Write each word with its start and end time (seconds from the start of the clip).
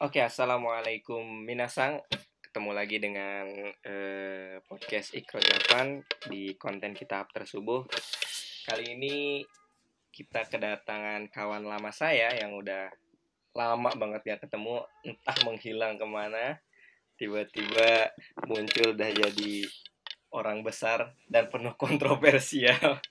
Oke, 0.00 0.24
assalamualaikum 0.24 1.20
minasang. 1.44 2.00
Ketemu 2.40 2.72
lagi 2.72 2.96
dengan 2.96 3.52
eh, 3.84 4.56
podcast 4.64 5.12
Ikro 5.12 5.36
Japan 5.36 6.00
di 6.24 6.56
konten 6.56 6.96
kita 6.96 7.20
After 7.20 7.44
Subuh. 7.44 7.84
Kali 8.64 8.96
ini 8.96 9.44
kita 10.08 10.48
kedatangan 10.48 11.28
kawan 11.28 11.68
lama 11.68 11.92
saya 11.92 12.32
yang 12.32 12.56
udah 12.56 12.88
lama 13.52 13.92
banget 13.92 14.22
ya 14.24 14.36
ketemu, 14.40 14.80
entah 15.04 15.36
menghilang 15.44 16.00
ke 16.00 16.06
mana, 16.08 16.56
tiba-tiba 17.20 18.16
muncul 18.48 18.96
udah 18.96 19.10
jadi 19.12 19.68
orang 20.32 20.64
besar 20.64 21.12
dan 21.28 21.52
penuh 21.52 21.76
kontroversial. 21.76 23.04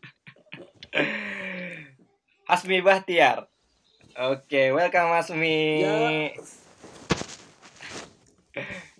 Hasmi 2.49 2.81
Bahtiar. 2.81 3.45
Oke, 4.17 4.73
welcome 4.73 5.13
Hasmi. 5.13 5.85
Ya. 5.85 6.33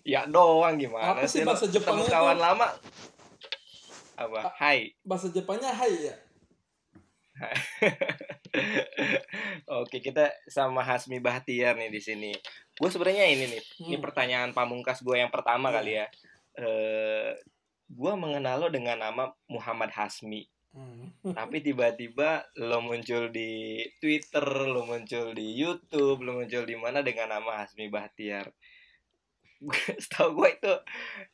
Ya 0.02 0.26
doang 0.26 0.78
gimana 0.78 1.14
Apa 1.14 1.26
sih 1.26 1.42
bahasa 1.42 1.66
Jepangnya 1.66 2.06
kawan 2.06 2.38
tuh? 2.38 2.44
lama? 2.44 2.68
Apa? 4.16 4.40
Hai. 4.56 4.94
Bahasa 5.02 5.28
Jepangnya 5.30 5.72
hai 5.72 5.94
ya. 6.06 6.16
Oke, 9.70 10.00
kita 10.00 10.28
sama 10.46 10.82
Hasmi 10.82 11.20
Bahtiar 11.20 11.78
nih 11.78 11.88
di 11.88 12.02
sini. 12.02 12.32
Gue 12.76 12.90
sebenarnya 12.90 13.26
ini 13.28 13.46
nih, 13.48 13.64
ini 13.86 13.96
Hmm. 13.96 14.04
pertanyaan 14.04 14.52
pamungkas 14.52 15.00
gue 15.00 15.16
yang 15.16 15.32
pertama 15.32 15.70
Iya. 15.70 15.76
kali 15.76 15.92
ya. 15.94 16.06
Eh, 16.60 17.32
gue 17.88 18.14
mengenal 18.16 18.60
lo 18.60 18.68
dengan 18.68 19.00
nama 19.00 19.30
Muhammad 19.48 19.92
Hasmi. 19.92 20.44
Hmm. 20.70 21.10
Tapi 21.34 21.64
tiba-tiba 21.64 22.46
lo 22.60 22.80
muncul 22.80 23.32
di 23.32 23.82
Twitter, 23.98 24.44
lo 24.68 24.86
muncul 24.86 25.34
di 25.34 25.56
YouTube, 25.56 26.22
lo 26.22 26.38
muncul 26.38 26.64
di 26.64 26.76
mana 26.76 27.02
dengan 27.02 27.34
nama 27.34 27.64
Hasmi 27.64 27.88
Bahtiar. 27.88 28.52
Setahu 30.04 30.40
gue 30.40 30.50
itu 30.56 30.74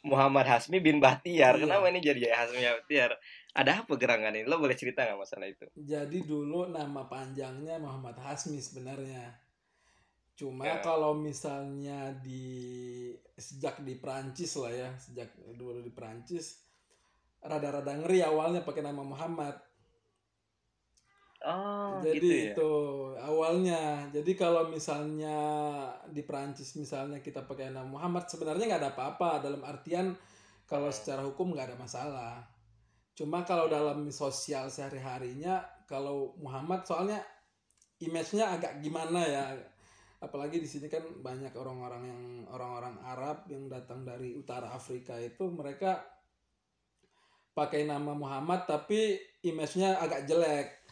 Muhammad 0.02 0.49
Hasmi 0.49 0.81
bin 0.81 0.97
Bahtiar. 0.97 1.55
Iya. 1.58 1.61
Kenapa 1.66 1.86
ini 1.94 1.99
jadi 2.02 2.33
Hasmi 2.33 2.61
Bahtiar? 2.61 3.13
Ada 3.55 3.86
apa 3.86 3.94
gerangan 3.95 4.33
ini? 4.36 4.44
Lo 4.49 4.58
boleh 4.58 4.75
cerita 4.75 5.05
nggak 5.05 5.19
masalah 5.22 5.47
itu? 5.47 5.66
Jadi 5.77 6.25
dulu 6.25 6.67
nama 6.67 7.05
panjangnya 7.05 7.77
Muhammad 7.77 8.17
Hasmi 8.19 8.58
sebenarnya. 8.58 9.31
Cuma 10.36 10.67
Ya. 10.67 10.83
kalau 10.83 11.16
misalnya 11.16 12.11
di 12.19 13.08
sejak 13.39 13.80
di 13.88 13.95
Prancis 13.95 14.59
lah 14.59 14.73
ya, 14.73 14.89
sejak 14.99 15.31
dulu 15.55 15.80
di 15.80 15.94
Prancis 15.95 16.66
rada-rada 17.39 17.94
ngeri 17.94 18.25
awalnya 18.25 18.66
pakai 18.66 18.83
nama 18.83 19.05
Muhammad. 19.05 19.55
Oh, 21.45 22.01
Jadi 22.01 22.17
gitu 22.17 22.25
ya. 22.33 22.45
itu 22.57 22.73
awalnya. 23.21 23.81
Jadi 24.09 24.33
kalau 24.33 24.65
misalnya 24.65 25.38
di 26.09 26.25
Prancis 26.25 26.73
misalnya 26.73 27.21
kita 27.21 27.45
pakai 27.45 27.69
nama 27.69 27.85
Muhammad 27.85 28.25
sebenarnya 28.25 28.65
nggak 28.65 28.81
ada 28.81 28.91
apa-apa 28.97 29.45
dalam 29.45 29.61
artian 29.61 30.17
kalau 30.65 30.89
secara 30.89 31.21
hukum 31.21 31.53
nggak 31.53 31.69
ada 31.69 31.77
masalah. 31.77 32.33
Cuma 33.13 33.45
kalau 33.45 33.69
dalam 33.69 34.09
sosial 34.09 34.73
sehari-harinya 34.73 35.61
kalau 35.85 36.33
Muhammad 36.41 36.81
soalnya 36.81 37.21
image-nya 38.02 38.57
agak 38.57 38.81
gimana 38.81 39.21
ya. 39.21 39.45
Apalagi 40.17 40.57
di 40.57 40.65
sini 40.65 40.89
kan 40.89 41.05
banyak 41.21 41.53
orang-orang 41.53 42.03
yang 42.09 42.23
orang-orang 42.49 42.97
Arab 43.05 43.45
yang 43.53 43.69
datang 43.69 44.02
dari 44.02 44.33
utara 44.33 44.73
Afrika 44.73 45.13
itu 45.21 45.45
mereka 45.53 46.02
pakai 47.53 47.85
nama 47.85 48.11
Muhammad 48.17 48.65
tapi 48.65 49.15
image-nya 49.45 50.02
agak 50.02 50.25
jelek. 50.25 50.84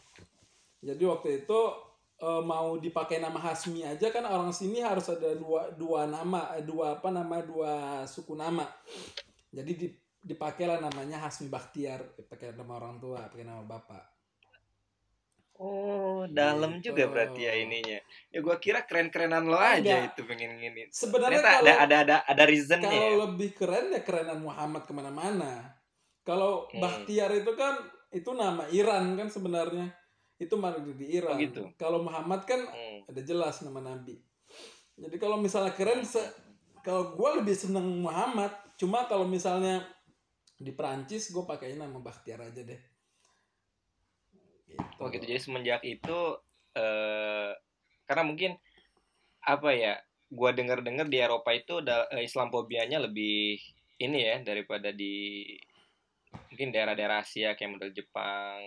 Jadi 0.84 1.02
waktu 1.02 1.28
itu 1.42 1.60
eh, 2.14 2.42
mau 2.44 2.76
dipakai 2.76 3.18
nama 3.18 3.40
Hasmi 3.40 3.82
aja 3.82 4.12
kan 4.12 4.22
orang 4.22 4.52
sini 4.52 4.84
harus 4.84 5.08
ada 5.08 5.32
dua 5.34 5.72
dua 5.72 6.04
nama, 6.04 6.52
eh, 6.54 6.62
dua 6.62 7.00
apa 7.00 7.08
nama 7.08 7.40
dua 7.40 7.72
suku 8.04 8.36
nama. 8.36 8.68
Jadi 9.48 9.72
di, 9.74 9.86
dipakailah 10.20 10.78
namanya 10.78 11.24
Hasmi 11.24 11.48
Bakhtiar, 11.48 12.04
pakai 12.28 12.52
nama 12.52 12.76
orang 12.76 13.00
tua, 13.00 13.24
pakai 13.26 13.42
nama 13.42 13.64
bapak. 13.64 14.04
Oh, 15.54 16.26
dalam 16.26 16.82
Gitu. 16.82 16.90
juga 16.90 17.06
berarti 17.06 17.46
ya 17.46 17.54
ininya. 17.54 18.02
Ya 18.28 18.42
gua 18.42 18.58
kira 18.58 18.82
keren-kerenan 18.82 19.46
lo 19.46 19.54
aja 19.54 19.78
Enggak. 20.02 20.18
itu 20.18 20.20
pengen 20.26 20.58
gini. 20.58 20.82
Sebenarnya 20.90 21.38
Ternyata 21.38 21.62
kalau 21.62 21.70
ada 21.70 21.74
ada 21.78 21.96
ada 22.02 22.16
ada 22.26 22.42
reasonnya. 22.44 22.90
kalau 22.90 23.06
ya. 23.06 23.18
lebih 23.22 23.50
keren 23.54 23.86
ya 23.94 24.00
kerenan 24.02 24.40
Muhammad 24.42 24.82
ke 24.82 24.92
mana-mana. 24.92 25.78
Kalau 26.26 26.66
Hmm. 26.74 27.06
Itu 27.06 27.52
kan 27.54 27.74
itu 28.10 28.30
nama 28.34 28.66
Iran 28.68 29.14
kan 29.14 29.30
sebenarnya. 29.30 29.94
Itu 30.36 30.58
marga 30.58 30.82
di 30.82 31.06
Iran. 31.14 31.36
Oh, 31.36 31.40
gitu. 31.40 31.62
Kalau 31.78 32.02
Muhammad 32.02 32.42
kan 32.44 32.60
Hmm. 32.66 33.06
ada 33.06 33.20
jelas 33.20 33.60
nama 33.62 33.80
nabi 33.84 34.18
jadi 34.94 35.16
kalau 35.18 35.42
misalnya 35.42 35.74
keren 35.74 36.06
se 36.06 36.22
kalau 36.86 37.16
gue 37.18 37.30
lebih 37.42 37.56
seneng 37.56 37.98
Muhammad 37.98 38.54
cuma 38.78 39.10
kalau 39.10 39.26
misalnya 39.26 39.82
di 40.54 40.70
Prancis 40.70 41.34
gue 41.34 41.42
pakai 41.42 41.74
nama 41.74 41.98
Bakhtiar 41.98 42.46
aja 42.46 42.62
deh 42.62 42.78
gitu. 44.70 45.02
Oh 45.02 45.10
gitu. 45.10 45.26
Jadi 45.26 45.40
semenjak 45.42 45.82
itu 45.82 46.18
eh 46.74 47.50
karena 48.06 48.22
mungkin 48.26 48.52
apa 49.42 49.70
ya? 49.74 49.94
Gua 50.34 50.50
dengar-dengar 50.50 51.06
di 51.06 51.20
Eropa 51.22 51.54
itu 51.54 51.78
eh, 51.84 52.26
Islamofobianya 52.26 52.98
lebih 52.98 53.60
ini 54.02 54.18
ya 54.18 54.42
daripada 54.42 54.90
di 54.90 55.46
mungkin 56.50 56.74
daerah-daerah 56.74 57.22
Asia 57.22 57.54
kayak 57.54 57.78
model 57.78 57.94
Jepang, 57.94 58.58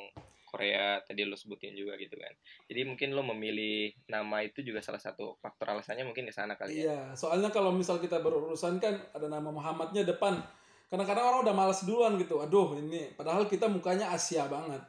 Korea 0.47 1.03
tadi 1.03 1.27
lo 1.27 1.35
sebutin 1.35 1.75
juga 1.75 1.99
gitu 1.99 2.15
kan. 2.15 2.31
Jadi 2.71 2.81
mungkin 2.87 3.11
lo 3.11 3.21
memilih 3.27 3.91
nama 4.07 4.39
itu 4.47 4.63
juga 4.63 4.79
salah 4.79 5.03
satu 5.03 5.35
faktor 5.43 5.75
alasannya 5.75 6.07
mungkin 6.07 6.23
ke 6.23 6.33
sana 6.33 6.55
kali 6.55 6.79
ya. 6.79 6.79
iya 6.87 6.99
soalnya 7.11 7.51
kalau 7.51 7.75
misal 7.75 7.99
kita 7.99 8.23
berurusan 8.23 8.79
kan 8.79 8.95
ada 9.11 9.27
nama 9.27 9.51
Muhammadnya 9.51 10.07
depan. 10.07 10.39
Kadang-kadang 10.87 11.27
orang 11.27 11.41
udah 11.43 11.55
malas 11.55 11.83
duluan 11.83 12.15
gitu. 12.15 12.39
Aduh 12.39 12.79
ini 12.79 13.11
padahal 13.19 13.43
kita 13.51 13.67
mukanya 13.67 14.15
Asia 14.15 14.47
banget. 14.47 14.79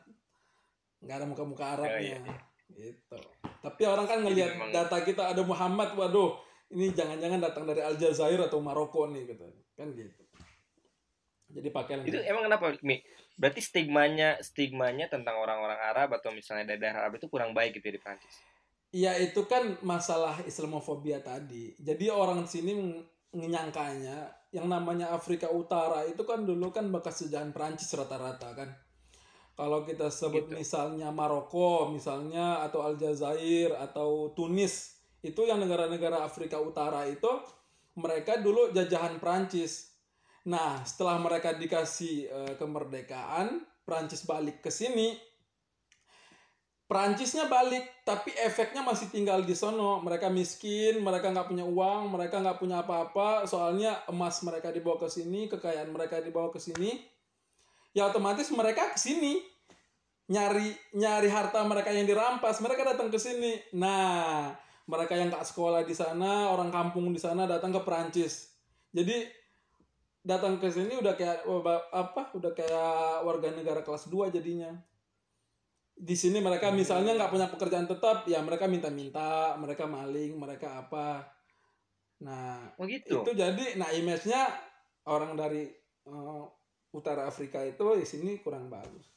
Nggak 1.02 1.16
ada 1.18 1.26
muka-muka 1.26 1.64
Arabnya. 1.74 2.22
iya, 2.22 2.38
gitu. 2.78 3.18
Tapi 3.42 3.82
orang 3.82 4.06
kan 4.06 4.22
ngelihat 4.22 4.54
memang- 4.54 4.70
data 4.70 5.02
kita 5.02 5.34
ada 5.34 5.42
Muhammad 5.42 5.98
waduh 5.98 6.38
ini 6.70 6.94
jangan-jangan 6.94 7.42
datang 7.42 7.64
dari 7.66 7.82
Aljazair 7.82 8.38
atau 8.38 8.62
Maroko 8.62 9.10
nih 9.10 9.26
gitu. 9.26 9.42
Kan 9.74 9.90
gitu 9.98 10.27
jadi 11.58 11.68
pakai 11.74 12.06
Itu 12.06 12.18
emang 12.22 12.46
kenapa 12.46 12.74
Mi? 12.86 13.02
Berarti 13.38 13.60
stigmanya 13.62 14.38
stigmanya 14.38 15.10
tentang 15.10 15.38
orang-orang 15.38 15.78
Arab 15.78 16.14
atau 16.18 16.30
misalnya 16.30 16.74
dari 16.74 16.78
daerah 16.82 17.06
Arab 17.06 17.18
itu 17.18 17.26
kurang 17.26 17.54
baik 17.54 17.78
gitu 17.78 17.90
ya 17.90 17.94
di 17.98 18.02
Prancis. 18.02 18.34
Ya 18.88 19.12
itu 19.20 19.44
kan 19.44 19.76
masalah 19.84 20.40
Islamofobia 20.48 21.20
tadi. 21.20 21.76
Jadi 21.76 22.08
orang 22.08 22.48
sini 22.48 22.72
menyangkanya 23.36 24.32
yang 24.48 24.64
namanya 24.64 25.12
Afrika 25.12 25.52
Utara 25.52 26.08
itu 26.08 26.24
kan 26.24 26.48
dulu 26.48 26.72
kan 26.72 26.88
bekas 26.88 27.20
jajahan 27.28 27.52
Prancis 27.52 27.92
rata-rata 27.92 28.48
kan. 28.56 28.70
Kalau 29.58 29.82
kita 29.82 30.08
sebut 30.08 30.48
Gitu. 30.48 30.54
misalnya 30.54 31.10
Maroko 31.10 31.90
misalnya 31.90 32.62
atau 32.62 32.86
Aljazair 32.86 33.74
atau 33.74 34.30
Tunis 34.32 34.96
itu 35.20 35.44
yang 35.44 35.58
negara-negara 35.58 36.22
Afrika 36.22 36.62
Utara 36.62 37.04
itu 37.10 37.28
mereka 37.98 38.38
dulu 38.38 38.70
jajahan 38.70 39.18
Prancis. 39.18 39.87
Nah 40.46 40.86
setelah 40.86 41.18
mereka 41.18 41.56
dikasih 41.56 42.14
eh, 42.30 42.54
kemerdekaan 42.54 43.66
Prancis 43.82 44.22
balik 44.22 44.62
ke 44.62 44.70
sini 44.70 45.16
Perancisnya 46.88 47.52
balik, 47.52 47.84
tapi 48.00 48.32
efeknya 48.32 48.80
masih 48.80 49.12
tinggal 49.12 49.44
di 49.44 49.52
sono. 49.52 50.00
Mereka 50.00 50.32
miskin, 50.32 51.04
mereka 51.04 51.28
nggak 51.28 51.52
punya 51.52 51.60
uang, 51.60 52.08
mereka 52.16 52.40
nggak 52.40 52.56
punya 52.56 52.80
apa-apa. 52.80 53.44
Soalnya 53.44 54.08
emas 54.08 54.40
mereka 54.40 54.72
dibawa 54.72 54.96
ke 54.96 55.04
sini, 55.12 55.52
kekayaan 55.52 55.92
mereka 55.92 56.24
dibawa 56.24 56.48
ke 56.48 56.56
sini. 56.56 56.96
Ya 57.92 58.08
otomatis 58.08 58.48
mereka 58.56 58.88
ke 58.88 58.96
sini 58.96 59.36
nyari 60.32 60.72
nyari 60.96 61.28
harta 61.28 61.60
mereka 61.68 61.92
yang 61.92 62.08
dirampas. 62.08 62.64
Mereka 62.64 62.96
datang 62.96 63.12
ke 63.12 63.20
sini. 63.20 63.60
Nah, 63.76 64.56
mereka 64.88 65.12
yang 65.12 65.28
nggak 65.28 65.44
sekolah 65.44 65.84
di 65.84 65.92
sana, 65.92 66.48
orang 66.48 66.72
kampung 66.72 67.12
di 67.12 67.20
sana 67.20 67.44
datang 67.44 67.68
ke 67.68 67.84
Perancis. 67.84 68.56
Jadi 68.96 69.28
datang 70.22 70.58
ke 70.58 70.68
sini 70.68 70.98
udah 70.98 71.14
kayak 71.14 71.46
apa? 71.94 72.32
Udah 72.34 72.52
kayak 72.52 73.24
warga 73.24 73.48
negara 73.54 73.80
kelas 73.82 74.10
2 74.10 74.34
jadinya. 74.34 74.72
Di 75.98 76.14
sini 76.14 76.38
mereka 76.38 76.70
misalnya 76.70 77.14
nggak 77.18 77.32
punya 77.34 77.48
pekerjaan 77.50 77.90
tetap 77.90 78.22
ya 78.30 78.38
mereka 78.38 78.70
minta-minta 78.70 79.58
mereka 79.58 79.90
maling 79.90 80.38
mereka 80.38 80.86
apa. 80.86 81.26
Nah 82.22 82.70
Oh 82.78 82.86
gitu. 82.86 83.26
itu 83.26 83.30
jadi 83.34 83.74
nah 83.74 83.90
image-nya 83.90 84.46
orang 85.10 85.34
dari 85.34 85.66
eh, 86.06 86.44
utara 86.94 87.26
Afrika 87.26 87.62
itu 87.66 87.82
di 87.98 88.06
sini 88.06 88.38
kurang 88.38 88.70
bagus. 88.70 89.10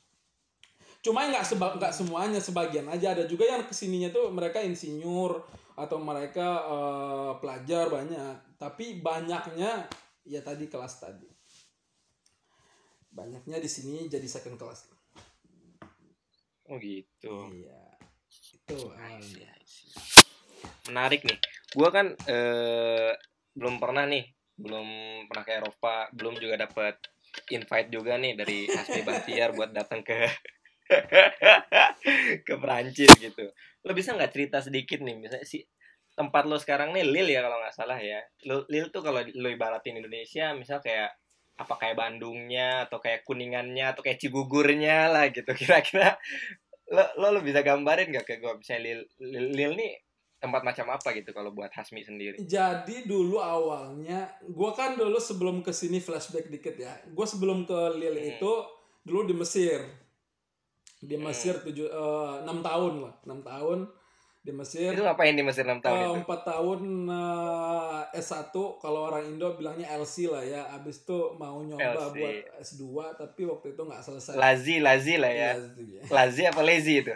Cuma 1.06 1.26
nggak 1.30 1.46
seba 1.46 1.78
nggak 1.78 1.94
semuanya 1.94 2.42
sebagian 2.42 2.90
aja. 2.90 3.14
Ada 3.14 3.30
juga 3.30 3.46
yang 3.46 3.66
ke 3.66 3.74
sininya 3.78 4.10
tuh 4.10 4.34
mereka 4.34 4.62
insinyur 4.62 5.38
atau 5.78 5.98
mereka 6.02 6.66
eh, 6.66 7.32
pelajar 7.38 7.94
banyak. 7.94 8.58
Tapi 8.58 9.02
banyaknya 9.06 9.86
ya 10.26 10.42
tadi 10.46 10.70
kelas 10.70 11.02
tadi 11.02 11.28
banyaknya 13.12 13.60
di 13.60 13.70
sini 13.70 14.08
jadi 14.08 14.28
second 14.30 14.56
class 14.56 14.88
Oh 16.72 16.80
gitu. 16.80 17.52
iya 17.52 17.84
itu 18.56 18.80
I 18.96 19.20
see, 19.20 19.44
awalnya 19.44 19.52
I 19.52 19.64
see. 19.68 19.92
Menarik 20.88 21.28
nih. 21.28 21.36
Gua 21.76 21.92
kan 21.92 22.16
eh, 22.16 23.12
belum 23.52 23.76
pernah 23.84 24.08
nih, 24.08 24.24
belum 24.56 24.88
pernah 25.28 25.44
ke 25.44 25.52
Eropa, 25.60 26.08
belum 26.16 26.40
juga 26.40 26.64
dapat 26.64 26.96
invite 27.52 27.92
juga 27.92 28.16
nih 28.16 28.40
dari 28.40 28.72
Hasmi 28.72 29.04
Bahtiar 29.04 29.52
buat 29.52 29.76
datang 29.76 30.00
ke 30.00 30.16
ke 32.48 32.54
Perancis 32.56 33.12
gitu. 33.20 33.52
Lo 33.84 33.92
bisa 33.92 34.16
nggak 34.16 34.32
cerita 34.32 34.64
sedikit 34.64 35.04
nih, 35.04 35.20
misalnya 35.20 35.44
si 35.44 35.60
tempat 36.14 36.44
lo 36.46 36.60
sekarang 36.60 36.92
nih 36.92 37.08
Lille 37.08 37.32
ya 37.32 37.42
kalau 37.42 37.58
nggak 37.60 37.76
salah 37.76 37.98
ya. 37.98 38.20
Lo, 38.46 38.64
Lille 38.68 38.92
tuh 38.92 39.02
kalau 39.02 39.22
lo 39.24 39.48
ibaratin 39.50 39.98
Indonesia, 39.98 40.52
misal 40.54 40.80
kayak 40.80 41.12
apa 41.56 41.74
kayak 41.78 41.94
Bandungnya 41.94 42.90
atau 42.90 42.98
kayak 42.98 43.22
Kuningannya 43.22 43.94
atau 43.94 44.02
kayak 44.02 44.18
Cibugurnya 44.18 45.12
lah 45.14 45.30
gitu 45.30 45.52
kira-kira 45.62 46.18
lo, 46.90 47.04
lo 47.22 47.38
lo 47.38 47.40
bisa 47.40 47.62
gambarin 47.62 48.10
nggak 48.10 48.26
ke 48.26 48.36
gue 48.42 48.52
misalnya 48.58 48.82
Lille, 48.82 49.06
Lille, 49.22 49.50
Lille 49.54 49.76
nih 49.78 49.92
tempat 50.42 50.66
macam 50.66 50.90
apa 50.90 51.14
gitu 51.14 51.30
kalau 51.32 51.54
buat 51.54 51.70
Hasmi 51.70 52.02
sendiri 52.02 52.42
Jadi 52.42 53.06
dulu 53.06 53.38
awalnya, 53.38 54.26
gua 54.50 54.74
kan 54.74 54.98
dulu 54.98 55.22
sebelum 55.22 55.62
ke 55.62 55.70
sini 55.70 56.02
flashback 56.02 56.50
dikit 56.50 56.74
ya. 56.74 56.90
Gua 57.14 57.30
sebelum 57.30 57.62
ke 57.64 57.78
Lille 57.94 58.18
Hmm. 58.18 58.32
itu 58.34 58.52
dulu 59.06 59.30
di 59.30 59.38
Mesir. 59.38 59.86
Di 60.98 61.14
Hmm. 61.14 61.30
Mesir 61.30 61.62
tujuh 61.62 61.86
eh, 61.86 62.34
enam 62.42 62.66
tahun 62.66 62.94
lah, 63.06 63.14
enam 63.22 63.40
tahun 63.46 63.80
di 64.42 64.50
Mesir. 64.52 64.90
itu 64.90 65.00
ngapain 65.00 65.32
di 65.32 65.42
Mesir 65.42 65.62
6 65.62 65.78
tahun 65.80 65.94
Eh, 65.96 66.06
itu 66.08 66.14
empat 66.20 66.42
tahun 66.44 66.82
eh, 67.06 68.18
S1 68.18 68.50
kalau 68.78 69.06
orang 69.06 69.24
Indo 69.28 69.54
bilangnya 69.54 69.86
LC 69.94 70.28
lah 70.28 70.42
ya. 70.42 70.66
Abis 70.72 71.02
itu 71.02 71.18
mau 71.36 71.62
nyoba 71.62 71.94
LC. 72.04 72.14
buat 72.16 72.36
S2 72.60 72.84
tapi 73.16 73.42
waktu 73.46 73.68
itu 73.72 73.82
nggak 73.82 74.02
selesai. 74.02 74.34
lazi 74.36 74.76
lazi 74.78 75.16
lah 75.16 75.30
ya 75.30 75.52
lazi 76.08 76.42
apa 76.44 76.62
lazy 76.62 76.94
itu 77.00 77.14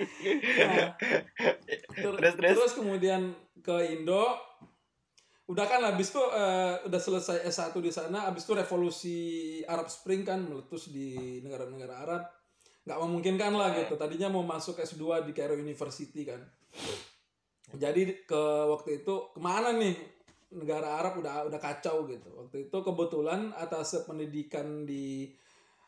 Nah, 0.00 0.96
ter- 0.96 2.16
Terus, 2.16 2.34
terus? 2.34 2.56
terus 2.56 2.72
kemudian 2.72 3.30
ke 3.58 3.74
Indo 3.90 4.32
udah 5.44 5.66
kan 5.66 5.82
habis 5.82 6.08
itu 6.08 6.22
eh, 6.22 6.78
udah 6.80 7.00
selesai 7.00 7.42
S1 7.44 7.74
di 7.76 7.90
sana 7.90 8.24
habis 8.24 8.46
itu 8.46 8.54
revolusi 8.54 9.18
Arab 9.66 9.90
Spring 9.90 10.22
kan 10.22 10.40
meletus 10.40 10.88
di 10.88 11.12
negara-negara 11.40 11.94
Arab 11.98 12.22
nggak 12.90 12.98
memungkinkan 13.06 13.54
lah 13.54 13.70
gitu. 13.78 13.94
Tadinya 13.94 14.26
mau 14.26 14.42
masuk 14.42 14.82
S2 14.82 15.30
di 15.30 15.30
Cairo 15.30 15.54
University 15.54 16.26
kan. 16.26 16.42
Jadi 17.70 18.26
ke 18.26 18.42
waktu 18.66 19.06
itu 19.06 19.30
ke 19.30 19.38
mana 19.38 19.70
nih? 19.78 19.94
Negara 20.50 20.98
Arab 20.98 21.22
udah 21.22 21.46
udah 21.46 21.60
kacau 21.62 22.10
gitu. 22.10 22.26
Waktu 22.34 22.66
itu 22.66 22.76
kebetulan 22.82 23.54
atas 23.54 23.94
pendidikan 24.02 24.82
di 24.82 25.30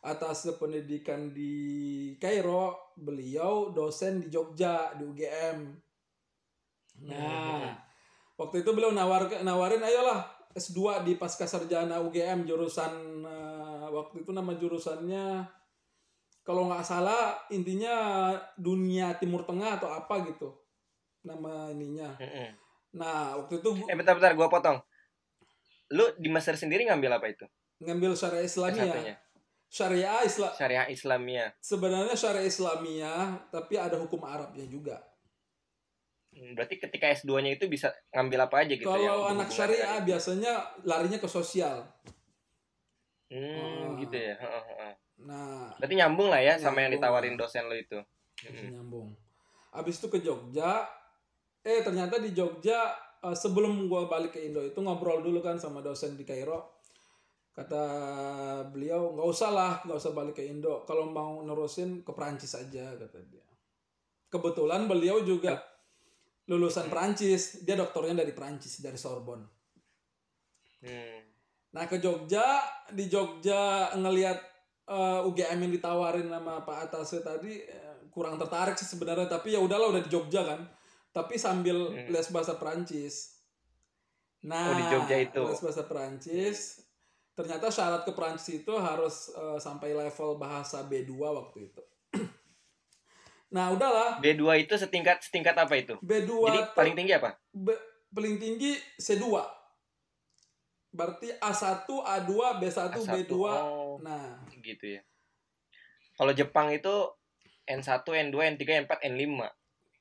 atas 0.02 0.50
pendidikan 0.58 1.31
di 1.31 1.54
Kairo 2.19 2.94
beliau 2.99 3.70
dosen 3.70 4.19
di 4.19 4.28
Jogja 4.34 4.98
di 4.98 5.06
UGM 5.06 5.58
nah 7.06 7.70
waktu 8.34 8.66
itu 8.66 8.70
beliau 8.75 8.90
nawar 8.90 9.31
nawarin 9.46 9.82
ayolah 9.82 10.26
S2 10.58 11.06
di 11.06 11.14
pasca 11.14 11.46
sarjana 11.46 12.02
UGM 12.02 12.44
jurusan 12.44 13.22
eh, 13.22 13.87
waktu 13.94 14.26
itu 14.26 14.34
nama 14.34 14.52
jurusannya 14.58 15.46
kalau 16.42 16.68
nggak 16.70 16.82
salah 16.82 17.38
intinya 17.48 17.94
dunia 18.58 19.14
Timur 19.18 19.46
Tengah 19.46 19.78
atau 19.78 19.90
apa 19.90 20.26
gitu 20.26 20.52
nama 21.22 21.70
ininya. 21.70 22.18
Nah 22.98 23.38
waktu 23.38 23.62
itu 23.62 23.68
gua 23.78 23.86
eh 23.88 23.96
bentar 23.96 24.14
bentar 24.18 24.34
gua 24.34 24.50
potong. 24.50 24.78
Lu 25.94 26.08
di 26.18 26.28
Mesir 26.28 26.58
sendiri 26.58 26.82
ngambil 26.88 27.18
apa 27.22 27.26
itu? 27.30 27.46
Ngambil 27.82 28.14
syariah 28.14 28.46
Islamiyah. 28.46 28.94
S1-nya? 28.94 29.16
syariah 29.72 30.20
Islam 30.20 30.52
syariah 30.52 30.86
Islamia 30.92 31.44
sebenarnya 31.64 32.12
syariah 32.12 32.44
Islamiyah 32.44 33.48
tapi 33.48 33.80
ada 33.80 33.96
hukum 33.96 34.20
Arabnya 34.20 34.68
juga. 34.68 35.00
Berarti 36.32 36.76
ketika 36.76 37.08
S2 37.08 37.40
nya 37.40 37.56
itu 37.56 37.68
bisa 37.72 37.88
ngambil 38.12 38.48
apa 38.48 38.56
aja 38.64 38.72
gitu 38.76 38.88
kalau 38.88 39.00
yang 39.00 39.12
anak 39.32 39.48
berhubungan 39.48 39.52
syariah 39.52 39.98
biasanya 40.04 40.52
larinya 40.84 41.16
ke 41.20 41.28
sosial. 41.28 41.88
Hmm, 43.32 43.96
Ah. 43.96 43.96
gitu 43.96 44.12
ya. 44.16 44.36
Heeh, 44.36 44.64
heeh. 44.76 44.92
Nah 45.24 45.70
berarti 45.78 45.94
nyambung 45.94 46.28
lah 46.28 46.40
ya 46.40 46.54
sama 46.56 46.82
yang 46.82 46.94
Nyambung. 46.94 47.02
ditawarin 47.02 47.34
lah. 47.34 47.40
dosen 47.46 47.64
lo 47.69 47.76
itu. 47.76 47.98
Mm-mm. 48.42 48.69
nyambung. 48.74 49.08
Abis 49.72 50.02
itu 50.02 50.08
ke 50.10 50.19
Jogja 50.20 50.84
eh 51.62 51.80
ternyata 51.80 52.19
di 52.19 52.34
Jogja 52.34 52.90
eh, 53.22 53.36
sebelum 53.36 53.86
gua 53.86 54.10
balik 54.10 54.34
ke 54.34 54.40
Indo 54.42 54.60
itu 54.60 54.78
ngobrol 54.82 55.22
dulu 55.22 55.38
kan 55.38 55.56
sama 55.56 55.78
dosen 55.80 56.19
di 56.19 56.26
Kairo. 56.26 56.82
Kata 57.52 57.84
beliau 58.72 59.12
nggak 59.12 59.28
usah 59.28 59.50
lah 59.52 59.72
nggak 59.84 59.98
usah 60.00 60.12
balik 60.16 60.40
ke 60.40 60.44
Indo. 60.44 60.82
Kalau 60.88 61.08
mau 61.08 61.40
nerusin 61.44 62.00
ke 62.00 62.10
Perancis 62.16 62.56
aja 62.56 62.96
kata 62.96 63.19
dia. 63.28 63.44
Kebetulan 64.32 64.88
beliau 64.88 65.20
juga 65.20 65.60
lulusan 66.48 66.88
Perancis. 66.88 67.60
Dia 67.62 67.76
doktornya 67.76 68.24
dari 68.24 68.32
Perancis 68.32 68.80
dari 68.80 68.96
Sorbonne. 68.96 69.44
Hmm. 70.82 71.20
Nah 71.72 71.84
ke 71.88 72.00
Jogja, 72.00 72.60
di 72.92 73.08
Jogja 73.08 73.92
ngelihat 73.96 74.36
eh, 74.84 75.20
UGM 75.23 75.58
yang 75.61 75.73
ditawarin 75.73 76.26
sama 76.26 76.61
Pak 76.61 76.79
Atase 76.87 77.20
tadi 77.20 77.61
eh, 77.61 77.81
kurang 78.08 78.37
tertarik 78.37 78.75
sih 78.75 78.87
sebenarnya, 78.87 79.26
tapi 79.26 79.50
ya 79.50 79.58
udahlah 79.58 79.88
udah 79.88 80.02
di 80.02 80.08
Jogja 80.08 80.43
kan. 80.43 80.61
Tapi 81.11 81.37
sambil 81.37 81.76
Hmm. 81.88 82.08
les 82.08 82.29
bahasa 82.29 82.55
Perancis. 82.55 83.37
Nah, 84.43 84.64
Oh, 84.67 84.75
di 84.75 84.84
Jogja 84.87 85.17
itu. 85.19 85.43
les 85.43 85.61
bahasa 85.61 85.82
Perancis. 85.82 86.58
Ternyata 87.32 87.69
syarat 87.69 88.02
ke 88.02 88.12
Perancis 88.12 88.58
itu 88.58 88.73
harus 88.75 89.29
eh, 89.31 89.58
sampai 89.58 89.93
level 89.93 90.37
bahasa 90.37 90.82
B2 90.82 91.12
waktu 91.17 91.58
itu. 91.67 91.82
nah, 93.50 93.70
udahlah. 93.70 94.19
B2 94.19 94.40
itu 94.58 94.75
setingkat 94.75 95.20
setingkat 95.23 95.52
apa 95.55 95.73
itu 95.75 95.96
B2 95.99 96.29
jadi 96.43 96.61
paling 96.73 96.94
tinggi 96.94 97.12
apa 97.12 97.37
B- 97.50 97.81
paling 98.11 98.37
tinggi 98.37 98.73
C2. 98.96 99.25
Berarti 100.90 101.32
A1, 101.32 101.88
A2, 101.88 102.32
B1, 102.61 102.76
A1. 102.93 103.05
B2. 103.06 103.32
Oh, 103.40 103.96
Nah, 103.99 104.37
gitu 104.62 104.96
ya 104.98 105.02
kalau 106.16 106.32
Jepang 106.32 106.70
itu 106.70 106.94
N1 107.66 108.02
N2 108.02 108.36
N3 108.56 108.62
N4 108.86 108.92
N5 109.10 109.26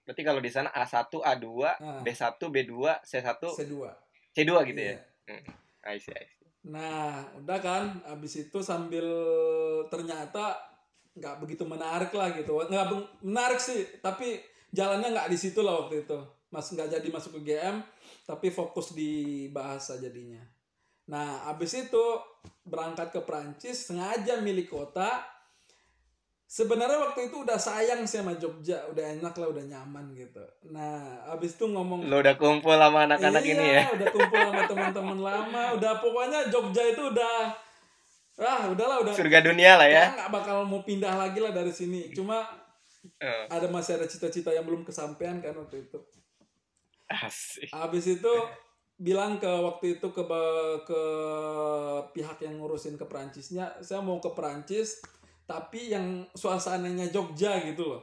berarti 0.01 0.21
kalau 0.25 0.41
di 0.41 0.49
sana 0.49 0.69
A1 0.73 1.09
A2 1.09 1.45
nah 1.81 1.99
B1 2.01 2.41
B2 2.41 2.73
C1 3.05 3.41
C2. 3.41 3.75
C2 4.31 4.51
gitu 4.69 4.79
Iya. 4.81 4.97
ya 4.97 4.99
I 5.81 5.97
see, 5.97 6.13
I 6.13 6.25
see. 6.29 6.45
Nah, 6.69 7.25
udah 7.41 7.57
kan, 7.57 7.83
abis 8.05 8.45
itu 8.45 8.61
sambil 8.61 9.01
ternyata 9.89 10.61
nggak 11.17 11.41
begitu 11.41 11.65
menarik 11.65 12.13
lah 12.13 12.29
gitu. 12.37 12.53
Nggak 12.69 12.85
menarik 13.25 13.57
sih, 13.57 13.97
tapi 13.97 14.37
jalannya 14.69 15.09
nggak 15.09 15.29
di 15.33 15.37
situ 15.41 15.65
lah 15.65 15.81
waktu 15.81 16.05
itu. 16.05 16.17
Mas 16.53 16.69
nggak 16.69 16.93
jadi 16.93 17.07
masuk 17.09 17.41
ke 17.41 17.49
GM, 17.49 17.81
tapi 18.29 18.53
fokus 18.53 18.93
di 18.93 19.49
bahasa 19.49 19.97
jadinya. 19.97 20.43
Nah, 21.11 21.43
abis 21.51 21.75
itu 21.75 22.03
berangkat 22.63 23.11
ke 23.11 23.19
Prancis, 23.19 23.91
sengaja 23.91 24.39
milih 24.39 24.71
kota. 24.71 25.27
Sebenarnya 26.47 26.99
waktu 26.99 27.31
itu 27.31 27.43
udah 27.47 27.55
sayang 27.55 28.03
sih 28.03 28.19
sama 28.19 28.35
Jogja, 28.35 28.83
udah 28.91 29.19
enak 29.19 29.35
lah, 29.35 29.47
udah 29.51 29.63
nyaman 29.63 30.11
gitu. 30.15 30.43
Nah, 30.71 31.23
abis 31.31 31.55
itu 31.55 31.67
ngomong 31.67 32.07
lo 32.07 32.19
udah 32.19 32.35
kumpul 32.35 32.75
sama 32.75 33.07
anak-anak 33.07 33.43
iya, 33.43 33.55
ini 33.55 33.65
ya 33.71 33.83
udah 33.95 34.07
kumpul 34.11 34.39
sama 34.39 34.61
teman-teman 34.67 35.19
lama, 35.19 35.63
udah 35.79 35.93
pokoknya 36.03 36.51
Jogja 36.51 36.83
itu 36.91 37.07
udah 37.11 37.55
ah 38.41 38.67
udahlah 38.73 39.05
udah 39.05 39.13
surga 39.13 39.45
dunia 39.45 39.77
lah 39.77 39.85
ya 39.85 40.17
nggak 40.17 40.31
bakal 40.33 40.65
mau 40.65 40.81
pindah 40.83 41.15
lagi 41.15 41.39
lah 41.39 41.55
dari 41.55 41.71
sini. 41.71 42.11
Cuma 42.11 42.43
Eh, 43.01 43.43
ada 43.49 43.65
masih 43.65 43.97
ada 43.97 44.05
cita-cita 44.05 44.53
yang 44.53 44.61
belum 44.61 44.85
kesampaian 44.85 45.41
kan 45.41 45.57
waktu 45.57 45.89
itu. 45.89 45.97
asik 47.09 47.73
Habis 47.73 48.21
itu 48.21 48.33
bilang 49.01 49.41
ke 49.41 49.49
waktu 49.49 49.97
itu 49.97 50.07
ke 50.13 50.23
ke 50.85 51.01
pihak 52.13 52.37
yang 52.45 52.61
ngurusin 52.61 53.01
ke 53.01 53.05
Perancisnya, 53.09 53.81
saya 53.81 54.05
mau 54.05 54.21
ke 54.21 54.29
Perancis 54.37 55.01
tapi 55.49 55.89
yang 55.89 56.23
suasananya 56.37 57.09
Jogja 57.09 57.57
gitu 57.65 57.97
loh. 57.97 58.01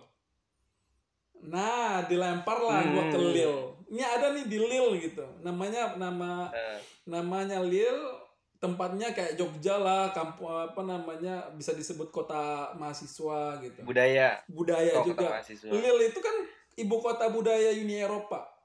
Nah, 1.39 2.03
dilempar 2.11 2.59
lah 2.59 2.83
gua 2.91 3.05
ke 3.09 3.17
Hmm. 3.17 3.31
Lille. 3.31 3.63
Ini 3.89 4.03
ada 4.05 4.35
nih 4.35 4.45
di 4.51 4.59
Lille 4.59 4.99
gitu. 5.01 5.23
Namanya 5.47 5.95
nama 5.95 6.51
Eh, 6.51 6.83
namanya 7.07 7.63
Lille 7.63 8.27
tempatnya 8.59 9.15
kayak 9.15 9.39
Jogja 9.39 9.79
lah 9.79 10.11
kampung 10.11 10.51
apa 10.51 10.83
namanya 10.83 11.47
bisa 11.55 11.79
disebut 11.79 12.11
kota 12.11 12.75
mahasiswa 12.75 13.55
gitu 13.63 13.87
budaya 13.87 14.35
budaya 14.51 14.99
oh, 14.99 15.07
juga 15.07 15.39
Lille 15.71 16.11
itu 16.11 16.19
kan 16.19 16.35
ibu 16.75 16.99
kota 16.99 17.31
budaya 17.31 17.71
Uni 17.71 18.03
Eropa 18.03 18.58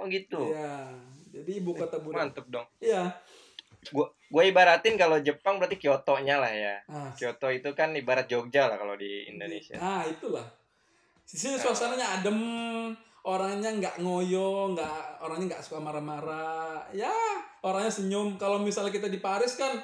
oh 0.00 0.08
gitu? 0.08 0.56
Ya 0.56 0.88
jadi 1.30 1.50
ibu 1.62 1.70
kota 1.72 2.02
budaya 2.02 2.26
mantep 2.26 2.46
dong. 2.50 2.66
Iya. 2.82 3.14
Gua 3.94 4.10
gua 4.28 4.42
ibaratin 4.44 4.98
kalau 4.98 5.16
Jepang 5.22 5.56
berarti 5.56 5.78
Kyoto-nya 5.78 6.36
lah 6.42 6.52
ya. 6.52 6.76
Nah, 6.90 7.14
Kyoto 7.14 7.48
itu 7.48 7.70
kan 7.72 7.94
ibarat 7.94 8.26
Jogja 8.26 8.66
lah 8.66 8.76
kalau 8.76 8.98
di 8.98 9.30
Indonesia. 9.30 9.78
Nah 9.78 10.04
itulah. 10.04 10.44
Di 11.24 11.36
sini 11.38 11.56
suasananya 11.56 12.20
adem 12.20 12.38
orangnya 13.20 13.70
nggak 13.70 13.96
ngoyo 14.02 14.74
nggak 14.74 15.22
orangnya 15.22 15.56
nggak 15.56 15.64
suka 15.64 15.78
marah-marah. 15.78 16.90
Ya 16.92 17.14
orangnya 17.62 17.94
senyum. 17.94 18.36
Kalau 18.36 18.58
misalnya 18.60 18.90
kita 18.92 19.06
di 19.06 19.22
Paris 19.22 19.54
kan 19.54 19.78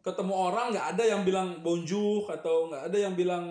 ketemu 0.00 0.32
orang 0.32 0.72
nggak 0.72 0.96
ada 0.96 1.04
yang 1.04 1.22
bilang 1.28 1.60
bonjour 1.60 2.24
atau 2.32 2.72
nggak 2.72 2.88
ada 2.88 2.98
yang 2.98 3.12
bilang 3.12 3.44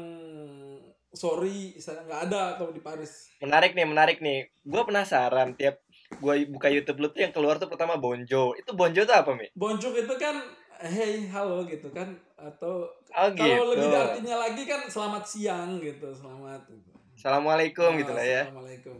sorry 1.14 1.78
nggak 1.78 2.22
ada 2.28 2.58
kalau 2.58 2.74
di 2.74 2.82
Paris. 2.82 3.32
Menarik 3.40 3.78
nih, 3.78 3.86
menarik 3.86 4.18
nih. 4.20 4.50
Gue 4.66 4.82
penasaran 4.84 5.54
tiap 5.54 5.80
gue 6.12 6.34
buka 6.50 6.68
YouTube 6.68 7.00
lu 7.00 7.08
tuh 7.10 7.22
yang 7.22 7.30
keluar 7.30 7.56
tuh 7.56 7.70
pertama 7.70 7.96
Bonjo. 7.96 8.58
Itu 8.58 8.74
Bonjo 8.74 9.06
tuh 9.06 9.14
apa, 9.14 9.32
Mi? 9.34 9.46
bonjour 9.54 9.94
itu 9.94 10.16
kan 10.18 10.42
hey 10.80 11.28
halo 11.28 11.62
gitu 11.64 11.92
kan 11.92 12.08
atau 12.34 12.88
Oh 13.12 13.28
gitu. 13.30 13.44
kalau 13.44 13.76
lebih 13.76 13.92
artinya 13.92 14.36
lagi 14.40 14.64
kan 14.64 14.88
selamat 14.88 15.24
siang 15.24 15.78
gitu 15.78 16.10
selamat 16.10 16.66
gitu. 16.66 16.90
Assalamualaikum 17.20 17.92
Ah, 17.94 18.00
gitu 18.00 18.12
lah 18.16 18.24
ya. 18.24 18.42
Assalamualaikum. 18.48 18.98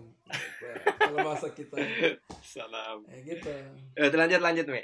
Kalau 1.00 1.18
bahasa 1.24 1.48
kita. 1.56 1.80
Salam. 2.44 3.00
Ya 3.08 3.20
gitu. 3.24 3.48
Eh, 3.96 4.12
lanjut 4.12 4.44
lanjut, 4.44 4.68
Mi. 4.68 4.84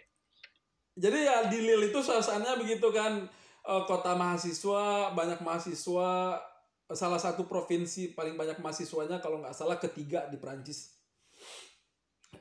Jadi 0.95 1.27
ya 1.27 1.43
di 1.51 1.59
Lille 1.59 1.91
itu 1.91 1.99
suasananya 1.99 2.55
begitu 2.55 2.87
kan 2.95 3.27
eh, 3.61 3.83
kota 3.83 4.15
mahasiswa, 4.15 5.11
banyak 5.11 5.43
mahasiswa, 5.43 6.39
salah 6.87 7.19
satu 7.19 7.43
provinsi 7.43 8.15
paling 8.15 8.39
banyak 8.39 8.55
mahasiswanya 8.63 9.19
kalau 9.19 9.43
nggak 9.43 9.51
salah 9.51 9.75
ketiga 9.75 10.31
di 10.31 10.39
Prancis. 10.39 10.94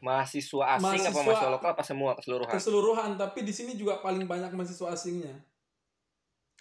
Mahasiswa 0.05 0.65
asing 0.71 0.85
apa 0.85 0.85
Mahasiswa- 0.85 1.25
mahasiswa 1.25 1.49
lokal 1.51 1.71
apa 1.73 1.83
semua 1.83 2.13
keseluruhan? 2.13 2.53
Keseluruhan, 2.53 3.11
tapi 3.17 3.41
di 3.41 3.51
sini 3.51 3.73
juga 3.73 3.99
paling 3.99 4.29
banyak 4.29 4.53
mahasiswa 4.53 4.93
asingnya. 4.93 5.33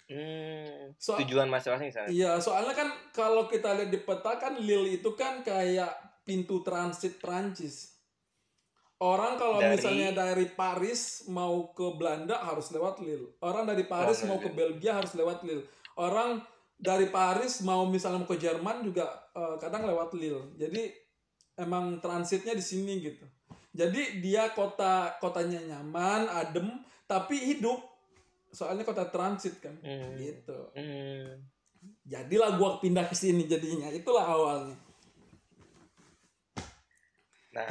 Hmm, 0.04 0.92
So- 0.96 1.16
tujuan 1.16 1.48
mahasiswa 1.48 1.76
asing 1.76 1.90
sana. 1.90 2.08
Iya, 2.08 2.36
soalnya 2.36 2.72
kan 2.72 2.88
kalau 3.10 3.44
kita 3.44 3.72
lihat 3.72 3.88
di 3.88 4.00
peta 4.00 4.36
kan 4.36 4.56
Lille 4.56 4.96
itu 4.96 5.12
kan 5.12 5.40
kayak 5.40 5.92
pintu 6.22 6.60
transit 6.60 7.16
Prancis. 7.16 7.96
Orang 8.96 9.36
kalau 9.36 9.58
Dari- 9.58 9.76
misalnya 9.76 10.10
dari 10.14 10.48
Paris 10.50 11.24
mau 11.26 11.68
ke 11.70 11.84
Belanda 11.94 12.36
harus 12.38 12.68
lewat 12.70 13.00
Lille. 13.00 13.36
Orang 13.40 13.64
dari 13.64 13.84
Paris 13.84 14.24
Oh, 14.24 14.26
mau 14.26 14.38
ke. 14.38 14.48
Belgia 14.48 14.96
harus 14.96 15.12
lewat 15.12 15.40
Lille. 15.42 15.64
Orang 15.94 16.40
dari 16.74 17.08
Paris 17.08 17.60
mau 17.60 17.84
misalnya 17.84 18.20
mau 18.20 18.28
ke 18.28 18.36
Jerman 18.36 18.80
juga 18.82 19.04
eh, 19.32 19.56
kadang 19.58 19.84
lewat 19.84 20.14
Lille. 20.14 20.52
Jadi 20.54 20.94
emang 21.58 21.98
transitnya 22.02 22.54
di 22.54 22.64
sini 22.64 22.98
gitu. 23.02 23.26
Jadi 23.74 24.22
dia 24.22 24.54
kota 24.54 25.18
kotanya 25.18 25.58
nyaman, 25.58 26.30
adem, 26.30 26.78
tapi 27.10 27.38
hidup. 27.54 27.82
Soalnya 28.54 28.86
kota 28.86 29.10
transit 29.10 29.58
kan. 29.58 29.74
Hmm. 29.82 30.14
Gitu 30.14 30.58
Hmm. 30.78 31.42
jadilah 32.08 32.56
gua 32.56 32.80
pindah 32.80 33.04
ke 33.04 33.12
sini 33.12 33.44
jadinya 33.44 33.92
itulah 33.92 34.24
awalnya 34.24 34.72
Nah, 37.54 37.70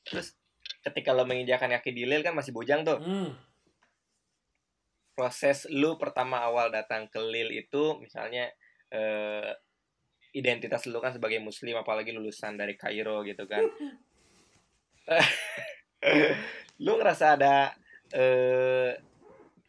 terus 0.00 0.32
ketika 0.80 1.12
lo 1.12 1.28
menginjakan 1.28 1.76
kaki 1.76 1.92
di 1.92 2.08
Lille 2.08 2.24
kan 2.24 2.32
masih 2.32 2.56
bujang 2.56 2.82
tuh. 2.88 2.96
hmm. 2.96 3.30
Proses 5.12 5.68
lu 5.68 5.98
pertama 6.00 6.40
awal 6.40 6.72
datang 6.72 7.10
ke 7.10 7.20
Lille 7.20 7.52
itu 7.66 8.00
misalnya 8.00 8.48
eh, 8.88 9.52
identitas 10.38 10.86
lu 10.86 11.02
kan 11.02 11.10
sebagai 11.10 11.42
muslim 11.42 11.74
apalagi 11.82 12.14
lulusan 12.14 12.54
dari 12.54 12.78
Kairo 12.78 13.26
gitu 13.26 13.42
kan. 13.50 13.66
lu 16.84 16.92
ngerasa 16.94 17.34
ada 17.34 17.74
eh 18.14 18.94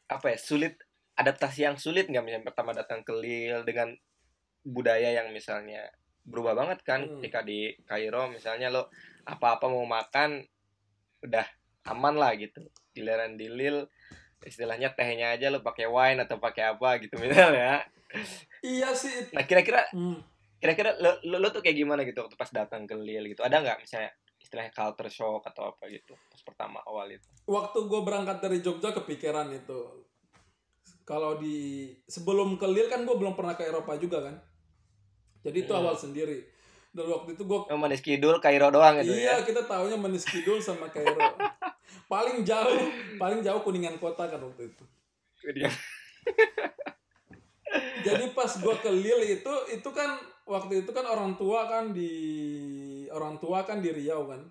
apa 0.09 0.25
ya 0.33 0.37
sulit 0.37 0.77
adaptasi 1.17 1.65
yang 1.65 1.75
sulit 1.75 2.07
nggak 2.07 2.23
misalnya 2.23 2.47
pertama 2.47 2.71
datang 2.71 3.01
ke 3.01 3.11
Lille 3.11 3.65
dengan 3.65 3.91
budaya 4.63 5.11
yang 5.11 5.33
misalnya 5.33 5.89
berubah 6.23 6.53
banget 6.53 6.79
kan 6.85 7.01
Hmm. 7.03 7.19
ketika 7.19 7.41
di 7.41 7.73
Kairo 7.83 8.29
misalnya 8.29 8.69
lo 8.69 8.93
apa-apa 9.25 9.65
mau 9.67 9.85
makan 9.85 10.45
udah 11.25 11.45
aman 11.89 12.15
lah 12.15 12.37
gitu 12.37 12.63
giliran 12.93 13.35
di 13.35 13.49
Lille 13.49 13.89
istilahnya 14.45 14.95
tehnya 14.95 15.35
aja 15.35 15.51
lo 15.51 15.59
pakai 15.59 15.89
wine 15.89 16.23
atau 16.23 16.39
pakai 16.39 16.71
apa 16.77 17.01
gitu 17.03 17.17
misalnya 17.19 17.83
iya 18.63 18.93
sih 18.95 19.33
nah 19.35 19.43
kira-kira 19.43 19.89
hmm. 19.91 20.38
Kira-kira 20.59 20.99
lo, 20.99 21.17
lo, 21.23 21.39
lo 21.39 21.47
tuh 21.49 21.63
kayak 21.63 21.77
gimana 21.79 22.03
gitu 22.03 22.19
waktu 22.21 22.35
pas 22.35 22.51
datang 22.51 22.83
ke 22.83 22.95
Lille 22.99 23.31
gitu? 23.31 23.41
Ada 23.41 23.63
nggak 23.63 23.77
misalnya 23.83 24.11
istilahnya 24.39 24.71
culture 24.75 25.11
shock 25.11 25.43
atau 25.47 25.75
apa 25.75 25.87
gitu 25.87 26.15
pas 26.29 26.41
pertama 26.43 26.83
awal 26.83 27.15
itu? 27.15 27.27
Waktu 27.47 27.79
gue 27.87 28.01
berangkat 28.03 28.37
dari 28.43 28.59
Jogja 28.59 28.91
kepikiran 28.91 29.49
itu. 29.55 30.05
Kalau 31.07 31.41
di 31.41 31.89
sebelum 32.05 32.59
ke 32.59 32.67
Lille 32.69 32.91
kan 32.91 33.01
gue 33.01 33.15
belum 33.17 33.33
pernah 33.33 33.57
ke 33.57 33.65
Eropa 33.65 33.97
juga 33.97 34.29
kan? 34.29 34.35
Jadi 35.41 35.63
itu 35.65 35.71
Hmm. 35.71 35.81
awal 35.81 35.95
sendiri. 35.95 36.43
Dan 36.89 37.05
waktu 37.05 37.37
itu 37.37 37.45
gue 37.45 37.59
oh, 37.69 37.79
Manis 37.79 38.01
Kidul 38.01 38.41
Kairo 38.41 38.73
doang 38.73 38.97
gitu 39.05 39.13
iya 39.13 39.37
ya? 39.37 39.45
kita 39.45 39.61
taunya 39.69 39.93
Meniskidul 39.93 40.57
sama 40.57 40.89
Kairo. 40.89 41.21
Paling 42.11 42.41
jauh 42.41 42.89
paling 43.21 43.45
jauh 43.45 43.61
kuningan 43.61 44.01
kota 44.01 44.25
kan 44.25 44.41
waktu 44.41 44.73
itu. 44.73 44.83
Jadi 48.01 48.33
pas 48.33 48.49
gue 48.49 48.75
ke 48.81 48.89
Lille 48.89 49.37
itu 49.37 49.53
itu 49.69 49.89
kan 49.93 50.17
waktu 50.49 50.83
itu 50.83 50.89
kan 50.89 51.05
orang 51.05 51.37
tua 51.37 51.69
kan 51.69 51.93
di 51.93 52.11
orang 53.13 53.37
tua 53.37 53.61
kan 53.63 53.79
di 53.79 53.93
Riau 53.93 54.25
kan. 54.25 54.41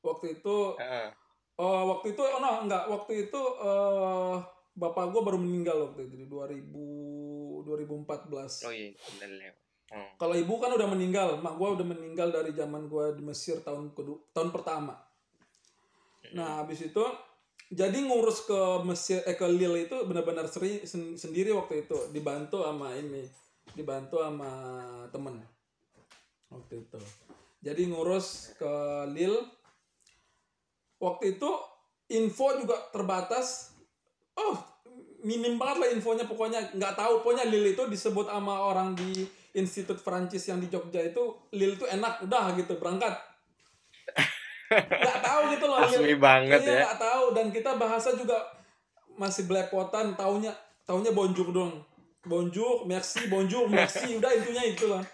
Waktu 0.00 0.40
itu 0.40 0.78
Heeh. 0.78 1.10
oh 1.58 1.80
waktu 1.92 2.14
itu 2.14 2.22
oh 2.22 2.38
no 2.38 2.64
enggak. 2.64 2.86
Waktu 2.86 3.28
itu 3.28 3.40
eh 3.60 4.36
bapak 4.70 5.10
gue 5.12 5.20
baru 5.20 5.38
meninggal 5.38 5.92
waktu 5.92 6.06
itu 6.08 6.14
di 6.24 6.26
2000 6.30 7.66
2014 7.66 8.66
oh 8.66 8.72
iya 8.72 8.94
lewat 9.26 9.58
Hmm. 9.90 10.06
kalau 10.14 10.38
ibu 10.38 10.54
kan 10.62 10.70
udah 10.70 10.86
meninggal 10.86 11.42
mak 11.42 11.58
gue 11.58 11.66
udah 11.66 11.82
meninggal 11.82 12.30
dari 12.30 12.54
zaman 12.54 12.86
gue 12.86 13.10
di 13.18 13.26
Mesir 13.26 13.58
tahun 13.58 13.90
kedua 13.90 14.22
tahun 14.30 14.54
pertama. 14.54 14.94
Nah 16.30 16.62
habis 16.62 16.78
itu 16.86 17.02
jadi 17.74 17.98
ngurus 17.98 18.46
ke 18.46 18.86
Mesir 18.86 19.18
eh 19.26 19.34
ke 19.34 19.42
Lille 19.50 19.90
itu 19.90 19.98
benar-benar 20.06 20.46
sendiri 20.46 21.50
waktu 21.50 21.82
itu 21.82 21.98
dibantu 22.14 22.62
sama 22.62 22.94
ini 22.94 23.26
dibantu 23.74 24.22
sama 24.22 24.50
temen 25.10 25.38
waktu 26.50 26.82
itu. 26.82 27.00
Jadi 27.60 27.82
ngurus 27.92 28.56
ke 28.56 28.74
Lille 29.12 29.44
waktu 30.98 31.36
itu 31.38 31.50
info 32.10 32.56
juga 32.58 32.76
terbatas. 32.90 33.76
Oh 34.34 34.56
minim 35.22 35.60
banget 35.60 35.76
lah 35.84 35.88
infonya 35.92 36.24
pokoknya. 36.24 36.72
Nggak 36.74 36.94
tahu 36.96 37.20
pokoknya 37.22 37.46
Lille 37.46 37.76
itu 37.76 37.84
disebut 37.86 38.26
sama 38.28 38.54
orang 38.72 38.96
di 38.96 39.28
Institut 39.54 40.00
Prancis 40.00 40.46
yang 40.46 40.62
di 40.62 40.70
Jogja 40.70 41.02
itu 41.02 41.36
Lille 41.52 41.76
itu 41.76 41.86
enak 41.86 42.24
udah 42.24 42.56
gitu 42.56 42.78
berangkat. 42.80 43.12
Nggak 44.70 45.20
tahu 45.20 45.40
gitu 45.50 45.64
loh 45.66 45.78
asli 45.82 46.14
Lille 46.14 46.22
banget 46.22 46.62
iya 46.62 46.70
ya. 46.70 46.80
nggak 46.86 46.98
tahu. 47.02 47.24
Dan 47.34 47.46
kita 47.50 47.74
bahasa 47.74 48.14
juga 48.14 48.38
masih 49.18 49.50
belepotan 49.50 50.14
taunya 50.16 50.54
taunya 50.86 51.12
bonjour 51.12 51.52
dong 51.52 51.89
bonjour 52.24 52.84
merci 52.84 53.28
bonjour 53.28 53.68
merci. 53.68 54.14
Udah 54.18 54.32
intinya 54.36 54.64
itu 54.64 54.86
lah 54.88 55.04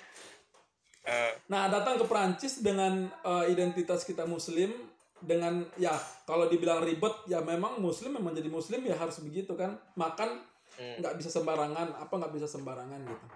Eh, 1.06 1.32
nah 1.46 1.70
datang 1.70 2.02
ke 2.02 2.04
Prancis 2.10 2.58
dengan 2.66 3.06
eh, 3.06 3.44
identitas 3.54 4.02
kita 4.02 4.26
muslim 4.26 4.74
dengan 5.22 5.62
ya 5.78 5.94
kalau 6.26 6.50
dibilang 6.50 6.82
ribet 6.82 7.14
ya 7.30 7.38
memang 7.40 7.78
muslim 7.78 8.18
memang 8.18 8.34
jadi 8.34 8.50
muslim 8.50 8.82
ya 8.82 8.98
harus 8.98 9.22
begitu 9.22 9.54
kan. 9.54 9.78
Makan 9.94 10.42
hmm. 10.82 10.98
nggak 10.98 11.14
bisa 11.22 11.30
sembarangan 11.30 11.94
apa 11.94 12.10
nggak 12.10 12.34
bisa 12.34 12.50
sembarangan 12.50 13.06
gitu. 13.06 13.26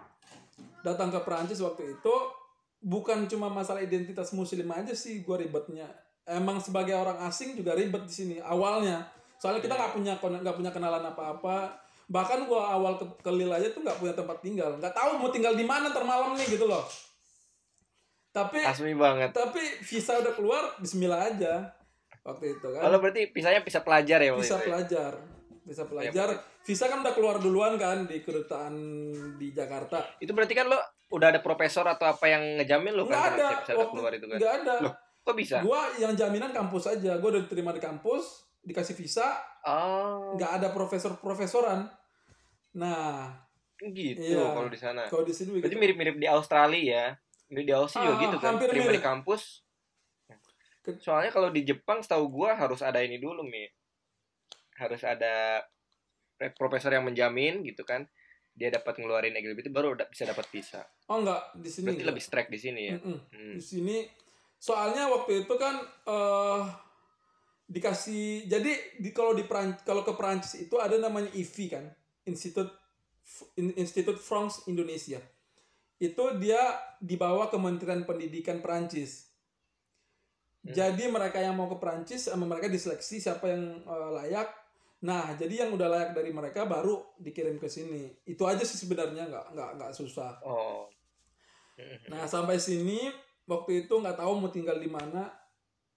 Datang 0.82 1.14
ke 1.14 1.22
Prancis 1.22 1.62
waktu 1.62 1.94
itu 1.94 2.14
bukan 2.82 3.30
cuma 3.30 3.46
masalah 3.46 3.86
identitas 3.86 4.34
muslim 4.34 4.66
aja 4.74 4.90
sih 4.90 5.22
gua 5.22 5.38
ribetnya. 5.38 5.86
Emang 6.26 6.58
sebagai 6.58 6.98
orang 6.98 7.22
asing 7.30 7.54
juga 7.54 7.78
ribet 7.78 8.02
di 8.02 8.12
sini 8.12 8.36
awalnya. 8.42 9.06
Soalnya 9.38 9.62
kita 9.62 9.78
nggak 9.78 9.94
punya 9.94 10.14
kon- 10.18 10.42
nggak 10.42 10.56
punya 10.58 10.74
kenalan 10.74 11.06
apa-apa 11.06 11.70
bahkan 12.10 12.42
gua 12.50 12.74
awal 12.74 12.98
ke, 12.98 13.06
ke 13.22 13.30
Lille 13.30 13.54
aja 13.54 13.70
tuh 13.70 13.86
nggak 13.86 14.02
punya 14.02 14.14
tempat 14.18 14.42
tinggal. 14.42 14.74
Nggak 14.82 14.90
tahu 14.90 15.22
mau 15.22 15.30
tinggal 15.30 15.54
di 15.54 15.62
mana 15.62 15.94
ntar 15.94 16.02
malam 16.02 16.34
nih 16.34 16.58
gitu 16.58 16.66
loh. 16.66 16.82
Tapi 18.34 18.62
asli 18.62 18.94
banget. 18.94 19.30
tapi 19.34 19.62
visa 19.82 20.18
udah 20.18 20.34
keluar 20.34 20.62
Bismillah 20.82 21.30
aja. 21.30 21.70
Waktu 22.26 22.58
itu 22.58 22.66
kan. 22.66 22.82
Kalau 22.82 22.98
berarti 22.98 23.30
pisahnya 23.30 23.62
bisa 23.62 23.80
pelajar 23.86 24.18
ya 24.18 24.34
waktu 24.34 24.42
bisa 24.42 24.58
itu? 24.58 24.60
ya? 24.60 24.66
pelajar 24.66 25.12
bisa 25.60 25.82
pelajar. 25.86 26.28
visa 26.66 26.84
kan 26.90 26.98
udah 27.00 27.14
keluar 27.14 27.36
duluan 27.38 27.78
kan 27.78 28.04
di 28.10 28.20
kedutaan 28.26 28.74
di 29.38 29.54
Jakarta. 29.54 30.18
Itu 30.18 30.34
berarti 30.34 30.54
kan 30.58 30.66
lo 30.66 30.78
udah 31.14 31.30
ada 31.30 31.40
profesor 31.42 31.86
atau 31.86 32.10
apa 32.10 32.26
yang 32.26 32.58
ngejamin 32.58 32.94
lo 32.94 33.06
nggak 33.06 33.22
kan 33.22 33.34
ada. 33.38 33.48
bisa 33.62 33.72
waktu 33.78 33.94
keluar 33.94 34.12
itu 34.18 34.26
kan? 34.26 34.38
nggak 34.38 34.54
ada. 34.62 34.74
Loh, 34.82 34.94
kok 35.22 35.36
bisa? 35.38 35.56
Gua 35.62 35.94
yang 35.96 36.12
jaminan 36.18 36.50
kampus 36.50 36.90
aja. 36.90 37.22
Gua 37.22 37.38
udah 37.38 37.42
diterima 37.46 37.70
di 37.70 37.82
kampus 37.82 38.50
dikasih 38.66 38.98
visa. 38.98 39.38
Oh. 39.62 40.34
Nggak 40.34 40.50
ada 40.60 40.68
profesor 40.74 41.16
profesoran 41.22 41.86
nah 42.72 43.34
gitu 43.78 44.20
Iya. 44.20 44.52
kalau 44.52 44.68
di 44.68 44.76
sana 44.76 45.02
kalau 45.06 45.22
di 45.22 45.32
sini 45.32 45.56
berarti 45.56 45.66
begitu. 45.68 45.80
mirip-mirip 45.80 46.16
di 46.16 46.26
Australia 46.26 46.80
ya 46.84 47.06
mirip 47.48 47.64
di 47.64 47.72
Aussie 47.72 47.98
juga 47.98 48.12
Ah, 48.12 48.22
gitu 48.22 48.36
kan 48.38 48.52
terima 48.56 48.72
di 48.72 48.80
mirip. 48.92 49.02
kampus 49.02 49.64
Ke- 50.80 50.96
soalnya 50.98 51.28
kalau 51.28 51.48
di 51.48 51.62
Jepang 51.62 51.98
setahu 51.98 52.24
gua 52.30 52.54
harus 52.54 52.80
ada 52.80 52.98
ini 52.98 53.16
dulu 53.16 53.42
mi 53.42 53.64
harus 54.74 55.02
ada 55.02 55.60
profesor 56.54 56.88
yang 56.88 57.04
menjamin 57.04 57.60
gitu 57.62 57.82
kan 57.82 58.08
dia 58.50 58.68
dapat 58.68 58.96
ngeluarin 58.96 59.32
LGBT 59.34 59.68
baru 59.68 59.92
da- 59.94 60.06
bisa 60.06 60.24
dapat 60.24 60.44
visa 60.46 60.80
oh 61.06 61.18
enggak 61.18 61.52
di 61.54 61.68
sini 61.68 61.84
berarti 61.86 61.96
enggak. 61.98 62.10
lebih 62.10 62.22
strike 62.22 62.48
di 62.48 62.58
sini 62.58 62.80
ya 62.82 62.96
Mm-mm. 62.96 63.18
Hmm. 63.26 63.54
di 63.54 63.62
sini 63.62 63.96
soalnya 64.56 65.04
waktu 65.06 65.44
itu 65.44 65.54
kan 65.54 65.74
eh 66.06 66.62
dikasih 67.66 68.44
jadi 68.44 68.72
di 68.98 69.10
kalau 69.10 69.32
di 69.32 69.42
Peran- 69.42 69.78
kalau 69.80 70.02
ke 70.02 70.12
Perancis 70.12 70.58
itu 70.58 70.76
ada 70.76 70.96
namanya 70.96 71.30
IFI 71.30 71.66
kan 71.70 71.84
Institut 72.26 72.68
In- 73.54 73.76
Institut 73.78 74.18
France 74.18 74.66
Indonesia 74.66 75.20
itu 76.00 76.24
dia 76.40 76.58
dibawa 76.98 77.52
Kementerian 77.52 78.08
Pendidikan 78.08 78.64
Perancis. 78.64 79.28
Hmm. 80.64 80.72
Jadi 80.72 81.08
mereka 81.12 81.40
yang 81.40 81.56
mau 81.56 81.68
ke 81.68 81.76
Perancis 81.76 82.28
sama 82.28 82.48
mereka 82.48 82.72
diseleksi 82.72 83.20
siapa 83.20 83.52
yang 83.52 83.84
eh, 83.84 84.10
layak. 84.16 84.48
Nah, 85.00 85.32
jadi 85.36 85.64
yang 85.64 85.76
udah 85.76 85.88
layak 85.88 86.10
dari 86.12 86.28
mereka 86.32 86.68
baru 86.68 87.16
dikirim 87.16 87.56
ke 87.56 87.68
sini. 87.68 88.12
Itu 88.24 88.44
aja 88.44 88.60
sih 88.64 88.76
sebenarnya 88.76 89.28
nggak 89.28 89.46
nggak 89.56 89.70
nggak 89.80 89.92
susah. 89.96 90.40
Oh. 90.44 90.88
Nah 92.12 92.28
sampai 92.28 92.60
sini 92.60 93.08
waktu 93.48 93.88
itu 93.88 93.94
nggak 93.96 94.20
tahu 94.20 94.32
mau 94.36 94.52
tinggal 94.52 94.76
di 94.76 94.88
mana. 94.88 95.32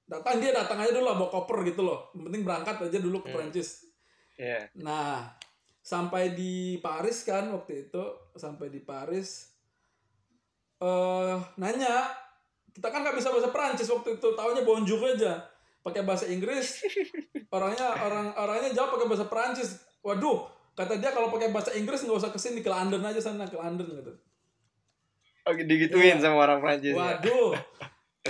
Datang 0.03 0.39
dia 0.39 0.51
datang 0.55 0.79
aja 0.83 0.91
dulu 0.95 1.07
lah 1.07 1.15
bawa 1.15 1.31
koper 1.31 1.63
gitu 1.67 1.83
loh. 1.83 2.11
Yang 2.15 2.23
penting 2.31 2.43
berangkat 2.43 2.75
aja 2.79 2.99
dulu 2.99 3.23
ke 3.23 3.27
Hmm. 3.27 3.35
Perancis. 3.35 3.87
Iya. 4.39 4.71
Nah 4.79 5.31
sampai 5.83 6.31
di 6.31 6.79
Paris 6.79 7.21
kan 7.21 7.51
waktu 7.51 7.85
itu 7.85 8.03
sampai 8.33 8.71
di 8.71 8.79
Paris 8.79 9.51
eh 10.79 11.35
nanya 11.55 12.07
kita 12.71 12.87
kan 12.87 13.03
nggak 13.03 13.19
bisa 13.19 13.29
bahasa 13.29 13.51
Perancis 13.51 13.91
waktu 13.91 14.15
itu 14.15 14.27
taunya 14.33 14.63
bonjour 14.63 14.97
aja 15.05 15.43
pakai 15.83 16.01
bahasa 16.01 16.25
Inggris 16.25 16.81
orangnya 17.55 17.99
orang 17.99 18.31
orangnya 18.33 18.71
jawab 18.71 18.95
pakai 18.95 19.07
bahasa 19.07 19.27
Perancis 19.27 19.69
waduh 19.99 20.47
kata 20.73 20.97
dia 20.97 21.11
kalau 21.11 21.27
pakai 21.27 21.51
bahasa 21.51 21.75
Inggris 21.75 22.01
nggak 22.01 22.17
usah 22.17 22.31
ke 22.31 22.39
sini 22.39 22.63
ke 22.63 22.71
London 22.71 23.03
aja 23.03 23.19
sana 23.19 23.45
ke 23.45 23.59
London 23.59 23.87
gitu 23.91 24.13
Oh, 25.43 25.51
digituin 25.51 26.15
Iya. 26.15 26.23
sama 26.23 26.47
orang 26.47 26.63
Prancis. 26.63 26.95
ya? 26.95 27.19
Waduh. 27.19 27.51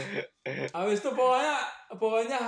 Habis 0.74 0.98
itu 0.98 1.14
pokoknya 1.14 1.56
pokoknya 1.94 2.42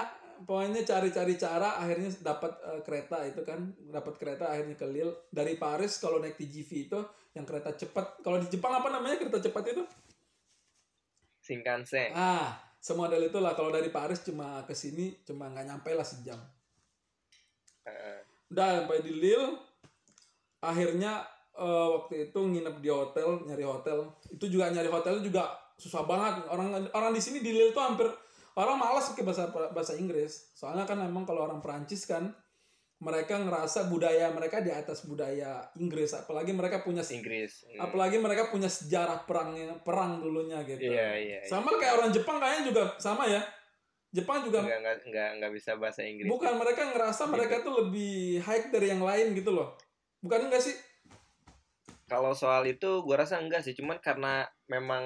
pokoknya 0.45 0.85
cari-cari 0.85 1.33
cara 1.35 1.81
akhirnya 1.81 2.13
dapat 2.21 2.53
eh, 2.61 2.81
kereta 2.85 3.17
itu 3.25 3.41
kan 3.41 3.73
dapat 3.89 4.13
kereta 4.21 4.53
akhirnya 4.53 4.77
ke 4.77 4.85
Lille. 4.85 5.27
Dari 5.33 5.57
Paris 5.57 5.97
kalau 5.97 6.21
naik 6.21 6.37
TGV 6.37 6.69
itu 6.87 6.99
yang 7.33 7.43
kereta 7.43 7.73
cepat. 7.73 8.21
Kalau 8.21 8.37
di 8.37 8.47
Jepang 8.47 8.77
apa 8.77 8.87
namanya 8.93 9.17
kereta 9.17 9.41
cepat 9.41 9.73
itu? 9.73 9.83
Shinkansen. 11.41 12.13
ah 12.13 12.57
semodel 12.77 13.25
itulah. 13.25 13.57
Kalau 13.57 13.73
dari 13.73 13.89
Paris 13.89 14.21
cuma 14.21 14.61
ke 14.65 14.77
sini 14.77 15.17
cuma 15.25 15.49
nggak 15.49 15.65
nyampe 15.65 15.91
lah 15.91 16.05
sejam. 16.05 16.39
Heeh. 17.85 18.21
udah 18.45 18.81
sampai 18.81 19.01
di 19.01 19.13
Lille 19.13 19.57
akhirnya 20.61 21.25
eh, 21.57 21.87
waktu 21.97 22.29
itu 22.29 22.39
nginep 22.39 22.77
di 22.81 22.89
hotel 22.93 23.41
nyari 23.49 23.65
hotel. 23.65 24.05
Itu 24.29 24.45
juga 24.45 24.69
nyari 24.69 24.89
hotel 24.93 25.25
juga 25.25 25.57
susah 25.81 26.05
banget. 26.05 26.45
Orang 26.53 26.69
orang 26.93 27.11
di 27.11 27.21
sini 27.21 27.41
di 27.41 27.49
Lille 27.49 27.73
tuh 27.73 27.81
hampir 27.81 28.05
orang 28.55 28.77
malas 28.79 29.11
pakai 29.11 29.23
bahasa 29.27 29.51
bahasa 29.51 29.93
Inggris 29.99 30.51
soalnya 30.55 30.87
kan 30.87 30.99
memang 30.99 31.27
kalau 31.27 31.43
orang 31.47 31.59
Perancis 31.59 32.07
kan 32.07 32.31
mereka 32.95 33.35
ngerasa 33.35 33.91
budaya 33.91 34.31
mereka 34.31 34.63
di 34.63 34.71
atas 34.71 35.03
budaya 35.03 35.67
Inggris 35.75 36.15
apalagi 36.15 36.55
mereka 36.55 36.79
punya 36.79 37.03
Inggris. 37.03 37.67
Hmm. 37.67 37.83
apalagi 37.91 38.17
mereka 38.23 38.47
punya 38.47 38.71
sejarah 38.71 39.27
perangnya 39.27 39.75
perang 39.83 40.23
dulunya 40.23 40.63
gitu 40.63 40.95
Iya, 40.95 41.11
iya. 41.19 41.39
iya. 41.43 41.49
sama 41.51 41.75
kayak 41.75 41.99
orang 41.99 42.09
Jepang 42.15 42.39
kayaknya 42.39 42.71
juga 42.71 42.83
sama 42.95 43.27
ya 43.27 43.43
Jepang 44.15 44.47
juga 44.47 44.63
Enggak, 44.63 44.79
enggak, 44.79 44.95
enggak, 45.11 45.29
enggak 45.35 45.51
bisa 45.59 45.71
bahasa 45.75 46.01
Inggris. 46.07 46.31
Bukan 46.31 46.55
mereka 46.55 46.87
ngerasa 46.87 47.27
mereka 47.27 47.59
tuh 47.67 47.83
lebih 47.83 48.39
high 48.47 48.71
dari 48.71 48.87
yang 48.95 49.03
lain 49.03 49.35
gitu 49.35 49.51
loh. 49.51 49.75
Bukan 50.23 50.47
enggak 50.47 50.63
sih? 50.63 50.71
Kalau 52.07 52.31
soal 52.31 52.63
itu 52.63 53.03
gue 53.03 53.11
rasa 53.11 53.43
enggak 53.43 53.67
sih, 53.67 53.75
cuman 53.75 53.99
karena 53.99 54.47
memang 54.71 55.03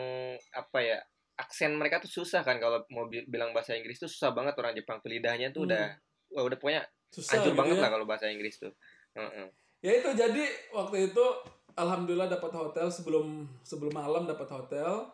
apa 0.54 0.80
ya 0.86 1.02
aksen 1.40 1.72
mereka 1.74 1.98
tuh 1.98 2.12
susah 2.12 2.44
kan 2.44 2.60
kalau 2.60 2.84
mau 2.92 3.08
bi- 3.08 3.24
bilang 3.26 3.56
bahasa 3.56 3.72
Inggris 3.72 3.96
tuh 3.96 4.12
susah 4.12 4.30
banget 4.30 4.54
orang 4.54 4.76
Jepang 4.76 5.00
tuh 5.00 5.08
lidahnya 5.08 5.50
tuh 5.50 5.64
Hmm. 5.64 5.72
udah 5.72 5.84
wah 6.30 6.44
udah 6.44 6.58
pokoknya 6.60 6.84
Susah 7.10 7.40
hancur 7.40 7.56
gitu 7.56 7.58
banget 7.58 7.76
ya. 7.76 7.82
lah 7.82 7.90
kalau 7.90 8.06
bahasa 8.06 8.26
Inggris 8.28 8.56
tuh. 8.56 8.74
Heeh. 9.16 9.48
Ya 9.80 9.92
itu 9.96 10.10
jadi 10.12 10.44
waktu 10.70 11.10
itu 11.10 11.26
alhamdulillah 11.74 12.28
dapat 12.28 12.52
hotel 12.52 12.92
sebelum 12.92 13.48
sebelum 13.64 13.96
malam 13.96 14.28
dapat 14.28 14.46
hotel. 14.46 15.08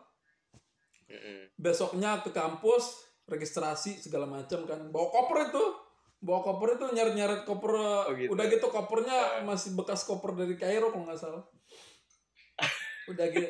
Heeh. 1.06 1.48
Besoknya 1.54 2.20
ke 2.20 2.28
kampus 2.30 3.06
registrasi 3.24 3.96
segala 3.96 4.26
macam 4.26 4.66
kan. 4.66 4.90
Bawa 4.90 5.08
koper 5.08 5.48
itu. 5.48 5.64
Bawa 6.18 6.40
koper 6.42 6.74
itu 6.74 6.86
nyeret-nyeret 6.90 7.44
koper 7.44 7.72
gitu. 8.16 8.34
udah 8.34 8.44
gitu 8.48 8.66
kopernya 8.66 9.18
masih 9.42 9.72
bekas 9.72 10.02
koper 10.02 10.34
dari 10.34 10.56
Kairo 10.56 10.90
kalau 10.90 11.06
nggak 11.06 11.16
salah. 11.16 11.44
Udah 13.06 13.26
gitu. 13.30 13.46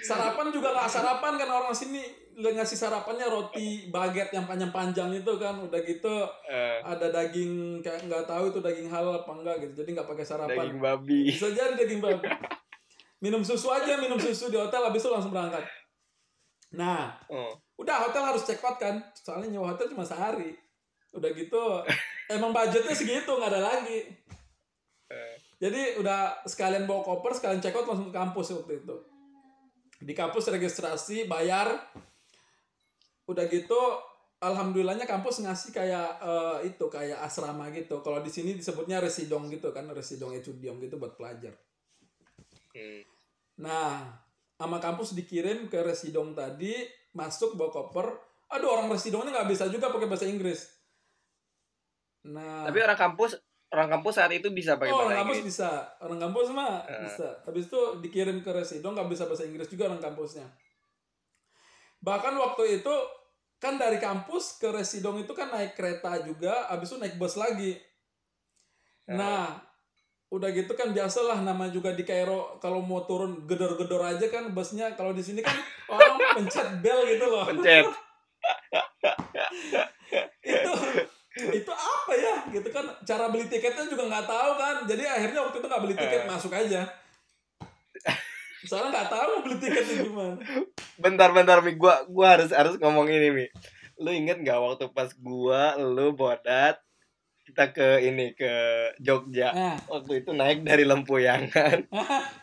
Sarapan 0.00 0.48
juga 0.48 0.72
nggak 0.72 0.88
sarapan 0.88 1.36
kan 1.36 1.48
orang 1.52 1.74
sini. 1.76 2.00
Ngasih 2.32 2.80
sarapannya 2.80 3.28
roti 3.28 3.92
baget 3.92 4.32
yang 4.32 4.48
panjang-panjang 4.48 5.12
itu 5.12 5.32
kan. 5.36 5.60
Udah 5.60 5.80
gitu 5.84 6.24
Eh, 6.48 6.80
ada 6.80 7.12
daging 7.12 7.84
kayak 7.84 8.08
nggak 8.08 8.24
tahu 8.24 8.48
itu 8.48 8.64
daging 8.64 8.88
halal 8.88 9.20
apa 9.20 9.32
enggak 9.36 9.60
gitu. 9.60 9.84
Jadi 9.84 9.92
nggak 9.92 10.08
pakai 10.08 10.24
sarapan. 10.24 10.56
Daging 10.56 10.80
babi. 10.80 11.20
bisa 11.28 11.52
jadi 11.52 11.76
daging 11.76 12.00
babi. 12.00 12.24
Minum 13.20 13.44
susu 13.44 13.68
aja 13.68 14.00
minum 14.00 14.16
susu 14.16 14.48
di 14.48 14.56
hotel 14.56 14.80
habis 14.80 15.04
itu 15.04 15.12
langsung 15.12 15.28
berangkat. 15.30 15.60
Nah 16.72 17.12
Oh. 17.28 17.52
udah 17.76 18.08
hotel 18.08 18.24
harus 18.24 18.48
check 18.48 18.64
out 18.64 18.80
kan. 18.80 18.96
Soalnya 19.12 19.52
nyewa 19.52 19.76
hotel 19.76 19.92
cuma 19.92 20.00
sehari. 20.02 20.56
Udah 21.12 21.28
gitu. 21.36 21.84
Emang 22.32 22.56
budgetnya 22.56 22.96
segitu 22.96 23.28
nggak 23.28 23.52
ada 23.52 23.60
lagi. 23.60 24.08
Eh, 25.12 25.36
jadi 25.60 26.00
udah 26.00 26.40
sekalian 26.48 26.88
bawa 26.88 27.04
koper 27.04 27.36
sekalian 27.36 27.60
check 27.60 27.76
out 27.76 27.84
langsung 27.84 28.08
ke 28.08 28.16
kampus 28.16 28.56
waktu 28.56 28.80
itu 28.80 28.96
di 30.02 30.12
kampus 30.12 30.50
registrasi 30.50 31.30
bayar. 31.30 31.78
Udah 33.30 33.46
gitu 33.46 33.78
alhamdulillahnya 34.42 35.06
kampus 35.06 35.46
ngasih 35.46 35.70
kayak 35.70 36.18
eh, 36.18 36.74
itu 36.74 36.84
kayak 36.90 37.22
asrama 37.22 37.70
gitu. 37.70 38.02
Kalau 38.02 38.18
di 38.20 38.28
sini 38.28 38.58
disebutnya 38.58 38.98
residong 38.98 39.46
gitu 39.48 39.70
kan 39.70 39.86
residong 39.94 40.34
etudium 40.34 40.82
gitu 40.82 40.98
buat 40.98 41.14
pelajar. 41.14 41.54
Hmm. 42.72 43.04
nah 43.60 44.16
sama 44.56 44.80
kampus 44.80 45.12
dikirim 45.12 45.68
ke 45.68 45.76
residong 45.84 46.32
tadi 46.32 46.72
masuk 47.14 47.54
bawa 47.54 47.70
koper. 47.70 48.06
Aduh 48.52 48.68
orang 48.72 48.88
residongnya 48.88 49.32
nggak 49.32 49.50
bisa 49.52 49.68
juga 49.68 49.92
pakai 49.92 50.08
bahasa 50.08 50.24
Inggris. 50.24 50.72
Nah. 52.28 52.64
Tapi 52.64 52.78
orang 52.80 52.98
kampus 52.98 53.36
orang 53.72 53.88
kampus 53.88 54.14
saat 54.20 54.32
itu 54.36 54.52
bisa 54.52 54.76
pakai 54.76 54.92
oh, 54.92 55.00
bahasa 55.00 55.08
orang 55.08 55.18
kampus 55.24 55.36
Inggris. 55.40 55.48
bisa. 55.56 55.70
Orang 55.98 56.18
kampus 56.20 56.46
mah 56.52 56.74
Eh. 56.84 57.00
bisa. 57.08 57.28
Habis 57.42 57.64
itu 57.66 57.80
dikirim 58.04 58.36
ke 58.44 58.50
residong 58.52 58.92
nggak 58.92 59.08
bisa 59.08 59.24
bahasa 59.24 59.48
Inggris 59.48 59.68
juga 59.68 59.88
orang 59.88 60.02
kampusnya. 60.02 60.44
Bahkan 62.02 62.34
waktu 62.36 62.82
itu 62.82 62.94
kan 63.56 63.78
dari 63.78 63.96
kampus 63.96 64.58
ke 64.58 64.68
residong 64.68 65.22
itu 65.22 65.32
kan 65.32 65.48
naik 65.48 65.72
kereta 65.72 66.18
juga, 66.20 66.66
habis 66.68 66.90
itu 66.90 66.98
naik 66.98 67.16
bus 67.16 67.38
lagi. 67.38 67.78
Eh. 69.08 69.14
Nah, 69.14 69.56
udah 70.28 70.48
gitu 70.50 70.72
kan 70.72 70.90
biasalah 70.90 71.40
nama 71.40 71.68
juga 71.68 71.92
di 71.92 72.02
Kairo 72.02 72.56
kalau 72.56 72.80
mau 72.80 73.04
turun 73.04 73.44
gedor-gedor 73.44 74.00
aja 74.00 74.26
kan 74.28 74.48
busnya 74.50 74.96
kalau 74.96 75.12
di 75.12 75.20
sini 75.20 75.44
kan 75.44 75.52
orang 75.94 76.16
pencet 76.36 76.80
bel 76.84 77.04
gitu 77.08 77.24
loh. 77.24 77.44
Pencet. 77.48 77.84
itu 80.42 80.72
itu 81.32 81.72
apa 81.72 82.12
ya 82.12 82.34
gitu 82.50 82.68
kan 82.68 82.84
cara 83.02 83.28
beli 83.28 83.48
tiketnya 83.48 83.88
juga 83.88 84.04
nggak 84.04 84.26
tahu 84.26 84.50
kan 84.54 84.76
jadi 84.84 85.02
akhirnya 85.08 85.40
waktu 85.40 85.56
itu 85.58 85.66
nggak 85.66 85.82
beli 85.82 85.94
tiket 85.94 86.20
Eh. 86.22 86.28
masuk 86.28 86.52
aja 86.52 86.82
soalnya 88.62 88.88
nggak 88.94 89.10
tahu 89.10 89.30
beli 89.42 89.56
tiketnya 89.58 89.94
gimana 90.02 90.36
Bentar-bentar 90.92 91.58
Mi, 91.60 91.74
gua 91.74 92.04
gua 92.06 92.36
harus 92.38 92.52
harus 92.52 92.76
ngomong 92.78 93.08
ini 93.08 93.32
Mi. 93.32 93.46
Lu 93.98 94.12
inget 94.12 94.38
nggak 94.38 94.54
waktu 94.54 94.86
pas 94.92 95.10
gua 95.16 95.74
lu 95.74 96.14
bodat 96.14 96.78
kita 97.42 97.74
ke 97.74 98.06
ini 98.06 98.36
ke 98.36 98.52
Jogja. 98.98 99.50
nah 99.50 99.74
Waktu 99.90 100.22
itu 100.22 100.30
naik 100.30 100.62
dari 100.62 100.86
Lempuyangan. 100.86 101.90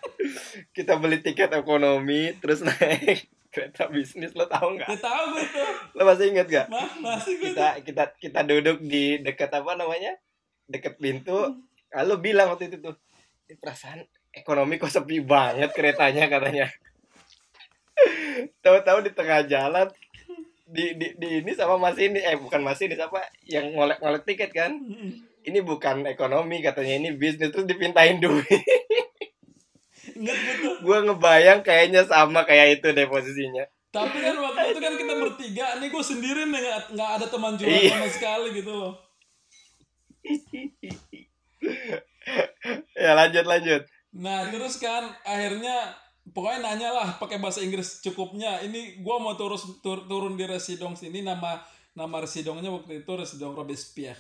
kita 0.76 1.00
beli 1.00 1.24
tiket 1.24 1.56
ekonomi 1.56 2.36
terus 2.38 2.60
naik 2.60 3.32
kereta 3.60 3.92
bisnis 3.92 4.32
lo 4.32 4.48
tahu 4.48 4.80
nggak? 4.80 4.88
nggak 4.88 5.04
tahu 5.04 5.24
gue 5.36 5.44
itu 5.44 5.64
Lo 6.00 6.02
masih 6.08 6.26
inget 6.32 6.48
gak? 6.48 6.68
Mah, 6.72 6.88
masih 7.04 7.36
gue 7.36 7.52
Kita 7.52 7.68
kita 7.84 8.04
kita 8.16 8.40
duduk 8.48 8.80
di 8.80 9.20
dekat 9.20 9.52
apa 9.52 9.76
namanya? 9.76 10.16
Dekat 10.64 10.96
pintu. 10.96 11.60
Lalu 11.92 12.32
bilang 12.32 12.56
waktu 12.56 12.72
itu 12.72 12.80
tuh, 12.80 12.96
"Ini 13.52 13.60
perasaan 13.60 14.00
ekonomi 14.32 14.80
kok 14.80 14.94
sepi 14.94 15.20
banget 15.20 15.76
keretanya 15.76 16.32
katanya. 16.32 16.72
Tahu-tahu 18.64 19.04
di 19.04 19.12
tengah 19.12 19.44
jalan 19.44 19.92
di, 20.70 20.94
di, 20.96 21.08
di 21.18 21.28
ini 21.42 21.52
sama 21.58 21.82
Mas 21.82 21.98
ini 21.98 22.22
eh 22.22 22.38
bukan 22.38 22.62
Mas 22.62 22.78
ini 22.86 22.94
siapa 22.94 23.26
yang 23.50 23.74
ngolek-ngolek 23.74 24.24
tiket 24.30 24.54
kan 24.54 24.78
ini 25.42 25.60
bukan 25.66 26.06
ekonomi 26.06 26.62
katanya 26.62 26.94
ini 27.02 27.10
bisnis 27.18 27.50
terus 27.50 27.66
dipintain 27.66 28.22
duit 28.22 28.46
inget 30.20 30.36
gitu 30.36 30.70
gue 30.80 30.98
ngebayang 31.02 31.64
kayaknya 31.64 32.04
sama 32.04 32.44
kayak 32.44 32.78
itu 32.78 32.92
deh 32.92 33.08
posisinya 33.08 33.64
tapi 33.90 34.20
kan 34.20 34.36
waktu 34.36 34.70
itu 34.70 34.80
kan 34.80 34.94
kita 34.94 35.14
bertiga 35.16 35.66
nih 35.80 35.90
gue 35.90 36.04
sendiri 36.04 36.44
nih 36.46 36.62
nggak 36.94 37.10
ada 37.18 37.26
teman 37.26 37.56
curhat 37.56 37.74
Iya. 37.74 37.96
sama 37.96 38.08
sekali 38.08 38.50
gitu 38.54 38.72
loh 38.72 38.94
ya 42.96 43.12
lanjut 43.16 43.46
lanjut 43.46 43.84
Nah 44.10 44.50
terus 44.50 44.82
kan 44.82 45.06
akhirnya 45.22 45.94
pokoknya 46.34 46.66
nanya 46.66 46.90
lah 46.90 47.22
pakai 47.22 47.38
bahasa 47.38 47.62
Inggris 47.62 48.02
cukupnya. 48.02 48.58
Ini 48.58 49.06
gua 49.06 49.22
mau 49.22 49.38
turun 49.38 49.54
tur- 49.86 50.10
turun 50.10 50.34
di 50.34 50.50
Residong 50.50 50.98
sini 50.98 51.22
nama 51.22 51.62
nama 51.94 52.18
Residongnya 52.18 52.74
waktu 52.74 53.06
itu 53.06 53.12
Residong 53.14 53.54
Robespierre. 53.54 54.18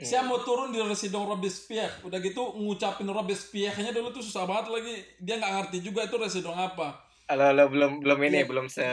Saya 0.00 0.24
mau 0.24 0.40
turun 0.40 0.72
di 0.72 0.80
residong 0.80 1.28
Robespierre. 1.28 1.92
Udah 2.02 2.16
gitu 2.18 2.56
ngucapin 2.56 3.04
Robespierre-nya 3.04 3.92
dulu 3.92 4.08
tuh 4.10 4.24
susah 4.24 4.48
banget 4.48 4.72
lagi. 4.72 4.94
Dia 5.20 5.36
nggak 5.36 5.52
ngerti 5.60 5.78
juga 5.84 6.08
itu 6.08 6.16
residong 6.16 6.56
apa. 6.56 7.04
Halo, 7.28 7.52
halo 7.52 7.64
belum 7.68 8.00
belum 8.00 8.18
ini 8.26 8.42
Iya. 8.42 8.48
belum 8.48 8.66
se 8.66 8.86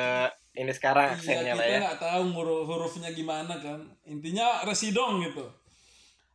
ini 0.53 0.69
sekarang 0.69 1.09
Iya, 1.09 1.17
aksennya 1.17 1.53
kita 1.53 1.57
lah 1.57 1.65
ya. 1.65 1.79
nggak 1.81 1.99
tahu 2.01 2.21
huruf 2.35 2.65
hurufnya 2.67 3.09
gimana 3.15 3.53
kan. 3.57 3.79
Intinya 4.03 4.67
residong 4.67 5.23
gitu. 5.23 5.47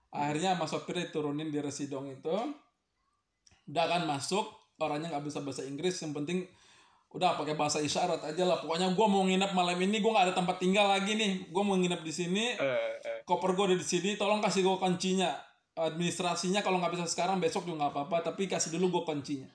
Akhirnya 0.08 0.56
mas 0.56 0.72
sopir 0.72 0.96
turunin 1.12 1.52
di 1.52 1.60
residong 1.60 2.08
itu. 2.08 2.32
Udah 3.68 3.86
kan 3.86 4.02
masuk, 4.04 4.50
orangnya 4.80 5.12
nggak 5.12 5.24
bisa 5.28 5.44
bahasa 5.44 5.62
Inggris. 5.62 6.00
Yang 6.00 6.12
penting 6.16 6.38
udah 7.12 7.36
pakai 7.36 7.54
bahasa 7.54 7.78
isyarat 7.78 8.24
aja 8.24 8.44
lah. 8.48 8.56
Pokoknya 8.58 8.88
gue 8.88 9.06
mau 9.06 9.22
nginep 9.28 9.52
malam 9.52 9.76
ini, 9.78 10.00
gue 10.00 10.10
nggak 10.10 10.32
ada 10.32 10.34
tempat 10.34 10.56
tinggal 10.58 10.88
lagi 10.88 11.12
nih. 11.12 11.52
Gue 11.52 11.62
mau 11.62 11.76
nginep 11.76 12.00
di 12.00 12.12
sini. 12.12 12.56
Eh. 12.56 12.92
Koper 13.22 13.54
gue 13.54 13.64
ada 13.72 13.76
di 13.78 13.86
sini. 13.86 14.14
Tolong 14.18 14.42
kasih 14.42 14.62
gue 14.66 14.76
kuncinya. 14.76 15.30
Administrasinya 15.72 16.60
kalau 16.60 16.78
nggak 16.82 17.00
bisa 17.00 17.06
sekarang 17.08 17.40
besok 17.40 17.64
juga 17.64 17.86
nggak 17.86 17.92
apa-apa. 17.96 18.16
Tapi 18.32 18.50
kasih 18.50 18.76
dulu 18.76 19.00
gue 19.00 19.02
kuncinya. 19.08 19.48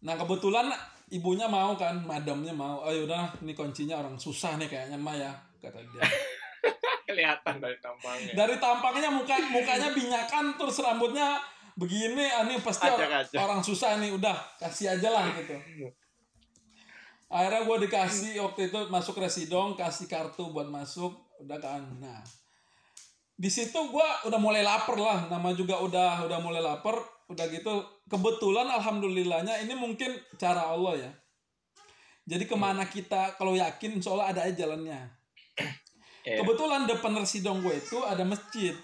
Nah 0.00 0.14
kebetulan 0.16 0.72
ibunya 1.12 1.46
mau 1.50 1.76
kan, 1.76 2.00
madamnya 2.04 2.54
mau. 2.54 2.80
Oh 2.80 2.92
yaudah, 2.92 3.34
ini 3.44 3.52
kuncinya 3.52 4.00
orang 4.00 4.16
susah 4.16 4.56
nih 4.56 4.68
kayaknya 4.70 4.96
mah 4.96 5.16
ya, 5.16 5.32
kata 5.60 5.80
dia. 5.90 6.02
kelihatan 7.10 7.58
dari 7.58 7.76
tampangnya. 7.82 8.32
Dari 8.38 8.56
tampangnya 8.62 9.10
muka 9.10 9.36
mukanya 9.50 9.90
binyakan, 9.90 10.54
terus 10.54 10.78
rambutnya 10.78 11.42
begini, 11.74 12.30
ah, 12.30 12.46
ini 12.46 12.62
pasti 12.62 12.86
or- 12.86 12.94
Acak-acak. 12.96 13.38
orang 13.42 13.60
susah 13.66 13.98
nih. 13.98 14.14
Udah, 14.14 14.36
kasih 14.62 14.94
aja 14.94 15.08
lah 15.10 15.26
gitu. 15.34 15.56
Akhirnya 17.30 17.62
gue 17.62 17.76
dikasih 17.86 18.42
waktu 18.42 18.70
itu 18.70 18.78
masuk 18.90 19.18
residong, 19.22 19.78
kasih 19.78 20.10
kartu 20.10 20.50
buat 20.50 20.66
masuk, 20.66 21.14
udah 21.40 21.58
kan. 21.58 21.82
Nah, 21.98 22.20
di 23.40 23.48
situ 23.48 23.76
gue 23.76 24.08
udah 24.28 24.36
mulai 24.36 24.60
lapar 24.60 25.00
lah, 25.00 25.32
nama 25.32 25.56
juga 25.56 25.80
udah 25.80 26.28
udah 26.28 26.38
mulai 26.44 26.60
lapar, 26.60 27.00
udah 27.32 27.44
gitu. 27.48 27.80
Kebetulan 28.04 28.68
alhamdulillahnya 28.68 29.64
ini 29.64 29.72
mungkin 29.72 30.12
cara 30.36 30.68
Allah 30.68 31.08
ya. 31.08 31.10
Jadi 32.28 32.44
ke 32.44 32.54
mana 32.54 32.84
kita 32.84 33.34
kalau 33.40 33.56
yakin, 33.56 33.98
insya 33.98 34.12
Allah 34.12 34.36
ada 34.36 34.40
aja 34.44 34.66
jalannya. 34.66 35.20
Iya. 36.20 36.44
Kebetulan 36.44 36.84
depan 36.84 37.16
residong 37.16 37.64
gue 37.64 37.80
itu 37.80 37.98
ada 38.04 38.22
masjid. 38.28 38.76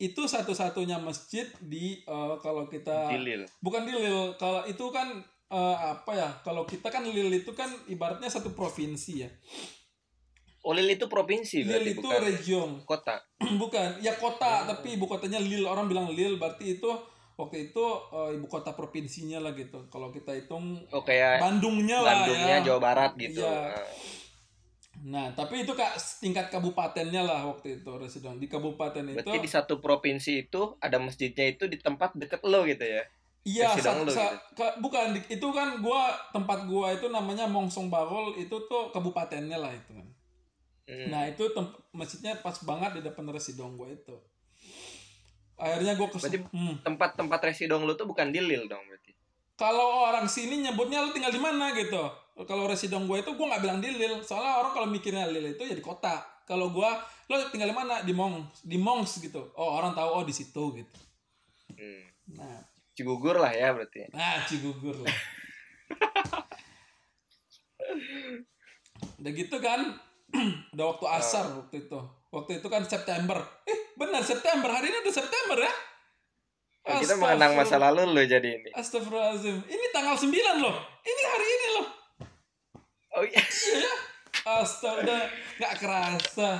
Itu 0.00 0.24
satu-satunya 0.24 0.98
masjid 0.98 1.46
di 1.60 2.00
eh, 2.02 2.34
kalau 2.40 2.66
kita 2.66 3.12
Dilil. 3.12 3.44
bukan 3.60 3.84
di 3.84 3.92
Lil. 3.92 4.34
Kalau 4.40 4.64
itu 4.64 4.88
kan 4.88 5.20
eh, 5.52 5.76
apa 5.78 6.12
ya? 6.16 6.28
Kalau 6.40 6.64
kita 6.64 6.88
kan 6.88 7.04
Lil 7.04 7.28
itu 7.28 7.52
kan 7.52 7.68
ibaratnya 7.86 8.32
satu 8.32 8.56
provinsi 8.56 9.12
ya. 9.20 9.30
Olil 10.62 10.94
itu 10.94 11.10
provinsi 11.10 11.66
Lil 11.66 11.68
berarti 11.68 11.90
itu 11.90 11.98
bukan 11.98 12.20
region. 12.22 12.68
kota. 12.90 13.16
bukan. 13.62 13.88
Ya 13.98 14.14
kota, 14.14 14.66
tapi 14.66 14.94
ibu 14.94 15.10
kotanya 15.10 15.42
Lil. 15.42 15.66
Orang 15.66 15.90
bilang 15.90 16.06
Lil 16.14 16.38
berarti 16.38 16.78
itu 16.78 16.90
waktu 17.34 17.72
itu 17.72 17.84
eh, 18.14 18.38
ibu 18.38 18.46
kota 18.46 18.70
provinsinya 18.78 19.42
lah 19.42 19.52
gitu. 19.58 19.90
Kalau 19.90 20.14
kita 20.14 20.30
hitung 20.38 20.78
Oh 20.94 21.02
kayak 21.02 21.42
Bandungnya 21.42 21.98
lah 21.98 22.22
Bandungnya 22.22 22.56
ya. 22.62 22.64
Jawa 22.64 22.78
Barat 22.78 23.12
gitu. 23.18 23.42
Ah. 23.42 23.74
Nah, 25.02 25.34
tapi 25.34 25.66
itu 25.66 25.74
kak 25.74 25.98
tingkat 26.22 26.46
kabupatennya 26.46 27.26
lah 27.26 27.42
waktu 27.42 27.82
itu 27.82 27.90
residong 27.98 28.38
di 28.38 28.46
kabupaten 28.46 29.02
itu. 29.02 29.18
Berarti 29.18 29.38
di 29.42 29.50
satu 29.50 29.82
provinsi 29.82 30.46
itu 30.46 30.78
ada 30.78 31.02
masjidnya 31.02 31.50
itu 31.50 31.66
di 31.66 31.74
tempat 31.82 32.14
deket 32.14 32.38
lo 32.46 32.62
gitu 32.62 32.86
ya. 32.86 33.02
Iya, 33.42 33.74
sa- 33.74 33.98
sa- 34.06 34.38
gitu? 34.54 34.62
bukan 34.78 35.18
itu 35.26 35.48
kan 35.50 35.82
gua 35.82 36.14
tempat 36.30 36.70
gua 36.70 36.94
itu 36.94 37.10
namanya 37.10 37.50
Mongsong 37.50 37.90
Barol 37.90 38.38
itu 38.38 38.54
tuh 38.70 38.94
kabupatennya 38.94 39.58
lah 39.58 39.74
itu 39.74 39.90
kan. 39.98 40.06
Hmm. 40.88 41.08
Nah, 41.14 41.30
itu 41.30 41.46
masjidnya 41.94 42.42
pas 42.42 42.58
banget 42.66 42.98
di 42.98 43.02
depan 43.06 43.24
residong 43.30 43.78
gua 43.78 43.90
itu. 43.94 44.16
Akhirnya 45.54 45.94
gua 45.94 46.10
ke 46.10 46.18
Berarti 46.18 46.42
hmm. 46.42 46.82
tempat-tempat 46.82 47.40
residong 47.54 47.86
lu 47.86 47.94
tuh 47.94 48.10
bukan 48.10 48.34
di 48.34 48.42
Lil 48.42 48.66
dong 48.66 48.82
berarti. 48.90 49.14
Kalau 49.54 50.10
orang 50.10 50.26
sini 50.26 50.58
nyebutnya 50.58 51.06
lu 51.06 51.14
tinggal 51.14 51.30
di 51.30 51.38
mana 51.38 51.70
gitu. 51.76 52.02
Kalau 52.48 52.66
residong 52.66 53.06
gua 53.06 53.22
itu 53.22 53.30
gua 53.38 53.54
nggak 53.54 53.62
bilang 53.62 53.78
di 53.78 53.94
Lil, 53.94 54.26
soalnya 54.26 54.58
orang 54.58 54.72
kalau 54.74 54.88
mikirnya 54.90 55.30
Lil 55.30 55.54
itu 55.54 55.62
ya 55.62 55.74
di 55.78 55.84
kota. 55.84 56.18
Kalau 56.42 56.74
gua 56.74 56.98
lo 57.30 57.48
tinggal 57.54 57.70
di 57.70 57.76
mana? 57.76 58.02
Di 58.02 58.10
Mongs, 58.10 58.66
di 58.66 58.76
Mongs 58.76 59.22
gitu. 59.22 59.54
Oh, 59.54 59.78
orang 59.78 59.94
tahu 59.94 60.08
oh 60.18 60.24
di 60.26 60.34
situ 60.34 60.82
gitu. 60.82 60.98
Hmm. 61.78 62.02
Nah, 62.36 62.60
Cigugur 62.92 63.40
lah 63.40 63.54
ya 63.56 63.72
berarti. 63.72 64.10
Nah, 64.12 64.44
Cigugur 64.44 65.00
lah. 65.00 65.16
Udah 69.22 69.32
gitu 69.32 69.56
kan, 69.62 69.96
udah 70.74 70.86
waktu 70.96 71.06
asar 71.20 71.44
waktu 71.52 71.88
itu. 71.88 72.00
Waktu 72.32 72.64
itu 72.64 72.66
kan 72.72 72.82
September. 72.88 73.38
Eh, 73.68 73.92
benar 73.96 74.24
September. 74.24 74.72
Hari 74.72 74.88
ini 74.88 74.98
udah 75.04 75.14
September 75.14 75.58
ya? 75.60 75.72
Nah, 76.82 76.98
kita 76.98 77.14
mengenang 77.14 77.52
masa 77.54 77.78
lalu 77.78 78.10
lo 78.10 78.22
jadi 78.26 78.58
ini. 78.58 78.70
Astagfirullahaladzim. 78.74 79.54
Ini 79.70 79.84
tanggal 79.94 80.18
9 80.18 80.32
loh. 80.58 80.76
Ini 81.06 81.22
hari 81.30 81.46
ini 81.46 81.68
loh. 81.78 81.86
Oh 83.12 83.22
iya. 83.22 83.42
Iya. 83.44 83.94
Astaga, 84.42 84.98
udah 85.06 85.22
nggak 85.62 85.74
kerasa. 85.78 86.50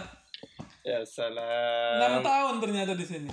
Ya 0.86 1.02
6 1.02 1.10
salam. 1.10 2.22
tahun 2.22 2.54
ternyata 2.62 2.92
di 2.94 3.06
sini. 3.06 3.30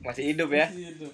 Masih 0.00 0.24
hidup 0.32 0.48
ya. 0.54 0.66
Masih 0.72 0.86
hidup. 0.96 1.12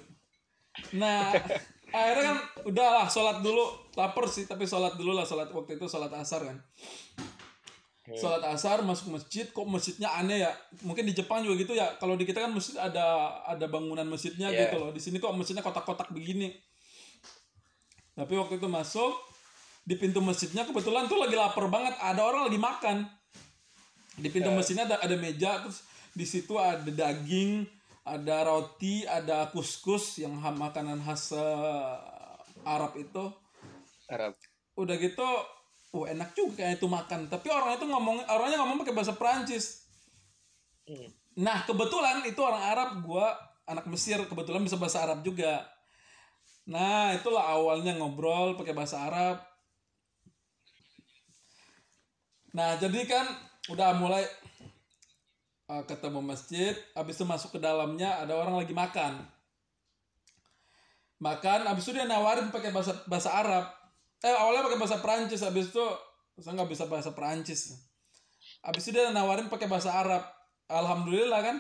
Nah, 0.95 1.35
akhirnya 1.93 2.25
kan 2.33 2.39
udahlah 2.69 3.07
sholat 3.09 3.41
dulu. 3.41 3.65
Lapar 3.97 4.25
sih, 4.31 4.45
tapi 4.45 4.69
sholat 4.69 4.95
dulu 4.95 5.17
lah. 5.17 5.25
Sholat 5.25 5.51
waktu 5.51 5.81
itu 5.81 5.87
sholat 5.89 6.13
asar 6.15 6.45
kan. 6.45 6.59
Sholat 8.09 8.41
asar 8.49 8.81
masuk 8.81 9.13
masjid, 9.13 9.45
kok 9.53 9.69
masjidnya 9.69 10.09
aneh 10.09 10.41
ya? 10.41 10.53
Mungkin 10.81 11.05
di 11.05 11.13
Jepang 11.13 11.45
juga 11.45 11.61
gitu 11.61 11.77
ya. 11.77 11.93
Kalau 12.01 12.17
di 12.17 12.25
kita 12.25 12.41
kan 12.41 12.53
masjid 12.57 12.81
ada 12.81 13.37
ada 13.45 13.69
bangunan 13.69 14.09
masjidnya 14.09 14.49
Iya. 14.49 14.73
gitu 14.73 14.81
loh. 14.81 14.91
Di 14.97 15.01
sini 15.01 15.21
kok 15.21 15.37
masjidnya 15.37 15.61
kotak-kotak 15.61 16.09
begini. 16.17 16.57
Tapi 18.17 18.33
waktu 18.35 18.57
itu 18.57 18.67
masuk 18.67 19.13
di 19.85 19.95
pintu 20.01 20.25
masjidnya 20.25 20.65
kebetulan 20.65 21.05
tuh 21.05 21.21
lagi 21.21 21.37
lapar 21.37 21.69
banget. 21.69 21.95
Ada 22.01 22.21
orang 22.25 22.49
lagi 22.49 22.57
makan. 22.57 22.97
Di 24.19 24.29
pintu 24.33 24.51
masjidnya 24.57 24.89
ada 24.89 24.97
ada 25.05 25.17
meja 25.21 25.61
terus 25.61 25.85
di 26.17 26.25
situ 26.25 26.57
ada 26.59 26.83
daging, 26.83 27.63
ada 28.09 28.49
roti, 28.49 29.05
ada 29.05 29.53
kuskus 29.53 30.21
yang 30.21 30.37
makanan 30.41 31.05
khas 31.05 31.37
eh, 31.37 31.97
Arab 32.65 32.97
itu. 32.97 33.29
Arab. 34.09 34.33
Udah 34.79 34.97
gitu, 34.97 35.29
oh 35.93 36.05
enak 36.09 36.33
juga 36.33 36.65
kayak 36.65 36.81
itu 36.81 36.87
makan. 36.89 37.29
Tapi 37.29 37.49
orang 37.53 37.77
itu 37.77 37.85
ngomong 37.85 38.17
orangnya 38.29 38.59
ngomong 38.65 38.81
pakai 38.81 38.95
bahasa 38.97 39.13
Perancis. 39.15 39.85
Hmm. 40.89 41.13
Nah, 41.39 41.63
kebetulan 41.69 42.25
itu 42.27 42.41
orang 42.43 42.65
Arab, 42.65 42.91
gua 43.05 43.37
anak 43.69 43.85
Mesir, 43.87 44.19
kebetulan 44.25 44.65
bisa 44.65 44.81
bahasa 44.81 45.05
Arab 45.05 45.21
juga. 45.23 45.69
Nah, 46.69 47.15
itulah 47.17 47.45
awalnya 47.45 47.97
ngobrol 47.97 48.57
pakai 48.57 48.73
bahasa 48.73 49.05
Arab. 49.07 49.41
Nah, 52.57 52.77
jadi 52.81 53.05
kan 53.05 53.27
udah 53.69 53.93
mulai 54.01 54.25
uh, 55.69 55.85
ketemu 55.85 56.21
masjid, 56.25 56.75
habis 56.97 57.21
itu 57.21 57.25
masuk 57.29 57.55
ke 57.57 57.61
dalamnya 57.61 58.25
ada 58.25 58.35
orang 58.35 58.57
lagi 58.59 58.73
makan. 58.73 59.23
Makan, 61.19 61.67
habis 61.69 61.85
itu 61.87 61.99
dia 61.99 62.07
nawarin 62.07 62.49
pakai 62.49 62.71
bahasa 62.73 62.95
bahasa 63.07 63.31
Arab. 63.35 63.65
Eh, 64.25 64.35
awalnya 64.35 64.67
pakai 64.67 64.79
bahasa 64.81 64.99
Perancis, 64.99 65.45
habis 65.45 65.71
itu 65.71 65.85
saya 66.39 66.55
nggak 66.59 66.71
bisa 66.71 66.87
bahasa 66.91 67.11
Perancis. 67.15 67.75
Habis 68.63 68.91
itu 68.91 68.99
dia 68.99 69.11
nawarin 69.15 69.51
pakai 69.51 69.71
bahasa 69.71 69.95
Arab. 69.95 70.23
Alhamdulillah 70.71 71.41
kan, 71.43 71.57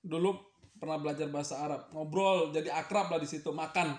dulu 0.00 0.36
pernah 0.78 0.98
belajar 1.00 1.26
bahasa 1.28 1.58
Arab, 1.58 1.90
ngobrol 1.90 2.54
jadi 2.54 2.70
akrab 2.70 3.10
lah 3.10 3.18
di 3.18 3.28
situ, 3.28 3.50
makan. 3.50 3.98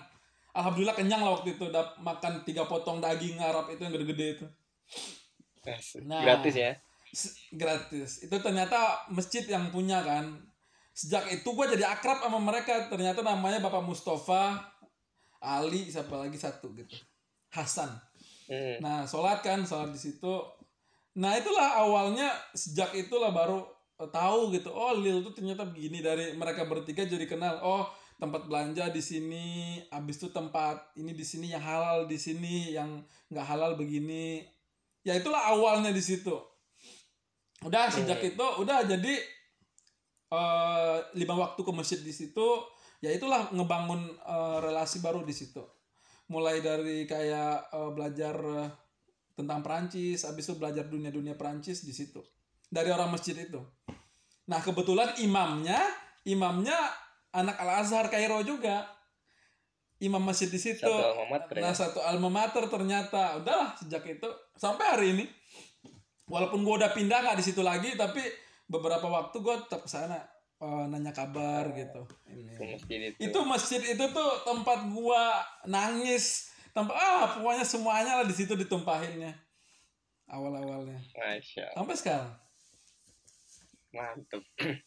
Alhamdulillah 0.50 0.96
kenyang 0.98 1.22
lah 1.22 1.38
waktu 1.38 1.54
itu, 1.54 1.70
udah 1.70 2.00
makan 2.02 2.42
tiga 2.42 2.66
potong 2.66 2.98
daging 2.98 3.38
Arab 3.38 3.70
itu 3.70 3.80
yang 3.82 3.94
gede-gede 3.94 4.26
itu. 4.40 4.46
Nah. 6.08 6.24
Gratis 6.24 6.54
ya. 6.56 6.72
Gratis. 7.50 8.22
Itu 8.22 8.38
ternyata 8.38 9.06
masjid 9.10 9.42
yang 9.46 9.74
punya 9.74 10.02
kan. 10.06 10.38
Sejak 10.94 11.26
itu 11.30 11.46
gue 11.46 11.66
jadi 11.74 11.90
akrab 11.90 12.22
sama 12.22 12.38
mereka. 12.38 12.86
Ternyata 12.86 13.26
namanya 13.26 13.58
bapak 13.58 13.82
Mustafa 13.82 14.62
Ali 15.42 15.90
siapa 15.90 16.14
lagi 16.14 16.38
satu 16.38 16.70
gitu. 16.76 16.94
Hasan. 17.50 17.90
Hmm. 18.50 18.82
nah 18.82 19.06
sholat 19.06 19.46
kan 19.46 19.62
sholat 19.62 19.94
di 19.94 20.00
situ. 20.00 20.34
Nah 21.22 21.38
itulah 21.38 21.86
awalnya 21.86 22.34
sejak 22.50 22.90
itulah 22.98 23.30
baru 23.30 23.62
eh, 23.98 24.10
tahu 24.10 24.54
gitu. 24.54 24.70
Oh 24.74 24.94
Lil 24.94 25.22
tuh 25.22 25.34
ternyata 25.34 25.66
begini. 25.66 26.02
Dari 26.02 26.34
mereka 26.34 26.66
bertiga 26.66 27.06
jadi 27.06 27.26
kenal. 27.26 27.62
Oh 27.62 27.86
tempat 28.18 28.46
belanja 28.46 28.90
di 28.90 29.02
sini. 29.02 29.46
Abis 29.90 30.22
itu 30.22 30.28
tempat 30.30 30.94
ini 30.94 31.14
di 31.14 31.26
sini 31.26 31.50
yang 31.50 31.62
halal 31.62 32.06
di 32.06 32.18
sini 32.18 32.74
yang 32.74 33.02
nggak 33.30 33.46
halal 33.46 33.74
begini. 33.74 34.46
Ya 35.02 35.16
itulah 35.16 35.40
awalnya 35.50 35.90
di 35.90 36.02
situ 36.02 36.49
udah 37.64 37.92
sejak 37.92 38.20
itu 38.24 38.46
udah 38.60 38.88
jadi 38.88 39.14
eh 40.30 40.96
lima 41.18 41.34
waktu 41.34 41.60
ke 41.60 41.72
masjid 41.74 42.00
di 42.00 42.14
situ 42.14 42.46
ya 43.02 43.10
itulah 43.10 43.50
ngebangun 43.50 44.14
eh, 44.16 44.58
relasi 44.62 45.02
baru 45.02 45.26
di 45.26 45.34
situ 45.34 45.60
mulai 46.30 46.62
dari 46.62 47.04
kayak 47.04 47.72
eh, 47.74 47.90
belajar 47.90 48.36
eh, 48.38 48.68
tentang 49.34 49.60
Perancis 49.60 50.24
habis 50.24 50.46
itu 50.46 50.54
belajar 50.56 50.86
dunia 50.86 51.10
dunia 51.10 51.34
Perancis 51.34 51.82
di 51.82 51.92
situ 51.92 52.22
dari 52.70 52.88
orang 52.94 53.10
masjid 53.10 53.34
itu 53.34 53.58
Nah 54.50 54.58
kebetulan 54.58 55.14
imamnya, 55.22 55.78
imamnya 56.26 56.74
anak 57.30 57.54
Al 57.62 57.86
Azhar 57.86 58.10
Kairo 58.10 58.42
juga. 58.42 58.82
Imam 60.02 60.18
masjid 60.24 60.50
di 60.50 60.58
situ. 60.58 60.82
Satu 60.82 60.96
alma 60.96 61.38
mater 61.38 61.54
ya. 61.54 61.62
Nah 61.62 61.74
satu 61.76 62.00
alma 62.02 62.28
mater 62.32 62.64
ternyata. 62.66 63.38
Udahlah 63.38 63.78
sejak 63.78 64.02
itu 64.10 64.28
sampai 64.58 64.84
hari 64.90 65.06
ini. 65.14 65.24
Walaupun 66.30 66.62
gue 66.62 66.74
udah 66.78 66.94
pindah 66.94 67.18
nggak 67.26 67.38
di 67.42 67.44
situ 67.44 67.60
lagi, 67.60 67.98
tapi 67.98 68.22
beberapa 68.70 69.10
waktu 69.10 69.42
gue 69.42 69.54
tetap 69.66 69.82
ke 69.82 69.90
sana 69.90 70.22
eh, 70.62 70.84
nanya 70.86 71.10
kabar 71.10 71.74
gitu. 71.74 72.06
Ini. 72.30 72.54
Masjid 72.54 73.00
itu. 73.10 73.18
Itu 73.18 73.38
masjid 73.42 73.82
itu 73.82 74.04
tuh 74.14 74.30
tempat 74.46 74.86
gua 74.94 75.42
nangis. 75.66 76.54
Tempat 76.70 76.94
ah 76.94 77.26
pokoknya 77.34 77.66
semuanya 77.66 78.12
lah 78.22 78.26
di 78.28 78.34
situ 78.36 78.54
ditumpahinnya. 78.54 79.34
Awal-awalnya. 80.30 81.02
Masya 81.18 81.74
Allah. 81.74 81.76
Sampai 81.82 81.96
sekarang. 81.98 82.32
Mantep. 83.90 84.42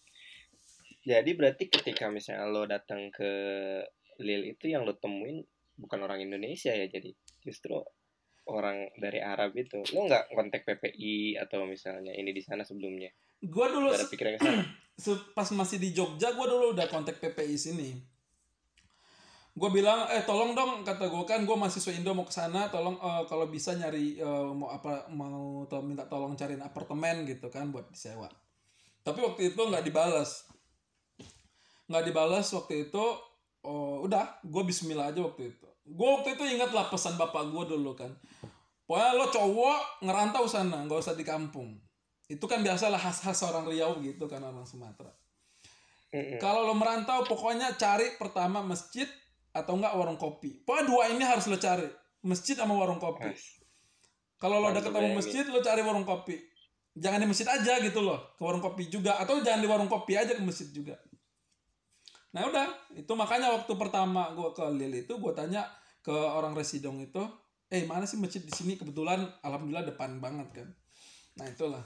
Jadi 1.11 1.31
berarti 1.35 1.67
ketika 1.67 2.07
misalnya 2.07 2.47
lo 2.47 2.63
datang 2.63 3.11
ke 3.11 3.31
Lil 4.23 4.55
itu 4.55 4.71
yang 4.71 4.87
lo 4.87 4.95
temuin 4.95 5.43
bukan 5.75 5.99
orang 6.05 6.21
Indonesia 6.21 6.69
ya 6.69 6.85
jadi 6.85 7.11
justru 7.41 7.81
orang 8.49 8.91
dari 8.99 9.23
Arab 9.23 9.55
itu 9.55 9.79
lo 9.95 9.99
nggak 10.07 10.35
kontak 10.35 10.67
PPI 10.67 11.39
atau 11.39 11.63
misalnya 11.63 12.11
ini 12.11 12.35
di 12.35 12.43
sana 12.43 12.67
sebelumnya 12.67 13.07
Gua 13.43 13.67
dulu 13.67 13.91
ada 13.91 14.03
se- 14.03 14.11
pikiran 14.11 14.39
pas 15.37 15.47
masih 15.51 15.79
di 15.79 15.91
Jogja 15.91 16.31
gua 16.31 16.47
dulu 16.47 16.71
udah 16.71 16.87
kontak 16.87 17.19
PPI 17.19 17.55
sini. 17.59 17.89
Gua 19.53 19.69
bilang 19.69 20.07
eh 20.09 20.23
tolong 20.23 20.55
dong 20.55 20.81
kata 20.87 21.11
gua 21.11 21.27
kan 21.27 21.43
gua 21.43 21.59
mahasiswa 21.59 21.91
Indo 21.91 22.15
mau 22.15 22.23
ke 22.23 22.31
sana 22.31 22.71
tolong 22.71 22.95
eh, 22.97 23.23
kalau 23.27 23.51
bisa 23.51 23.75
nyari 23.75 24.15
eh, 24.15 24.47
mau 24.55 24.71
apa 24.71 25.11
mau 25.11 25.67
to- 25.67 25.83
minta 25.83 26.07
tolong 26.07 26.39
cariin 26.39 26.63
apartemen 26.63 27.27
gitu 27.27 27.51
kan 27.51 27.67
buat 27.67 27.91
disewa. 27.91 28.31
Tapi 29.03 29.19
waktu 29.19 29.51
itu 29.51 29.59
nggak 29.59 29.83
dibalas. 29.83 30.47
Nggak 31.91 32.03
dibalas 32.07 32.47
waktu 32.55 32.87
itu 32.87 33.03
oh, 33.67 34.07
udah 34.07 34.39
gue 34.39 34.63
bismillah 34.63 35.11
aja 35.11 35.19
waktu 35.19 35.51
itu. 35.51 35.67
Gue 35.83 36.07
waktu 36.07 36.39
itu 36.39 36.43
ingat 36.47 36.71
lah 36.71 36.87
pesan 36.87 37.19
bapak 37.19 37.51
gue 37.51 37.75
dulu 37.75 37.91
kan. 37.95 38.11
Pokoknya 38.87 39.11
lo 39.15 39.25
cowok 39.31 40.03
ngerantau 40.03 40.45
sana, 40.47 40.83
nggak 40.83 40.99
usah 40.99 41.15
di 41.15 41.23
kampung. 41.27 41.79
Itu 42.27 42.47
kan 42.47 42.63
biasalah 42.63 42.99
khas-khas 42.99 43.43
orang 43.47 43.67
Riau 43.67 43.99
gitu 43.99 44.27
kan 44.31 44.43
orang 44.43 44.63
Sumatera. 44.63 45.11
Mm-mm. 46.13 46.37
Kalau 46.37 46.67
lo 46.67 46.77
merantau 46.77 47.25
pokoknya 47.25 47.73
cari 47.75 48.15
pertama 48.21 48.61
masjid 48.61 49.09
atau 49.51 49.75
enggak 49.75 49.97
warung 49.97 50.19
kopi. 50.19 50.61
Pokoknya 50.63 50.85
dua 50.87 51.03
ini 51.11 51.23
harus 51.25 51.49
lo 51.49 51.57
cari. 51.57 51.89
Masjid 52.23 52.55
sama 52.55 52.77
warung 52.77 53.01
kopi. 53.01 53.27
Mas, 53.27 53.59
Kalau 54.39 54.59
lo 54.59 54.75
udah 54.75 54.83
ketemu 54.83 55.09
masjid, 55.15 55.43
lo 55.47 55.59
cari 55.63 55.81
warung 55.83 56.03
kopi. 56.03 56.35
Jangan 56.93 57.23
di 57.23 57.27
masjid 57.31 57.47
aja 57.47 57.79
gitu 57.79 58.03
loh, 58.03 58.35
ke 58.35 58.41
warung 58.43 58.61
kopi 58.61 58.91
juga. 58.91 59.15
Atau 59.17 59.39
jangan 59.39 59.63
di 59.63 59.67
warung 59.71 59.87
kopi 59.87 60.19
aja 60.19 60.35
ke 60.35 60.43
masjid 60.43 60.67
juga. 60.69 60.99
Nah 62.33 62.49
udah, 62.49 62.67
itu 62.97 63.13
makanya 63.13 63.53
waktu 63.53 63.73
pertama 63.77 64.33
gue 64.33 64.49
ke 64.57 64.65
Lil 64.73 65.05
itu, 65.05 65.13
gue 65.21 65.33
tanya 65.37 65.69
ke 66.01 66.11
orang 66.11 66.57
residong 66.57 66.99
itu, 66.99 67.21
eh 67.69 67.85
mana 67.85 68.09
sih 68.09 68.17
masjid 68.17 68.41
di 68.41 68.49
sini? 68.49 68.73
Kebetulan, 68.73 69.21
alhamdulillah 69.45 69.85
depan 69.93 70.17
banget 70.17 70.49
kan. 70.51 70.67
Nah 71.37 71.45
itulah 71.45 71.83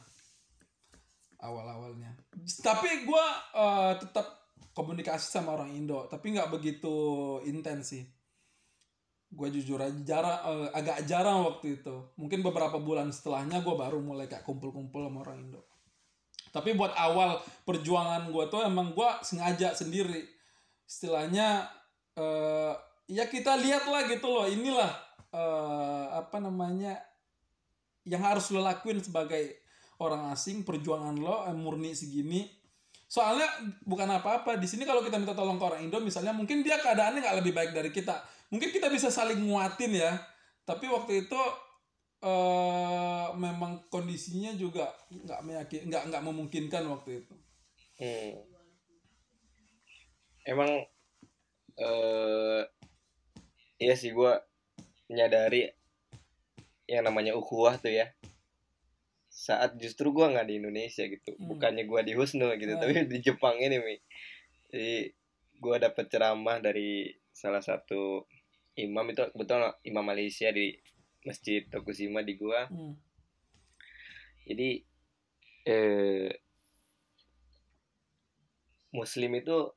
awal-awalnya. 1.44 2.16
Tapi 2.64 3.04
gue 3.04 3.26
eh, 3.60 3.94
tetap 4.00 4.56
komunikasi 4.72 5.28
sama 5.28 5.54
orang 5.54 5.76
Indo, 5.76 6.08
tapi 6.08 6.32
nggak 6.32 6.50
begitu 6.50 6.96
intens 7.44 7.92
sih 7.92 8.04
gue 9.28 9.48
jujur 9.60 9.80
aja 9.84 10.00
jarang 10.08 10.40
eh, 10.40 10.70
agak 10.72 11.04
jarang 11.04 11.44
waktu 11.44 11.84
itu 11.84 11.96
mungkin 12.16 12.40
beberapa 12.40 12.80
bulan 12.80 13.12
setelahnya 13.12 13.60
gue 13.60 13.76
baru 13.76 14.00
mulai 14.00 14.32
kayak 14.32 14.48
kumpul-kumpul 14.48 15.04
sama 15.04 15.28
orang 15.28 15.44
Indo 15.44 15.68
tapi 16.56 16.72
buat 16.80 16.96
awal 16.96 17.36
perjuangan 17.68 18.32
gue 18.32 18.44
tuh 18.48 18.64
emang 18.64 18.96
gue 18.96 19.10
sengaja 19.28 19.76
sendiri 19.76 20.24
istilahnya 20.88 21.67
eh, 22.15 22.73
ya 23.12 23.28
kita 23.28 23.60
lihat 23.60 23.86
lah 23.91 24.08
gitu 24.08 24.28
loh 24.32 24.47
inilah 24.47 24.91
eh, 25.36 26.06
apa 26.15 26.39
namanya 26.39 26.95
yang 28.08 28.23
harus 28.23 28.47
lo 28.56 28.63
lakuin 28.63 29.04
sebagai 29.04 29.60
orang 30.00 30.32
asing 30.32 30.63
perjuangan 30.63 31.19
lo 31.19 31.43
eh, 31.45 31.54
murni 31.54 31.91
segini. 31.91 32.47
Soalnya 33.08 33.47
bukan 33.88 34.19
apa-apa 34.19 34.60
di 34.60 34.67
sini 34.67 34.84
kalau 34.84 35.00
kita 35.00 35.15
minta 35.15 35.32
tolong 35.32 35.56
ke 35.56 35.63
orang 35.63 35.80
Indo 35.80 36.00
misalnya 36.04 36.36
mungkin 36.36 36.60
dia 36.60 36.76
keadaannya 36.80 37.23
nggak 37.23 37.38
lebih 37.43 37.54
baik 37.56 37.71
dari 37.76 37.91
kita. 37.91 38.19
Mungkin 38.52 38.71
kita 38.71 38.88
bisa 38.88 39.12
saling 39.12 39.43
nguatin 39.43 39.91
ya 39.95 40.15
tapi 40.67 40.88
waktu 40.91 41.28
itu 41.28 41.41
eh 42.17 43.28
memang 43.38 43.88
kondisinya 43.88 44.52
juga 44.58 44.89
nggak 45.08 45.39
meyakin 45.45 45.82
nggak 45.88 46.04
nggak 46.12 46.23
memungkinkan 46.23 46.84
waktu 46.91 47.23
itu. 47.23 47.36
Hmm. 47.97 48.57
Emang 50.48 50.88
eh 51.78 52.64
iya 53.84 53.94
sih 54.00 54.16
gua 54.16 54.40
menyadari 55.12 55.68
yang 56.88 57.04
namanya 57.04 57.36
ukhuwah 57.36 57.76
tuh 57.78 57.92
ya. 57.92 58.16
Saat 59.28 59.76
justru 59.78 60.16
gua 60.16 60.32
nggak 60.32 60.48
di 60.48 60.56
Indonesia 60.64 61.04
gitu. 61.04 61.36
Hmm. 61.36 61.52
Bukannya 61.52 61.84
gua 61.84 62.02
di 62.02 62.16
Husnu 62.16 62.48
gitu, 62.58 62.74
Nah. 62.74 62.82
tapi 62.82 63.06
di 63.12 63.20
Jepang 63.20 63.60
ini, 63.60 63.78
Mi. 63.78 63.96
Jadi 64.72 65.12
gua 65.60 65.78
dapet 65.84 66.08
ceramah 66.08 66.64
dari 66.64 67.12
salah 67.36 67.62
satu 67.62 68.26
imam 68.80 69.06
itu 69.14 69.22
kebetulan 69.36 69.74
imam 69.86 70.06
Malaysia 70.06 70.50
di 70.50 70.74
Masjid 71.28 71.68
Tokushima 71.68 72.24
di 72.24 72.34
gua. 72.40 72.66
Hmm. 72.72 72.96
Jadi 74.48 74.80
eh 75.68 76.32
Muslim 78.96 79.36
itu 79.36 79.77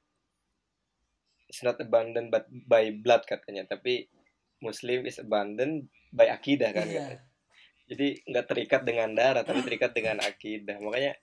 is 1.50 1.60
not 1.66 1.76
abandoned 1.82 2.30
but 2.30 2.46
by 2.48 2.94
blood 2.94 3.26
katanya, 3.26 3.66
tapi 3.66 4.06
Muslim 4.62 5.04
is 5.04 5.18
abandoned 5.18 5.90
by 6.14 6.30
akidah 6.30 6.70
kan. 6.70 6.86
Katanya. 6.86 7.26
Jadi 7.90 8.22
nggak 8.22 8.46
terikat 8.46 8.82
dengan 8.86 9.10
darah, 9.12 9.42
tapi 9.42 9.66
terikat 9.66 9.90
dengan 9.90 10.22
akidah. 10.22 10.78
Makanya 10.78 11.18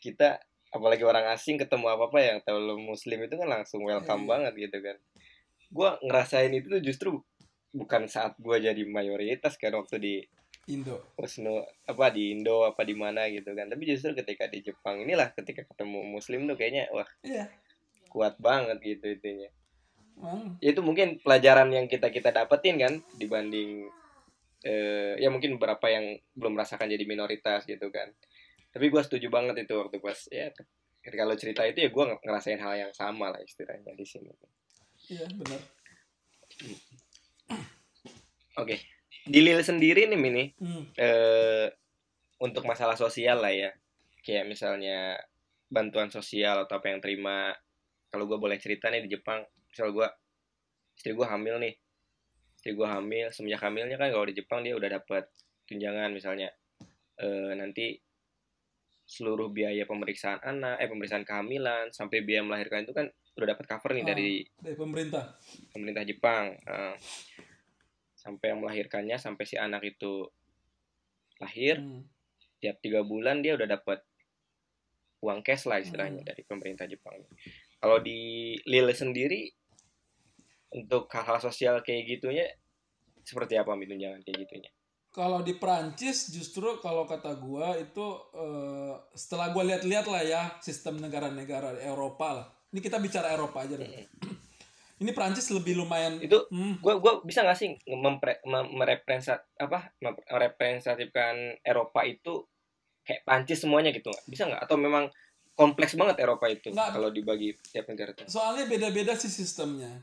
kita 0.00 0.40
apalagi 0.72 1.04
orang 1.04 1.28
asing 1.34 1.60
ketemu 1.60 1.92
apa 1.92 2.08
apa 2.08 2.18
yang 2.24 2.38
kalau 2.40 2.80
Muslim 2.80 3.26
itu 3.26 3.36
kan 3.36 3.48
langsung 3.50 3.84
welcome 3.84 4.24
Iya. 4.24 4.30
banget 4.32 4.52
gitu 4.56 4.78
kan. 4.80 4.96
Gua 5.68 5.90
ngerasain 6.00 6.50
itu 6.56 6.66
tuh 6.72 6.82
justru 6.82 7.10
bukan 7.70 8.08
saat 8.08 8.34
gua 8.40 8.56
jadi 8.58 8.80
mayoritas 8.88 9.54
kan 9.60 9.76
waktu 9.76 9.96
di 10.00 10.14
Indo 10.70 11.14
Husnu 11.18 11.62
apa 11.86 12.10
di 12.14 12.34
Indo 12.34 12.62
apa 12.66 12.82
di 12.82 12.94
mana 12.94 13.26
gitu 13.30 13.54
kan 13.54 13.66
tapi 13.66 13.86
justru 13.90 14.14
ketika 14.14 14.46
di 14.50 14.62
Jepang 14.62 15.02
inilah 15.02 15.30
ketika 15.34 15.66
ketemu 15.66 16.02
Muslim 16.06 16.46
tuh 16.46 16.54
kayaknya 16.58 16.90
wah 16.94 17.06
iya 17.22 17.46
kuat 18.10 18.36
banget 18.42 18.82
gitu 18.82 19.06
itunya. 19.06 19.50
Ya, 20.60 20.76
itu 20.76 20.84
mungkin 20.84 21.16
pelajaran 21.22 21.72
yang 21.72 21.88
kita 21.88 22.12
kita 22.12 22.28
dapetin 22.28 22.76
kan 22.76 23.00
dibanding 23.16 23.88
eh, 24.66 25.16
ya 25.16 25.32
mungkin 25.32 25.56
beberapa 25.56 25.88
yang 25.88 26.20
belum 26.36 26.58
merasakan 26.58 26.90
jadi 26.90 27.04
minoritas 27.08 27.64
gitu 27.64 27.88
kan. 27.88 28.12
Tapi 28.74 28.92
gua 28.92 29.00
setuju 29.00 29.32
banget 29.32 29.64
itu 29.64 29.72
waktu 29.78 29.96
pas 30.02 30.18
ya 30.28 30.52
ketika 31.00 31.24
lo 31.24 31.32
cerita 31.40 31.64
itu 31.64 31.80
ya 31.80 31.88
gua 31.88 32.20
ngerasain 32.20 32.60
hal 32.60 32.76
yang 32.76 32.92
sama 32.92 33.32
lah 33.32 33.40
istilahnya 33.40 33.96
di 33.96 34.04
sini. 34.04 34.28
Iya 35.08 35.24
benar. 35.32 35.60
Oke 38.60 38.76
di 39.26 39.40
Lil 39.44 39.60
sendiri 39.60 40.08
nih 40.08 40.18
Mini 40.18 40.44
hmm. 40.56 40.84
eh 40.96 41.68
untuk 42.40 42.64
masalah 42.64 42.96
sosial 42.96 43.44
lah 43.44 43.52
ya. 43.52 43.70
Kayak 44.24 44.48
misalnya 44.48 45.20
bantuan 45.68 46.08
sosial 46.08 46.64
atau 46.64 46.80
apa 46.80 46.88
yang 46.88 47.04
terima 47.04 47.52
kalau 48.10 48.26
gue 48.26 48.36
boleh 48.36 48.58
cerita 48.58 48.86
nih 48.86 49.06
di 49.06 49.10
Jepang 49.10 49.40
misal 49.66 49.90
gue 49.90 50.06
istri 50.92 51.12
gue 51.12 51.24
hamil 51.24 51.56
nih 51.58 51.74
istri 52.52 52.72
gue 52.72 52.84
hamil 52.84 53.30
semenjak 53.30 53.62
hamilnya 53.62 53.96
kan 53.96 54.10
kalau 54.10 54.26
di 54.26 54.34
Jepang 54.34 54.60
dia 54.60 54.74
udah 54.74 54.90
dapat 54.92 55.30
tunjangan 55.64 56.10
misalnya 56.10 56.50
eh, 57.16 57.52
nanti 57.54 57.96
seluruh 59.04 59.48
biaya 59.48 59.82
pemeriksaan 59.84 60.38
anak 60.40 60.78
eh 60.78 60.86
pemeriksaan 60.86 61.22
kehamilan 61.22 61.90
sampai 61.90 62.20
biaya 62.20 62.42
melahirkan 62.42 62.84
itu 62.84 62.92
kan 62.92 63.06
udah 63.34 63.46
dapat 63.48 63.64
cover 63.66 63.90
nih 63.92 64.02
Ah. 64.02 64.08
dari 64.08 64.30
dari 64.56 64.76
pemerintah 64.76 65.24
pemerintah 65.70 66.04
Jepang 66.04 66.44
eh, 66.56 66.94
sampai 68.14 68.46
yang 68.48 68.60
melahirkannya 68.60 69.16
sampai 69.16 69.44
si 69.44 69.56
anak 69.56 69.82
itu 69.84 70.26
lahir 71.38 71.78
Hmm. 71.78 72.04
tiap 72.60 72.76
tiga 72.78 73.00
bulan 73.00 73.40
dia 73.40 73.56
udah 73.56 73.64
dapat 73.66 74.04
uang 75.20 75.40
cash 75.40 75.64
lah 75.64 75.80
istilahnya 75.80 76.20
Hmm. 76.20 76.28
dari 76.28 76.42
pemerintah 76.42 76.84
Jepang. 76.84 77.16
Kalau 77.80 77.98
di 78.04 78.54
Lille 78.68 78.92
sendiri 78.92 79.48
untuk 80.76 81.10
hal-hal 81.10 81.40
sosial 81.40 81.80
kayak 81.80 82.06
gitunya 82.06 82.46
seperti 83.24 83.58
apa 83.58 83.74
tunjangan 83.74 84.22
kayak 84.22 84.38
gitunya? 84.46 84.70
kalau 85.10 85.42
di 85.42 85.58
Prancis 85.58 86.30
justru 86.30 86.78
kalau 86.78 87.02
kata 87.02 87.34
gua 87.38 87.74
itu 87.74 88.06
eh, 88.34 88.94
setelah 89.14 89.50
gua 89.50 89.66
lihat-lihat 89.66 90.06
lah 90.06 90.22
ya 90.22 90.42
sistem 90.62 91.02
negara-negara 91.02 91.82
Eropa 91.82 92.28
lah 92.30 92.46
ini 92.70 92.78
kita 92.78 93.02
bicara 93.02 93.34
Eropa 93.34 93.66
aja 93.66 93.74
deh 93.74 93.90
ini 95.02 95.10
Prancis 95.10 95.50
lebih 95.50 95.80
lumayan 95.80 96.22
Itu 96.22 96.46
hmm, 96.52 96.78
gue 96.78 96.94
gua 97.02 97.24
bisa 97.26 97.42
nggak 97.42 97.58
sih 97.58 97.72
mempre, 97.90 98.38
mem- 98.46 98.76
merepresent 98.76 99.42
apa 99.58 99.96
merepresentatifkan 99.98 101.58
Eropa 101.64 102.06
itu 102.06 102.46
kayak 103.02 103.24
Prancis 103.26 103.64
semuanya 103.64 103.90
gitu 103.96 104.12
nggak? 104.12 104.24
Bisa 104.28 104.44
nggak? 104.46 104.62
Atau 104.68 104.76
memang 104.76 105.08
kompleks 105.60 105.92
banget 105.92 106.16
Eropa 106.18 106.46
itu 106.46 106.68
Nggak. 106.68 106.88
kalau 106.90 107.08
dibagi 107.08 107.52
tiap 107.66 107.84
negara 107.86 108.10
tuh. 108.12 108.24
soalnya 108.24 108.64
beda-beda 108.64 109.12
sih 109.12 109.28
sistemnya 109.28 110.00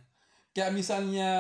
kayak 0.52 0.70
misalnya 0.72 1.32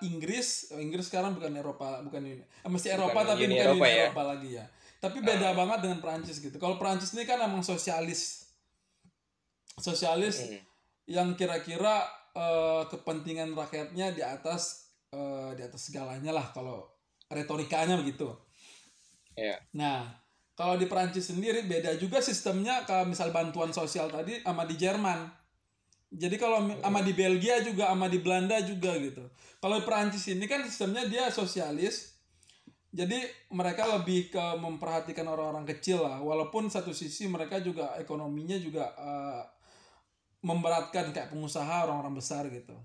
Inggris 0.00 0.72
Inggris 0.74 1.06
sekarang 1.06 1.32
bukan 1.32 1.52
Eropa 1.52 2.00
bukan 2.00 2.20
ini 2.22 2.40
eh, 2.40 2.66
masih 2.66 2.92
Eropa 2.92 3.12
Bukan 3.14 3.28
tapi 3.30 3.42
Uni 3.42 3.54
bukan 3.54 3.66
Eropa 3.66 3.80
Uni 3.82 3.92
ya? 3.92 4.04
Eropa 4.06 4.22
lagi 4.26 4.48
ya 4.52 4.64
tapi 4.98 5.18
beda 5.20 5.48
banget 5.52 5.78
dengan 5.80 5.98
Prancis 5.98 6.36
gitu 6.38 6.56
kalau 6.56 6.76
Prancis 6.76 7.12
ini 7.12 7.24
kan 7.24 7.40
emang 7.40 7.60
sosialis 7.60 8.48
sosialis 9.76 10.36
Hmm. 10.42 10.60
yang 11.06 11.28
kira-kira 11.34 12.04
eh, 12.30 12.82
kepentingan 12.86 13.52
rakyatnya 13.52 14.12
di 14.12 14.22
atas 14.22 14.86
eh, 15.10 15.50
di 15.54 15.62
atas 15.62 15.80
segalanya 15.82 16.30
lah 16.30 16.46
kalau 16.50 16.88
retorikanya 17.26 17.96
begitu 17.96 18.28
Ya. 19.32 19.56
Nah, 19.72 20.19
kalau 20.60 20.76
di 20.76 20.84
Perancis 20.84 21.32
sendiri 21.32 21.64
beda 21.64 21.96
juga 21.96 22.20
sistemnya 22.20 22.84
kalau 22.84 23.08
misal 23.08 23.32
bantuan 23.32 23.72
sosial 23.72 24.12
tadi 24.12 24.44
sama 24.44 24.68
di 24.68 24.76
Jerman. 24.76 25.24
Jadi 26.12 26.36
kalau 26.36 26.68
sama 26.84 27.00
di 27.00 27.16
Belgia 27.16 27.64
juga 27.64 27.88
sama 27.88 28.12
di 28.12 28.20
Belanda 28.20 28.60
juga 28.60 28.92
gitu. 29.00 29.24
Kalau 29.56 29.80
di 29.80 29.88
Perancis 29.88 30.28
ini 30.28 30.44
kan 30.44 30.60
sistemnya 30.68 31.08
dia 31.08 31.32
sosialis. 31.32 32.12
Jadi 32.92 33.24
mereka 33.56 33.88
lebih 33.88 34.28
ke 34.28 34.44
memperhatikan 34.60 35.24
orang-orang 35.32 35.64
kecil 35.64 36.04
lah. 36.04 36.20
Walaupun 36.20 36.68
satu 36.68 36.92
sisi 36.92 37.24
mereka 37.24 37.64
juga 37.64 37.96
ekonominya 37.96 38.60
juga 38.60 38.92
eh, 39.00 39.42
memberatkan 40.44 41.16
kayak 41.16 41.32
pengusaha 41.32 41.88
orang-orang 41.88 42.20
besar 42.20 42.44
gitu. 42.52 42.76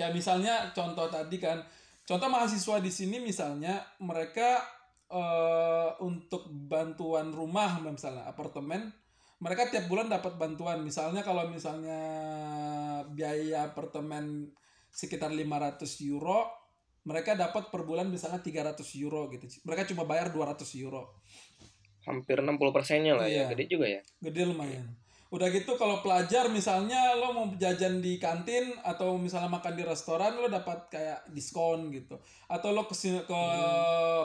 Kayak 0.00 0.16
misalnya 0.16 0.72
contoh 0.72 1.12
tadi 1.12 1.36
kan, 1.36 1.60
contoh 2.08 2.32
mahasiswa 2.32 2.80
di 2.80 2.88
sini 2.88 3.20
misalnya 3.20 3.84
mereka 4.00 4.79
eh, 5.10 5.90
untuk 6.00 6.46
bantuan 6.48 7.34
rumah 7.34 7.82
misalnya 7.82 8.24
apartemen, 8.30 8.94
mereka 9.40 9.66
tiap 9.72 9.88
bulan 9.90 10.06
dapat 10.06 10.36
bantuan. 10.36 10.84
Misalnya 10.84 11.24
kalau 11.26 11.48
misalnya 11.48 12.00
biaya 13.10 13.72
apartemen 13.72 14.52
sekitar 14.92 15.32
500 15.32 15.82
euro, 16.06 16.46
mereka 17.08 17.32
dapat 17.32 17.72
per 17.72 17.82
bulan 17.88 18.12
misalnya 18.12 18.44
300 18.44 18.84
euro 19.00 19.32
gitu. 19.32 19.48
Mereka 19.64 19.88
cuma 19.90 20.04
bayar 20.04 20.28
200 20.30 20.68
euro. 20.84 21.16
Hampir 22.04 22.40
60 22.40 22.76
persennya 22.76 23.16
lah 23.16 23.26
Iya. 23.28 23.48
ya, 23.48 23.52
gede 23.56 23.64
juga 23.68 23.86
ya. 23.88 24.00
Gede 24.20 24.42
lumayan. 24.44 24.84
Udah 25.30 25.46
gitu 25.54 25.78
kalau 25.78 26.02
pelajar 26.02 26.50
misalnya 26.50 27.14
lo 27.14 27.30
mau 27.30 27.46
jajan 27.54 28.02
di 28.02 28.18
kantin 28.18 28.74
atau 28.82 29.14
misalnya 29.14 29.46
makan 29.46 29.78
di 29.78 29.86
restoran 29.86 30.34
lo 30.34 30.50
dapat 30.50 30.90
kayak 30.90 31.30
diskon 31.30 31.94
gitu. 31.94 32.18
Atau 32.50 32.74
lo 32.74 32.90
ke 32.90 32.98
ke 32.98 33.42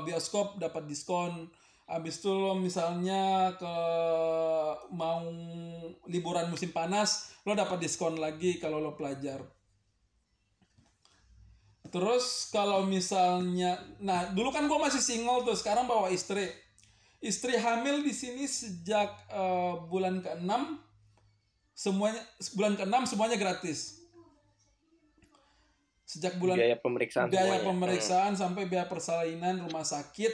bioskop 0.02 0.58
dapat 0.58 0.89
diskon. 0.89 1.46
Habis 1.86 2.26
itu 2.26 2.34
lo 2.34 2.58
misalnya 2.58 3.54
ke 3.54 3.76
mau 4.98 5.30
liburan 6.10 6.50
musim 6.50 6.74
panas 6.74 7.38
lo 7.46 7.54
dapat 7.54 7.78
diskon 7.78 8.18
lagi 8.18 8.58
kalau 8.58 8.82
lo 8.82 8.98
pelajar. 8.98 9.46
Terus 11.94 12.50
kalau 12.50 12.82
misalnya, 12.82 13.78
nah 14.02 14.34
dulu 14.34 14.50
kan 14.50 14.65
gue 14.65 14.80
masih 14.82 15.00
single 15.00 15.46
tuh, 15.46 15.56
sekarang 15.56 15.86
bawa 15.86 16.10
istri. 16.10 16.50
Istri 17.22 17.62
hamil 17.62 18.02
di 18.02 18.12
sini 18.12 18.50
sejak 18.50 19.10
eh, 19.32 19.74
bulan 19.86 20.20
ke-6 20.20 20.85
semuanya 21.75 22.23
bulan 22.55 22.79
ke-6 22.79 22.95
semuanya 23.11 23.35
gratis. 23.35 23.99
Sejak 26.07 26.39
bulan 26.39 26.55
Biaya 26.55 26.79
pemeriksaan 26.79 27.27
biaya 27.27 27.59
semuanya. 27.59 27.67
pemeriksaan 27.67 28.33
sampai 28.39 28.63
biaya 28.71 28.88
persalinan 28.88 29.59
rumah 29.59 29.83
sakit. 29.83 30.33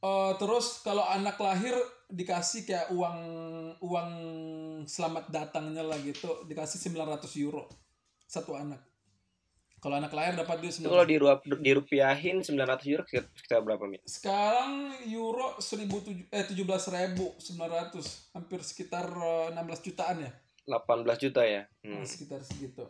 Eh, 0.00 0.32
terus 0.36 0.84
kalau 0.84 1.04
anak 1.08 1.40
lahir 1.40 1.72
dikasih 2.12 2.68
kayak 2.68 2.88
uang 2.92 3.18
uang 3.80 4.10
selamat 4.84 5.32
datangnya 5.32 5.80
lah 5.86 5.96
gitu, 6.04 6.44
dikasih 6.44 6.76
900 6.76 7.32
euro 7.40 7.64
satu 8.28 8.56
anak. 8.58 8.89
Kalau 9.80 9.96
anak 9.96 10.12
lahir 10.12 10.36
dapat 10.36 10.60
duit 10.60 10.76
kalau 10.76 11.08
900. 11.08 11.08
diruap, 11.08 11.40
dirupiahin 11.40 12.44
900 12.44 12.84
euro 12.92 13.02
sekitar 13.08 13.64
berapa, 13.64 13.80
Mi? 13.88 13.96
Sekarang 14.04 14.92
euro 15.08 15.56
1007 15.56 16.28
eh 16.28 16.44
17.900, 16.52 18.36
hampir 18.36 18.60
sekitar 18.60 19.08
eh, 19.08 19.56
16 19.56 19.86
jutaan 19.88 20.20
ya. 20.20 20.30
18 20.68 21.24
juta 21.24 21.42
ya. 21.48 21.64
Hmm. 21.80 21.96
Nah, 21.96 22.04
sekitar 22.04 22.44
segitu. 22.44 22.84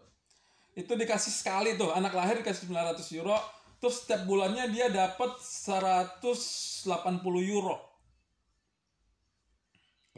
Itu 0.75 0.99
dikasih 0.99 1.31
sekali 1.31 1.79
tuh, 1.79 1.95
anak 1.95 2.11
lahir 2.11 2.43
dikasih 2.43 2.67
900 2.67 3.07
euro, 3.23 3.39
terus 3.79 4.03
setiap 4.03 4.27
bulannya 4.27 4.67
dia 4.75 4.91
dapat 4.91 5.39
180 5.39 6.27
euro. 7.47 7.79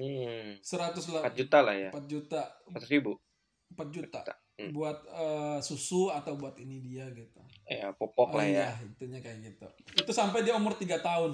Hmm. 0.01 0.57
100 0.57 1.05
4 1.05 1.37
juta 1.37 1.59
lah 1.61 1.77
ya. 1.77 1.93
4 1.93 2.01
juta, 2.09 2.49
400 2.73 2.89
ribu. 2.97 3.21
4 3.77 3.93
juta 3.93 4.25
Hmm. 4.53 4.69
buat 4.71 4.99
eh, 5.09 5.59
susu 5.65 6.13
atau 6.13 6.37
buat 6.37 6.53
ini 6.61 6.77
dia 6.79 7.09
gitu. 7.11 7.41
Ya, 7.65 7.89
popok 7.97 8.37
lah 8.37 8.45
ya. 8.45 8.69
iya, 8.69 8.69
intinya 8.85 9.17
kayak 9.17 9.39
gitu. 9.41 9.67
Itu 9.97 10.13
sampai 10.13 10.45
dia 10.45 10.53
umur 10.53 10.77
3 10.77 11.01
tahun. 11.01 11.33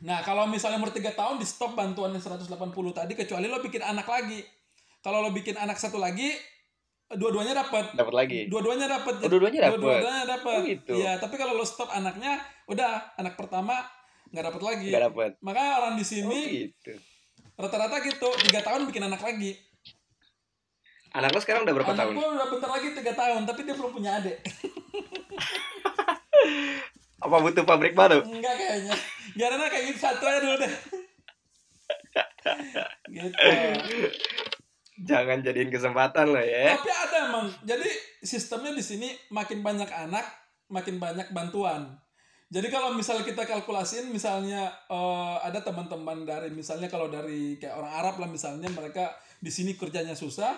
Nah, 0.00 0.22
kalau 0.22 0.46
misalnya 0.46 0.78
umur 0.78 0.94
3 0.94 1.12
tahun 1.12 1.36
di 1.36 1.46
stop 1.48 1.74
bantuannya 1.74 2.22
180 2.22 2.46
tadi 2.94 3.12
kecuali 3.12 3.50
lo 3.50 3.58
bikin 3.58 3.82
anak 3.82 4.06
lagi. 4.06 4.40
Kalau 5.02 5.20
lo 5.20 5.34
bikin 5.34 5.58
anak 5.58 5.76
satu 5.76 5.98
lagi 5.98 6.30
dua-duanya 7.10 7.58
dapat. 7.58 7.90
Dapat 7.98 8.14
lagi. 8.14 8.40
Dua-duanya 8.46 8.86
dapat. 8.86 9.14
Oh, 9.18 9.28
dua-duanya 9.28 9.60
dapat? 9.66 9.78
Dua-duanya 9.82 10.24
dapat. 10.30 10.56
Oh, 10.56 10.62
gitu. 10.62 10.92
Iya, 10.94 11.12
tapi 11.18 11.34
kalau 11.34 11.58
lo 11.58 11.66
stop 11.66 11.90
anaknya, 11.90 12.38
udah 12.70 13.18
anak 13.18 13.34
pertama 13.34 13.82
nggak 14.30 14.44
dapat 14.46 14.62
lagi. 14.62 14.88
Nggak 14.94 15.04
dapat. 15.10 15.30
Makanya 15.42 15.72
orang 15.82 15.94
di 15.98 16.04
Oh, 16.06 16.08
sini 16.08 16.40
gitu. 16.70 16.94
rata-rata 17.58 17.98
gitu, 18.06 18.28
tiga 18.46 18.62
tahun 18.62 18.86
bikin 18.86 19.04
anak 19.04 19.20
lagi. 19.20 19.58
Anak 21.10 21.34
lo 21.34 21.42
sekarang 21.42 21.66
udah 21.66 21.74
berapa 21.74 21.90
anak 21.90 22.06
tahun? 22.06 22.14
gue 22.14 22.28
udah 22.38 22.48
bentar 22.54 22.70
lagi 22.70 22.88
tiga 22.94 23.12
tahun, 23.18 23.42
tapi 23.42 23.66
dia 23.66 23.74
belum 23.74 23.90
punya 23.90 24.22
adik. 24.22 24.38
Apa 27.26 27.36
butuh 27.42 27.66
pabrik 27.66 27.98
baru? 27.98 28.22
Enggak 28.22 28.54
kayaknya. 28.56 28.94
Karena 29.36 29.68
kayak 29.68 29.84
gitu 29.90 29.98
satu 29.98 30.24
aja 30.24 30.40
dulu 30.40 30.56
deh. 30.62 30.70
gitu. 33.14 33.46
Jangan 35.00 35.42
jadiin 35.42 35.70
kesempatan 35.72 36.32
lo 36.32 36.40
ya. 36.40 36.78
Tapi 36.78 36.90
ada 36.92 37.16
emang. 37.28 37.46
Jadi 37.66 37.88
sistemnya 38.22 38.72
di 38.72 38.84
sini 38.84 39.08
makin 39.34 39.60
banyak 39.60 39.90
anak, 39.90 40.24
makin 40.70 41.02
banyak 41.02 41.34
bantuan. 41.34 41.98
Jadi 42.50 42.66
kalau 42.66 42.98
misal 42.98 43.22
kita 43.22 43.46
kalkulasiin 43.46 44.10
misalnya 44.10 44.74
eh, 44.90 45.36
ada 45.42 45.62
teman-teman 45.62 46.26
dari 46.26 46.50
misalnya 46.50 46.90
kalau 46.90 47.06
dari 47.06 47.58
kayak 47.62 47.78
orang 47.78 47.92
Arab 47.94 48.14
lah 48.18 48.28
misalnya 48.30 48.66
mereka 48.74 49.14
di 49.38 49.50
sini 49.54 49.78
kerjanya 49.78 50.18
susah, 50.18 50.50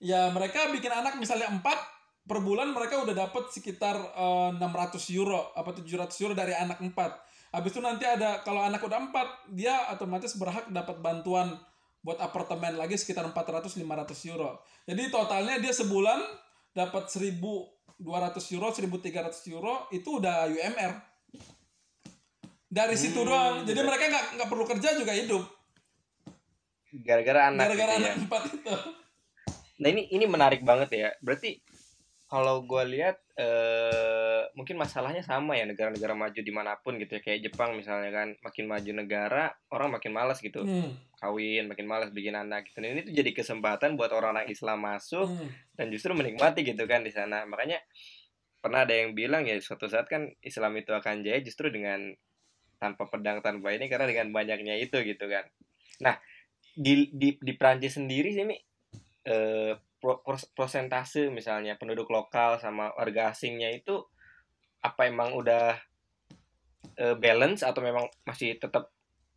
ya 0.00 0.32
mereka 0.32 0.72
bikin 0.72 0.90
anak 0.90 1.14
misalnya 1.14 1.46
empat 1.48 1.76
per 2.20 2.40
bulan 2.40 2.70
mereka 2.70 3.00
udah 3.00 3.12
dapat 3.12 3.48
sekitar 3.48 3.96
eh, 3.96 4.50
600 4.56 4.60
euro 5.12 5.52
apa 5.52 5.70
700 5.72 6.10
euro 6.24 6.32
dari 6.32 6.52
anak 6.52 6.80
empat. 6.80 7.12
Habis 7.50 7.74
itu 7.74 7.80
nanti 7.82 8.06
ada 8.06 8.40
kalau 8.40 8.62
anak 8.62 8.78
udah 8.80 9.10
empat 9.10 9.28
dia 9.50 9.90
otomatis 9.90 10.34
berhak 10.34 10.70
dapat 10.70 10.98
bantuan 10.98 11.58
buat 12.00 12.16
apartemen 12.16 12.78
lagi 12.78 12.96
sekitar 12.96 13.26
400 13.26 13.66
500 13.76 13.84
euro. 14.30 14.56
Jadi 14.86 15.10
totalnya 15.10 15.58
dia 15.58 15.68
sebulan 15.70 16.16
dapat 16.70 17.10
1200 17.10 18.54
euro, 18.54 18.68
1300 18.70 19.52
euro 19.52 19.90
itu 19.90 20.08
udah 20.16 20.46
UMR. 20.46 20.92
Dari 22.70 22.94
situ 22.94 23.18
Hmm, 23.18 23.26
doang. 23.26 23.54
Jadi 23.66 23.76
ber- 23.76 23.88
mereka 23.90 24.04
nggak 24.06 24.26
nggak 24.38 24.48
perlu 24.48 24.64
kerja 24.64 24.88
juga 24.94 25.10
hidup. 25.10 25.42
Gara-gara 27.02 27.50
anak 27.50 27.66
Gara-gara 27.66 27.92
gitu 27.92 28.00
anak 28.00 28.10
ya. 28.10 28.20
empat 28.22 28.42
itu. 28.48 28.74
Nah 29.80 29.88
ini 29.88 30.12
ini 30.12 30.24
menarik 30.28 30.60
banget 30.62 30.90
ya. 30.92 31.10
Berarti 31.24 31.56
kalau 32.30 32.62
gue 32.62 32.84
lihat 32.94 33.18
eh, 33.34 34.46
mungkin 34.54 34.78
masalahnya 34.78 35.26
sama 35.26 35.58
ya 35.58 35.66
negara-negara 35.66 36.14
maju 36.14 36.38
di 36.38 36.52
mana 36.54 36.78
pun 36.78 36.94
gitu 36.94 37.18
ya 37.18 37.22
kayak 37.26 37.50
Jepang 37.50 37.74
misalnya 37.74 38.14
kan 38.14 38.28
makin 38.46 38.70
maju 38.70 38.90
negara 38.94 39.50
orang 39.74 39.98
makin 39.98 40.14
malas 40.14 40.38
gitu 40.38 40.62
Hmm, 40.62 40.94
kawin 41.18 41.66
makin 41.66 41.90
malas 41.90 42.14
bikin 42.14 42.38
anak 42.38 42.70
gitu. 42.70 42.78
Dan 42.78 42.94
ini 42.94 43.02
tuh 43.02 43.14
jadi 43.18 43.30
kesempatan 43.34 43.98
buat 43.98 44.14
orang-orang 44.14 44.46
Islam 44.46 44.78
masuk 44.86 45.26
hmm. 45.26 45.74
dan 45.74 45.86
justru 45.90 46.14
menikmati 46.14 46.62
gitu 46.62 46.86
kan 46.86 47.02
di 47.02 47.10
sana. 47.10 47.42
Makanya 47.50 47.82
pernah 48.62 48.86
ada 48.86 48.94
yang 48.94 49.16
bilang 49.16 49.48
ya 49.48 49.58
suatu 49.58 49.90
saat 49.90 50.06
kan 50.06 50.30
Islam 50.44 50.78
itu 50.78 50.94
akan 50.94 51.26
jaya 51.26 51.42
justru 51.42 51.72
dengan 51.72 52.14
tanpa 52.78 53.10
pedang 53.10 53.42
tanpa 53.42 53.74
ini 53.74 53.90
karena 53.90 54.06
dengan 54.06 54.30
banyaknya 54.30 54.78
itu 54.78 55.02
gitu 55.02 55.26
kan. 55.26 55.50
Nah 56.04 56.14
di 56.78 57.10
di 57.10 57.34
di 57.42 57.52
Prancis 57.58 57.98
sendiri 57.98 58.30
sih 58.30 58.46
Mi, 58.46 58.54
eh, 59.22 59.72
pro- 59.98 60.20
pros- 60.20 60.48
prosentase 60.50 61.28
misalnya 61.28 61.76
penduduk 61.76 62.08
lokal 62.08 62.56
sama 62.56 62.88
warga 62.94 63.30
asingnya 63.30 63.68
itu 63.68 64.00
apa 64.80 65.06
emang 65.06 65.36
udah 65.36 65.76
eh, 66.96 67.16
balance 67.16 67.60
atau 67.62 67.80
memang 67.80 68.08
masih 68.24 68.56
tetap 68.56 68.88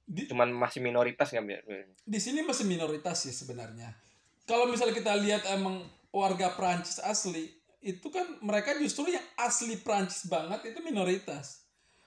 Di- 0.04 0.28
cuman 0.28 0.52
masih 0.52 0.84
minoritas 0.84 1.32
nggak 1.32 1.64
di 2.04 2.20
sini 2.20 2.44
masih 2.44 2.68
minoritas 2.68 3.24
sih 3.24 3.32
sebenarnya. 3.32 3.96
Kalau 4.44 4.68
misalnya 4.68 4.92
kita 4.92 5.16
lihat 5.16 5.48
emang 5.48 5.80
warga 6.12 6.52
Prancis 6.52 7.00
asli, 7.00 7.48
itu 7.80 8.12
kan 8.12 8.28
mereka 8.44 8.76
justru 8.76 9.08
yang 9.08 9.24
asli 9.40 9.80
Prancis 9.80 10.28
banget 10.28 10.76
itu 10.76 10.80
minoritas. 10.84 11.64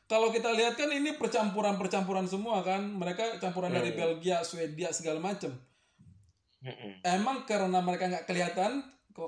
kalau 0.06 0.30
kita 0.30 0.54
lihat 0.54 0.78
kan 0.78 0.86
ini 0.92 1.18
percampuran-percampuran 1.18 2.30
semua 2.30 2.62
kan. 2.62 2.78
Mereka 2.78 3.42
campuran 3.42 3.74
dari 3.74 3.90
Hmm. 3.90 3.98
Belgia, 3.98 4.44
Swedia 4.46 4.94
segala 4.94 5.18
macam. 5.18 5.50
Mm-mm. 6.66 6.92
Emang 7.06 7.46
karena 7.46 7.78
mereka 7.78 8.10
nggak 8.10 8.26
kelihatan 8.26 8.82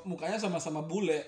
mukanya 0.05 0.43
sama-sama 0.43 0.83
bule. 0.83 1.23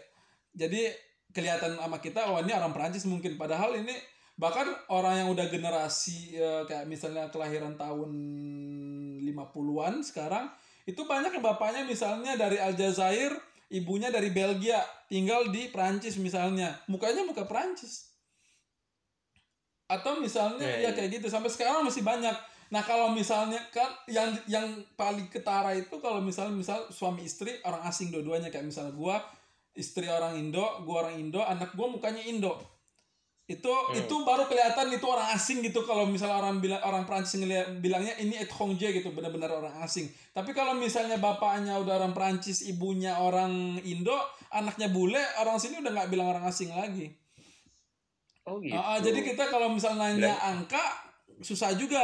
Jadi 0.50 0.90
kelihatan 1.30 1.78
sama 1.78 2.02
kita 2.02 2.26
oh 2.26 2.42
ini 2.42 2.50
orang 2.50 2.74
Prancis 2.74 3.06
mungkin 3.06 3.38
padahal 3.38 3.78
ini 3.78 3.94
bahkan 4.34 4.66
orang 4.90 5.22
yang 5.22 5.28
udah 5.30 5.46
generasi 5.46 6.34
eh, 6.34 6.66
kayak 6.66 6.90
misalnya 6.90 7.30
kelahiran 7.30 7.78
tahun 7.78 8.10
50-an 9.22 10.02
sekarang 10.02 10.50
itu 10.88 11.06
banyak 11.06 11.30
yang 11.38 11.44
bapaknya 11.44 11.82
misalnya 11.86 12.34
dari 12.34 12.58
Aljazair, 12.58 13.30
ibunya 13.70 14.08
dari 14.10 14.34
Belgia, 14.34 14.80
tinggal 15.06 15.52
di 15.52 15.70
Prancis 15.70 16.18
misalnya. 16.18 16.74
Mukanya 16.90 17.22
muka 17.22 17.46
Prancis. 17.46 18.10
Atau 19.86 20.18
misalnya 20.22 20.66
Iya, 20.66 20.74
ya 20.74 20.80
iya. 20.88 20.90
kayak 20.94 21.20
gitu 21.20 21.26
sampai 21.30 21.50
sekarang 21.52 21.86
masih 21.86 22.02
banyak. 22.02 22.34
Nah, 22.70 22.86
kalau 22.86 23.10
misalnya 23.10 23.58
kan 23.74 23.90
yang 24.06 24.30
yang 24.46 24.66
paling 24.94 25.26
ketara 25.26 25.74
itu 25.74 25.98
kalau 25.98 26.22
misalnya 26.22 26.54
misal 26.54 26.86
suami 26.94 27.26
istri 27.26 27.58
orang 27.66 27.82
asing 27.82 28.14
dua-duanya 28.14 28.46
kayak 28.46 28.70
misalnya 28.70 28.94
gua 28.94 29.18
istri 29.74 30.06
orang 30.06 30.38
Indo, 30.38 30.62
gua 30.86 31.06
orang 31.06 31.18
Indo, 31.18 31.42
anak 31.42 31.74
gua 31.74 31.90
mukanya 31.90 32.22
Indo. 32.22 32.54
Itu 33.50 33.66
Hmm. 33.66 33.98
itu 33.98 34.14
baru 34.22 34.46
kelihatan 34.46 34.94
itu 34.94 35.02
orang 35.10 35.34
asing 35.34 35.58
gitu 35.66 35.82
kalau 35.82 36.06
misalnya 36.06 36.38
orang 36.38 36.62
bilang 36.62 36.78
orang 36.86 37.02
Prancis 37.02 37.34
ngeliat 37.42 37.82
bilangnya 37.82 38.14
ini 38.22 38.38
étranger 38.38 38.94
gitu 38.94 39.10
benar-benar 39.10 39.50
orang 39.50 39.74
asing. 39.82 40.06
Tapi 40.30 40.54
kalau 40.54 40.78
misalnya 40.78 41.18
bapaknya 41.18 41.74
udah 41.74 41.98
orang 41.98 42.14
Prancis, 42.14 42.62
ibunya 42.62 43.18
orang 43.18 43.82
Indo, 43.82 44.14
anaknya 44.54 44.86
bule, 44.94 45.18
orang 45.42 45.58
sini 45.58 45.82
udah 45.82 45.90
nggak 45.90 46.10
bilang 46.14 46.30
orang 46.30 46.46
asing 46.46 46.70
lagi. 46.70 47.10
Oh 48.46 48.62
gitu. 48.62 48.78
Ah, 48.78 48.94
ah, 48.94 48.98
jadi 49.02 49.18
kita 49.26 49.50
kalau 49.50 49.74
misalnya 49.74 50.14
nanya 50.14 50.38
angka 50.46 50.82
susah 51.42 51.74
juga. 51.74 52.02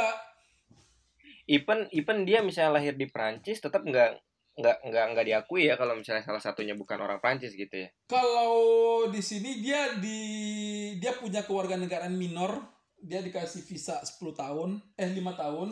Even 1.47 1.86
even 1.94 2.26
dia 2.26 2.42
misalnya 2.42 2.82
lahir 2.82 2.94
di 2.99 3.07
Prancis 3.07 3.62
tetap 3.62 3.86
nggak 3.86 4.18
nggak 4.57 4.88
nggak 4.88 5.05
nggak 5.12 5.26
diakui 5.28 5.68
ya 5.68 5.76
kalau 5.76 5.92
misalnya 5.92 6.24
salah 6.24 6.40
satunya 6.40 6.72
bukan 6.72 6.97
orang 6.97 7.20
Prancis 7.20 7.53
gitu 7.53 7.86
ya. 7.86 7.88
Kalau 8.09 9.05
di 9.12 9.20
sini 9.20 9.61
dia 9.61 10.01
di 10.01 10.18
dia 10.97 11.12
punya 11.12 11.44
kewarganegaraan 11.44 12.16
minor, 12.16 12.64
dia 12.97 13.20
dikasih 13.20 13.62
visa 13.68 14.01
10 14.01 14.32
tahun, 14.32 14.80
eh 14.97 15.12
5 15.12 15.20
tahun. 15.36 15.68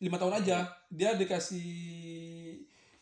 5 0.00 0.20
tahun 0.20 0.34
aja. 0.36 0.68
Dia 0.92 1.16
dikasih 1.16 1.68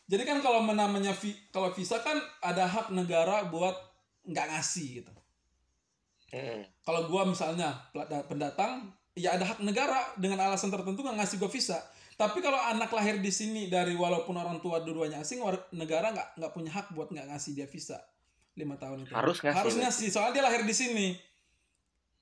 Jadi 0.09 0.25
kan 0.25 0.41
kalau 0.41 0.65
namanya 0.65 1.13
vi, 1.13 1.37
kalau 1.53 1.69
visa 1.69 2.01
kan 2.01 2.17
ada 2.41 2.65
hak 2.65 2.89
negara 2.89 3.45
buat 3.45 3.77
nggak 4.25 4.47
ngasih 4.49 5.03
gitu. 5.03 5.13
Mm-mm. 6.33 6.65
Kalau 6.81 7.05
gua 7.05 7.29
misalnya 7.29 7.77
pendatang, 8.25 8.89
ya 9.17 9.37
ada 9.37 9.45
hak 9.45 9.59
negara 9.61 10.13
dengan 10.19 10.41
alasan 10.43 10.69
tertentu 10.69 11.01
nggak 11.05 11.17
ngasih 11.23 11.37
gua 11.41 11.51
visa. 11.51 11.79
Tapi 12.19 12.43
kalau 12.43 12.59
anak 12.59 12.91
lahir 12.91 13.23
di 13.23 13.31
sini 13.31 13.71
dari 13.71 13.95
walaupun 13.95 14.35
orang 14.35 14.59
tua 14.59 14.83
dua-duanya 14.83 15.23
asing, 15.23 15.39
negara 15.71 16.11
nggak 16.11 16.35
nggak 16.35 16.51
punya 16.51 16.71
hak 16.75 16.91
buat 16.91 17.07
nggak 17.15 17.31
ngasih 17.31 17.55
dia 17.55 17.67
visa 17.69 17.95
lima 18.59 18.75
tahun 18.75 19.07
itu. 19.07 19.15
Harus 19.15 19.39
ngasih, 19.39 19.55
Harus 19.55 19.75
ngasih, 19.79 20.07
soalnya 20.11 20.33
dia 20.35 20.43
lahir 20.43 20.61
di 20.67 20.75
sini. 20.75 21.07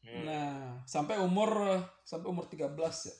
Hmm. 0.05 0.23
Nah, 0.23 0.53
sampai 0.85 1.17
umur 1.17 1.81
sampai 2.05 2.27
umur 2.29 2.45
13 2.45 2.77
ya. 3.09 3.15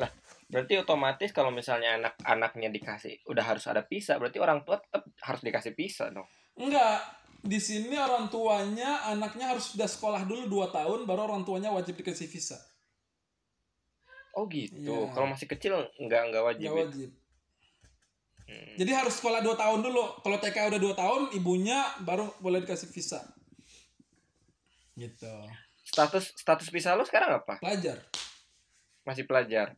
Lah, 0.00 0.10
berarti 0.46 0.78
otomatis 0.78 1.30
kalau 1.34 1.50
misalnya 1.50 1.98
anak-anaknya 1.98 2.70
dikasih 2.70 3.26
udah 3.26 3.44
harus 3.44 3.66
ada 3.66 3.82
visa, 3.82 4.14
berarti 4.16 4.38
orang 4.38 4.62
tua 4.62 4.78
tetap 4.78 5.02
harus 5.26 5.42
dikasih 5.42 5.74
visa 5.74 6.08
dong. 6.08 6.24
Enggak, 6.56 7.02
di 7.42 7.58
sini 7.58 7.98
orang 7.98 8.30
tuanya 8.30 9.10
anaknya 9.10 9.52
harus 9.52 9.74
sudah 9.74 9.90
sekolah 9.90 10.22
dulu 10.24 10.62
2 10.62 10.70
tahun 10.70 11.00
baru 11.04 11.26
orang 11.28 11.42
tuanya 11.42 11.74
wajib 11.74 11.98
dikasih 11.98 12.30
visa. 12.30 12.56
Oh 14.32 14.48
gitu. 14.48 15.08
Iya. 15.08 15.12
Kalau 15.12 15.26
masih 15.28 15.46
kecil 15.48 15.72
nggak 16.00 16.22
nggak 16.32 16.42
wajib. 16.44 16.68
Nggak 16.72 16.76
ya? 16.76 16.84
wajib. 16.88 17.10
Hmm. 18.48 18.74
Jadi 18.76 18.90
harus 18.92 19.14
sekolah 19.16 19.40
2 19.44 19.54
tahun 19.56 19.80
dulu. 19.84 20.04
Kalau 20.24 20.36
TK 20.40 20.56
udah 20.72 20.80
2 20.80 20.92
tahun, 20.98 21.22
ibunya 21.36 21.78
baru 22.04 22.32
boleh 22.40 22.64
dikasih 22.64 22.88
visa. 22.90 23.20
Gitu. 24.96 25.34
Status 25.84 26.32
status 26.36 26.68
visa 26.72 26.96
lo 26.96 27.04
sekarang 27.04 27.40
apa? 27.44 27.60
Pelajar. 27.60 28.00
Masih 29.04 29.24
pelajar. 29.28 29.76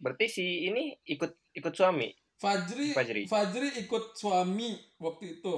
Berarti 0.00 0.26
si 0.30 0.66
ini 0.70 0.96
ikut 1.06 1.30
ikut 1.54 1.74
suami. 1.74 2.10
Fajri, 2.40 2.96
Fajri. 2.96 3.22
Fajri 3.28 3.68
ikut 3.84 4.16
suami 4.16 4.78
waktu 4.96 5.38
itu. 5.38 5.56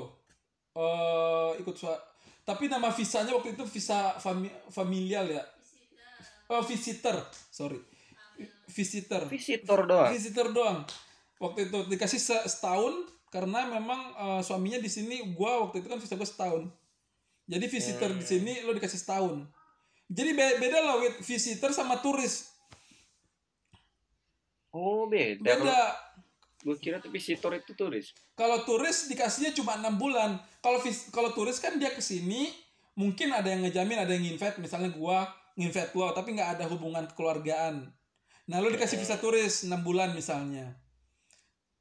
eh 0.73 1.51
ikut 1.61 1.77
suami. 1.77 2.01
Tapi 2.43 2.67
nama 2.67 2.91
visanya 2.91 3.37
waktu 3.39 3.55
itu 3.55 3.63
visa 3.69 4.19
fami 4.19 4.51
familial 4.73 5.29
ya. 5.31 5.45
Oh, 6.53 6.61
visitor. 6.61 7.17
Sorry. 7.49 7.81
Visitor. 8.69 9.25
Visitor 9.29 9.81
doang. 9.89 10.11
Visitor 10.13 10.47
doang. 10.53 10.79
Waktu 11.41 11.73
itu 11.73 11.79
dikasih 11.89 12.21
se- 12.21 12.47
setahun 12.47 13.09
karena 13.33 13.65
memang 13.65 14.01
eh, 14.13 14.41
suaminya 14.45 14.77
di 14.77 14.93
sini 14.93 15.33
gua 15.33 15.65
waktu 15.65 15.81
itu 15.81 15.89
kan 15.89 15.97
visa 15.97 16.15
gua 16.15 16.29
setahun. 16.29 16.63
Jadi 17.49 17.65
visitor 17.67 18.13
di 18.13 18.25
sini 18.25 18.53
lo 18.63 18.77
dikasih 18.77 19.01
setahun. 19.01 19.49
Jadi 20.13 20.31
be- 20.37 20.59
beda 20.61 20.79
lah 20.85 20.95
with 21.01 21.17
visitor 21.25 21.73
sama 21.73 21.99
turis. 22.05 22.53
Oh 24.73 25.09
beda. 25.09 25.41
Beda. 25.41 25.81
gue 26.63 26.79
kira 26.79 27.03
tuh 27.03 27.11
visitor 27.11 27.59
itu 27.59 27.75
turis. 27.75 28.15
Kalau 28.39 28.63
turis 28.63 29.11
dikasihnya 29.11 29.51
cuma 29.51 29.75
enam 29.75 29.99
bulan. 29.99 30.39
Kalau 30.63 30.79
kalau 31.11 31.35
turis 31.35 31.59
kan 31.59 31.75
dia 31.75 31.91
ke 31.91 31.99
sini 31.99 32.55
mungkin 32.95 33.35
ada 33.35 33.51
yang 33.51 33.67
ngejamin, 33.67 33.99
ada 33.99 34.15
yang 34.15 34.31
invite, 34.31 34.63
misalnya 34.63 34.95
gua 34.95 35.27
nginvite 35.59 35.93
lo, 35.97 36.13
tapi 36.17 36.37
nggak 36.37 36.59
ada 36.59 36.65
hubungan 36.69 37.05
kekeluargaan. 37.11 37.89
Nah, 38.49 38.57
lo 38.59 38.69
dikasih 38.69 38.99
visa 38.99 39.17
turis 39.17 39.65
6 39.65 39.71
bulan 39.87 40.13
misalnya. 40.13 40.75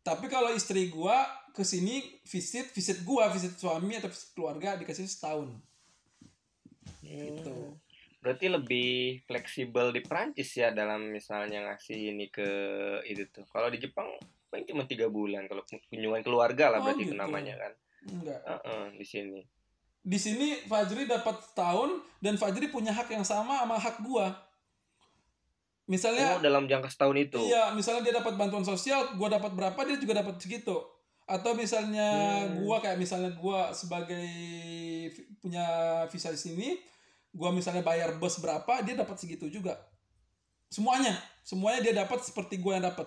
Tapi 0.01 0.25
kalau 0.29 0.49
istri 0.53 0.89
gua 0.89 1.25
ke 1.53 1.61
sini 1.61 2.21
visit, 2.25 2.73
visit 2.73 3.05
gua, 3.05 3.29
visit 3.29 3.53
suami 3.57 3.97
atau 3.97 4.09
visit 4.09 4.33
keluarga 4.33 4.77
dikasih 4.77 5.05
setahun. 5.05 5.51
Gitu. 7.05 7.77
Berarti 8.21 8.45
lebih 8.53 9.21
fleksibel 9.25 9.89
di 9.89 10.01
Prancis 10.05 10.53
ya 10.53 10.69
dalam 10.69 11.09
misalnya 11.09 11.65
ngasih 11.69 12.13
ini 12.13 12.29
ke 12.29 12.49
itu 13.09 13.25
tuh. 13.33 13.45
Kalau 13.49 13.69
di 13.73 13.81
Jepang 13.81 14.09
paling 14.53 14.67
cuma 14.69 14.83
tiga 14.85 15.09
bulan 15.09 15.47
kalau 15.49 15.65
kunjungan 15.65 16.21
keluarga 16.21 16.69
lah 16.69 16.79
Oh, 16.81 16.91
berarti 16.91 17.03
itu 17.07 17.13
gitu. 17.17 17.21
namanya 17.21 17.55
kan. 17.57 17.73
Enggak. 18.09 18.39
Heeh, 18.45 18.83
di 18.97 19.05
sini. 19.05 19.41
Di 20.01 20.17
sini 20.17 20.65
Fajri 20.65 21.05
dapat 21.05 21.45
setahun 21.45 21.93
dan 22.17 22.33
Fajri 22.33 22.67
punya 22.67 22.89
hak 22.89 23.09
yang 23.09 23.21
sama 23.21 23.61
sama 23.61 23.77
hak 23.77 24.01
gua. 24.01 24.33
Misalnya 25.85 26.37
Oh, 26.37 26.41
dalam 26.41 26.65
jangka 26.65 26.89
setahun 26.89 27.17
itu. 27.19 27.37
Iya, 27.37 27.73
misalnya 27.73 28.01
dia 28.01 28.15
dapat 28.15 28.33
bantuan 28.33 28.63
sosial, 28.63 29.13
gua 29.19 29.29
dapat 29.29 29.51
berapa, 29.51 29.77
dia 29.83 29.97
juga 29.99 30.17
dapat 30.17 30.39
segitu. 30.39 30.73
Atau 31.27 31.53
misalnya 31.53 32.07
Hmm. 32.47 32.63
gua 32.63 32.79
kayak 32.79 32.97
misalnya 32.97 33.29
gua 33.35 33.69
sebagai 33.71 34.25
punya 35.37 35.65
visa 36.07 36.31
di 36.31 36.39
sini, 36.39 36.69
gua 37.29 37.51
misalnya 37.51 37.83
bayar 37.83 38.17
bus 38.17 38.39
berapa, 38.39 38.81
dia 38.81 38.95
dapat 38.95 39.19
segitu 39.19 39.51
juga. 39.51 39.75
Semuanya, 40.67 41.13
semuanya 41.43 41.83
dia 41.83 41.93
dapat 41.93 42.23
seperti 42.23 42.57
gua 42.57 42.79
yang 42.79 42.87
dapat. 42.87 43.05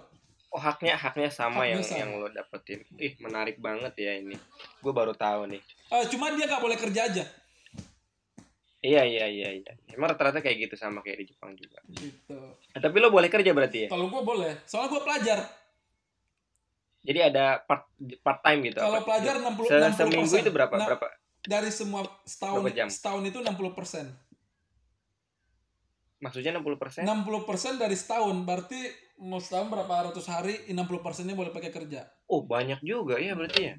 Oh, 0.55 0.63
haknya 0.63 0.95
haknya 0.95 1.27
sama 1.27 1.67
Haknya 1.67 1.73
yang 1.73 1.83
sama. 1.83 1.99
yang 1.99 2.11
lo 2.15 2.29
dapetin. 2.31 2.87
Ih, 2.95 3.19
menarik 3.19 3.59
banget 3.59 3.91
ya 3.99 4.15
ini. 4.15 4.39
Gue 4.79 4.95
baru 4.95 5.11
tahu 5.11 5.51
nih. 5.51 5.59
Eh, 5.91 6.05
cuma 6.09 6.33
dia 6.33 6.45
nggak 6.45 6.61
boleh 6.61 6.79
kerja 6.79 7.01
aja. 7.05 7.25
Iya, 8.79 9.03
iya, 9.03 9.27
iya, 9.27 9.49
iya. 9.55 9.73
Emang 9.91 10.13
rata-rata 10.13 10.39
kayak 10.39 10.69
gitu 10.69 10.75
sama 10.77 11.01
kayak 11.01 11.25
di 11.25 11.33
Jepang 11.33 11.57
juga. 11.57 11.81
Gitu. 11.89 12.37
Eh, 12.71 12.81
tapi 12.81 12.97
lo 12.99 13.09
boleh 13.09 13.29
kerja 13.29 13.51
berarti 13.51 13.79
ya? 13.85 13.89
Kalau 13.89 14.09
gua 14.09 14.21
boleh, 14.21 14.61
soalnya 14.65 14.93
gua 14.93 15.03
pelajar. 15.03 15.41
Jadi 17.01 17.21
ada 17.23 17.61
part 17.61 17.89
part 18.21 18.41
time 18.41 18.61
gitu. 18.65 18.81
Kalau 18.81 19.01
pelajar 19.01 19.37
60 19.37 19.65
Se- 19.65 19.77
60%. 19.77 19.97
seminggu 19.99 20.35
itu 20.39 20.51
berapa? 20.51 20.75
Nah, 20.75 20.89
Berapa? 20.89 21.07
Dari 21.45 21.69
semua 21.69 22.01
setahun 22.25 22.61
Berapa 22.61 22.73
jam? 22.75 22.89
setahun 22.89 23.23
itu 23.25 23.39
60%. 23.41 24.09
Maksudnya 26.19 26.57
60%? 26.57 27.05
60% 27.05 27.77
dari 27.77 27.93
setahun 27.93 28.37
berarti 28.43 28.81
mau 29.21 29.37
setahun 29.37 29.69
berapa 29.69 30.09
ratus 30.09 30.25
hari 30.27 30.65
60 30.67 31.01
persennya 31.01 31.37
boleh 31.37 31.53
pakai 31.53 31.69
kerja 31.69 32.09
Oh, 32.25 32.41
banyak 32.43 32.81
juga 32.81 33.17
ya 33.17 33.37
berarti 33.37 33.61
ya. 33.63 33.77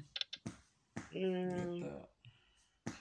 Hmm. 1.16 1.80
Gitu. 1.80 1.88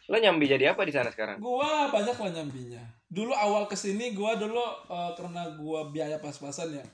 Lo 0.07 0.15
nyambi 0.15 0.45
jadi 0.47 0.71
apa 0.71 0.87
di 0.87 0.93
sana 0.95 1.11
sekarang? 1.11 1.43
gua 1.43 1.91
banyak 1.91 2.15
lah 2.15 2.31
nyambinya 2.31 2.83
dulu 3.11 3.35
awal 3.35 3.67
ke 3.67 3.75
sini 3.75 4.15
gua 4.15 4.39
dulu 4.39 4.63
eh, 4.87 5.11
karena 5.19 5.51
gua 5.59 5.91
biaya 5.91 6.17
pas-pasan 6.23 6.79
ya 6.79 6.85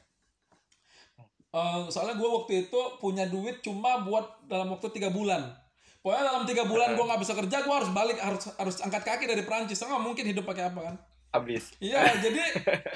Eh, 1.52 1.80
soalnya 1.92 2.16
gua 2.16 2.40
waktu 2.40 2.64
itu 2.68 2.80
punya 3.04 3.28
duit 3.28 3.60
cuma 3.60 4.08
buat 4.08 4.40
dalam 4.48 4.72
waktu 4.72 4.88
tiga 4.96 5.12
bulan 5.12 5.52
pokoknya 6.00 6.24
dalam 6.24 6.44
tiga 6.48 6.64
bulan 6.64 6.96
gua 6.96 7.12
nggak 7.12 7.22
bisa 7.28 7.36
kerja 7.36 7.68
gua 7.68 7.84
harus 7.84 7.92
balik 7.92 8.16
harus 8.24 8.48
harus 8.56 8.80
angkat 8.80 9.04
kaki 9.04 9.28
dari 9.28 9.44
Perancis 9.44 9.84
nggak 9.84 10.00
mungkin 10.00 10.32
hidup 10.32 10.48
pakai 10.48 10.72
apa 10.72 10.80
kan 10.80 10.96
Abis 11.36 11.76
iya 11.84 12.08
jadi 12.24 12.40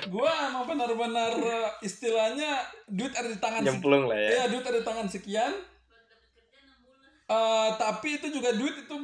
gua 0.07 0.31
emang 0.47 0.71
benar-benar 0.71 1.35
eh, 1.35 1.69
istilahnya 1.83 2.63
duit 2.87 3.11
ada 3.11 3.27
di 3.27 3.39
tangan 3.43 3.59
nyemplung 3.59 4.07
lah 4.07 4.15
ya. 4.23 4.29
Iya 4.31 4.43
duit 4.47 4.63
ada 4.63 4.79
di 4.79 4.87
tangan 4.87 5.07
sekian. 5.11 5.51
Eh 7.25 7.69
tapi 7.81 8.21
itu 8.21 8.29
juga 8.29 8.53
duit 8.53 8.85
itu 8.85 8.95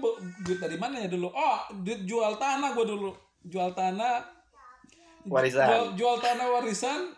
duit 0.45 0.59
dari 0.61 0.77
mana 0.77 1.01
ya 1.01 1.09
dulu? 1.09 1.33
Oh 1.33 1.57
duit 1.81 2.05
jual 2.05 2.37
tanah 2.37 2.77
gue 2.77 2.85
dulu. 2.85 3.11
jual 3.41 3.73
tanah. 3.73 4.21
Warisan. 5.25 5.65
jual, 5.65 5.85
jual 5.97 6.15
tanah 6.21 6.45
warisan 6.53 7.13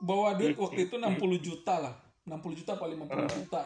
bawa 0.00 0.36
duit 0.36 0.56
waktu 0.56 0.88
itu 0.88 0.96
60 0.96 1.20
juta 1.44 1.74
lah. 1.76 1.94
60 2.24 2.56
juta 2.56 2.72
apa 2.80 2.88
50 2.88 3.36
juta. 3.36 3.60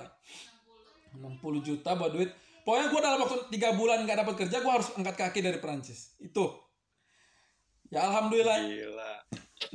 60 1.15 1.63
juta 1.63 1.91
bawa 1.95 2.11
duit. 2.11 2.35
Pokoknya 2.67 2.87
gue 2.91 3.01
dalam 3.07 3.19
waktu 3.23 3.37
tiga 3.55 3.71
bulan 3.79 4.03
nggak 4.03 4.27
dapat 4.27 4.35
kerja 4.43 4.59
gue 4.59 4.73
harus 4.75 4.91
angkat 4.99 5.15
kaki 5.15 5.47
dari 5.47 5.63
Perancis. 5.63 6.19
Itu. 6.19 6.51
Ya 7.95 8.11
alhamdulillah. 8.11 8.59
Gila. 8.67 9.13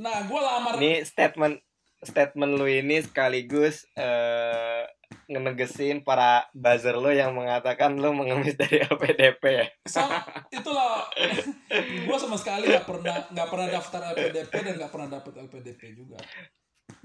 nah 0.03 0.27
gue 0.27 0.39
lamar 0.43 0.75
Ini 0.75 1.07
statement 1.07 1.63
statement 2.03 2.59
lu 2.59 2.67
ini 2.67 2.99
sekaligus 2.99 3.87
eh 3.95 4.83
ngenegesin 5.29 6.01
para 6.01 6.49
buzzer 6.51 6.97
lu 6.97 7.13
yang 7.13 7.37
mengatakan 7.37 7.93
lu 7.95 8.09
mengemis 8.11 8.57
dari 8.57 8.81
LPDP 8.89 9.43
ya. 9.45 9.67
sama 9.85 10.25
itulah 10.49 11.05
gue 12.09 12.17
sama 12.17 12.33
sekali 12.35 12.65
nggak 12.67 12.89
pernah 12.89 13.17
nggak 13.29 13.47
pernah 13.47 13.67
daftar 13.69 14.01
LPDP 14.17 14.53
dan 14.65 14.73
nggak 14.81 14.91
pernah 14.91 15.07
dapat 15.21 15.33
LPDP 15.45 15.81
juga 15.93 16.17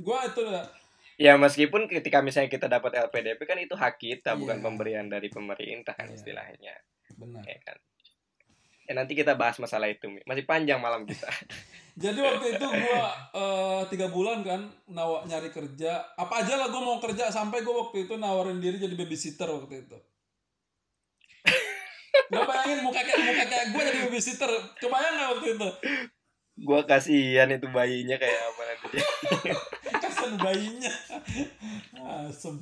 gue 0.01 0.19
itu 0.25 0.43
Ya 1.15 1.39
meskipun 1.39 1.87
ketika 1.87 2.19
misalnya 2.27 2.51
kita 2.51 2.67
dapat 2.67 2.99
LPDP 3.07 3.39
kan 3.47 3.59
itu 3.63 3.79
hak 3.79 4.03
kita 4.03 4.35
bukan 4.35 4.59
Iya. 4.59 4.65
pemberian 4.67 5.07
dari 5.07 5.31
pemerintah 5.31 5.95
kan 5.95 6.11
Iya. 6.11 6.19
istilahnya. 6.19 6.75
benar 7.15 7.47
Ya 7.47 7.59
kan. 7.63 7.79
Ya 8.85 8.93
nanti 8.93 9.17
kita 9.17 9.33
bahas 9.35 9.57
masalah 9.57 9.89
itu 9.89 10.07
Mi. 10.09 10.21
Masih 10.29 10.45
panjang 10.45 10.81
malam 10.81 11.09
kita. 11.09 11.29
jadi 12.05 12.19
waktu 12.21 12.59
itu 12.59 12.67
gue 12.67 13.01
eh, 13.33 13.83
tiga 13.89 14.07
bulan 14.13 14.45
kan 14.45 14.61
nawa 14.89 15.25
nyari 15.25 15.49
kerja. 15.49 16.05
Apa 16.17 16.45
aja 16.45 16.61
lah 16.61 16.69
gue 16.69 16.83
mau 16.83 17.01
kerja 17.01 17.33
sampai 17.33 17.65
gue 17.65 17.75
waktu 17.75 18.05
itu 18.05 18.15
nawarin 18.21 18.61
diri 18.61 18.77
jadi 18.77 18.93
babysitter 18.93 19.49
waktu 19.49 19.89
itu. 19.89 19.97
Gak 22.33 22.45
bayangin 22.45 22.81
muka 22.85 23.01
kayak 23.03 23.21
muka 23.25 23.45
kayak 23.49 23.67
gue 23.73 23.83
jadi 23.89 23.99
babysitter. 24.09 24.51
Kebayang 24.79 25.15
nggak 25.17 25.31
waktu 25.35 25.49
itu. 25.57 25.69
Gua 26.55 26.87
kasihan 26.87 27.51
itu 27.51 27.67
bayinya 27.67 28.15
kayak 28.15 28.41
apa 28.47 28.63
nanti 28.63 28.99
dia. 30.27 30.33
kasian 30.33 30.33
bayinya 30.37 30.93
asem 32.25 32.55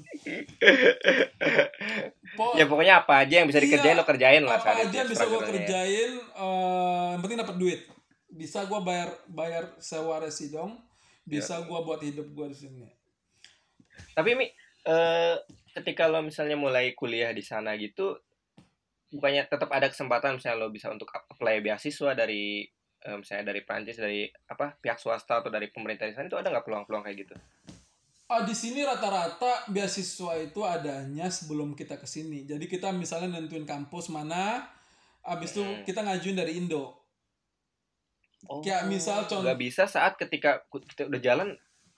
Po- 2.33 2.55
Ya 2.61 2.65
pokoknya 2.65 2.95
apa 2.99 3.23
aja 3.23 3.35
yang 3.39 3.47
bisa 3.47 3.59
Iya. 3.59 3.67
dikerjain 3.67 3.95
lo 3.95 4.05
kerjain 4.05 4.43
lah 4.43 4.57
apa 4.57 4.71
aja 4.79 4.99
itu 4.99 5.09
bisa 5.09 5.25
gue 5.25 5.41
kerjain 5.41 6.13
eh, 6.19 7.07
yang 7.13 7.21
penting 7.21 7.39
dapat 7.39 7.57
duit 7.57 7.81
bisa 8.29 8.65
gue 8.65 8.81
bayar 8.81 9.13
bayar 9.27 9.65
sewa 9.79 10.19
residong 10.19 10.81
bisa 11.23 11.59
Iya. 11.59 11.67
gue 11.67 11.79
buat 11.81 12.01
hidup 12.01 12.27
gue 12.29 12.47
di 12.49 12.57
sini 12.59 12.85
Tapi 14.13 14.33
Mi, 14.33 14.49
eh, 14.83 15.35
ketika 15.73 16.05
lo 16.05 16.21
misalnya 16.21 16.55
mulai 16.55 16.93
kuliah 16.93 17.29
di 17.31 17.41
sana 17.41 17.77
gitu, 17.77 18.17
bukannya 19.11 19.45
tetap 19.47 19.69
ada 19.69 19.89
kesempatan 19.89 20.37
misalnya 20.37 20.59
lo 20.59 20.69
bisa 20.69 20.89
untuk 20.89 21.09
apply 21.09 21.61
beasiswa 21.61 22.13
dari 22.13 22.65
misalnya 23.13 23.51
dari 23.51 23.61
Prancis 23.61 23.97
dari 23.97 24.25
apa 24.47 24.75
pihak 24.75 24.97
swasta 24.97 25.39
atau 25.39 25.49
dari 25.49 25.69
pemerintah 25.69 26.07
di 26.07 26.15
sana 26.15 26.27
itu 26.27 26.37
ada 26.37 26.49
nggak 26.49 26.63
peluang-peluang 26.63 27.03
kayak 27.03 27.19
gitu? 27.21 27.35
Ah 28.27 28.43
di 28.43 28.55
sini 28.55 28.81
rata-rata 28.81 29.69
beasiswa 29.69 30.39
itu 30.39 30.63
adanya 30.63 31.29
sebelum 31.29 31.75
kita 31.75 31.99
ke 31.99 32.07
sini. 32.07 32.43
Jadi 32.43 32.65
kita 32.65 32.89
misalnya 32.89 33.37
nentuin 33.37 33.65
kampus 33.65 34.09
mana, 34.09 34.65
abis 35.21 35.53
itu 35.53 35.61
Hmm. 35.61 35.83
kita 35.83 36.01
ngajuin 36.01 36.37
dari 36.37 36.57
Indo. 36.57 36.97
Oh, 38.45 38.59
Kayak 38.59 38.89
misal 38.89 39.27
contoh- 39.27 39.45
nggak 39.45 39.61
bisa 39.61 39.85
saat 39.87 40.17
ketika 40.17 40.65
kita 40.89 41.07
udah 41.07 41.21
jalan 41.21 41.49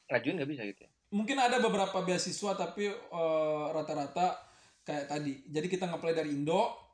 ngajuin 0.07 0.37
nggak 0.37 0.51
bisa 0.51 0.63
gitu 0.65 0.81
ya? 0.85 0.91
Mungkin 1.09 1.39
ada 1.39 1.57
beberapa 1.57 2.03
beasiswa 2.03 2.53
tapi 2.53 2.91
eh, 2.91 3.65
rata-rata 3.71 4.35
kayak 4.83 5.07
tadi. 5.07 5.41
Jadi 5.47 5.67
kita 5.69 5.87
ngeplay 5.87 6.13
dari 6.13 6.35
Indo. 6.35 6.93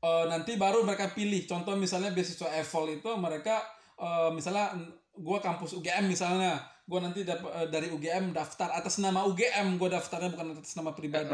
Eh, 0.00 0.24
nanti 0.26 0.56
baru 0.56 0.80
mereka 0.80 1.12
pilih. 1.12 1.44
Contoh 1.44 1.76
misalnya 1.76 2.08
beasiswa 2.10 2.48
EVOL 2.56 2.86
itu 2.96 3.10
mereka 3.20 3.60
eh, 3.96 4.30
misalnya 4.32 4.72
gua 5.12 5.44
kampus 5.44 5.76
UGM 5.76 6.08
misalnya, 6.08 6.56
gua 6.88 7.04
nanti 7.04 7.20
dap- 7.20 7.44
eh, 7.44 7.68
dari 7.68 7.92
UGM 7.92 8.32
daftar 8.32 8.72
atas 8.72 8.96
nama 8.96 9.28
UGM 9.28 9.76
gua 9.76 9.92
daftarnya 9.92 10.32
bukan 10.32 10.56
atas 10.56 10.72
nama 10.72 10.96
pribadi. 10.96 11.28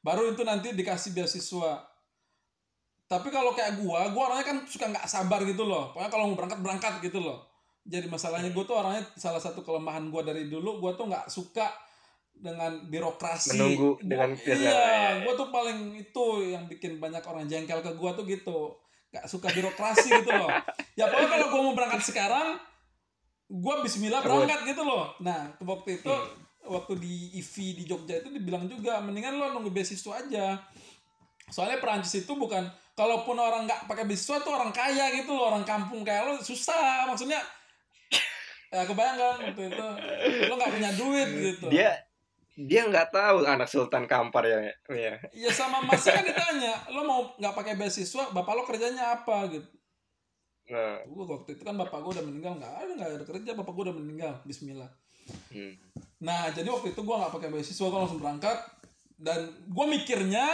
Baru 0.00 0.30
itu 0.30 0.46
nanti 0.46 0.70
dikasih 0.70 1.10
beasiswa. 1.12 1.82
Tapi 3.04 3.26
kalau 3.28 3.50
kayak 3.52 3.82
gua 3.82 4.06
gua 4.14 4.30
orangnya 4.30 4.46
kan 4.46 4.58
suka 4.70 4.86
nggak 4.86 5.10
sabar 5.10 5.42
gitu 5.42 5.66
loh. 5.66 5.90
Pokoknya 5.90 6.10
kalau 6.14 6.24
mau 6.30 6.36
berangkat 6.38 6.60
berangkat 6.62 6.94
gitu 7.02 7.18
loh. 7.18 7.42
Jadi 7.82 8.06
masalahnya 8.06 8.54
gua 8.54 8.62
tuh 8.62 8.76
orangnya 8.78 9.02
salah 9.18 9.42
satu 9.42 9.66
kelemahan 9.66 10.14
gua 10.14 10.22
dari 10.22 10.46
dulu 10.46 10.78
gua 10.78 10.94
tuh 10.94 11.10
nggak 11.10 11.26
suka 11.26 11.66
dengan 12.40 12.72
birokrasi. 12.88 13.54
Menunggu 13.54 14.00
Gua- 14.00 14.02
dengan 14.02 14.30
biasa, 14.32 14.56
ya, 14.56 14.72
iya 14.72 14.80
ya. 14.80 15.10
gua 15.28 15.32
tuh 15.36 15.48
paling 15.52 15.78
itu 16.00 16.26
yang 16.48 16.64
bikin 16.66 16.96
banyak 16.96 17.20
orang 17.20 17.44
jengkel 17.46 17.84
ke 17.84 17.92
gua 17.94 18.16
tuh 18.16 18.24
gitu. 18.24 18.74
Nggak 19.12 19.24
suka 19.28 19.52
birokrasi 19.52 20.08
gitu 20.24 20.32
loh. 20.32 20.48
Ya 20.96 21.06
pokoknya 21.12 21.28
kalau 21.28 21.46
gua 21.52 21.60
mau 21.68 21.74
berangkat 21.76 22.02
sekarang 22.02 22.56
gua 23.46 23.84
Bismillah 23.84 24.24
berangkat 24.24 24.64
gitu 24.64 24.82
loh. 24.82 25.12
Nah 25.20 25.52
waktu 25.60 26.00
itu 26.00 26.12
waktu 26.64 26.92
di 26.96 27.40
IV 27.40 27.54
di 27.76 27.84
Jogja 27.84 28.20
itu 28.20 28.28
dibilang 28.32 28.64
juga 28.68 29.00
mendingan 29.04 29.36
lo 29.36 29.52
nunggu 29.52 29.70
beasiswa 29.70 30.24
aja. 30.24 30.60
Soalnya 31.50 31.82
Perancis 31.82 32.24
itu 32.24 32.32
bukan 32.32 32.62
kalaupun 32.94 33.36
orang 33.36 33.66
nggak 33.68 33.84
pakai 33.90 34.06
beasiswa 34.06 34.40
tuh 34.40 34.54
orang 34.54 34.72
kaya 34.72 35.12
gitu 35.12 35.34
loh 35.34 35.52
orang 35.52 35.66
kampung 35.68 36.06
kayak 36.06 36.24
lo 36.24 36.32
susah. 36.40 37.04
Maksudnya 37.10 37.42
ya 38.72 38.86
kebayang 38.86 39.18
kan 39.18 39.36
waktu 39.50 39.62
itu 39.68 39.86
lo 40.48 40.52
nggak 40.56 40.72
punya 40.72 40.90
duit 40.94 41.28
gitu. 41.28 41.66
Dia 41.68 41.90
dia 42.66 42.82
nggak 42.88 43.08
tahu 43.14 43.46
anak 43.46 43.68
Sultan 43.70 44.04
Kampar 44.04 44.44
ya. 44.44 44.58
ya. 44.90 45.14
ya 45.32 45.50
sama 45.54 45.80
masnya 45.86 46.20
kan 46.20 46.24
ditanya 46.26 46.74
lo 46.92 47.06
mau 47.06 47.20
nggak 47.38 47.54
pakai 47.56 47.74
beasiswa 47.78 48.34
bapak 48.34 48.52
lo 48.56 48.62
kerjanya 48.68 49.20
apa 49.20 49.48
gitu 49.52 49.70
Nah, 50.70 51.02
gua 51.10 51.34
waktu 51.34 51.58
itu 51.58 51.66
kan 51.66 51.74
bapak 51.74 51.98
gua 51.98 52.14
udah 52.14 52.22
meninggal 52.30 52.54
nggak 52.54 52.74
ada 52.78 52.92
nggak 52.94 53.10
ada 53.10 53.26
kerja 53.26 53.58
bapak 53.58 53.72
gua 53.74 53.84
udah 53.90 53.96
meninggal 53.98 54.38
Bismillah 54.46 54.86
hmm. 55.50 55.74
Nah, 56.20 56.52
jadi 56.52 56.68
waktu 56.68 56.92
itu 56.92 57.00
gue 57.00 57.16
nggak 57.16 57.32
pakai 57.32 57.48
beasiswa, 57.48 57.86
gue 57.88 58.00
langsung 58.00 58.20
berangkat. 58.20 58.58
Dan 59.16 59.48
gue 59.72 59.86
mikirnya, 59.88 60.48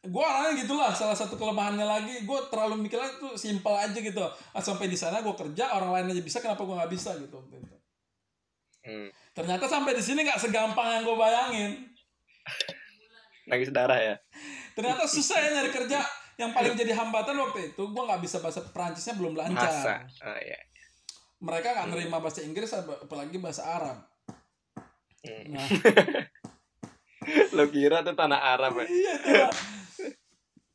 gue 0.00 0.24
orangnya 0.24 0.64
gitulah. 0.64 0.92
Salah 0.96 1.16
satu 1.16 1.36
kelemahannya 1.36 1.84
lagi, 1.84 2.24
gue 2.24 2.38
terlalu 2.48 2.88
mikirnya 2.88 3.20
itu 3.20 3.36
simpel 3.36 3.76
aja 3.76 3.96
gitu. 4.00 4.24
Ah, 4.56 4.64
sampai 4.64 4.88
di 4.88 4.96
sana 4.96 5.20
gue 5.20 5.34
kerja, 5.36 5.76
orang 5.76 5.92
lain 5.92 6.16
aja 6.16 6.22
bisa, 6.24 6.40
kenapa 6.40 6.64
gue 6.64 6.72
nggak 6.72 6.92
bisa 6.92 7.10
gitu. 7.20 7.36
waktu 7.36 7.54
itu. 7.60 7.76
Hmm. 8.80 9.08
Ternyata 9.34 9.64
sampai 9.70 9.94
di 9.94 10.02
sini 10.02 10.26
nggak 10.26 10.40
segampang 10.42 10.88
yang 10.90 11.02
gue 11.06 11.16
bayangin. 11.16 11.70
Nangis 13.46 13.70
darah 13.70 13.98
ya. 13.98 14.14
Ternyata 14.74 15.06
susah 15.06 15.38
ya 15.38 15.48
nyari 15.60 15.70
kerja. 15.70 16.02
Yang 16.40 16.50
paling 16.56 16.72
jadi 16.72 16.96
hambatan 16.96 17.36
waktu 17.36 17.74
itu, 17.74 17.82
gue 17.84 18.02
nggak 18.08 18.24
bisa 18.24 18.40
bahasa 18.40 18.64
Perancisnya 18.64 19.12
belum 19.20 19.36
lancar. 19.36 20.08
Ah, 20.24 20.40
ya. 20.40 20.56
Mereka 21.44 21.76
nggak 21.76 21.88
nerima 21.92 22.16
bahasa 22.16 22.40
Inggris, 22.40 22.72
apalagi 22.72 23.36
bahasa 23.36 23.68
Arab. 23.68 23.98
Hmm. 25.20 25.52
Nah, 25.52 25.68
Lo 27.56 27.68
kira 27.68 28.00
tuh 28.00 28.16
tanah 28.16 28.40
Arab 28.56 28.80
ya? 28.80 28.86
iya 28.88 29.48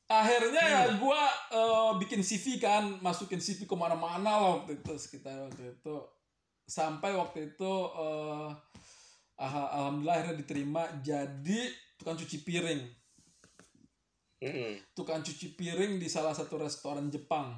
akhirnya 0.05 0.61
ya 0.61 0.81
gue 1.01 1.21
bikin 1.97 2.21
CV 2.21 2.61
kan 2.61 3.01
masukin 3.01 3.41
CV 3.41 3.65
ke 3.65 3.73
mana-mana 3.73 4.37
lah 4.37 4.49
waktu 4.61 4.77
itu 4.77 4.93
sekitar 5.01 5.49
waktu 5.49 5.73
itu 5.73 5.95
sampai 6.65 7.13
waktu 7.13 7.53
itu 7.53 7.71
eh, 7.93 8.49
ah- 9.37 9.71
alhamdulillah 9.71 10.15
akhirnya 10.15 10.35
diterima 10.35 10.81
jadi 10.99 11.59
tukang 11.95 12.15
cuci 12.15 12.37
piring 12.41 12.81
Hmm. 14.35 14.75
tukang 14.93 15.21
cuci 15.21 15.55
piring 15.55 15.95
di 15.95 16.05
salah 16.05 16.29
satu 16.29 16.59
restoran 16.59 17.07
Jepang 17.07 17.55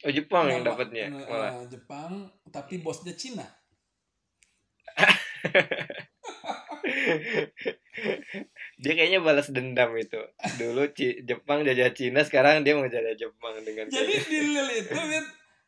Oh 0.00 0.08
Jepang 0.08 0.48
yang 0.48 0.62
Nama- 0.62 0.70
dapatnya 0.72 1.04
eh, 1.12 1.66
Jepang 1.68 2.24
tapi 2.48 2.78
bosnya 2.78 3.12
Cina 3.12 3.44
Dia 8.80 8.92
kayaknya 8.94 9.20
balas 9.20 9.52
dendam 9.52 9.92
itu. 9.94 10.16
Dulu 10.56 10.88
Ci- 10.90 11.20
Jepang 11.22 11.62
jajah 11.62 11.92
Cina, 11.92 12.24
sekarang 12.24 12.64
dia 12.64 12.72
mau 12.72 12.88
jajah 12.88 13.12
Jepang 13.12 13.60
dengan 13.60 13.86
Jadi 13.86 14.14
di 14.24 14.40
Lil 14.42 14.68
itu 14.74 14.96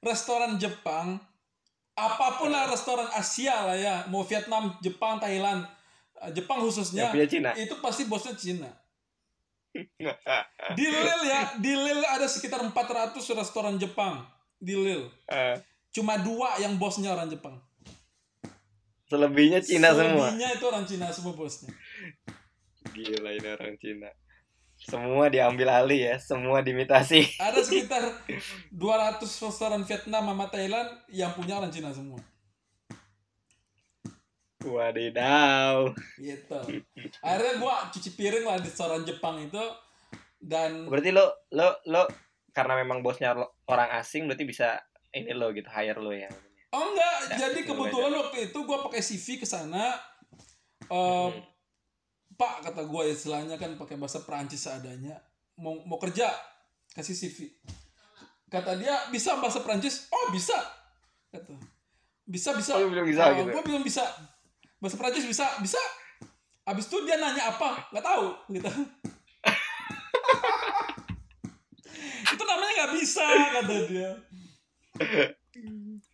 restoran 0.01 0.57
Jepang, 0.57 1.21
apa 1.93 2.41
pun 2.41 2.49
lah 2.49 2.73
restoran 2.73 3.09
Asia 3.13 3.69
lah 3.69 3.77
ya, 3.77 4.09
mau 4.09 4.25
Vietnam, 4.25 4.73
Jepang, 4.81 5.21
Thailand, 5.21 5.69
eh, 6.25 6.33
Jepang 6.33 6.65
khususnya, 6.65 7.13
punya 7.13 7.29
Cina. 7.29 7.51
itu 7.53 7.77
pasti 7.85 8.09
bosnya 8.09 8.33
Cina. 8.33 8.71
Di 10.77 10.85
Lil 10.85 11.21
ya, 11.25 11.57
di 11.57 11.73
Lil 11.73 12.05
ada 12.05 12.29
sekitar 12.29 12.61
400 12.61 13.17
restoran 13.33 13.81
Jepang 13.81 14.21
di 14.61 14.77
Lil. 14.77 15.09
Eh, 15.33 15.57
Cuma 15.93 16.17
dua 16.21 16.57
yang 16.61 16.77
bosnya 16.81 17.13
orang 17.13 17.29
Jepang. 17.29 17.57
selebihnya 19.09 19.61
Cina 19.61 19.93
semua. 19.93 20.33
Selebihnya 20.33 20.49
itu 20.57 20.65
orang 20.65 20.85
Cina 20.89 21.07
semua 21.13 21.37
bosnya. 21.37 21.69
Gila 22.97 23.31
ini 23.33 23.49
orang 23.49 23.77
Cina. 23.77 24.09
Semua 24.83 25.31
diambil 25.31 25.71
alih 25.71 26.11
ya, 26.11 26.15
semua 26.19 26.59
dimitasi. 26.61 27.23
Ada 27.39 27.63
sekitar 27.63 28.03
200 28.75 29.23
restoran 29.23 29.83
Vietnam 29.87 30.27
sama 30.27 30.47
Thailand 30.51 30.91
yang 31.09 31.31
punya 31.33 31.63
orang 31.63 31.71
Cina 31.71 31.95
semua. 31.95 32.19
Wadidaw. 34.63 35.91
gitu 36.23 36.59
akhirnya 37.19 37.59
gua 37.59 37.91
cuci 37.91 38.15
piring 38.15 38.47
lah 38.47 38.63
di 38.63 38.71
restoran 38.71 39.03
Jepang 39.03 39.43
itu 39.43 39.59
dan 40.39 40.87
Berarti 40.87 41.11
lo 41.11 41.35
lo 41.51 41.83
lo 41.91 42.07
karena 42.55 42.79
memang 42.79 43.03
bosnya 43.03 43.35
orang 43.67 43.91
asing 43.99 44.31
berarti 44.31 44.47
bisa 44.47 44.79
ini 45.11 45.35
lo 45.35 45.51
gitu 45.51 45.67
hire 45.67 45.99
lo 45.99 46.15
ya 46.15 46.31
Oh 46.73 46.89
enggak, 46.89 47.37
Ya, 47.37 47.51
jadi 47.53 47.69
kebetulan 47.69 48.17
waktu 48.17 48.49
itu 48.49 48.59
gue 48.65 48.79
pakai 48.81 49.05
CV 49.05 49.27
ke 49.37 49.45
sana. 49.45 49.93
Eh, 50.89 51.29
Hmm. 51.29 51.37
Pak 52.39 52.65
kata 52.65 52.89
gue 52.89 53.03
istilahnya 53.13 53.61
kan 53.61 53.77
pakai 53.77 54.01
bahasa 54.01 54.25
Perancis 54.25 54.65
seadanya. 54.65 55.21
Mau 55.61 55.85
mau 55.85 56.01
kerja 56.01 56.33
kasih 56.97 57.17
CV. 57.17 57.53
Kata 58.53 58.77
dia 58.77 59.09
bisa 59.09 59.41
bahasa 59.41 59.65
Perancis? 59.65 60.13
Oh 60.13 60.29
bisa. 60.29 60.53
Kata. 61.33 61.57
Bisa 62.29 62.53
bisa. 62.57 62.77
Oh, 62.77 62.81
lu 62.85 62.91
bilang 62.93 63.09
bisa 63.09 63.33
gitu? 63.37 63.49
Gue 63.49 63.63
bilang 63.65 63.85
bisa. 63.85 64.05
Bahasa 64.81 64.97
Perancis 65.01 65.25
bisa 65.25 65.47
bisa. 65.61 65.79
Abis 66.69 66.87
itu 66.87 66.97
dia 67.09 67.17
nanya 67.19 67.49
apa? 67.53 67.89
Nggak 67.91 68.05
tahu 68.05 68.27
gitu. 68.55 68.71
itu 72.33 72.43
namanya 72.47 72.73
nggak 72.77 72.93
bisa 72.97 73.27
kata 73.27 73.75
dia. 73.91 74.11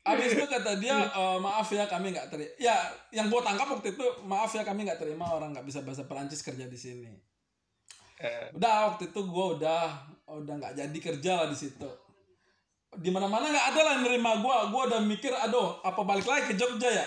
Abis 0.02 0.34
itu 0.34 0.44
kata 0.44 0.82
dia 0.82 0.98
"Eh, 0.98 1.38
maaf 1.38 1.70
ya 1.70 1.86
kami 1.86 2.10
nggak 2.10 2.26
terima. 2.26 2.50
Ya 2.58 2.74
yang 3.14 3.30
gue 3.30 3.38
tangkap 3.38 3.70
waktu 3.70 3.94
itu 3.94 4.06
maaf 4.26 4.50
ya 4.50 4.66
kami 4.66 4.82
nggak 4.82 4.98
terima 4.98 5.30
orang 5.30 5.54
nggak 5.54 5.62
bisa 5.62 5.86
bahasa 5.86 6.10
Perancis 6.10 6.42
kerja 6.42 6.66
di 6.66 6.74
sini. 6.74 7.12
Eh, 8.18 8.50
Udah 8.50 8.90
waktu 8.90 9.14
itu 9.14 9.20
gue 9.22 9.46
udah 9.62 9.84
udah 10.26 10.54
nggak 10.58 10.74
jadi 10.74 10.98
kerja 10.98 11.30
lah 11.38 11.46
di 11.46 11.54
situ. 11.54 11.86
Di 12.98 13.14
mana 13.14 13.30
mana 13.30 13.46
nggak 13.46 13.66
ada 13.74 13.80
lah 13.86 13.92
yang 14.00 14.04
nerima 14.10 14.42
gue. 14.42 14.56
Gue 14.74 14.82
udah 14.90 15.00
mikir 15.06 15.30
aduh 15.30 15.78
apa 15.86 16.02
balik 16.02 16.26
lagi 16.26 16.50
ke 16.50 16.54
Jogja 16.58 16.90
ya. 16.90 17.06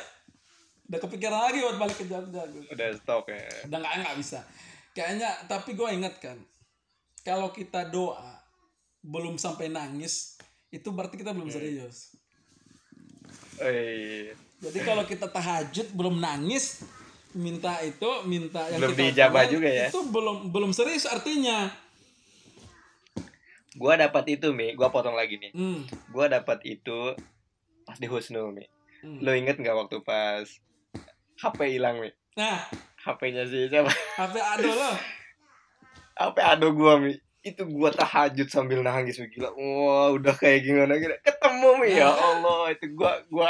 Udah 0.87 0.99
kepikiran 1.03 1.51
lagi 1.51 1.59
buat 1.59 1.77
balik 1.79 1.97
ke 1.99 2.05
Jogja. 2.07 2.47
Gitu. 2.47 2.63
udah 2.71 2.87
stop 2.95 3.27
ya 3.27 3.43
Udah 3.67 3.77
nggak 3.83 3.93
nggak 4.07 4.15
bisa. 4.15 4.39
Kayaknya 4.95 5.29
tapi 5.51 5.75
gue 5.75 5.89
ingat 5.91 6.15
kan 6.23 6.39
kalau 7.27 7.51
kita 7.51 7.91
doa 7.91 8.39
belum 9.03 9.35
sampai 9.35 9.67
nangis 9.67 10.39
itu 10.71 10.87
berarti 10.95 11.19
kita 11.19 11.35
belum 11.35 11.51
serius. 11.51 12.15
Eh, 13.61 14.33
Jadi 14.59 14.79
kalau 14.81 15.05
kita 15.05 15.25
tahajud 15.25 15.87
belum 15.93 16.17
nangis, 16.17 16.85
minta 17.31 17.81
itu, 17.81 18.09
minta 18.25 18.65
yang 18.69 18.77
Belum 18.77 18.91
kita 18.91 19.01
diijabah 19.07 19.43
pengen, 19.45 19.53
juga 19.53 19.69
ya? 19.69 19.87
Itu 19.89 20.01
belum 20.05 20.49
belum 20.49 20.71
serius 20.71 21.05
artinya. 21.05 21.69
gua 23.71 23.95
dapat 23.95 24.35
itu 24.35 24.51
mi 24.51 24.75
gua 24.75 24.91
potong 24.91 25.15
lagi 25.15 25.39
nih 25.39 25.55
Hmm. 25.55 25.87
gua 26.11 26.27
dapat 26.27 26.59
itu 26.67 27.15
pas 27.81 27.95
di 27.95 28.03
Husnu 28.03 28.51
mi 28.51 28.67
hmm. 28.99 29.23
lo 29.23 29.31
inget 29.31 29.55
nggak 29.55 29.71
waktu 29.71 30.03
pas 30.03 30.43
HP 31.39 31.79
hilang 31.79 32.03
mi 32.03 32.11
Nah, 32.31 32.67
HP-nya 32.99 33.43
sih 33.43 33.67
siapa 33.67 33.87
HP 33.91 34.35
Ado 34.39 34.71
lo. 34.71 34.91
HP 36.15 36.37
ado 36.37 36.67
gua 36.71 36.95
mi 36.95 37.15
itu 37.41 37.65
gua 37.65 37.89
tahajud 37.89 38.47
sambil 38.53 38.85
nangis 38.85 39.17
gila. 39.33 39.49
Wah 39.57 40.13
udah 40.13 40.33
kayak 40.37 40.61
gimana 40.61 40.93
gila. 41.01 41.17
Ketemu 41.25 41.69
mi 41.81 41.89
ya 41.97 42.09
Allah. 42.13 42.69
Itu 42.69 42.85
gua 42.93 43.21
gua 43.33 43.49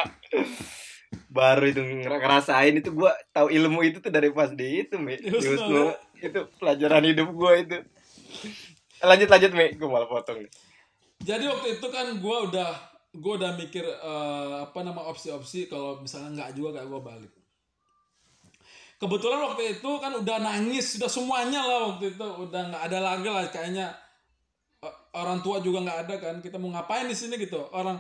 baru 1.38 1.68
itu 1.68 1.82
nger- 1.84 2.20
ngerasain 2.24 2.80
itu. 2.80 2.90
Gua 2.96 3.12
tahu 3.36 3.52
ilmu 3.52 3.84
itu 3.84 4.00
tuh 4.00 4.12
dari 4.12 4.32
pas 4.32 4.52
di 4.56 4.88
itu 4.88 4.96
mi. 4.96 5.20
Di 5.20 5.28
Husnu. 5.28 5.92
itu 6.22 6.40
pelajaran 6.62 7.04
hidup 7.04 7.30
gua 7.36 7.60
itu. 7.60 7.84
Lanjut 9.04 9.28
lanjut 9.28 9.52
mi. 9.52 9.76
Gua 9.76 10.00
malah 10.00 10.08
potong 10.08 10.48
Jadi 11.22 11.46
waktu 11.46 11.78
itu 11.78 11.88
kan 11.94 12.18
gue 12.18 12.38
udah 12.50 12.72
gue 13.14 13.34
udah 13.38 13.54
mikir 13.54 13.86
eh, 13.86 14.54
apa 14.66 14.80
nama 14.82 15.06
opsi-opsi. 15.12 15.70
Kalau 15.70 16.02
misalnya 16.02 16.34
nggak 16.34 16.52
juga 16.58 16.80
kayak 16.80 16.88
gue 16.90 17.02
balik. 17.04 17.32
Kebetulan 19.02 19.42
waktu 19.42 19.82
itu 19.82 19.90
kan 19.98 20.14
udah 20.14 20.38
nangis, 20.38 20.94
sudah 20.94 21.10
semuanya 21.10 21.66
lah 21.66 21.80
waktu 21.90 22.14
itu 22.14 22.22
udah 22.22 22.62
nggak 22.70 22.84
ada 22.86 23.00
lagi 23.02 23.26
lah 23.26 23.50
kayaknya 23.50 23.90
eh, 24.86 24.96
orang 25.18 25.42
tua 25.42 25.58
juga 25.58 25.82
nggak 25.82 26.00
ada 26.06 26.16
kan 26.22 26.36
kita 26.38 26.62
mau 26.62 26.70
ngapain 26.70 27.10
di 27.10 27.18
sini 27.18 27.34
gitu 27.42 27.58
orang 27.74 27.98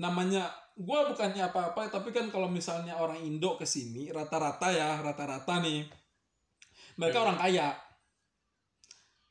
namanya 0.00 0.48
gue 0.78 0.98
bukannya 1.10 1.42
apa-apa 1.52 1.90
tapi 1.90 2.14
kan 2.14 2.30
kalau 2.30 2.46
misalnya 2.46 2.96
orang 2.96 3.18
Indo 3.20 3.58
ke 3.58 3.66
sini 3.66 4.08
rata-rata 4.14 4.70
ya 4.70 5.02
rata-rata 5.02 5.58
nih 5.58 5.84
mereka 6.96 7.18
Hmm. 7.18 7.24
orang 7.28 7.38
kaya 7.42 7.68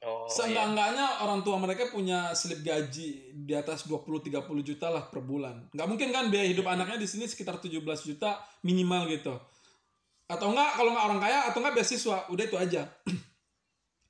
oh 0.03 0.28
iya. 0.28 0.30
Seenggak-enggaknya 0.30 1.05
orang 1.26 1.41
tua 1.41 1.57
mereka 1.57 1.89
punya 1.89 2.36
slip 2.36 2.61
gaji 2.61 3.34
di 3.34 3.53
atas 3.55 3.88
20-30 3.89 4.45
juta 4.61 4.88
lah 4.93 5.09
per 5.09 5.26
bulan. 5.26 5.68
Nggak 5.74 5.88
mungkin 5.89 6.09
kan 6.13 6.30
biaya 6.30 6.47
hidup 6.51 6.70
anaknya 6.70 7.01
di 7.01 7.07
sini 7.09 7.26
sekitar 7.26 7.57
17 7.57 7.82
juta 7.82 8.38
minimal 8.61 9.09
gitu. 9.09 9.34
Atau 10.28 10.51
enggak 10.51 10.73
kalau 10.73 10.91
nggak 10.91 11.05
orang 11.05 11.19
kaya 11.19 11.45
atau 11.45 11.59
enggak 11.59 11.73
beasiswa, 11.73 12.28
udah 12.28 12.43
itu 12.43 12.57
aja. 12.57 12.88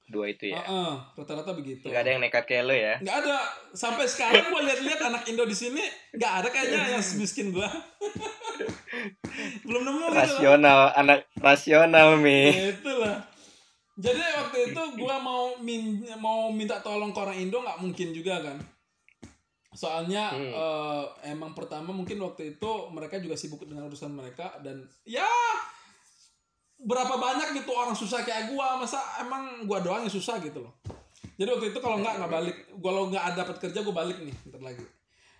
dua 0.07 0.31
itu 0.31 0.47
ya 0.47 0.57
Heeh, 0.57 0.93
rata-rata 1.13 1.51
begitu. 1.51 1.83
nggak 1.83 1.99
ada 1.99 2.09
yang 2.09 2.21
nekat 2.23 2.43
kayak 2.43 2.63
lo 2.63 2.71
ya 2.71 2.95
Nggak 2.97 3.15
ada. 3.21 3.35
Sampai 3.69 4.07
sekarang 4.07 4.47
gua 4.47 4.63
lihat-lihat 4.63 4.99
anak 5.03 5.27
Indo 5.27 5.43
di 5.43 5.53
sini 5.53 5.83
nggak 6.11 6.31
ada 6.33 6.47
kayaknya 6.47 6.95
yang 6.95 7.03
miskin 7.19 7.51
gua. 7.51 7.67
Belum 9.67 9.81
nemu 9.83 10.05
gitu. 10.05 10.15
rasional 10.15 10.79
anak 10.93 11.27
rasional 11.35 12.15
mi 12.15 12.47
Ya, 12.47 12.71
itulah. 12.71 13.17
Jadi 13.97 14.15
waktu 14.15 14.57
itu 14.71 14.81
gua 14.95 15.15
mau 15.17 15.57
min 15.59 16.05
mau 16.15 16.47
minta 16.51 16.79
tolong 16.79 17.11
ke 17.11 17.19
orang 17.19 17.37
Indo 17.37 17.59
nggak 17.59 17.77
mungkin 17.77 18.07
juga 18.11 18.39
kan. 18.41 18.57
Soalnya 19.71 20.31
Hmm. 20.31 20.49
eh, 20.49 21.03
emang 21.27 21.51
pertama 21.51 21.91
mungkin 21.91 22.15
waktu 22.19 22.55
itu 22.55 22.69
mereka 22.89 23.19
juga 23.19 23.35
sibuk 23.35 23.61
dengan 23.61 23.85
urusan 23.85 24.09
mereka 24.09 24.55
dan 24.61 24.81
ya 25.03 25.27
berapa 26.77 27.17
banyak 27.17 27.57
gitu 27.57 27.73
orang 27.73 27.97
susah 27.97 28.21
kayak 28.21 28.53
gua 28.53 28.77
masa 28.77 29.01
emang 29.21 29.65
gua 29.65 29.81
doang 29.81 30.05
yang 30.05 30.13
susah 30.13 30.37
gitu 30.41 30.61
loh. 30.61 30.77
Jadi 31.37 31.49
waktu 31.49 31.67
itu 31.73 31.79
kalau 31.81 31.97
nggak 32.01 32.21
nggak 32.21 32.31
balik, 32.31 32.57
kalau 32.77 33.09
nggak 33.09 33.23
ada 33.23 33.35
dapat 33.45 33.57
kerja 33.61 33.81
gua 33.81 33.95
balik 34.05 34.17
nih 34.21 34.35
bentar 34.45 34.61
lagi. 34.61 34.85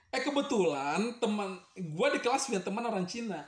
Eh 0.10 0.22
kebetulan 0.26 1.22
teman 1.22 1.62
gua 1.94 2.08
di 2.10 2.20
kelas 2.22 2.50
punya 2.50 2.62
teman 2.66 2.86
orang 2.86 3.06
Cina. 3.06 3.46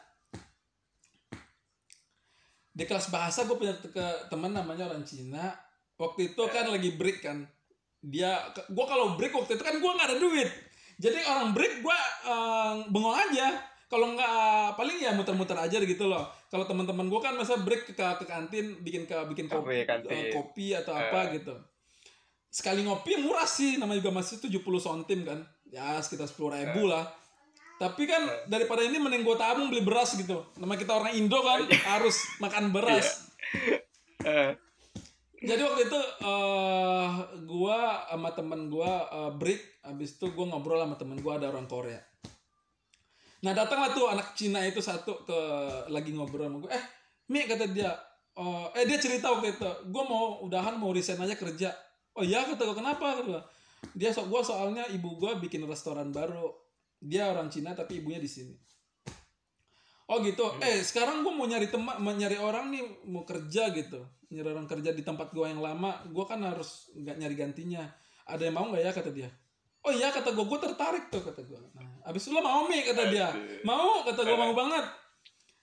Di 2.70 2.88
kelas 2.88 3.12
bahasa 3.12 3.44
gue 3.44 3.60
punya 3.60 3.76
ke 3.76 4.32
teman 4.32 4.56
namanya 4.56 4.88
orang 4.88 5.04
Cina. 5.04 5.52
Waktu 6.00 6.32
itu 6.32 6.44
kan 6.48 6.64
lagi 6.72 6.96
break 6.96 7.20
kan. 7.20 7.44
Dia 8.00 8.40
gue 8.56 8.86
kalau 8.88 9.20
break 9.20 9.36
waktu 9.36 9.60
itu 9.60 9.64
kan 9.68 9.76
gue 9.84 9.92
nggak 9.92 10.08
ada 10.08 10.16
duit. 10.16 10.48
Jadi 10.96 11.20
orang 11.28 11.52
break 11.52 11.84
gue 11.84 12.00
bengong 12.88 13.20
aja. 13.20 13.60
Kalau 13.92 14.16
nggak 14.16 14.80
paling 14.80 14.96
ya 14.96 15.12
muter-muter 15.12 15.60
aja 15.60 15.76
gitu 15.76 16.08
loh 16.08 16.39
kalau 16.50 16.66
teman-teman 16.66 17.06
gue 17.06 17.22
kan 17.22 17.38
masa 17.38 17.62
break 17.62 17.94
ke, 17.94 17.94
ke 17.94 18.26
kantin 18.26 18.82
bikin 18.82 19.06
ke 19.06 19.14
bikin 19.30 19.46
kopi, 19.46 19.86
kantin. 19.86 20.10
eh, 20.10 20.34
kopi 20.34 20.74
atau 20.74 20.98
apa 20.98 21.30
gitu. 21.38 21.54
Sekali 22.50 22.82
ngopi 22.82 23.22
murah 23.22 23.46
sih 23.46 23.78
namanya 23.78 24.02
juga 24.02 24.18
masih 24.18 24.42
70 24.42 24.58
sontim 24.82 25.22
kan. 25.30 25.46
Ya 25.70 26.02
sekitar 26.02 26.26
sepuluh 26.26 26.58
ribu 26.58 26.90
lah. 26.90 27.06
Tapi 27.78 28.10
kan 28.10 28.26
daripada 28.50 28.82
ini 28.82 28.98
mending 28.98 29.22
gue 29.22 29.38
tabung 29.38 29.70
beli 29.70 29.86
beras 29.86 30.18
gitu. 30.18 30.42
Nama 30.58 30.74
kita 30.74 30.92
orang 30.98 31.14
Indo 31.14 31.38
kan 31.46 31.70
harus 31.96 32.18
makan 32.42 32.74
beras. 32.74 33.30
Eh, 34.26 34.52
jadi 35.46 35.62
waktu 35.64 35.88
itu 35.88 36.00
eh 36.26 37.10
gua 37.46 38.10
sama 38.10 38.34
temen 38.34 38.74
gua 38.74 39.06
eh, 39.08 39.32
break. 39.38 39.86
Habis 39.86 40.18
itu 40.18 40.34
gua 40.34 40.50
ngobrol 40.50 40.82
sama 40.82 40.98
temen 40.98 41.22
gua 41.22 41.38
ada 41.38 41.54
orang 41.54 41.70
Korea 41.70 42.02
nah 43.40 43.56
datanglah 43.56 43.96
tuh 43.96 44.12
anak 44.12 44.36
Cina 44.36 44.60
itu 44.68 44.84
satu 44.84 45.24
ke 45.24 45.40
lagi 45.88 46.12
ngobrol 46.12 46.48
sama 46.48 46.58
gua. 46.60 46.72
Eh 46.76 46.84
Mi 47.30 47.46
kata 47.46 47.70
dia 47.70 47.94
eh, 48.36 48.68
eh 48.76 48.86
dia 48.90 48.98
cerita 49.00 49.32
waktu 49.32 49.56
itu 49.56 49.70
gua 49.92 50.04
mau 50.04 50.24
udahan 50.44 50.76
mau 50.76 50.92
resign 50.92 51.22
aja 51.24 51.36
kerja. 51.40 51.70
Oh 52.18 52.24
iya 52.26 52.44
kata 52.44 52.68
gua 52.68 52.78
kenapa? 52.78 53.24
kata 53.24 53.42
dia 53.96 54.12
so 54.12 54.28
gua 54.28 54.44
soalnya 54.44 54.84
ibu 54.92 55.16
gua 55.16 55.40
bikin 55.40 55.64
restoran 55.64 56.12
baru. 56.12 56.52
Dia 57.00 57.32
orang 57.32 57.48
Cina 57.48 57.72
tapi 57.72 58.04
ibunya 58.04 58.20
di 58.20 58.28
sini. 58.28 58.56
Oh 60.10 60.18
gitu. 60.26 60.42
Eh 60.58 60.82
sekarang 60.82 61.22
gue 61.22 61.30
mau 61.30 61.46
nyari 61.46 61.70
teman, 61.70 62.02
mau 62.02 62.10
nyari 62.10 62.42
orang 62.42 62.74
nih 62.74 62.82
mau 63.14 63.22
kerja 63.22 63.70
gitu, 63.78 64.02
nyari 64.34 64.48
orang 64.58 64.66
kerja 64.66 64.90
di 64.90 65.06
tempat 65.06 65.30
gue 65.30 65.46
yang 65.46 65.62
lama, 65.62 66.02
gue 66.10 66.26
kan 66.26 66.42
harus 66.42 66.90
nggak 66.98 67.16
nyari 67.22 67.36
gantinya. 67.38 67.86
Ada 68.26 68.50
yang 68.50 68.58
mau 68.58 68.66
nggak 68.74 68.84
ya 68.90 68.92
kata 68.92 69.14
dia. 69.14 69.30
Oh 69.80 69.96
iya 69.96 70.12
kata 70.12 70.36
gue, 70.36 70.44
gue 70.44 70.60
tertarik 70.60 71.08
tuh 71.08 71.24
kata 71.24 71.40
gue. 71.48 71.56
Nah, 71.56 72.12
abis 72.12 72.28
itu 72.28 72.36
lo 72.36 72.44
mau 72.44 72.68
mi 72.68 72.84
kata 72.84 73.08
dia. 73.08 73.32
Mau 73.64 74.04
kata 74.04 74.28
gue 74.28 74.38
mau 74.38 74.52
banget. 74.52 74.86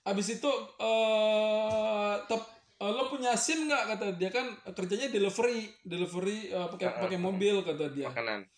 Abis 0.07 0.41
itu 0.41 0.51
eh 0.81 2.13
tep, 2.25 2.41
eh, 2.81 2.91
lo 2.91 3.13
punya 3.13 3.37
sim 3.37 3.69
nggak 3.69 3.83
kata 3.93 4.05
dia 4.17 4.29
kan 4.33 4.57
kerjanya 4.73 5.13
delivery, 5.13 5.69
delivery 5.85 6.49
eh, 6.49 6.67
pakai 6.73 6.87
pakai 6.97 7.19
mobil 7.21 7.61
kata 7.61 7.93
dia. 7.93 8.09
makanan 8.09 8.49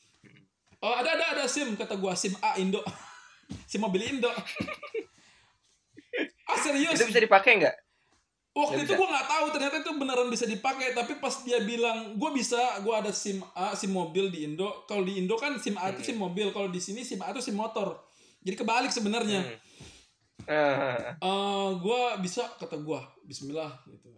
Oh 0.80 0.96
ada 0.96 1.12
ada 1.12 1.26
ada 1.36 1.44
sim 1.44 1.76
kata 1.76 2.00
gua 2.00 2.16
sim 2.16 2.32
A 2.40 2.56
Indo, 2.56 2.80
sim 3.70 3.84
mobil 3.84 4.08
Indo. 4.08 4.32
ah 6.50 6.58
serius? 6.58 6.96
itu 6.96 7.12
bisa 7.12 7.20
dipakai 7.20 7.60
nggak 7.60 7.76
Waktu 8.50 8.82
Nggak 8.82 8.88
itu 8.90 8.94
gua 8.98 9.08
nggak 9.14 9.28
tahu 9.30 9.46
ternyata 9.54 9.76
itu 9.80 9.92
beneran 9.96 10.28
bisa 10.28 10.46
dipakai 10.50 10.92
tapi 10.98 11.22
pas 11.22 11.32
dia 11.46 11.62
bilang 11.62 12.18
gua 12.18 12.34
bisa 12.34 12.60
gua 12.82 13.00
ada 13.00 13.14
sim 13.14 13.40
A 13.54 13.78
sim 13.78 13.94
mobil 13.94 14.34
di 14.34 14.50
Indo 14.50 14.84
kalau 14.90 15.06
di 15.06 15.22
Indo 15.22 15.38
kan 15.38 15.56
sim 15.62 15.78
A 15.78 15.94
itu 15.94 16.02
sim 16.02 16.18
mobil 16.18 16.50
kalau 16.50 16.68
di 16.68 16.82
sini 16.82 17.06
sim 17.06 17.22
A 17.22 17.30
itu 17.30 17.46
sim 17.46 17.54
motor 17.54 18.02
jadi 18.42 18.58
kebalik 18.58 18.90
sebenarnya 18.90 19.46
Hmm. 19.46 19.68
Eh, 20.50 20.98
Eh 21.30 21.70
gua 21.84 22.18
bisa 22.18 22.48
kata 22.58 22.82
gua 22.82 23.06
Bismillah 23.22 23.70
gitu 23.86 24.10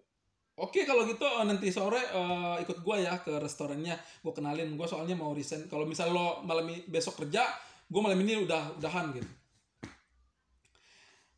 Oke 0.62 0.86
kalau 0.86 1.10
gitu 1.10 1.26
eh, 1.26 1.46
nanti 1.50 1.74
sore 1.74 1.98
eh, 1.98 2.56
ikut 2.62 2.86
gua 2.86 3.02
ya 3.02 3.18
ke 3.18 3.34
restorannya. 3.42 3.98
Gua 4.22 4.30
kenalin 4.30 4.78
gua 4.78 4.86
soalnya 4.86 5.18
mau 5.18 5.34
resign. 5.34 5.66
Kalau 5.66 5.90
misal 5.90 6.14
lo 6.14 6.46
malam 6.46 6.70
besok 6.86 7.26
kerja, 7.26 7.50
gua 7.90 8.06
malam 8.06 8.22
ini 8.22 8.46
udah 8.46 8.78
udahan 8.78 9.10
gitu. 9.10 9.26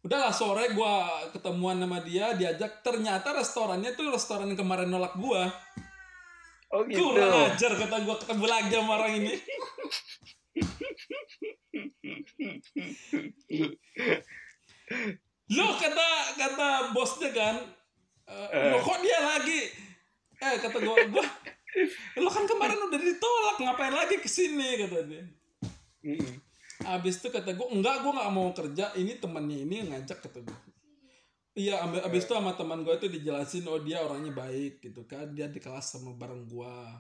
Udahlah 0.04 0.36
sore 0.36 0.76
gua 0.76 1.08
ketemuan 1.32 1.80
sama 1.80 2.04
dia, 2.04 2.36
diajak. 2.36 2.84
Ternyata 2.84 3.32
restorannya 3.40 3.96
tuh 3.96 4.12
restoran 4.12 4.52
yang 4.52 4.60
kemarin 4.60 4.92
nolak 4.92 5.16
gua. 5.16 5.48
Oh 6.76 6.84
gitu. 6.84 7.16
Kurang 7.16 7.56
ajar 7.56 7.72
kata 7.80 8.04
gua 8.04 8.16
ketemu 8.20 8.46
lagi 8.46 8.74
sama 8.76 8.92
orang 9.00 9.14
ini. 9.24 9.34
Lo 15.56 15.68
kata 15.80 16.10
kata 16.36 16.70
bosnya 16.92 17.30
kan, 17.32 17.56
eh, 18.28 18.76
lo 18.76 18.84
kok 18.84 19.00
dia 19.00 19.20
lagi? 19.24 19.62
Eh 20.44 20.54
kata 20.60 20.78
gua, 20.84 21.00
gua 21.08 21.26
lo 22.20 22.30
kan 22.30 22.46
kemarin 22.46 22.78
udah 22.92 23.00
ditolak 23.00 23.58
ngapain 23.58 23.96
lagi 23.96 24.20
ke 24.20 24.28
sini 24.28 24.84
kata 24.84 25.00
dia. 25.08 25.24
Abis 26.84 27.24
itu 27.24 27.28
kata 27.32 27.56
gua 27.56 27.68
enggak 27.72 28.04
gua 28.04 28.12
nggak 28.20 28.32
mau 28.34 28.50
kerja 28.52 28.92
ini 29.00 29.16
temannya 29.18 29.58
ini 29.64 29.76
yang 29.84 29.90
ngajak 29.96 30.20
kata 30.24 30.44
gua. 30.44 30.60
Iya, 31.54 31.86
ambil 31.86 32.02
abis 32.02 32.26
itu 32.26 32.34
sama 32.34 32.58
teman 32.58 32.82
gua 32.82 32.98
itu 32.98 33.08
dijelasin 33.08 33.70
oh 33.70 33.78
dia 33.80 34.02
orangnya 34.02 34.34
baik 34.34 34.82
gitu 34.82 35.06
kan 35.06 35.32
dia 35.38 35.48
di 35.48 35.62
kelas 35.62 35.96
sama 35.98 36.18
bareng 36.18 36.50
gua. 36.50 36.98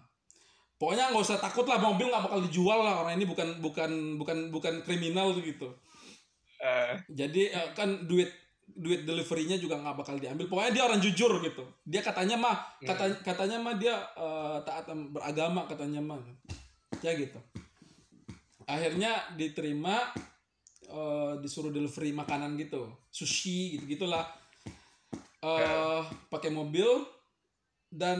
Pokoknya 0.77 1.15
nggak 1.15 1.23
usah 1.23 1.39
takut 1.39 1.63
lah 1.63 1.79
mobil 1.79 2.11
nggak 2.11 2.27
bakal 2.27 2.39
dijual 2.43 2.83
lah 2.83 3.07
orang 3.07 3.15
ini 3.15 3.25
bukan 3.25 3.63
bukan 3.63 4.19
bukan 4.19 4.51
bukan 4.51 4.73
kriminal 4.83 5.31
gitu. 5.39 5.71
Eh, 6.59 6.93
Jadi 7.07 7.51
eh, 7.51 7.69
kan 7.71 8.03
duit 8.03 8.29
duit 8.63 9.05
deliverynya 9.07 9.55
juga 9.59 9.79
nggak 9.79 9.95
bakal 10.03 10.15
diambil. 10.19 10.47
Pokoknya 10.51 10.71
dia 10.75 10.83
orang 10.83 10.99
jujur 10.99 11.39
gitu. 11.39 11.63
Dia 11.87 12.03
katanya 12.03 12.35
mah 12.35 12.57
kata 12.83 13.23
katanya 13.23 13.57
mah 13.63 13.75
dia 13.79 13.95
eh, 14.15 14.57
taat 14.67 14.91
beragama 15.11 15.65
katanya 15.65 16.03
mah. 16.03 16.19
Ya 16.99 17.15
gitu. 17.15 17.39
Akhirnya 18.67 19.35
diterima 19.35 19.99
eh, 20.87 21.33
disuruh 21.43 21.71
delivery 21.73 22.15
makanan 22.15 22.55
gitu, 22.59 22.87
sushi 23.11 23.77
gitu 23.79 23.85
gitulah. 23.97 24.25
eh 25.43 26.01
pakai 26.31 26.49
mobil. 26.53 26.87
Dan 27.93 28.19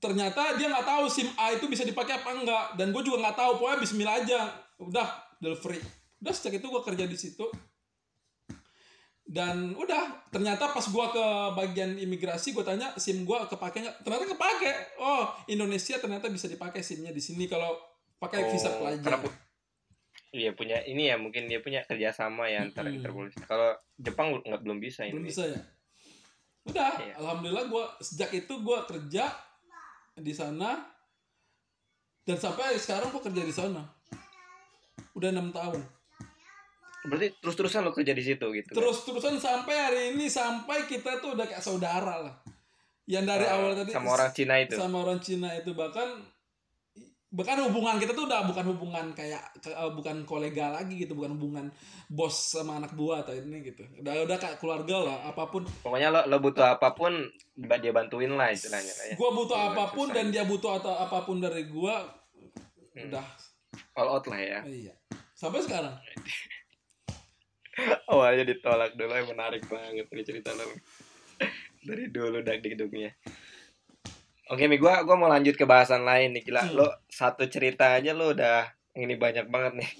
ternyata 0.00 0.56
dia 0.56 0.72
nggak 0.72 0.88
tahu 0.88 1.04
sim 1.12 1.28
A 1.36 1.52
itu 1.52 1.68
bisa 1.68 1.84
dipakai 1.84 2.24
apa 2.24 2.30
enggak. 2.32 2.66
Dan 2.80 2.88
gue 2.94 3.02
juga 3.04 3.26
nggak 3.26 3.36
tahu 3.36 3.52
pokoknya 3.60 3.78
Bismillah 3.84 4.16
aja. 4.24 4.40
Udah 4.80 5.08
delivery. 5.42 5.76
Udah 6.24 6.32
sejak 6.32 6.62
itu 6.62 6.66
gue 6.70 6.82
kerja 6.86 7.04
di 7.04 7.18
situ. 7.20 7.44
Dan 9.26 9.74
udah 9.74 10.30
ternyata 10.30 10.70
pas 10.70 10.86
gue 10.86 11.06
ke 11.10 11.26
bagian 11.58 11.98
imigrasi 11.98 12.54
gue 12.54 12.62
tanya 12.62 12.94
sim 12.94 13.26
gue 13.26 13.38
kepake 13.50 13.82
nggak 13.82 13.96
ternyata 14.06 14.24
kepake. 14.24 14.72
Oh 15.02 15.34
Indonesia 15.50 15.98
ternyata 15.98 16.30
bisa 16.30 16.46
dipakai 16.46 16.80
simnya 16.80 17.10
di 17.10 17.20
sini 17.20 17.50
kalau 17.50 17.74
pakai 18.16 18.48
visa 18.48 18.68
oh, 18.68 18.74
pelajar 18.80 19.02
karena 19.02 19.20
pu- 19.20 19.44
Iya 20.28 20.52
punya 20.52 20.76
ini 20.82 21.06
ya 21.06 21.16
mungkin 21.16 21.46
dia 21.46 21.58
punya 21.58 21.80
kerjasama 21.82 22.44
ya 22.46 22.60
antara 22.60 22.86
Mm-mm. 22.86 23.00
Interpol. 23.00 23.28
Kalau 23.42 23.72
Jepang 23.94 24.36
nggak 24.38 24.60
belum 24.60 24.78
bisa 24.78 25.02
ini. 25.02 25.14
belum 25.14 25.24
bisa 25.24 25.42
ya 25.46 25.60
udah 26.66 26.92
Iya. 26.98 27.14
alhamdulillah 27.16 27.64
gue 27.66 27.84
sejak 28.00 28.30
itu 28.34 28.52
gue 28.52 28.78
kerja 28.84 29.30
di 30.14 30.32
sana 30.32 30.82
dan 32.20 32.36
sampai 32.36 32.74
sekarang 32.74 33.08
gue 33.08 33.22
kerja 33.22 33.38
di 33.40 33.54
sana 33.54 33.86
udah 35.12 35.30
enam 35.30 35.48
tahun 35.50 35.78
Berarti 37.06 37.38
terus-terusan 37.38 37.80
lo 37.80 37.94
kerja 37.94 38.10
di 38.10 38.20
situ 38.20 38.46
gitu. 38.50 38.66
kan? 38.66 38.76
terus 38.76 39.06
terusan 39.06 39.38
sampai 39.38 39.74
hari 39.78 40.00
ini 40.10 40.26
sampai 40.26 40.84
kita 40.84 41.16
tuh 41.16 41.32
udah 41.32 41.46
kayak 41.46 41.62
saudara 41.62 42.18
lah 42.20 42.34
yang 43.06 43.22
dari 43.22 43.40
Eh, 43.40 43.54
awal 43.54 43.72
tadi 43.72 43.94
sama 43.94 44.10
orang 44.12 44.30
Cina 44.34 44.54
itu. 44.58 44.74
sama 44.74 44.96
orang 44.98 45.18
Cina 45.22 45.48
itu 45.54 45.70
bahkan 45.70 46.18
bahkan 47.28 47.58
hubungan 47.60 47.98
kita 47.98 48.12
tuh 48.12 48.24
udah 48.24 48.46
bukan 48.46 48.64
hubungan 48.66 49.06
kayak 49.10 49.42
ke- 49.58 49.68
eh, 49.68 49.90
bukan 49.90 50.22
kolega 50.22 50.70
lagi 50.70 50.94
gitu 50.96 51.12
bukan 51.12 51.34
hubungan 51.34 51.66
bos 52.06 52.54
sama 52.54 52.78
anak 52.78 52.94
buah 52.94 53.20
atau 53.20 53.34
ini 53.34 53.66
gitu 53.66 53.82
udah 53.98 54.22
udah 54.22 54.36
kayak 54.36 54.56
keluarga 54.56 54.96
lah 55.02 55.18
apa 55.26 55.44
pun 55.44 55.66
Pokoknya 55.82 56.08
lo 56.08 56.22
lo 56.24 56.38
butuh 56.38 56.64
apa 56.70 56.92
pun 56.92 57.12
dia 57.52 57.90
bantuin 57.90 58.30
lah 58.30 58.48
istilahnya 58.48 58.88
lah 58.90 59.06
ya. 59.06 59.14
gua 59.14 59.30
butuh 59.32 59.52
Iya, 59.54 59.68
apa 59.68 59.84
pun 59.90 60.06
dan 60.08 60.26
dia 60.28 60.44
butuh 60.44 60.72
atau 60.76 60.94
apa 60.94 61.18
pun 61.22 61.36
dari 61.38 61.66
gua 61.66 61.98
Hmm. 62.96 63.12
udah 63.12 63.26
All 63.92 64.08
out 64.08 64.24
lah 64.24 64.38
ya. 64.38 64.60
iya 64.64 64.94
sampai 65.32 65.60
sekarang 65.60 65.92
Awalnya 68.08 68.44
ditolak 68.46 68.94
dulu 68.94 69.12
yang 69.12 69.28
menarik 69.28 69.60
banget 69.66 70.08
nih 70.08 70.24
cerita 70.24 70.48
lo. 70.50 70.64
Dari 71.82 72.08
dulu 72.08 72.40
dak 72.40 72.64
dikduknya. 72.64 73.12
Oke, 74.46 74.64
Mi, 74.64 74.76
gua 74.76 75.02
gua 75.02 75.14
mau 75.14 75.26
lanjut 75.26 75.52
ke 75.52 75.64
bahasan 75.64 76.02
lain 76.02 76.30
nih. 76.30 76.42
Gila, 76.42 76.62
Hmm. 76.62 76.74
lo 76.76 76.86
satu 77.06 77.46
cerita 77.46 77.92
aja 77.92 78.12
lo 78.12 78.30
udah 78.30 78.62
ini 78.94 79.14
banyak 79.14 79.46
banget 79.46 79.72
nih. 79.76 79.90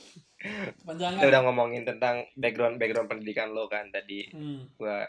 panjangan 0.84 1.18
Kita 1.18 1.26
udah 1.26 1.42
ngomongin 1.42 1.82
tentang 1.82 2.22
background 2.34 2.76
background 2.76 3.08
pendidikan 3.08 3.50
lo 3.50 3.66
kan 3.66 3.90
tadi. 3.90 4.30
Hmm. 4.30 4.70
Gua 4.74 5.02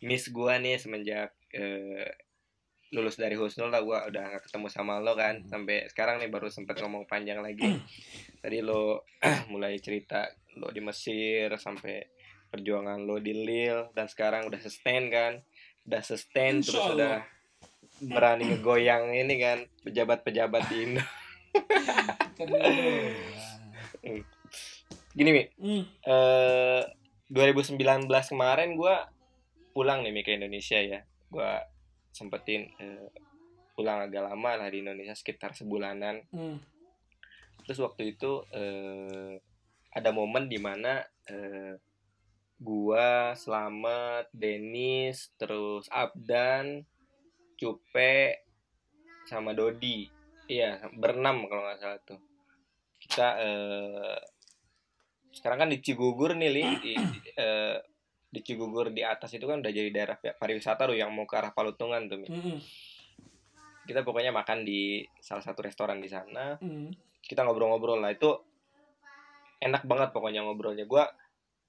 miss 0.00 0.30
gua 0.30 0.56
nih 0.56 0.76
semenjak 0.76 1.36
eh, 1.50 2.08
lulus 2.90 3.14
dari 3.14 3.36
Husnul 3.36 3.68
lah 3.68 3.84
gua 3.84 4.08
udah 4.08 4.34
gak 4.34 4.48
ketemu 4.48 4.66
sama 4.66 4.98
lo 4.98 5.12
kan 5.12 5.44
sampai 5.44 5.86
sekarang 5.86 6.18
nih 6.18 6.26
baru 6.26 6.48
sempet 6.48 6.80
ngomong 6.80 7.04
panjang 7.04 7.38
lagi 7.38 7.78
tadi 8.40 8.58
lo 8.60 9.06
mulai 9.52 9.76
cerita 9.78 10.26
lo 10.56 10.72
di 10.72 10.80
Mesir 10.80 11.52
sampai 11.54 12.02
perjuangan 12.48 12.98
lo 12.98 13.20
di 13.20 13.30
Lille 13.30 13.92
dan 13.92 14.08
sekarang 14.08 14.48
udah 14.48 14.58
sustain 14.58 15.06
kan 15.06 15.38
udah 15.84 16.02
sustain 16.02 16.58
Insya 16.58 16.66
terus 16.66 16.82
Allah. 16.82 16.94
udah 16.96 17.16
berani 18.00 18.48
ngegoyang 18.48 19.12
ini 19.12 19.34
kan 19.36 19.58
pejabat-pejabat 19.82 20.62
di 20.66 20.76
Indo 20.82 21.04
dulu. 22.40 22.56
gini 25.10 25.30
mi 25.30 25.42
Hmm. 25.58 25.84
eh 26.02 26.82
2019 27.28 27.76
kemarin 28.26 28.74
gua 28.74 29.06
pulang 29.70 30.02
nih 30.02 30.10
Mi, 30.10 30.22
ke 30.22 30.34
Indonesia 30.34 30.78
ya 30.78 31.00
gua 31.28 31.62
sempetin 32.10 32.70
eh, 32.76 33.06
pulang 33.74 34.06
agak 34.06 34.24
lama 34.24 34.56
lah 34.56 34.68
di 34.68 34.80
Indonesia 34.80 35.14
sekitar 35.14 35.52
sebulanan 35.52 36.22
Hmm. 36.30 36.58
terus 37.62 37.78
waktu 37.78 38.14
itu 38.14 38.46
eh, 38.50 39.38
ada 39.90 40.10
momen 40.10 40.46
di 40.46 40.58
mana 40.58 41.02
eh, 41.26 41.74
gua 42.56 43.34
selamat 43.34 44.30
Denis 44.30 45.34
terus 45.36 45.86
Abdan 45.88 46.86
Cupe 47.60 48.40
sama 49.28 49.52
Dodi 49.52 50.08
iya 50.48 50.80
berenam 50.96 51.44
kalau 51.44 51.62
nggak 51.62 51.78
salah 51.78 52.00
tuh 52.00 52.18
kita 52.96 53.28
eh, 53.38 54.18
sekarang 55.30 55.58
kan 55.62 55.70
di 55.70 55.78
Cigugur 55.78 56.34
nih 56.34 56.50
li 56.50 56.64
di, 56.80 56.92
eh, 57.36 57.76
di 58.26 58.40
Cigugur 58.40 58.90
di 58.90 59.04
atas 59.04 59.30
itu 59.30 59.44
kan 59.44 59.60
udah 59.60 59.70
jadi 59.70 59.90
daerah 59.92 60.16
pariwisata 60.16 60.88
tuh 60.88 60.96
yang 60.96 61.12
mau 61.12 61.28
ke 61.28 61.36
arah 61.36 61.52
Palutungan 61.52 62.08
tuh. 62.08 62.24
Hmm. 62.26 62.58
kita 63.84 64.06
pokoknya 64.06 64.30
makan 64.30 64.62
di 64.62 65.02
salah 65.18 65.42
satu 65.42 65.62
restoran 65.62 65.98
di 65.98 66.06
sana 66.06 66.54
Hmm. 66.58 66.90
kita 67.20 67.42
ngobrol-ngobrol 67.42 67.98
lah 67.98 68.10
itu 68.10 68.30
enak 69.60 69.84
banget 69.84 70.10
pokoknya 70.10 70.40
ngobrolnya 70.42 70.86
gua 70.86 71.10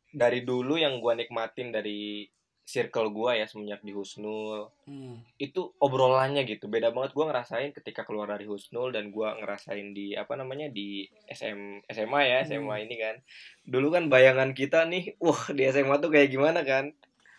dari 0.07 0.41
dulu 0.41 0.77
yang 0.77 1.01
gua 1.01 1.13
nikmatin 1.13 1.69
dari 1.69 2.23
circle 2.71 3.11
gua 3.11 3.35
ya 3.35 3.43
semenjak 3.43 3.83
di 3.83 3.91
Husnul 3.91 4.71
Hmm. 4.87 5.19
itu 5.35 5.75
obrolannya 5.77 6.47
gitu 6.47 6.65
beda 6.65 6.89
banget 6.89 7.11
gua 7.11 7.27
ngerasain 7.27 7.75
ketika 7.75 8.07
keluar 8.07 8.31
dari 8.31 8.47
Husnul 8.47 8.95
dan 8.95 9.11
gua 9.11 9.35
ngerasain 9.35 9.91
di 9.91 10.15
apa 10.15 10.39
namanya 10.39 10.71
di 10.71 11.03
SM 11.27 11.83
SMA 11.85 12.21
ya 12.23 12.37
SMA 12.47 12.63
Hmm. 12.71 12.85
ini 12.87 12.95
kan 12.95 13.15
dulu 13.63 13.91
kan 13.91 14.07
bayangan 14.07 14.55
kita 14.55 14.87
nih 14.87 15.19
wah 15.19 15.51
di 15.51 15.67
SMA 15.67 15.99
tuh 15.99 16.07
kayak 16.07 16.31
gimana 16.31 16.63
kan 16.63 16.95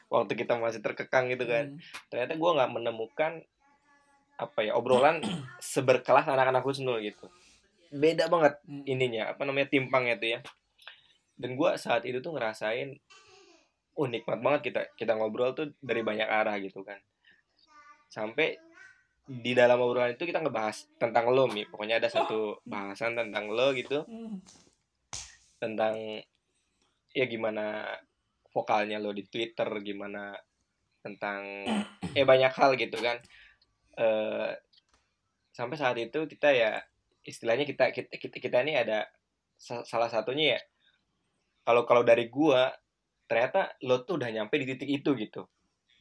waktu 0.07 0.37
kita 0.37 0.61
masih 0.61 0.85
terkekang 0.85 1.33
gitu 1.33 1.49
kan 1.49 1.73
Hmm. 1.73 1.81
ternyata 2.13 2.37
gua 2.37 2.61
nggak 2.61 2.71
menemukan 2.71 3.33
apa 4.37 4.61
ya 4.61 4.77
obrolan 4.77 5.19
seberkelas 5.73 6.29
anak-anak 6.29 6.61
Husnul 6.61 7.01
gitu 7.01 7.33
beda 7.89 8.29
banget 8.29 8.61
Hmm. 8.69 8.85
ininya 8.85 9.33
apa 9.33 9.45
namanya 9.45 9.73
timpangnya 9.73 10.17
tuh 10.17 10.29
ya 10.37 10.41
dan 11.37 11.57
gua 11.57 11.75
saat 11.75 12.05
itu 12.05 12.21
tuh 12.21 12.33
ngerasain 12.33 13.01
oh 13.97 14.09
nikmat 14.09 14.41
banget 14.41 14.61
kita 14.73 14.81
kita 14.97 15.13
ngobrol 15.17 15.53
tuh 15.53 15.73
dari 15.81 16.01
banyak 16.01 16.29
arah 16.29 16.57
gitu 16.61 16.81
kan. 16.85 16.99
Sampai 18.09 18.57
di 19.23 19.55
dalam 19.55 19.79
obrolan 19.79 20.19
itu 20.19 20.27
kita 20.27 20.43
ngebahas 20.43 20.89
tentang 20.99 21.31
lo 21.31 21.47
mi. 21.49 21.65
Pokoknya 21.65 22.03
ada 22.03 22.11
satu 22.11 22.61
bahasan 22.67 23.17
tentang 23.17 23.49
lo 23.53 23.71
gitu. 23.73 24.05
Tentang 25.61 25.95
ya 27.13 27.25
gimana 27.29 27.87
vokalnya 28.53 29.01
lo 29.01 29.15
di 29.15 29.25
Twitter 29.29 29.69
gimana 29.81 30.37
tentang 31.01 31.65
eh 32.13 32.27
banyak 32.27 32.53
hal 32.53 32.75
gitu 32.77 32.99
kan. 33.01 33.21
Eh 33.97 34.51
sampai 35.53 35.77
saat 35.77 35.97
itu 36.01 36.25
kita 36.25 36.49
ya 36.49 36.81
istilahnya 37.23 37.69
kita 37.69 37.93
kita 37.93 38.09
kita, 38.17 38.37
kita 38.41 38.57
ini 38.65 38.73
ada 38.75 39.05
sa- 39.55 39.85
salah 39.85 40.09
satunya 40.09 40.59
ya 40.59 40.61
kalau 41.63 41.87
kalau 41.87 42.03
dari 42.03 42.27
gua 42.27 42.73
ternyata 43.33 43.73
lo 43.89 44.05
tuh 44.05 44.21
udah 44.21 44.29
nyampe 44.29 44.61
di 44.61 44.77
titik 44.77 45.01
itu 45.01 45.17
gitu. 45.17 45.49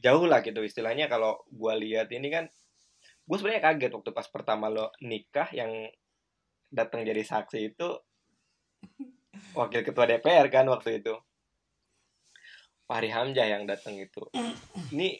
Jauh 0.04 0.28
lah 0.28 0.44
gitu. 0.44 0.60
Istilahnya 0.60 1.08
kalau 1.08 1.40
gue 1.48 1.72
lihat 1.80 2.12
ini 2.12 2.28
kan 2.28 2.44
gue 3.24 3.36
sebenarnya 3.40 3.72
kaget 3.72 3.92
waktu 3.96 4.12
pas 4.12 4.28
pertama 4.28 4.68
lo 4.68 4.92
nikah 5.00 5.48
yang 5.56 5.88
datang 6.68 7.08
jadi 7.08 7.24
saksi 7.24 7.72
itu 7.72 7.88
wakil 9.56 9.80
ketua 9.80 10.04
DPR 10.04 10.52
kan 10.52 10.68
waktu 10.68 11.00
itu. 11.00 11.16
Fahri 12.84 13.08
Hamzah 13.08 13.48
yang 13.48 13.64
datang 13.64 13.96
itu. 13.96 14.28
Ini 14.92 15.16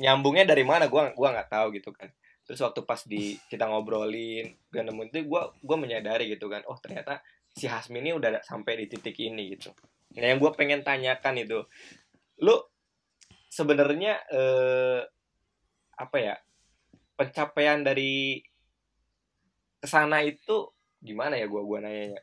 nyambungnya 0.00 0.48
dari 0.48 0.64
mana? 0.64 0.88
Gue 0.88 1.12
gua 1.12 1.28
nggak 1.36 1.52
tahu 1.52 1.76
gitu 1.76 1.92
kan. 1.92 2.08
Terus 2.48 2.64
waktu 2.64 2.80
pas 2.88 3.04
di 3.04 3.36
kita 3.52 3.68
ngobrolin 3.68 4.48
gue 4.72 4.80
nemu 4.80 5.12
itu 5.12 5.28
gue 5.28 5.42
gue 5.60 5.76
menyadari 5.76 6.32
gitu 6.32 6.48
kan. 6.48 6.64
Oh 6.72 6.80
ternyata 6.80 7.20
si 7.52 7.68
Hasmi 7.68 8.00
ini 8.00 8.16
udah 8.16 8.40
sampai 8.40 8.80
di 8.80 8.96
titik 8.96 9.20
ini 9.20 9.52
gitu 9.52 9.76
nah 10.14 10.26
yang 10.30 10.38
gue 10.38 10.52
pengen 10.54 10.86
tanyakan 10.86 11.42
itu 11.42 11.66
lu 12.42 12.56
sebenarnya 13.50 14.18
eh, 14.34 15.00
apa 15.94 16.16
ya 16.18 16.34
pencapaian 17.14 17.86
dari 17.86 18.42
ke 19.78 19.86
sana 19.86 20.26
itu 20.26 20.74
gimana 21.04 21.36
ya 21.36 21.46
gua 21.46 21.62
gua 21.62 21.78
nanya 21.84 22.18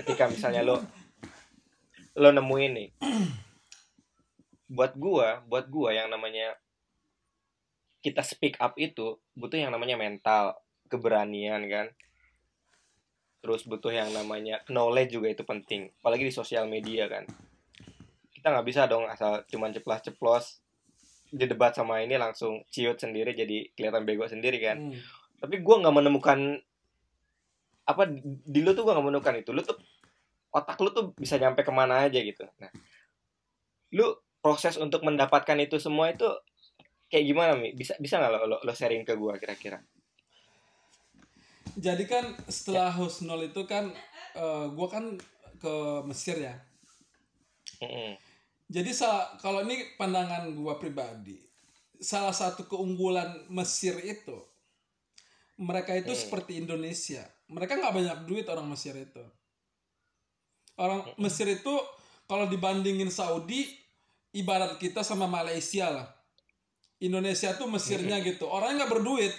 ketika 0.00 0.26
misalnya 0.26 0.64
lo 0.64 0.80
lo 2.16 2.28
nemuin 2.32 2.72
nih 2.72 2.90
buat 4.66 4.96
gua 4.96 5.44
buat 5.44 5.68
gua 5.68 5.92
yang 5.92 6.08
namanya 6.08 6.56
kita 8.00 8.24
speak 8.24 8.56
up 8.58 8.74
itu 8.80 9.20
butuh 9.36 9.60
yang 9.60 9.70
namanya 9.70 10.00
mental 10.00 10.56
keberanian 10.88 11.68
kan 11.68 11.86
terus 13.40 13.62
butuh 13.68 13.92
yang 13.92 14.10
namanya 14.10 14.62
knowledge 14.70 15.14
juga 15.14 15.30
itu 15.30 15.42
penting. 15.46 15.92
Apalagi 16.02 16.26
di 16.26 16.34
sosial 16.34 16.66
media 16.66 17.06
kan. 17.06 17.24
Kita 18.32 18.52
nggak 18.52 18.66
bisa 18.66 18.86
dong 18.90 19.06
asal 19.06 19.46
cuman 19.50 19.70
ceplos 19.74 20.02
ceplos 20.02 20.44
di 21.30 21.44
debat 21.44 21.74
sama 21.74 22.00
ini 22.00 22.14
langsung 22.14 22.62
ciut 22.70 22.96
sendiri 22.96 23.34
jadi 23.34 23.70
kelihatan 23.74 24.06
bego 24.06 24.26
sendiri 24.26 24.58
kan. 24.62 24.78
Hmm. 24.78 24.98
tapi 25.36 25.60
gue 25.60 25.76
nggak 25.76 25.92
menemukan 25.92 26.56
apa 27.84 28.08
di 28.24 28.64
lu 28.64 28.72
tuh 28.72 28.88
gue 28.88 28.92
nggak 28.96 29.06
menemukan 29.06 29.36
itu. 29.36 29.50
Lu 29.52 29.60
tuh 29.60 29.76
otak 30.50 30.80
lu 30.80 30.90
tuh 30.94 31.12
bisa 31.12 31.36
nyampe 31.36 31.60
ke 31.60 31.72
mana 31.74 32.08
aja 32.08 32.18
gitu. 32.18 32.48
Nah 32.56 32.72
lu 33.92 34.16
proses 34.40 34.80
untuk 34.80 35.04
mendapatkan 35.04 35.58
itu 35.60 35.76
semua 35.76 36.10
itu 36.10 36.26
kayak 37.12 37.24
gimana 37.26 37.52
mi? 37.54 37.76
Bisa 37.76 37.94
bisa 38.00 38.16
nggak 38.16 38.32
lo, 38.32 38.38
lo 38.48 38.56
lo 38.64 38.72
sharing 38.72 39.04
ke 39.04 39.14
gue 39.14 39.34
kira-kira 39.38 39.78
Jadi 41.76 42.04
kan 42.08 42.32
setelah 42.48 42.88
Husnul 42.88 43.52
itu 43.52 43.68
kan 43.68 43.92
eh, 44.36 44.66
gua 44.72 44.88
kan 44.88 45.16
ke 45.60 45.74
Mesir 46.08 46.40
ya. 46.40 46.56
Mm-mm. 47.84 48.16
Jadi 48.66 48.90
kalau 49.38 49.62
ini 49.62 49.94
pandangan 50.00 50.50
gua 50.56 50.80
pribadi, 50.80 51.36
salah 52.00 52.32
satu 52.32 52.66
keunggulan 52.66 53.46
Mesir 53.52 54.00
itu 54.02 54.36
mereka 55.56 55.96
itu 55.96 56.12
Hmm. 56.12 56.20
seperti 56.20 56.60
Indonesia. 56.60 57.24
Mereka 57.48 57.80
nggak 57.80 57.94
banyak 57.94 58.18
duit 58.28 58.44
orang 58.48 58.68
Mesir 58.68 58.92
itu. 58.96 59.24
Orang 60.76 61.04
Hmm. 61.04 61.16
Mesir 61.24 61.48
itu 61.48 61.72
kalau 62.28 62.44
dibandingin 62.50 63.08
Saudi 63.08 63.64
ibarat 64.36 64.76
kita 64.76 65.00
sama 65.00 65.24
Malaysia 65.24 65.88
lah. 65.88 66.08
Indonesia 67.00 67.56
tuh 67.56 67.68
Mesirnya 67.68 68.20
Hmm. 68.20 68.24
gitu. 68.24 68.44
Orangnya 68.48 68.84
nggak 68.84 68.92
berduit, 68.92 69.32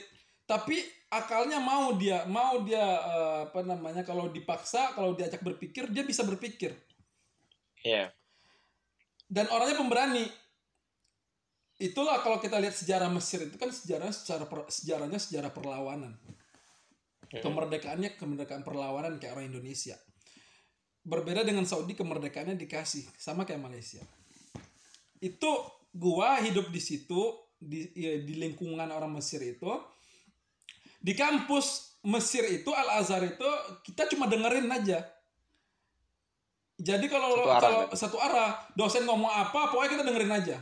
tapi 0.49 0.81
akalnya 1.07 1.59
mau 1.63 1.95
dia, 1.95 2.27
mau 2.27 2.63
dia 2.63 2.83
eh, 2.83 3.39
apa 3.47 3.63
namanya 3.63 4.03
kalau 4.03 4.27
dipaksa, 4.27 4.91
kalau 4.91 5.15
diajak 5.15 5.39
berpikir 5.39 5.87
dia 5.91 6.03
bisa 6.03 6.27
berpikir 6.27 6.75
Iya 7.85 8.11
dan 9.27 9.51
orangnya 9.51 9.77
pemberani. 9.77 10.25
Itulah 11.77 12.25
kalau 12.25 12.41
kita 12.41 12.57
lihat 12.57 12.73
sejarah 12.73 13.11
Mesir 13.11 13.45
itu 13.45 13.53
kan 13.59 13.69
sejarahnya 13.69 14.15
secara 14.15 14.49
per- 14.49 14.71
sejarahnya 14.71 15.19
sejarah 15.21 15.51
perlawanan. 15.53 16.17
Mm-mm. 16.17 17.43
Kemerdekaannya 17.43 18.17
kemerdekaan 18.17 18.65
perlawanan 18.65 19.21
kayak 19.21 19.37
orang 19.37 19.53
Indonesia. 19.53 19.93
Berbeda 21.05 21.45
dengan 21.45 21.69
Saudi 21.69 21.93
kemerdekaannya 21.93 22.57
dikasih 22.57 23.05
sama 23.19 23.45
kayak 23.45 23.61
Malaysia. 23.61 24.01
Itu 25.21 25.69
gua 25.93 26.41
hidup 26.41 26.73
di 26.73 26.81
situ 26.81 27.45
di 27.61 27.93
ya, 27.93 28.25
di 28.25 28.33
lingkungan 28.41 28.89
orang 28.89 29.13
Mesir 29.13 29.43
itu 29.45 29.69
di 31.07 31.15
kampus 31.15 31.95
Mesir 32.03 32.43
itu 32.45 32.67
Al 32.71 32.99
Azhar 32.99 33.23
itu 33.23 33.47
kita 33.83 34.11
cuma 34.11 34.27
dengerin 34.27 34.67
aja. 34.67 35.07
Jadi 36.77 37.09
kalau 37.09 37.33
Satu 37.33 37.49
arah 37.49 37.59
kalau 37.59 37.79
berarti. 37.81 37.97
satu 37.97 38.17
arah 38.21 38.49
dosen 38.75 39.03
ngomong 39.03 39.27
apa 39.27 39.71
pokoknya 39.71 39.97
kita 39.97 40.03
dengerin 40.05 40.33
aja. 40.35 40.57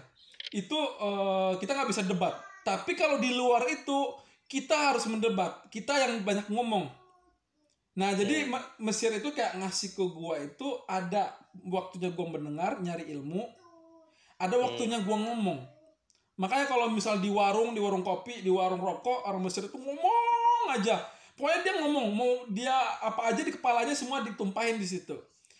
Itu 0.50 0.78
eh, 0.78 1.52
kita 1.60 1.76
nggak 1.76 1.89
bisa 1.91 2.02
debat. 2.06 2.34
Tapi 2.64 2.96
kalau 2.96 3.20
di 3.20 3.36
luar 3.36 3.68
itu 3.68 4.16
kita 4.48 4.93
harus 4.93 5.06
mendebat. 5.06 5.68
Kita 5.68 5.91
yang 5.98 6.24
banyak 6.24 6.48
ngomong. 6.48 6.88
Nah, 7.96 8.12
jadi 8.12 8.46
Hmm. 8.46 8.56
Me- 8.56 8.91
Mesir 8.91 9.12
itu 9.12 9.32
kayak 9.32 9.56
ngasih 9.56 9.91
ke 9.91 10.04
gua 10.08 10.36
itu 10.38 10.68
ada 10.86 11.32
waktunya 11.64 12.12
gua 12.12 12.28
mendengar, 12.28 12.80
nyari 12.80 13.08
ilmu. 13.12 13.43
Ada 14.36 14.56
waktunya 14.56 15.00
gua 15.00 15.16
ngomong. 15.20 15.60
Makanya 16.36 16.68
kalau 16.68 16.92
misal 16.92 17.24
di 17.24 17.32
warung, 17.32 17.72
di 17.72 17.80
warung 17.80 18.04
kopi, 18.04 18.44
di 18.44 18.52
warung 18.52 18.84
rokok, 18.84 19.24
orang 19.24 19.40
Mesir 19.40 19.68
itu 19.68 19.78
ngomong 19.80 20.76
aja. 20.76 21.00
Pokoknya 21.36 21.60
dia 21.64 21.74
ngomong, 21.84 22.06
mau 22.12 22.32
dia 22.52 22.76
apa 23.04 23.32
aja 23.32 23.44
di 23.44 23.52
kepalanya 23.52 23.96
semua 23.96 24.24
ditumpahin 24.24 24.76
di 24.76 24.88
situ. 24.88 25.16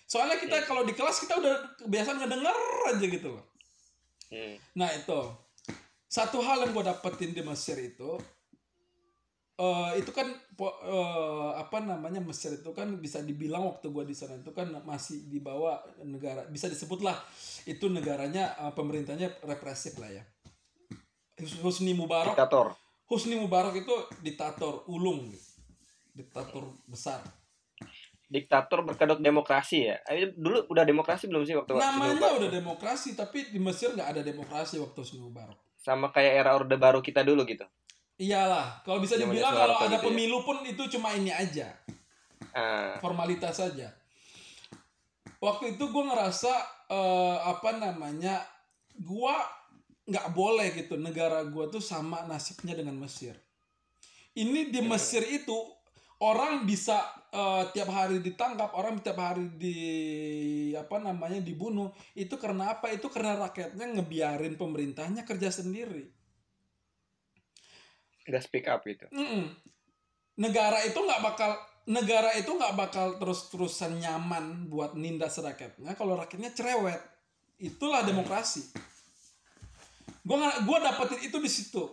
Soalnya 0.06 0.40
kita 0.40 0.68
kalau 0.68 0.84
di 0.84 0.94
kelas 0.94 1.18
kita 1.24 1.40
udah 1.40 1.54
kebiasaan 1.82 2.22
ngedenger 2.24 2.58
aja 2.92 3.06
gitu 3.08 3.28
loh. 3.36 3.46
Hmm. 4.30 4.56
Nah 4.76 4.90
itu 4.92 5.20
satu 6.06 6.40
hal 6.40 6.64
yang 6.64 6.72
gue 6.72 6.84
dapetin 6.86 7.32
di 7.36 7.44
Mesir 7.44 7.76
itu 7.82 8.16
eh 9.56 9.92
itu 10.04 10.12
kan 10.12 10.28
eh, 10.36 11.52
apa 11.56 11.80
namanya 11.80 12.20
Mesir 12.20 12.60
itu 12.60 12.76
kan 12.76 12.92
bisa 13.00 13.24
dibilang 13.24 13.64
waktu 13.72 13.88
gue 13.88 14.04
di 14.04 14.12
sana 14.12 14.36
itu 14.36 14.52
kan 14.52 14.68
masih 14.84 15.32
di 15.32 15.40
bawah 15.40 15.80
negara 16.04 16.44
bisa 16.52 16.68
disebut 16.68 17.00
lah 17.00 17.16
itu 17.64 17.88
negaranya 17.88 18.52
eh, 18.60 18.74
pemerintahnya 18.76 19.40
represif 19.48 19.96
lah 19.96 20.12
ya 20.12 20.24
Husni 21.38 21.92
Mubarak 21.92 22.34
diktator 22.36 22.72
Husni 23.06 23.36
Mubarak 23.36 23.76
itu 23.76 23.94
diktator 24.24 24.88
ulung 24.88 25.30
gitu. 25.30 25.50
diktator 26.16 26.64
besar 26.88 27.20
diktator 28.26 28.82
berkedok 28.82 29.22
demokrasi 29.22 29.92
ya 29.94 30.02
Ayo, 30.10 30.34
dulu 30.34 30.66
udah 30.74 30.82
demokrasi 30.82 31.30
belum 31.30 31.46
sih 31.46 31.54
waktu 31.54 31.78
namanya 31.78 32.18
Mubarak? 32.18 32.40
udah 32.42 32.52
demokrasi 32.52 33.10
tapi 33.14 33.52
di 33.54 33.60
Mesir 33.62 33.94
nggak 33.94 34.10
ada 34.18 34.22
demokrasi 34.26 34.80
waktu 34.82 34.98
Husni 34.98 35.20
Mubarak 35.22 35.60
sama 35.78 36.10
kayak 36.10 36.42
era 36.42 36.52
orde 36.58 36.74
baru 36.80 37.04
kita 37.04 37.22
dulu 37.22 37.46
gitu 37.46 37.68
Iyalah, 38.16 38.80
kalau 38.88 39.04
bisa 39.04 39.20
dibilang 39.20 39.52
kalau 39.52 39.76
ada 39.76 40.00
gitu 40.00 40.00
ya. 40.00 40.08
pemilu 40.08 40.40
pun 40.48 40.64
itu 40.64 40.88
cuma 40.96 41.12
ini 41.12 41.36
aja, 41.36 41.68
ah 42.56 42.96
formalitas 43.04 43.60
saja. 43.60 43.92
Waktu 45.44 45.76
itu 45.76 45.84
gue 45.92 46.04
ngerasa 46.08 46.54
eh, 46.96 47.38
apa 47.44 47.76
namanya, 47.76 48.40
gue 48.96 49.36
nggak 50.06 50.28
boleh 50.38 50.70
gitu 50.78 51.01
negara 51.01 51.41
gue 51.45 51.66
tuh 51.74 51.82
sama 51.82 52.26
nasibnya 52.30 52.78
dengan 52.78 52.93
Mesir. 52.97 53.34
Ini 54.36 54.70
di 54.70 54.82
Mesir 54.86 55.26
itu 55.26 55.56
orang 56.22 56.68
bisa 56.68 57.01
eh, 57.34 57.64
tiap 57.74 57.89
hari 57.89 58.22
ditangkap, 58.22 58.76
orang 58.78 59.01
tiap 59.01 59.18
hari 59.18 59.49
di 59.58 59.78
apa 60.78 61.01
namanya 61.01 61.41
dibunuh. 61.41 61.89
Itu 62.14 62.38
karena 62.38 62.78
apa? 62.78 62.93
Itu 62.93 63.10
karena 63.10 63.49
rakyatnya 63.49 63.86
ngebiarin 63.97 64.56
pemerintahnya 64.56 65.26
kerja 65.26 65.49
sendiri. 65.49 66.14
nggak 68.26 68.41
speak 68.41 68.66
up 68.66 68.82
gitu 68.82 69.06
Mm-mm. 69.14 69.53
Negara 70.41 70.82
itu 70.82 70.97
nggak 70.97 71.22
bakal 71.22 71.53
negara 71.86 72.34
itu 72.34 72.49
nggak 72.49 72.74
bakal 72.74 73.22
terus-terusan 73.22 74.01
nyaman 74.01 74.66
buat 74.66 74.97
nindas 74.97 75.38
rakyatnya 75.38 75.93
kalau 75.95 76.18
rakyatnya 76.18 76.51
cerewet. 76.51 76.99
Itulah 77.56 78.03
demokrasi. 78.03 78.68
Gua 80.26 80.50
gua 80.66 80.82
dapetin 80.82 81.30
itu 81.30 81.38
di 81.38 81.48
situ. 81.48 81.86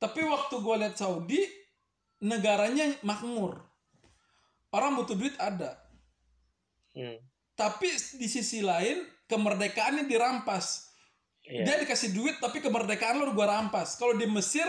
Tapi 0.00 0.24
waktu 0.24 0.54
gua 0.64 0.80
lihat 0.80 0.96
Saudi 0.96 1.44
negaranya 2.24 2.96
makmur. 3.04 3.60
Orang 4.72 4.96
butuh 4.96 5.12
duit 5.12 5.36
ada. 5.36 5.76
hmm. 6.96 7.20
Tapi 7.52 7.92
di 8.16 8.24
sisi 8.24 8.64
lain 8.64 9.04
kemerdekaannya 9.28 10.08
dirampas. 10.08 10.88
Iya. 11.44 11.68
Dia 11.68 11.74
dikasih 11.84 12.16
duit 12.16 12.40
tapi 12.40 12.64
kemerdekaan 12.64 13.20
lo 13.20 13.36
gua 13.36 13.60
rampas. 13.60 14.00
Kalau 14.00 14.16
di 14.16 14.24
Mesir 14.24 14.64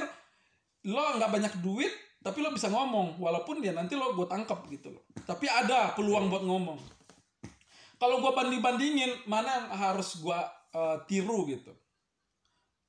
lo 0.84 1.00
nggak 1.16 1.32
banyak 1.32 1.54
duit 1.64 1.96
tapi 2.20 2.44
lo 2.44 2.52
bisa 2.52 2.68
ngomong 2.68 3.20
walaupun 3.20 3.60
dia 3.60 3.76
nanti 3.76 3.96
lo 4.00 4.16
gue 4.16 4.28
tangkap 4.28 4.68
gitu 4.68 4.91
loh. 4.91 5.04
Tapi 5.24 5.48
ada 5.48 5.96
peluang 5.96 6.28
buat 6.28 6.44
ngomong. 6.44 6.80
Kalau 8.00 8.20
gua 8.20 8.36
banding 8.36 8.60
bandingin 8.60 9.12
mana 9.28 9.48
yang 9.48 9.68
harus 9.72 10.20
gua 10.20 10.44
eh, 10.76 10.98
tiru 11.08 11.48
gitu. 11.48 11.72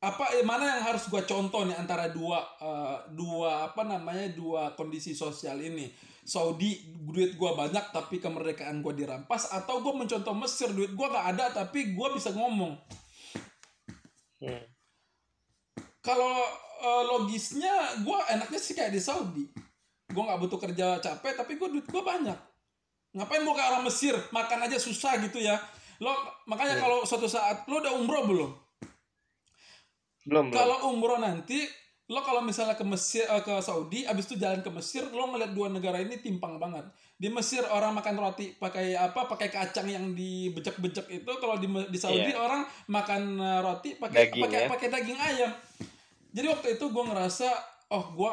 Apa 0.05 0.37
eh, 0.37 0.45
mana 0.45 0.77
yang 0.77 0.93
harus 0.93 1.09
gua 1.09 1.25
contoh 1.25 1.65
nih 1.65 1.77
antara 1.81 2.13
dua 2.13 2.45
eh, 2.61 2.97
dua 3.17 3.73
apa 3.73 3.89
namanya 3.89 4.29
dua 4.37 4.77
kondisi 4.77 5.17
sosial 5.17 5.65
ini. 5.65 5.89
Saudi 6.25 6.81
duit 7.05 7.37
gua 7.37 7.57
banyak 7.57 7.93
tapi 7.93 8.21
kemerdekaan 8.21 8.85
gua 8.85 8.93
dirampas 8.93 9.49
atau 9.53 9.81
gua 9.81 9.97
mencontoh 9.97 10.37
Mesir 10.37 10.73
duit 10.73 10.93
gua 10.93 11.09
nggak 11.09 11.27
ada 11.37 11.45
tapi 11.65 11.97
gua 11.97 12.13
bisa 12.13 12.33
ngomong. 12.37 12.77
Hmm. 14.45 14.61
kalau 16.05 16.37
uh, 16.85 17.03
logisnya 17.17 17.97
gue 18.05 18.19
enaknya 18.37 18.61
sih 18.61 18.77
kayak 18.77 18.93
di 18.93 19.01
Saudi 19.01 19.45
gue 20.05 20.23
nggak 20.23 20.37
butuh 20.37 20.61
kerja 20.61 21.01
capek 21.01 21.33
tapi 21.33 21.57
gue 21.57 21.69
duit 21.73 21.87
gue 21.89 22.03
banyak 22.05 22.37
ngapain 23.15 23.41
mau 23.41 23.57
kayak 23.57 23.71
orang 23.73 23.85
Mesir 23.89 24.13
makan 24.35 24.69
aja 24.69 24.77
susah 24.77 25.17
gitu 25.23 25.41
ya 25.41 25.57
lo 26.03 26.13
makanya 26.45 26.77
yeah. 26.77 26.83
kalau 26.83 26.99
suatu 27.09 27.25
saat 27.25 27.65
lo 27.71 27.81
udah 27.81 27.95
umroh 27.97 28.25
belum 28.29 28.51
belum 30.25 30.53
kalau 30.53 30.93
umroh 30.93 31.20
nanti 31.20 31.64
lo 32.05 32.20
kalau 32.20 32.45
misalnya 32.45 32.77
ke 32.77 32.85
Mesir 32.85 33.25
uh, 33.33 33.41
ke 33.41 33.64
Saudi 33.64 34.05
abis 34.05 34.29
itu 34.29 34.37
jalan 34.37 34.61
ke 34.61 34.68
Mesir 34.68 35.09
lo 35.09 35.25
ngeliat 35.33 35.57
dua 35.57 35.72
negara 35.72 35.97
ini 36.05 36.20
timpang 36.20 36.61
banget. 36.61 36.85
Di 37.16 37.33
Mesir 37.33 37.64
orang 37.64 37.97
makan 37.97 38.20
roti 38.20 38.53
pakai 38.53 38.93
apa 38.93 39.25
pakai 39.25 39.49
kacang 39.49 39.89
yang 39.89 40.12
dibecek-becek 40.12 41.09
itu 41.09 41.31
kalau 41.41 41.57
di 41.57 41.64
di 41.89 41.97
Saudi 41.97 42.29
yeah. 42.29 42.45
orang 42.45 42.68
makan 42.93 43.41
eh, 43.41 43.61
roti 43.64 43.97
pakai 43.97 44.37
pakai 44.37 44.61
ya? 44.61 44.68
pakai 44.68 44.89
daging 44.93 45.16
ayam. 45.16 45.53
Jadi 46.35 46.47
waktu 46.53 46.68
itu 46.77 46.85
gue 46.93 47.05
ngerasa 47.09 47.49
oh 47.97 48.05
gue 48.12 48.33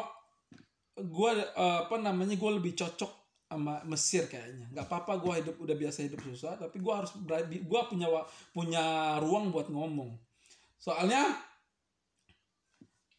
gue 1.00 1.30
uh, 1.56 1.88
apa 1.88 1.96
namanya 1.96 2.36
gue 2.36 2.50
lebih 2.52 2.76
cocok 2.76 3.12
sama 3.48 3.80
Mesir 3.88 4.28
kayaknya. 4.28 4.68
Nggak 4.68 4.84
apa-apa 4.84 5.16
gue 5.16 5.32
hidup 5.40 5.56
udah 5.56 5.76
biasa 5.80 6.04
hidup 6.04 6.20
susah 6.20 6.60
tapi 6.60 6.76
gue 6.76 6.92
harus 6.92 7.16
gue 7.48 7.80
punya 7.88 8.08
punya 8.52 9.16
ruang 9.16 9.48
buat 9.48 9.72
ngomong. 9.72 10.12
Soalnya 10.76 11.51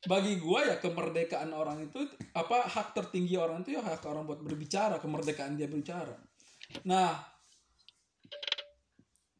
bagi 0.04 0.36
gue 0.36 0.60
ya 0.68 0.76
kemerdekaan 0.84 1.56
orang 1.56 1.88
itu 1.88 2.04
apa 2.36 2.68
hak 2.68 2.92
tertinggi 2.92 3.40
orang 3.40 3.64
itu 3.64 3.80
ya 3.80 3.82
hak 3.84 4.04
orang 4.04 4.28
buat 4.28 4.44
berbicara 4.44 5.00
kemerdekaan 5.00 5.56
dia 5.56 5.72
berbicara. 5.72 6.20
Nah 6.84 7.24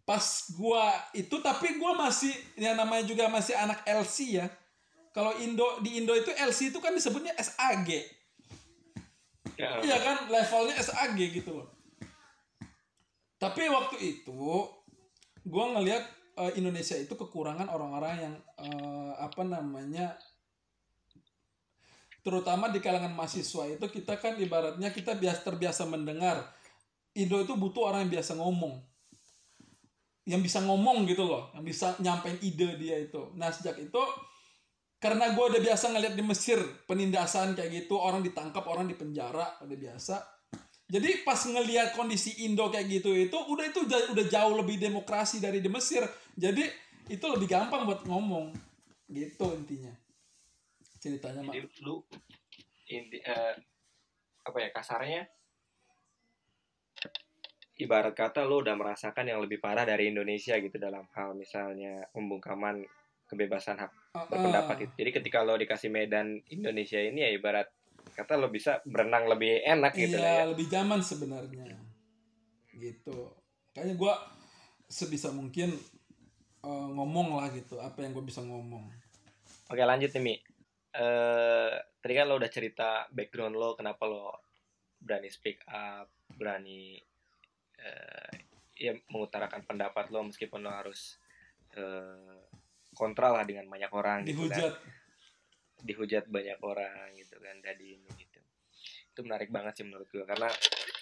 pas 0.04 0.24
gue 0.52 0.84
itu 1.20 1.36
tapi 1.40 1.80
gue 1.80 1.92
masih 1.96 2.32
yang 2.60 2.80
namanya 2.80 3.04
juga 3.04 3.28
masih 3.28 3.56
anak 3.60 3.84
LC 3.84 4.40
ya. 4.40 4.48
Kalau 5.12 5.36
Indo 5.38 5.84
di 5.84 6.00
Indo 6.00 6.16
itu 6.16 6.32
LC 6.32 6.72
itu 6.72 6.80
kan 6.80 6.96
disebutnya 6.96 7.36
SAG 7.36 7.88
ya. 9.60 9.84
iya 9.84 9.98
kan? 10.00 10.32
Levelnya 10.32 10.80
SAG 10.80 11.20
gitu 11.20 11.60
loh. 11.60 11.70
Tapi 13.38 13.68
waktu 13.68 14.00
itu 14.00 14.48
gue 15.44 15.66
ngelihat 15.76 16.04
uh, 16.40 16.52
Indonesia 16.56 16.96
itu 16.96 17.14
kekurangan 17.14 17.68
orang-orang 17.68 18.16
yang 18.16 18.36
uh, 18.58 19.14
apa 19.20 19.44
namanya 19.44 20.16
terutama 22.24 22.72
di 22.72 22.80
kalangan 22.80 23.12
mahasiswa 23.12 23.68
itu 23.68 23.86
kita 23.92 24.16
kan 24.16 24.40
ibaratnya 24.40 24.96
kita 24.96 25.14
biasa 25.20 25.40
terbiasa 25.44 25.84
mendengar 25.86 26.40
Indo 27.14 27.38
itu 27.46 27.54
butuh 27.54 27.94
orang 27.94 28.10
yang 28.10 28.18
biasa 28.18 28.34
ngomong. 28.42 28.82
Yang 30.26 30.42
bisa 30.50 30.60
ngomong 30.66 31.06
gitu 31.06 31.30
loh 31.30 31.54
yang 31.54 31.62
bisa 31.62 31.94
nyampein 32.02 32.42
ide 32.42 32.74
dia 32.80 32.98
itu. 32.98 33.30
Nah 33.38 33.54
sejak 33.54 33.78
itu 33.78 34.02
karena 34.98 35.36
gue 35.36 35.46
udah 35.46 35.62
biasa 35.62 35.94
ngeliat 35.94 36.16
di 36.16 36.24
Mesir 36.24 36.58
penindasan 36.88 37.54
kayak 37.54 37.86
gitu 37.86 38.00
orang 38.00 38.24
ditangkap 38.24 38.66
orang 38.66 38.90
dipenjara 38.90 39.62
udah 39.62 39.78
biasa. 39.78 40.16
Jadi 40.90 41.22
pas 41.22 41.38
ngelihat 41.38 41.94
kondisi 41.94 42.48
Indo 42.48 42.72
kayak 42.72 42.88
gitu 42.90 43.14
itu 43.14 43.36
udah 43.36 43.66
itu 43.68 43.86
udah 43.86 44.26
jauh 44.26 44.56
lebih 44.58 44.82
demokrasi 44.82 45.38
dari 45.38 45.62
di 45.62 45.70
Mesir. 45.70 46.02
Jadi 46.34 46.66
itu 47.14 47.26
lebih 47.30 47.46
gampang 47.46 47.86
buat 47.86 48.02
ngomong. 48.10 48.56
Gitu 49.12 49.46
intinya 49.54 49.94
ceritanya 51.04 51.44
jadi 51.52 51.68
lu 51.84 52.00
inti 52.88 53.20
uh, 53.28 53.56
apa 54.44 54.58
ya 54.60 54.70
kasarnya 54.72 55.28
ibarat 57.84 58.16
kata 58.16 58.48
lo 58.48 58.64
udah 58.64 58.76
merasakan 58.80 59.28
yang 59.28 59.44
lebih 59.44 59.60
parah 59.60 59.84
dari 59.84 60.08
Indonesia 60.14 60.56
gitu 60.56 60.80
dalam 60.80 61.04
hal 61.12 61.36
misalnya 61.36 62.08
pembungkaman 62.16 62.88
kebebasan 63.28 63.82
hak 63.82 63.92
uh, 64.16 64.30
berpendapat 64.30 64.88
itu. 64.88 64.94
Jadi 65.04 65.12
ketika 65.20 65.42
lo 65.42 65.58
dikasih 65.58 65.90
medan 65.90 66.40
Indonesia 66.48 67.02
ini 67.02 67.26
ya 67.26 67.30
ibarat 67.34 67.68
kata 68.14 68.38
lo 68.38 68.48
bisa 68.54 68.80
berenang 68.86 69.26
lebih 69.26 69.66
enak 69.66 69.92
gitu 69.98 70.22
iya, 70.22 70.46
ya. 70.46 70.52
lebih 70.54 70.68
zaman 70.70 71.00
sebenarnya. 71.02 71.66
Gitu. 72.78 73.18
Kayaknya 73.74 73.96
gue 73.98 74.14
sebisa 74.86 75.34
mungkin 75.34 75.74
uh, 76.62 76.88
ngomong 76.94 77.42
lah 77.42 77.50
gitu 77.52 77.82
apa 77.82 78.06
yang 78.06 78.14
gue 78.14 78.24
bisa 78.24 78.46
ngomong. 78.46 78.86
Oke 79.74 79.82
lanjut 79.82 80.14
nih 80.14 80.22
Mi. 80.22 80.36
Uh, 80.94 81.74
tadi 81.98 82.14
kan 82.14 82.30
lo 82.30 82.38
udah 82.38 82.52
cerita 82.54 83.10
background 83.10 83.58
lo 83.58 83.74
kenapa 83.74 84.06
lo 84.06 84.46
berani 85.02 85.28
speak 85.34 85.66
up, 85.66 86.06
berani 86.38 87.02
uh, 87.82 88.32
ya 88.78 88.94
mengutarakan 89.10 89.66
pendapat 89.66 90.14
lo 90.14 90.22
meskipun 90.30 90.62
lo 90.62 90.70
harus 90.70 91.18
uh, 91.74 92.46
kontra 92.94 93.34
lah 93.34 93.44
dengan 93.44 93.66
banyak 93.68 93.90
orang 93.90 94.22
dihujat 94.22 94.54
gitu 94.54 94.54
kan. 94.54 94.74
dihujat. 95.82 96.24
Banyak 96.30 96.60
orang 96.62 97.18
gitu 97.18 97.36
kan 97.42 97.58
tadi 97.66 97.98
ini 97.98 98.10
gitu. 98.14 98.40
Itu 99.14 99.26
menarik 99.26 99.50
banget 99.50 99.82
sih 99.82 99.86
menurut 99.86 100.10
gue 100.14 100.26
karena 100.26 100.50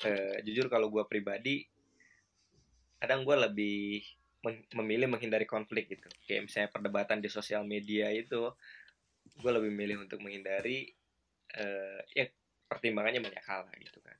eh, 0.07 0.39
jujur 0.43 0.71
kalau 0.71 0.87
gue 0.87 1.03
pribadi 1.07 1.63
kadang 2.99 3.27
gue 3.27 3.35
lebih 3.35 4.03
memilih 4.73 5.11
menghindari 5.11 5.45
konflik 5.45 5.91
gitu. 5.91 6.07
Kayak 6.25 6.47
misalnya 6.47 6.69
perdebatan 6.71 7.19
di 7.19 7.29
sosial 7.29 7.67
media 7.67 8.09
itu 8.09 8.51
gue 9.37 9.51
lebih 9.51 9.71
milih 9.71 9.97
untuk 10.03 10.19
menghindari 10.19 10.91
eh, 11.55 11.99
ya 12.15 12.25
pertimbangannya 12.67 13.19
banyak 13.19 13.43
hal 13.43 13.67
gitu 13.79 13.99
kan. 13.99 14.17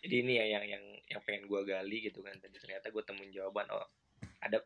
Jadi 0.00 0.14
ini 0.24 0.32
ya 0.40 0.58
yang 0.58 0.64
yang 0.64 0.84
yang 1.08 1.20
pengen 1.24 1.44
gue 1.44 1.60
gali 1.64 1.98
gitu 2.04 2.24
kan. 2.24 2.36
Tadi 2.40 2.56
ternyata 2.56 2.88
gue 2.88 3.02
temuin 3.04 3.32
jawaban 3.32 3.68
oh 3.72 3.88
ada 4.40 4.60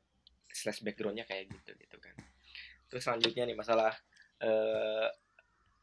slash 0.51 0.83
backgroundnya 0.83 1.26
kayak 1.26 1.51
gitu 1.51 1.74
gitu 1.74 1.97
kan. 1.99 2.14
Terus 2.87 3.03
selanjutnya 3.03 3.47
nih 3.47 3.57
masalah 3.59 3.95
uh, 4.43 4.47
eh, 4.47 5.09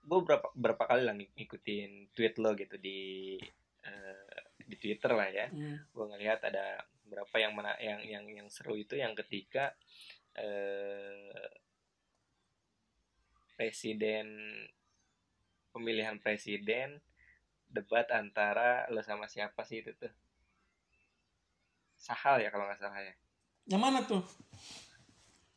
gue 0.06 0.20
berapa 0.22 0.48
berapa 0.56 0.84
kali 0.86 1.02
lah 1.04 1.16
ngikutin 1.18 2.14
tweet 2.14 2.38
lo 2.40 2.54
gitu 2.56 2.78
di 2.80 3.36
uh, 3.84 4.40
di 4.64 4.76
Twitter 4.80 5.12
lah 5.12 5.28
ya. 5.28 5.48
Hmm. 5.52 5.84
gue 5.92 6.06
ngelihat 6.16 6.40
ada 6.48 6.84
berapa 7.06 7.36
yang 7.38 7.54
mana 7.54 7.78
yang 7.78 8.02
yang 8.02 8.26
yang 8.26 8.48
seru 8.50 8.74
itu 8.74 8.98
yang 8.98 9.14
ketika 9.14 9.76
uh, 10.40 11.48
presiden 13.56 14.28
pemilihan 15.72 16.20
presiden 16.20 17.02
debat 17.72 18.08
antara 18.12 18.88
lo 18.94 19.04
sama 19.04 19.28
siapa 19.28 19.66
sih 19.68 19.84
itu 19.84 19.92
tuh 19.98 20.14
Sahal 21.96 22.44
ya 22.44 22.54
kalau 22.54 22.70
nggak 22.70 22.80
salah 22.80 23.02
ya 23.02 23.16
yang 23.66 23.82
mana 23.82 24.06
tuh? 24.06 24.22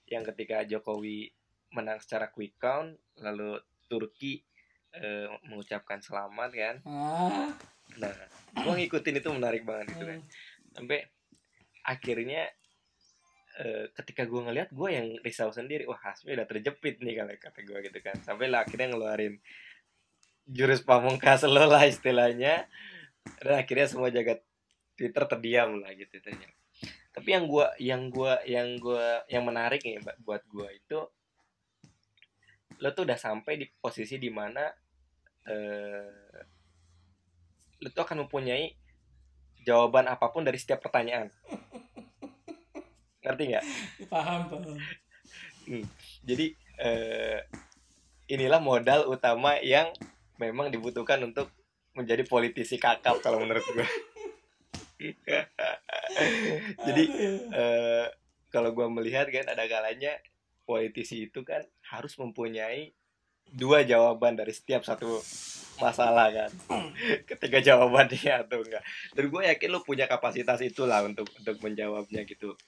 Yang 0.08 0.32
ketika 0.32 0.64
Jokowi 0.64 1.28
menang 1.76 2.00
secara 2.00 2.32
quick 2.32 2.56
count, 2.56 2.96
lalu 3.20 3.60
Turki 3.84 4.40
e, 4.96 5.28
mengucapkan 5.44 6.00
selamat 6.00 6.50
kan? 6.56 6.76
Ah. 6.88 7.52
Nah, 8.00 8.12
gua 8.64 8.80
ngikutin 8.80 9.20
itu 9.20 9.28
menarik 9.28 9.68
banget 9.68 9.92
itu 9.92 10.04
kan. 10.08 10.20
Hmm. 10.24 10.32
Sampai 10.72 11.04
akhirnya 11.84 12.48
e, 13.58 13.90
ketika 13.98 14.22
gua 14.30 14.48
ngeliat 14.48 14.70
gua 14.70 14.94
yang 14.94 15.18
risau 15.26 15.50
sendiri, 15.50 15.84
wah 15.90 15.98
Hasmi 15.98 16.38
udah 16.38 16.46
terjepit 16.46 17.02
nih 17.02 17.18
kalau 17.18 17.34
kata 17.34 17.60
gua 17.66 17.78
gitu 17.82 17.98
kan. 17.98 18.16
Sampai 18.22 18.46
lah 18.46 18.62
akhirnya 18.62 18.94
ngeluarin 18.94 19.42
jurus 20.46 20.80
pamungkas 20.86 21.42
lo 21.44 21.66
lah 21.66 21.82
istilahnya. 21.84 22.70
Dan 23.42 23.54
akhirnya 23.60 23.86
semua 23.90 24.08
jagat 24.08 24.40
Twitter 24.96 25.24
terdiam 25.28 25.82
lah 25.82 25.92
gitu 25.92 26.16
ternyata 26.22 26.58
tapi 27.18 27.34
yang 27.34 27.50
gua 27.50 27.74
yang 27.82 28.02
gua 28.14 28.38
yang 28.46 28.78
gua 28.78 29.26
yang 29.26 29.42
menarik 29.42 29.82
nih 29.82 29.98
buat 30.22 30.46
gua 30.46 30.70
itu 30.70 31.02
lo 32.78 32.88
tuh 32.94 33.10
udah 33.10 33.18
sampai 33.18 33.58
di 33.58 33.66
posisi 33.66 34.22
di 34.22 34.30
mana 34.30 34.70
eh, 35.50 36.38
lo 37.82 37.88
tuh 37.90 38.06
akan 38.06 38.22
mempunyai 38.22 38.70
jawaban 39.66 40.06
apa 40.06 40.30
pun 40.30 40.46
dari 40.46 40.62
setiap 40.62 40.78
pertanyaan 40.78 41.26
ngerti 43.28 43.44
nggak? 43.52 43.64
Paham 44.08 44.40
paham. 44.48 44.76
Hmm, 45.68 45.84
jadi 46.24 46.56
eh, 46.80 47.38
inilah 48.32 48.60
modal 48.60 49.08
utama 49.12 49.60
yang 49.60 49.92
memang 50.40 50.72
dibutuhkan 50.72 51.20
untuk 51.20 51.52
menjadi 51.92 52.22
politisi 52.24 52.78
kakap 52.78 53.18
kalau 53.20 53.42
menurut 53.42 53.64
gue 53.74 53.88
jadi 56.86 57.04
uh, 57.54 58.06
kalau 58.50 58.70
gue 58.74 58.86
melihat 58.90 59.26
kan 59.30 59.46
ada 59.50 59.66
kalanya 59.66 60.14
politisi 60.66 61.26
itu 61.30 61.42
kan 61.42 61.62
harus 61.90 62.14
mempunyai 62.18 62.92
dua 63.48 63.86
jawaban 63.86 64.36
dari 64.36 64.52
setiap 64.52 64.84
satu 64.84 65.22
masalah 65.80 66.28
kan. 66.34 66.50
Ketika 67.24 67.62
jawabannya 67.62 68.44
atau 68.44 68.60
enggak. 68.60 68.84
Dan 69.14 69.24
gue 69.30 69.42
yakin 69.54 69.68
lo 69.72 69.80
punya 69.86 70.04
kapasitas 70.10 70.60
itulah 70.60 71.00
untuk 71.06 71.30
untuk 71.38 71.56
menjawabnya 71.62 72.26
gitu 72.28 72.58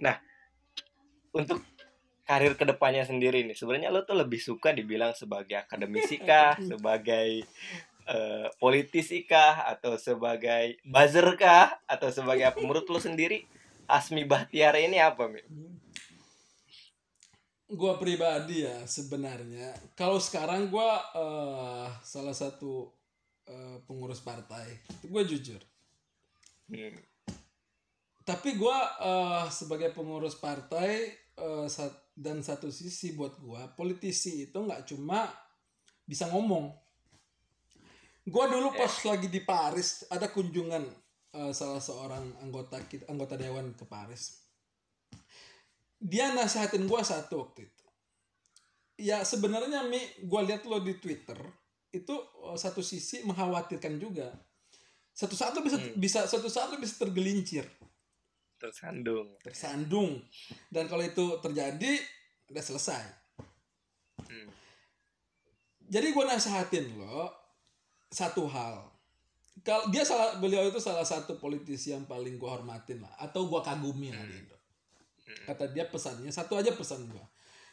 nah 0.00 0.16
untuk 1.30 1.62
karir 2.26 2.54
ke 2.58 2.64
depannya 2.66 3.06
sendiri 3.06 3.46
nih 3.46 3.54
sebenarnya 3.54 3.90
lo 3.92 4.02
tuh 4.02 4.18
lebih 4.18 4.38
suka 4.42 4.74
dibilang 4.74 5.14
sebagai 5.14 5.60
akademisi 5.60 6.18
kah 6.28 6.56
sebagai 6.58 7.46
uh, 8.10 8.48
politisi 8.58 9.22
kah 9.28 9.68
atau 9.68 9.94
sebagai 10.00 10.80
buzzer 10.82 11.26
kah 11.38 11.78
atau 11.86 12.08
sebagai 12.10 12.50
apa 12.50 12.58
menurut 12.58 12.86
lo 12.88 12.98
sendiri 12.98 13.46
Asmi 13.90 14.22
Bahtiar 14.22 14.78
ini 14.78 15.02
apa 15.02 15.26
Mi? 15.26 15.42
Gua 17.70 17.98
pribadi 17.98 18.62
ya 18.62 18.86
sebenarnya 18.86 19.74
kalau 19.98 20.22
sekarang 20.22 20.70
gua 20.70 21.02
eh, 21.14 21.86
salah 22.06 22.34
satu 22.34 22.90
eh, 23.50 23.76
pengurus 23.86 24.22
partai. 24.22 24.78
Gue 25.02 25.26
jujur. 25.26 25.58
Hmm. 26.70 26.94
Tapi 28.30 28.54
gua 28.54 28.78
eh, 29.02 29.46
sebagai 29.50 29.90
pengurus 29.90 30.38
partai 30.38 31.10
eh, 31.34 31.66
sat- 31.66 32.14
dan 32.14 32.46
satu 32.46 32.70
sisi 32.70 33.18
buat 33.18 33.34
gua 33.42 33.74
politisi 33.74 34.46
itu 34.46 34.54
nggak 34.54 34.86
cuma 34.86 35.26
bisa 36.06 36.30
ngomong. 36.30 36.70
Gua 38.30 38.46
dulu 38.46 38.70
pas 38.70 39.02
lagi 39.02 39.26
di 39.26 39.42
Paris 39.42 40.06
ada 40.06 40.30
kunjungan 40.30 40.86
eh, 41.34 41.50
salah 41.50 41.82
seorang 41.82 42.38
anggota 42.38 42.78
kita, 42.86 43.10
anggota 43.10 43.34
dewan 43.34 43.74
ke 43.74 43.82
Paris. 43.82 44.46
Dia 45.98 46.30
nasihatin 46.30 46.86
gua 46.86 47.02
satu 47.02 47.42
waktu 47.42 47.66
itu. 47.66 47.84
Ya 49.10 49.26
sebenarnya 49.26 49.90
Mi, 49.90 49.98
gua 50.30 50.46
lihat 50.46 50.62
lo 50.70 50.78
di 50.78 50.94
Twitter 51.02 51.34
itu 51.90 52.14
eh, 52.46 52.54
satu 52.54 52.78
sisi 52.78 53.26
mengkhawatirkan 53.26 53.98
juga. 53.98 54.30
Satu 55.10 55.34
saat 55.34 55.50
lo 55.58 55.66
bisa 55.66 55.82
bisa 55.98 56.30
satu 56.30 56.46
saat 56.46 56.70
lo 56.70 56.78
bisa 56.78 56.94
tergelincir 56.94 57.66
Tersandung. 58.60 59.40
tersandung 59.40 60.20
dan 60.68 60.84
kalau 60.84 61.00
itu 61.00 61.40
terjadi 61.40 61.96
udah 62.52 62.64
selesai 62.64 63.04
Hmm. 64.20 64.52
jadi 65.80 66.12
gue 66.12 66.24
nasihatin 66.28 66.92
lo 67.00 67.32
satu 68.06 68.44
hal 68.46 68.84
kalau 69.64 69.88
dia 69.88 70.04
salah 70.04 70.36
beliau 70.36 70.68
itu 70.68 70.76
salah 70.76 71.08
satu 71.08 71.40
politisi 71.40 71.96
yang 71.96 72.04
paling 72.04 72.36
gue 72.36 72.44
hormatin 72.46 73.00
lah 73.00 73.16
atau 73.16 73.48
gue 73.48 73.60
kagumi 73.64 74.12
lah 74.12 74.20
di 74.22 74.44
Indo. 74.44 74.56
kata 75.48 75.72
dia 75.72 75.88
pesannya 75.88 76.28
satu 76.28 76.60
aja 76.60 76.76
pesan 76.76 77.08
gue 77.08 77.24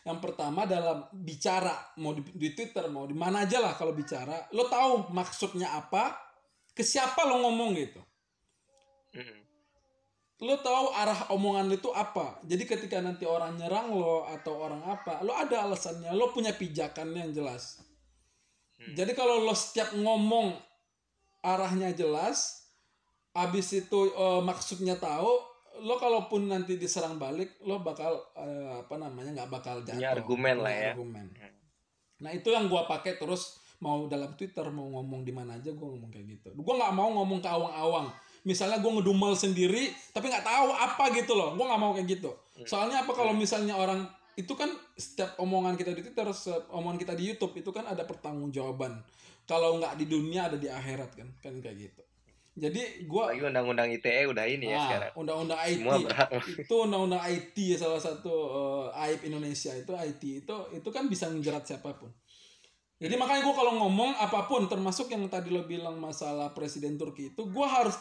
yang 0.08 0.24
pertama 0.24 0.64
dalam 0.64 1.04
bicara 1.12 1.76
mau 2.00 2.16
di, 2.16 2.24
di 2.32 2.56
Twitter 2.56 2.88
mau 2.88 3.04
di 3.04 3.14
mana 3.14 3.44
aja 3.44 3.60
lah 3.60 3.76
kalau 3.76 3.92
bicara 3.92 4.48
lo 4.56 4.72
tahu 4.72 5.12
maksudnya 5.12 5.76
apa 5.76 6.16
ke 6.72 6.82
siapa 6.82 7.28
lo 7.28 7.44
ngomong 7.44 7.72
gitu 7.76 8.02
Hmm. 9.08 9.40
Lo 10.38 10.54
tahu 10.62 10.94
arah 10.94 11.34
omongan 11.34 11.66
lo 11.66 11.76
itu 11.82 11.90
apa? 11.90 12.38
Jadi 12.46 12.64
ketika 12.70 13.02
nanti 13.02 13.26
orang 13.26 13.58
nyerang 13.58 13.90
lo 13.90 14.22
atau 14.30 14.62
orang 14.62 14.86
apa 14.86 15.26
lo 15.26 15.34
ada 15.34 15.66
alasannya. 15.66 16.14
Lo 16.14 16.30
punya 16.30 16.54
pijakannya 16.54 17.30
yang 17.30 17.34
jelas. 17.34 17.82
Jadi 18.78 19.18
kalau 19.18 19.42
lo 19.42 19.58
setiap 19.58 19.98
ngomong 19.98 20.54
arahnya 21.42 21.90
jelas 21.98 22.70
abis 23.34 23.86
itu 23.86 24.00
eh, 24.14 24.42
maksudnya 24.42 24.98
tahu 24.98 25.30
lo 25.86 25.96
kalaupun 26.02 26.50
nanti 26.50 26.78
diserang 26.78 27.22
balik 27.22 27.58
lo 27.66 27.82
bakal 27.82 28.18
eh, 28.38 28.82
apa 28.82 28.96
namanya 28.98 29.42
nggak 29.42 29.50
bakal 29.50 29.82
jatuh. 29.82 29.98
Punya 29.98 30.14
argumen 30.14 30.56
lah 30.62 30.74
ya. 30.74 30.92
argumen. 30.94 31.26
nah 32.18 32.34
itu 32.34 32.50
yang 32.50 32.66
gua 32.66 32.90
pakai 32.90 33.14
terus 33.22 33.62
mau 33.78 34.10
dalam 34.10 34.34
Twitter 34.34 34.66
mau 34.74 34.90
ngomong 34.90 35.22
di 35.22 35.30
mana 35.30 35.62
aja 35.62 35.70
gua 35.74 35.94
ngomong 35.98 36.10
kayak 36.10 36.26
gitu. 36.38 36.50
Gua 36.58 36.78
nggak 36.78 36.94
mau 36.94 37.10
ngomong 37.14 37.42
ke 37.42 37.50
awang-awang 37.50 38.10
misalnya 38.48 38.80
gua 38.80 38.96
ngedumel 38.98 39.36
sendiri 39.36 39.92
tapi 40.16 40.32
nggak 40.32 40.48
tahu 40.48 40.72
apa 40.72 41.04
gitu 41.12 41.36
loh. 41.36 41.60
Gua 41.60 41.68
nggak 41.68 41.82
mau 41.84 41.92
kayak 41.92 42.08
gitu. 42.08 42.32
Soalnya 42.64 43.04
apa 43.04 43.12
kalau 43.12 43.36
misalnya 43.36 43.76
orang 43.76 44.08
itu 44.34 44.54
kan 44.54 44.70
setiap 44.96 45.36
omongan 45.38 45.76
kita 45.76 45.92
di 45.92 46.00
Twitter 46.00 46.24
setiap 46.32 46.72
omongan 46.72 46.96
kita 46.96 47.14
di 47.14 47.28
YouTube 47.28 47.52
itu 47.54 47.70
kan 47.76 47.84
ada 47.84 48.08
pertanggungjawaban. 48.08 49.04
Kalau 49.44 49.76
nggak 49.78 50.00
di 50.00 50.06
dunia 50.08 50.48
ada 50.48 50.56
di 50.56 50.72
akhirat 50.72 51.12
kan 51.12 51.28
kan 51.44 51.60
kayak 51.60 51.92
gitu. 51.92 52.02
Jadi 52.58 53.06
gua 53.06 53.30
Lagi 53.30 53.46
undang-undang 53.46 53.86
ITE 53.94 54.26
udah 54.26 54.46
ini 54.50 54.74
ya 54.74 54.82
Ah, 54.82 54.86
sekarang. 54.90 55.12
undang-undang 55.14 55.60
IT 55.62 55.78
Semua 55.78 55.96
itu 56.58 56.74
undang-undang 56.74 57.22
IT 57.22 57.58
salah 57.78 58.02
satu 58.02 58.34
eh, 58.90 59.04
aib 59.06 59.22
Indonesia. 59.30 59.70
Itu 59.78 59.94
IT 59.94 60.22
itu 60.42 60.56
itu 60.74 60.90
kan 60.90 61.06
bisa 61.06 61.30
menjerat 61.30 61.70
siapa 61.70 61.94
pun. 61.94 62.10
Jadi 62.98 63.14
makanya 63.14 63.46
gue 63.46 63.54
kalau 63.54 63.78
ngomong 63.78 64.18
apa 64.18 64.50
pun 64.50 64.66
termasuk 64.66 65.14
yang 65.14 65.30
tadi 65.30 65.54
lo 65.54 65.70
bilang 65.70 66.02
masalah 66.02 66.50
presiden 66.50 66.98
Turki 66.98 67.30
itu 67.30 67.46
gue 67.46 67.68
harus 67.70 67.94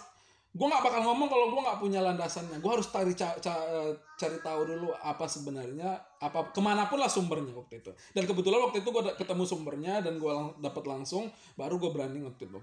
gue 0.57 0.67
nggak 0.73 0.85
bakal 0.89 1.05
ngomong 1.05 1.29
kalau 1.29 1.53
gue 1.53 1.61
nggak 1.61 1.81
punya 1.85 2.01
landasannya. 2.01 2.65
Gue 2.65 2.73
harus 2.81 2.89
cari 2.89 3.13
ca- 3.13 3.37
ca- 3.45 3.93
cari 4.17 4.41
tahu 4.41 4.61
dulu 4.65 4.89
apa 4.97 5.29
sebenarnya 5.29 6.01
apa 6.17 6.49
ke 6.49 6.61
mana 6.65 6.89
pun 6.89 6.97
lah 6.97 7.13
sumbernya 7.13 7.53
waktu 7.53 7.85
itu. 7.85 7.93
Dan 8.17 8.25
kebetulan 8.25 8.65
waktu 8.65 8.81
itu 8.81 8.89
gue 8.89 9.05
ketemu 9.21 9.45
sumbernya 9.45 10.01
dan 10.01 10.17
gue 10.17 10.33
lang- 10.33 10.57
dapat 10.57 10.89
langsung 10.89 11.29
baru 11.61 11.77
gue 11.77 11.93
berani 11.93 12.25
waktu 12.25 12.49
itu. 12.49 12.57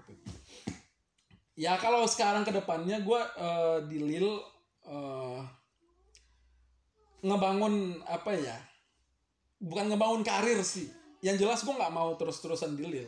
Ya 1.54 1.78
kalau 1.78 2.02
sekarang 2.10 2.42
ke 2.42 2.50
depannya 2.50 2.98
gue 2.98 3.20
eh, 3.38 3.78
di 3.86 3.98
Lil 4.02 4.26
eh, 4.90 5.40
ngebangun 7.22 8.02
apa 8.10 8.34
ya? 8.34 8.58
Bukan 9.62 9.86
ngebangun 9.86 10.26
karir 10.26 10.58
sih. 10.66 10.90
Yang 11.22 11.46
jelas 11.46 11.60
gue 11.62 11.78
nggak 11.78 11.94
mau 11.94 12.10
terus-terusan 12.18 12.74
di 12.74 12.90
Lil. 12.90 13.06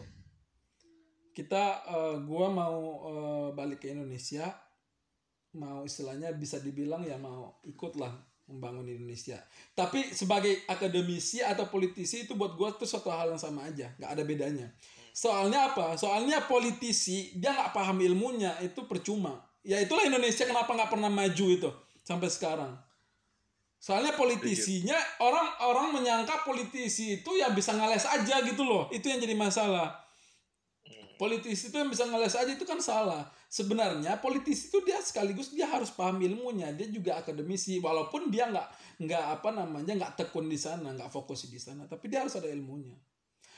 Kita 1.35 1.83
eh, 1.91 2.17
gue 2.23 2.47
mau 2.55 2.79
eh, 3.11 3.49
balik 3.51 3.83
ke 3.83 3.91
Indonesia 3.91 4.63
mau 5.57 5.83
istilahnya 5.83 6.37
bisa 6.37 6.61
dibilang 6.61 7.03
ya 7.03 7.17
mau 7.17 7.57
ikut 7.65 7.97
lah 7.97 8.13
membangun 8.47 8.87
Indonesia. 8.87 9.43
Tapi 9.75 10.15
sebagai 10.15 10.63
akademisi 10.71 11.43
atau 11.43 11.67
politisi 11.67 12.29
itu 12.29 12.39
buat 12.39 12.55
gue 12.55 12.69
tuh 12.79 12.87
suatu 12.87 13.11
hal 13.11 13.35
yang 13.35 13.43
sama 13.43 13.67
aja 13.67 13.91
nggak 13.99 14.11
ada 14.13 14.23
bedanya. 14.23 14.69
Soalnya 15.17 15.73
apa? 15.73 15.97
Soalnya 15.99 16.45
politisi 16.47 17.35
dia 17.35 17.57
nggak 17.57 17.73
paham 17.75 17.99
ilmunya 17.99 18.55
itu 18.63 18.87
percuma. 18.87 19.43
Ya 19.67 19.83
itulah 19.83 20.07
Indonesia 20.07 20.47
kenapa 20.47 20.71
nggak 20.71 20.93
pernah 20.93 21.11
maju 21.11 21.47
itu 21.51 21.71
sampai 22.07 22.29
sekarang. 22.31 22.73
Soalnya 23.83 24.15
politisinya 24.15 24.97
orang 25.21 25.47
orang 25.67 25.87
menyangka 25.95 26.47
politisi 26.47 27.21
itu 27.23 27.31
ya 27.39 27.51
bisa 27.51 27.75
ngeles 27.75 28.07
aja 28.07 28.45
gitu 28.47 28.63
loh. 28.63 28.87
Itu 28.95 29.11
yang 29.11 29.19
jadi 29.19 29.35
masalah. 29.35 30.07
Politisi 31.17 31.73
itu 31.73 31.77
yang 31.81 31.91
bisa 31.91 32.07
ngeles 32.07 32.37
aja 32.37 32.53
itu 32.53 32.63
kan 32.69 32.79
salah 32.79 33.27
sebenarnya 33.49 34.19
politisi 34.19 34.69
itu 34.69 34.83
dia 34.83 34.99
sekaligus 35.01 35.51
dia 35.51 35.67
harus 35.67 35.89
paham 35.89 36.19
ilmunya. 36.19 36.71
Dia 36.73 36.87
juga 36.87 37.17
akademisi 37.17 37.79
walaupun 37.79 38.29
dia 38.29 38.47
nggak 38.47 38.69
nggak 38.99 39.25
apa 39.33 39.49
namanya 39.51 39.93
nggak 39.95 40.13
tekun 40.17 40.47
di 40.47 40.57
sana 40.57 40.93
nggak 40.93 41.09
fokus 41.09 41.47
di 41.47 41.57
sana 41.57 41.85
tapi 41.85 42.07
dia 42.07 42.23
harus 42.23 42.35
ada 42.35 42.47
ilmunya. 42.47 42.97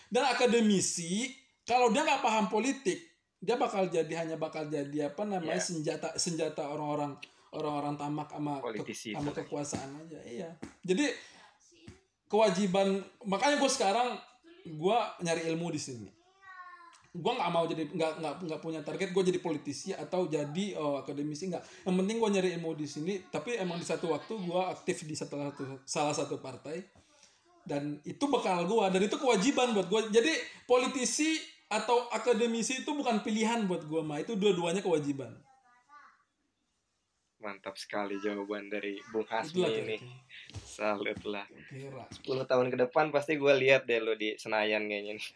Dan 0.08 0.24
akademisi 0.24 1.28
kalau 1.62 1.88
dia 1.88 2.02
nggak 2.02 2.20
paham 2.20 2.46
politik 2.48 3.00
dia 3.38 3.54
bakal 3.54 3.86
jadi 3.86 4.10
hanya 4.18 4.34
bakal 4.34 4.66
jadi 4.66 5.08
apa 5.08 5.22
namanya 5.22 5.54
Iya. 5.54 5.62
senjata 5.62 6.08
senjata 6.16 6.66
orang-orang 6.66 7.14
orang-orang 7.48 7.94
tamak 7.94 8.28
sama 8.28 8.52
ke- 8.60 8.82
sama 9.14 9.30
kekuasaan 9.32 9.90
aja. 10.00 10.18
Iya. 10.22 10.50
Jadi 10.82 11.06
kewajiban 12.26 12.98
makanya 13.24 13.56
gue 13.56 13.70
sekarang 13.70 14.18
gue 14.66 14.98
nyari 15.22 15.48
ilmu 15.48 15.70
di 15.70 15.80
sini 15.80 16.08
gue 17.08 17.32
nggak 17.32 17.50
mau 17.50 17.64
jadi 17.64 17.88
nggak 17.88 18.12
nggak 18.20 18.34
nggak 18.44 18.60
punya 18.60 18.80
target 18.84 19.16
gue 19.16 19.22
jadi 19.32 19.40
politisi 19.40 19.96
atau 19.96 20.28
jadi 20.28 20.76
oh, 20.76 21.00
akademisi 21.00 21.48
nggak. 21.48 21.88
Yang 21.88 21.96
penting 22.04 22.16
gue 22.20 22.30
nyari 22.36 22.50
ilmu 22.60 22.70
di 22.76 22.86
sini 22.86 23.14
tapi 23.32 23.56
emang 23.56 23.80
di 23.80 23.86
satu 23.88 24.12
waktu 24.12 24.36
gue 24.36 24.62
aktif 24.68 25.08
di 25.08 25.16
salah 25.16 25.50
satu 25.52 25.62
salah 25.88 26.14
satu 26.14 26.36
partai. 26.38 26.84
Dan 27.68 28.00
itu 28.04 28.24
bekal 28.28 28.64
gue 28.64 28.84
dan 28.92 29.00
itu 29.00 29.16
kewajiban 29.20 29.76
buat 29.76 29.88
gue 29.88 30.00
jadi 30.12 30.32
politisi 30.64 31.36
atau 31.68 32.08
akademisi 32.08 32.80
itu 32.80 32.90
bukan 32.96 33.20
pilihan 33.20 33.68
buat 33.68 33.84
gue 33.84 34.00
mah 34.00 34.24
itu 34.24 34.36
dua-duanya 34.36 34.80
kewajiban. 34.80 35.36
Mantap 37.38 37.78
sekali 37.78 38.18
jawaban 38.18 38.66
dari 38.66 38.98
Bung 39.14 39.22
Hasmi 39.28 39.62
itulah 39.62 39.70
ini. 39.70 39.96
Salut 40.66 41.22
lah. 41.22 41.46
kira. 41.70 42.02
10 42.10 42.50
tahun 42.50 42.66
ke 42.74 42.76
depan 42.88 43.14
pasti 43.14 43.38
gue 43.38 43.54
lihat 43.62 43.86
deh 43.86 44.02
lo 44.02 44.18
di 44.18 44.34
Senayan 44.34 44.90
kayaknya. 44.90 45.22
nih. 45.22 45.28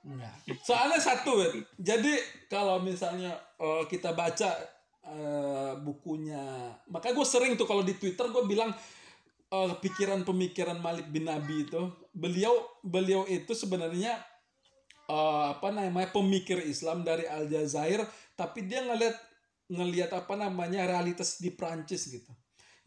Enggak. 0.00 0.32
Soalnya 0.64 1.00
satu, 1.00 1.44
Wet. 1.44 1.52
jadi 1.76 2.16
kalau 2.48 2.80
misalnya 2.80 3.36
eh, 3.60 3.84
kita 3.84 4.16
baca 4.16 4.48
eh, 5.04 5.72
bukunya, 5.84 6.72
makanya 6.88 7.14
gue 7.20 7.28
sering 7.28 7.52
tuh 7.60 7.68
kalau 7.68 7.84
di 7.84 7.92
Twitter 7.96 8.24
gue 8.32 8.44
bilang 8.48 8.72
eh, 9.52 9.74
pikiran-pemikiran 9.76 10.80
Malik 10.80 11.12
bin 11.12 11.28
Nabi 11.28 11.68
itu, 11.68 11.92
beliau 12.16 12.52
beliau 12.80 13.28
itu 13.28 13.52
sebenarnya 13.52 14.16
eh, 15.04 15.44
apa 15.52 15.68
namanya 15.68 16.08
pemikir 16.16 16.64
Islam 16.64 17.04
dari 17.04 17.28
Aljazair, 17.28 18.08
tapi 18.40 18.64
dia 18.64 18.80
ngelihat 18.80 19.16
ngelihat 19.70 20.10
apa 20.16 20.34
namanya 20.34 20.88
realitas 20.88 21.38
di 21.38 21.52
Prancis 21.52 22.08
gitu. 22.08 22.32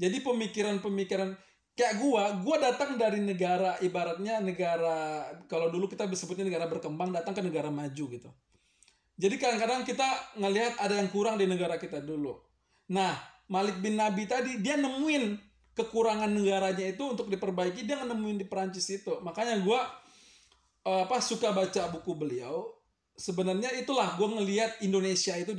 Jadi 0.02 0.20
pemikiran-pemikiran 0.26 1.38
kayak 1.74 1.98
gua, 1.98 2.38
gua 2.42 2.58
datang 2.62 2.96
dari 3.02 3.18
negara 3.18 3.82
ibaratnya 3.82 4.38
negara 4.40 5.26
kalau 5.50 5.74
dulu 5.74 5.90
kita 5.90 6.06
sebutnya 6.14 6.46
negara 6.46 6.70
berkembang 6.70 7.10
datang 7.10 7.34
ke 7.34 7.42
negara 7.42 7.74
maju 7.74 8.06
gitu. 8.14 8.30
Jadi 9.14 9.36
kadang-kadang 9.38 9.86
kita 9.86 10.10
ngelihat 10.42 10.82
ada 10.82 10.98
yang 10.98 11.10
kurang 11.14 11.38
di 11.38 11.46
negara 11.46 11.78
kita 11.78 12.02
dulu. 12.02 12.34
Nah, 12.90 13.14
Malik 13.50 13.78
bin 13.82 13.98
Nabi 13.98 14.26
tadi 14.26 14.58
dia 14.62 14.74
nemuin 14.78 15.38
kekurangan 15.74 16.30
negaranya 16.30 16.86
itu 16.86 17.04
untuk 17.14 17.30
diperbaiki 17.30 17.86
dia 17.86 18.02
nemuin 18.02 18.42
di 18.42 18.46
Perancis 18.46 18.90
itu. 18.90 19.22
Makanya 19.22 19.62
gua 19.62 19.86
eh, 20.86 21.02
apa 21.06 21.18
suka 21.22 21.54
baca 21.54 21.90
buku 21.94 22.14
beliau. 22.14 22.70
Sebenarnya 23.14 23.70
itulah 23.78 24.18
gua 24.18 24.42
ngelihat 24.42 24.82
Indonesia 24.82 25.38
itu 25.38 25.54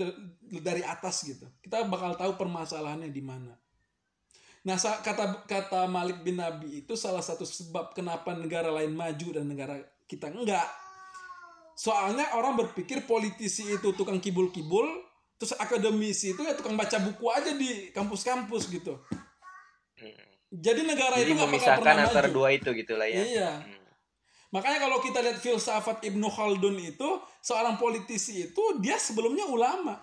dari 0.62 0.82
atas 0.82 1.22
gitu. 1.22 1.46
Kita 1.62 1.86
bakal 1.86 2.18
tahu 2.18 2.34
permasalahannya 2.34 3.10
di 3.10 3.22
mana. 3.22 3.54
Nah, 4.64 4.80
kata 4.80 5.44
kata 5.44 5.84
Malik 5.84 6.24
bin 6.24 6.40
Nabi 6.40 6.80
itu 6.80 6.96
salah 6.96 7.20
satu 7.20 7.44
sebab 7.44 7.92
kenapa 7.92 8.32
negara 8.32 8.72
lain 8.72 8.96
maju 8.96 9.28
dan 9.36 9.44
negara 9.44 9.76
kita 10.08 10.32
enggak. 10.32 10.64
Soalnya 11.76 12.32
orang 12.32 12.56
berpikir 12.56 13.04
politisi 13.04 13.66
itu 13.68 13.92
tukang 13.92 14.22
kibul-kibul, 14.24 14.88
terus 15.36 15.52
akademisi 15.60 16.32
itu 16.32 16.40
ya 16.40 16.56
tukang 16.56 16.80
baca 16.80 16.96
buku 16.96 17.26
aja 17.28 17.52
di 17.52 17.92
kampus-kampus 17.92 18.72
gitu. 18.72 18.96
Jadi 20.54 20.86
negara 20.86 21.18
Jadi 21.18 21.34
itu 21.34 21.42
memisahkan 21.44 21.82
pernah 21.82 22.06
antara 22.06 22.30
maju. 22.30 22.36
dua 22.38 22.48
itu 22.54 22.68
gitu 22.78 22.94
lah 22.94 23.08
ya. 23.10 23.22
Iya. 23.26 23.50
Hmm. 23.58 23.82
Makanya 24.54 24.78
kalau 24.86 25.02
kita 25.02 25.18
lihat 25.18 25.42
filsafat 25.42 26.06
Ibnu 26.06 26.30
Khaldun 26.30 26.78
itu 26.78 27.08
seorang 27.42 27.74
politisi 27.74 28.46
itu 28.48 28.78
dia 28.78 28.94
sebelumnya 29.02 29.50
ulama. 29.50 29.98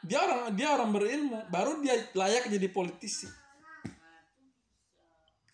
Dia 0.00 0.24
orang 0.24 0.56
dia 0.56 0.72
orang 0.72 0.88
berilmu, 0.88 1.38
baru 1.52 1.84
dia 1.84 2.00
layak 2.16 2.48
jadi 2.48 2.64
politisi. 2.72 3.28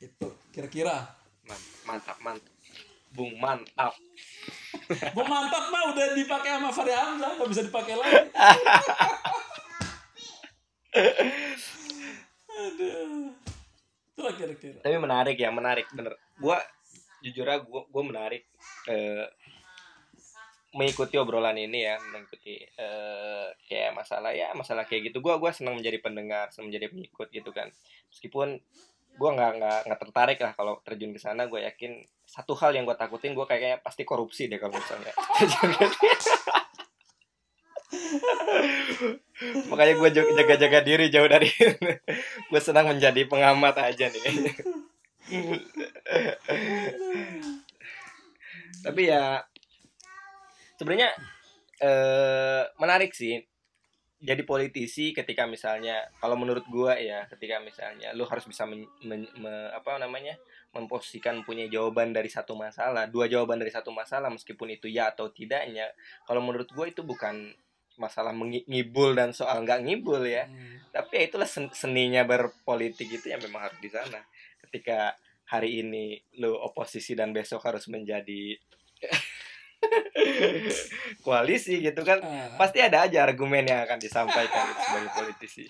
Itu 0.05 0.29
kira-kira. 0.53 1.17
Man- 1.45 1.73
Mantap, 1.85 2.17
mantap. 2.21 2.53
Bung 3.15 3.37
mantap. 3.39 3.95
Gua 5.15 5.25
mantap 5.25 5.71
mah 5.71 5.95
udah 5.95 6.07
dipakai 6.19 6.59
sama 6.59 6.69
Fahri 6.69 6.91
Hamzah, 6.91 7.31
nggak 7.39 7.51
bisa 7.53 7.63
dipakai 7.63 7.95
lagi. 7.95 8.21
Aduh. 12.55 13.31
Itulah 14.15 14.35
kira-kira. 14.39 14.79
Tapi 14.83 14.97
menarik 14.99 15.37
ya, 15.39 15.51
menarik 15.51 15.87
bener. 15.91 16.15
Gua 16.39 16.59
jujur 17.23 17.47
aja 17.47 17.63
gua 17.63 17.87
gua 17.89 18.03
menarik 18.05 18.45
eh, 18.91 19.27
mengikuti 20.75 21.15
obrolan 21.19 21.55
ini 21.59 21.87
ya, 21.87 21.99
mengikuti 22.03 22.63
eh, 22.63 23.47
kayak 23.67 23.95
masalah 23.95 24.35
ya, 24.35 24.51
masalah 24.55 24.87
kayak 24.87 25.11
gitu. 25.11 25.19
Gua 25.23 25.39
gua 25.39 25.51
senang 25.55 25.79
menjadi 25.79 25.99
pendengar, 26.03 26.51
senang 26.51 26.71
menjadi 26.71 26.91
pengikut 26.91 27.29
gitu 27.31 27.51
kan. 27.51 27.71
Meskipun 28.11 28.59
gua 29.15 29.31
nggak 29.35 29.51
nggak 29.59 29.79
nggak 29.87 30.01
tertarik 30.01 30.39
lah 30.43 30.53
kalau 30.59 30.81
terjun 30.83 31.15
ke 31.15 31.21
sana. 31.23 31.47
Gue 31.47 31.63
yakin 31.67 32.03
satu 32.25 32.57
hal 32.59 32.75
yang 32.75 32.89
gue 32.89 32.97
takutin, 32.99 33.37
gue 33.37 33.47
kayaknya 33.47 33.79
pasti 33.85 34.03
korupsi 34.03 34.51
deh 34.51 34.59
kalau 34.59 34.75
misalnya. 34.75 35.13
Makanya 39.71 39.95
gue 39.99 40.11
jaga-jaga 40.13 40.79
diri 40.85 41.07
jauh 41.11 41.29
dari 41.29 41.51
gue 42.51 42.61
senang 42.63 42.91
menjadi 42.91 43.27
pengamat 43.27 43.77
aja 43.79 44.07
nih. 44.11 44.25
Tapi 48.85 49.03
ya 49.09 49.41
sebenarnya 50.77 51.11
eh, 51.81 52.63
menarik 52.79 53.15
sih 53.17 53.41
jadi 54.23 54.41
politisi 54.47 55.11
ketika 55.11 55.45
misalnya 55.45 56.07
kalau 56.23 56.39
menurut 56.39 56.65
gua 56.71 56.97
ya 56.97 57.27
ketika 57.29 57.61
misalnya 57.61 58.15
lu 58.15 58.25
harus 58.25 58.47
bisa 58.47 58.65
men, 58.65 58.87
men- 59.05 59.31
me- 59.37 59.71
apa 59.75 59.99
namanya 59.99 60.39
memposisikan 60.73 61.43
punya 61.47 61.67
jawaban 61.71 62.11
dari 62.11 62.31
satu 62.31 62.55
masalah 62.57 63.07
dua 63.11 63.27
jawaban 63.31 63.61
dari 63.63 63.71
satu 63.75 63.91
masalah 63.95 64.31
meskipun 64.33 64.75
itu 64.75 64.89
ya 64.89 65.13
atau 65.13 65.29
tidaknya 65.31 65.91
kalau 66.25 66.41
menurut 66.41 66.67
gua 66.73 66.89
itu 66.89 67.03
bukan 67.03 67.53
masalah 67.95 68.35
ngibul 68.67 69.15
dan 69.15 69.31
soal 69.31 69.63
nggak 69.63 69.87
ngibul 69.87 70.23
ya 70.27 70.51
Hmm. 70.51 70.83
tapi 70.91 71.15
ya 71.15 71.23
itulah 71.31 71.47
sen- 71.47 71.71
seninya 71.71 72.27
berpolitik 72.27 73.07
itu 73.07 73.31
yang 73.31 73.39
memang 73.39 73.71
harus 73.71 73.79
di 73.79 73.87
sana 73.87 74.19
ketika 74.67 75.15
hari 75.47 75.85
ini 75.85 76.19
lu 76.43 76.55
oposisi 76.59 77.15
dan 77.15 77.31
besok 77.31 77.63
harus 77.63 77.87
menjadi 77.87 78.59
koalisi 81.25 81.81
gitu 81.81 82.01
kan 82.03 82.21
Ah, 82.25 82.55
pasti 82.57 82.81
ada 82.81 83.05
aja 83.05 83.25
argumen 83.25 83.65
yang 83.67 83.85
akan 83.85 83.99
disampaikan 84.01 84.65
sebagai 84.81 85.11
politisi 85.15 85.67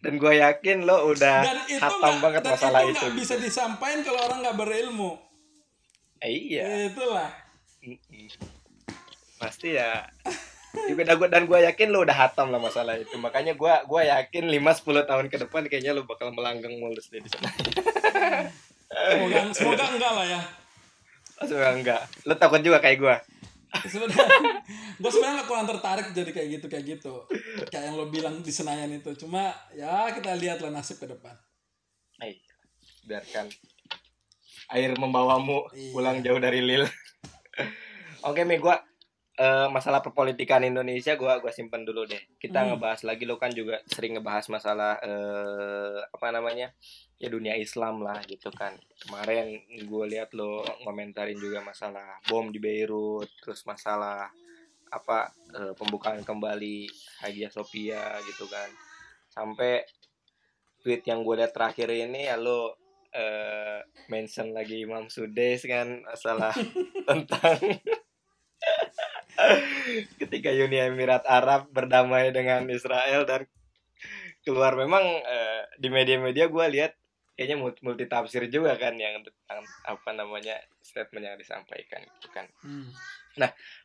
dan 0.00 0.20
gue 0.20 0.32
yakin 0.38 0.84
lo 0.84 1.08
udah 1.08 1.42
hatam 1.80 2.20
banget 2.20 2.44
dan 2.44 2.52
masalah 2.52 2.80
itu 2.84 2.92
itu, 2.92 3.06
gitu. 3.08 3.16
bisa 3.16 3.34
disampaikan 3.40 4.04
kalau 4.04 4.28
orang 4.28 4.38
nggak 4.44 4.56
berilmu. 4.60 5.16
Eh, 6.20 6.52
iya 6.52 6.92
Itulah. 6.92 7.32
Pasti 9.40 9.72
ya 9.72 10.04
juga 10.76 11.02
dan 11.08 11.16
gue 11.16 11.28
dan 11.32 11.42
gue 11.48 11.58
yakin 11.72 11.88
lo 11.88 12.04
udah 12.04 12.12
hatam 12.12 12.52
lah 12.52 12.60
masalah 12.60 13.00
itu 13.00 13.16
makanya 13.16 13.56
gue 13.56 13.72
gua 13.88 14.02
yakin 14.04 14.44
5-10 14.60 15.08
tahun 15.08 15.26
ke 15.32 15.36
depan 15.48 15.64
kayaknya 15.72 15.96
lo 15.96 16.04
bakal 16.04 16.28
melanggang 16.36 16.76
mulus 16.76 17.08
deh 17.08 17.24
di 17.24 17.32
sana 17.32 17.48
Semoga, 18.86 19.40
semoga 19.52 19.84
enggak 19.92 20.12
lah 20.14 20.26
ya. 20.28 20.40
Semoga 21.44 21.70
enggak. 21.76 22.02
Lo 22.24 22.34
takut 22.34 22.60
juga 22.64 22.80
kayak 22.80 22.98
gue 22.98 23.16
sebenarnya 23.76 24.24
gue 25.02 25.10
sebenarnya 25.10 25.44
kurang 25.44 25.68
tertarik 25.68 26.08
jadi 26.16 26.30
kayak 26.32 26.48
gitu 26.60 26.66
kayak 26.72 26.84
gitu. 26.96 27.14
Kayak 27.68 27.92
yang 27.92 27.96
lo 28.00 28.08
bilang 28.08 28.40
di 28.40 28.48
Senayan 28.48 28.88
itu. 28.88 29.12
Cuma 29.20 29.52
ya 29.76 30.08
kita 30.16 30.32
lihatlah 30.32 30.72
nasib 30.72 30.96
ke 30.96 31.06
depan. 31.10 31.36
Ayo, 32.24 32.40
biarkan 33.04 33.52
air 34.72 34.90
membawamu 34.96 35.68
Iya. 35.76 35.92
pulang 35.92 36.18
jauh 36.24 36.40
dari 36.40 36.64
Lil. 36.64 36.82
Oke, 38.28 38.42
Mi, 38.42 38.58
gua 38.58 38.80
eh, 39.36 39.68
masalah 39.68 40.00
perpolitikan 40.00 40.64
Indonesia 40.64 41.12
gua 41.20 41.38
gua 41.42 41.52
simpen 41.52 41.84
dulu 41.84 42.08
deh. 42.08 42.20
Kita 42.40 42.64
Hmm. 42.64 42.76
ngebahas 42.76 43.04
lagi 43.04 43.24
lo 43.28 43.36
kan 43.36 43.52
juga 43.52 43.80
sering 43.88 44.16
ngebahas 44.16 44.48
masalah 44.48 44.96
eh, 45.04 45.98
apa 46.08 46.26
namanya? 46.32 46.72
Ya 47.20 47.28
dunia 47.32 47.56
Islam 47.56 48.00
lah 48.04 48.20
gitu 48.28 48.48
kan. 48.52 48.76
Kemarin 49.00 49.60
gue 49.88 50.04
lihat 50.12 50.32
lo 50.36 50.60
ngomentarin 50.84 51.36
juga 51.40 51.64
masalah 51.64 52.20
bom 52.28 52.48
di 52.52 52.60
Beirut, 52.60 53.28
terus 53.40 53.64
masalah 53.64 54.28
apa 54.92 55.32
eh, 55.52 55.72
pembukaan 55.76 56.20
kembali 56.24 56.88
Hagia 57.24 57.48
Sophia 57.52 58.16
gitu 58.24 58.44
kan. 58.48 58.68
Sampai 59.32 59.84
tweet 60.80 61.02
yang 61.04 61.20
gue 61.26 61.34
lihat 61.40 61.52
terakhir 61.56 61.88
ini 61.90 62.28
ya 62.28 62.36
lo 62.36 62.76
eh, 63.12 63.80
mention 64.12 64.52
lagi 64.52 64.84
Imam 64.84 65.08
Sudes 65.08 65.64
kan 65.64 66.04
masalah 66.04 66.52
tentang 67.08 67.56
ketika 70.20 70.50
Uni 70.50 70.78
Emirat 70.80 71.24
Arab 71.28 71.68
berdamai 71.70 72.32
dengan 72.32 72.66
Israel 72.68 73.24
dan 73.28 73.46
keluar 74.42 74.78
memang 74.78 75.02
eh, 75.02 75.62
di 75.78 75.88
media-media 75.90 76.46
gue 76.46 76.66
lihat 76.70 76.92
kayaknya 77.36 77.56
multi, 77.60 77.80
multi 77.84 78.04
tafsir 78.08 78.48
juga 78.48 78.78
kan 78.80 78.96
yang 78.96 79.20
tentang 79.20 79.60
apa 79.84 80.10
namanya 80.16 80.56
statement 80.80 81.24
yang 81.26 81.36
disampaikan 81.36 82.00
gitu 82.18 82.28
kan 82.32 82.46
Hmm. 82.64 82.88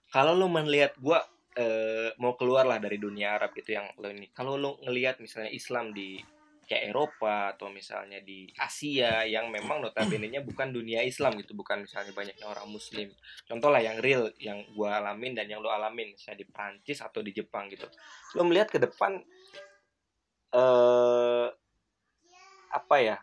kalau 0.08 0.32
lo 0.32 0.48
melihat 0.48 0.96
gue 0.96 1.20
eh, 1.60 2.16
mau 2.16 2.40
keluar 2.40 2.64
lah 2.64 2.80
dari 2.80 2.96
dunia 2.96 3.36
Arab 3.36 3.52
gitu 3.58 3.76
yang 3.76 3.92
lo 4.00 4.08
ini 4.08 4.32
kalau 4.32 4.56
lo 4.56 4.80
ngelihat 4.88 5.20
misalnya 5.20 5.52
Islam 5.52 5.92
di 5.92 6.24
kayak 6.72 6.96
Eropa 6.96 7.52
atau 7.52 7.68
misalnya 7.68 8.24
di 8.24 8.48
Asia 8.56 9.28
yang 9.28 9.52
memang 9.52 9.84
notabene-nya 9.84 10.40
bukan 10.40 10.72
dunia 10.72 11.04
Islam 11.04 11.36
gitu 11.36 11.52
bukan 11.52 11.84
misalnya 11.84 12.16
banyaknya 12.16 12.48
orang 12.48 12.72
Muslim. 12.72 13.12
Contoh 13.44 13.68
lah 13.68 13.84
yang 13.84 14.00
real 14.00 14.32
yang 14.40 14.64
gue 14.72 14.88
alamin 14.88 15.36
dan 15.36 15.52
yang 15.52 15.60
lo 15.60 15.68
alamin 15.68 16.16
misalnya 16.16 16.40
di 16.40 16.48
Prancis 16.48 17.04
atau 17.04 17.20
di 17.20 17.36
Jepang 17.36 17.68
gitu. 17.68 17.92
Lo 18.40 18.48
melihat 18.48 18.72
ke 18.72 18.80
depan 18.80 19.20
eh 20.56 21.48
apa 22.72 22.96
ya 23.04 23.20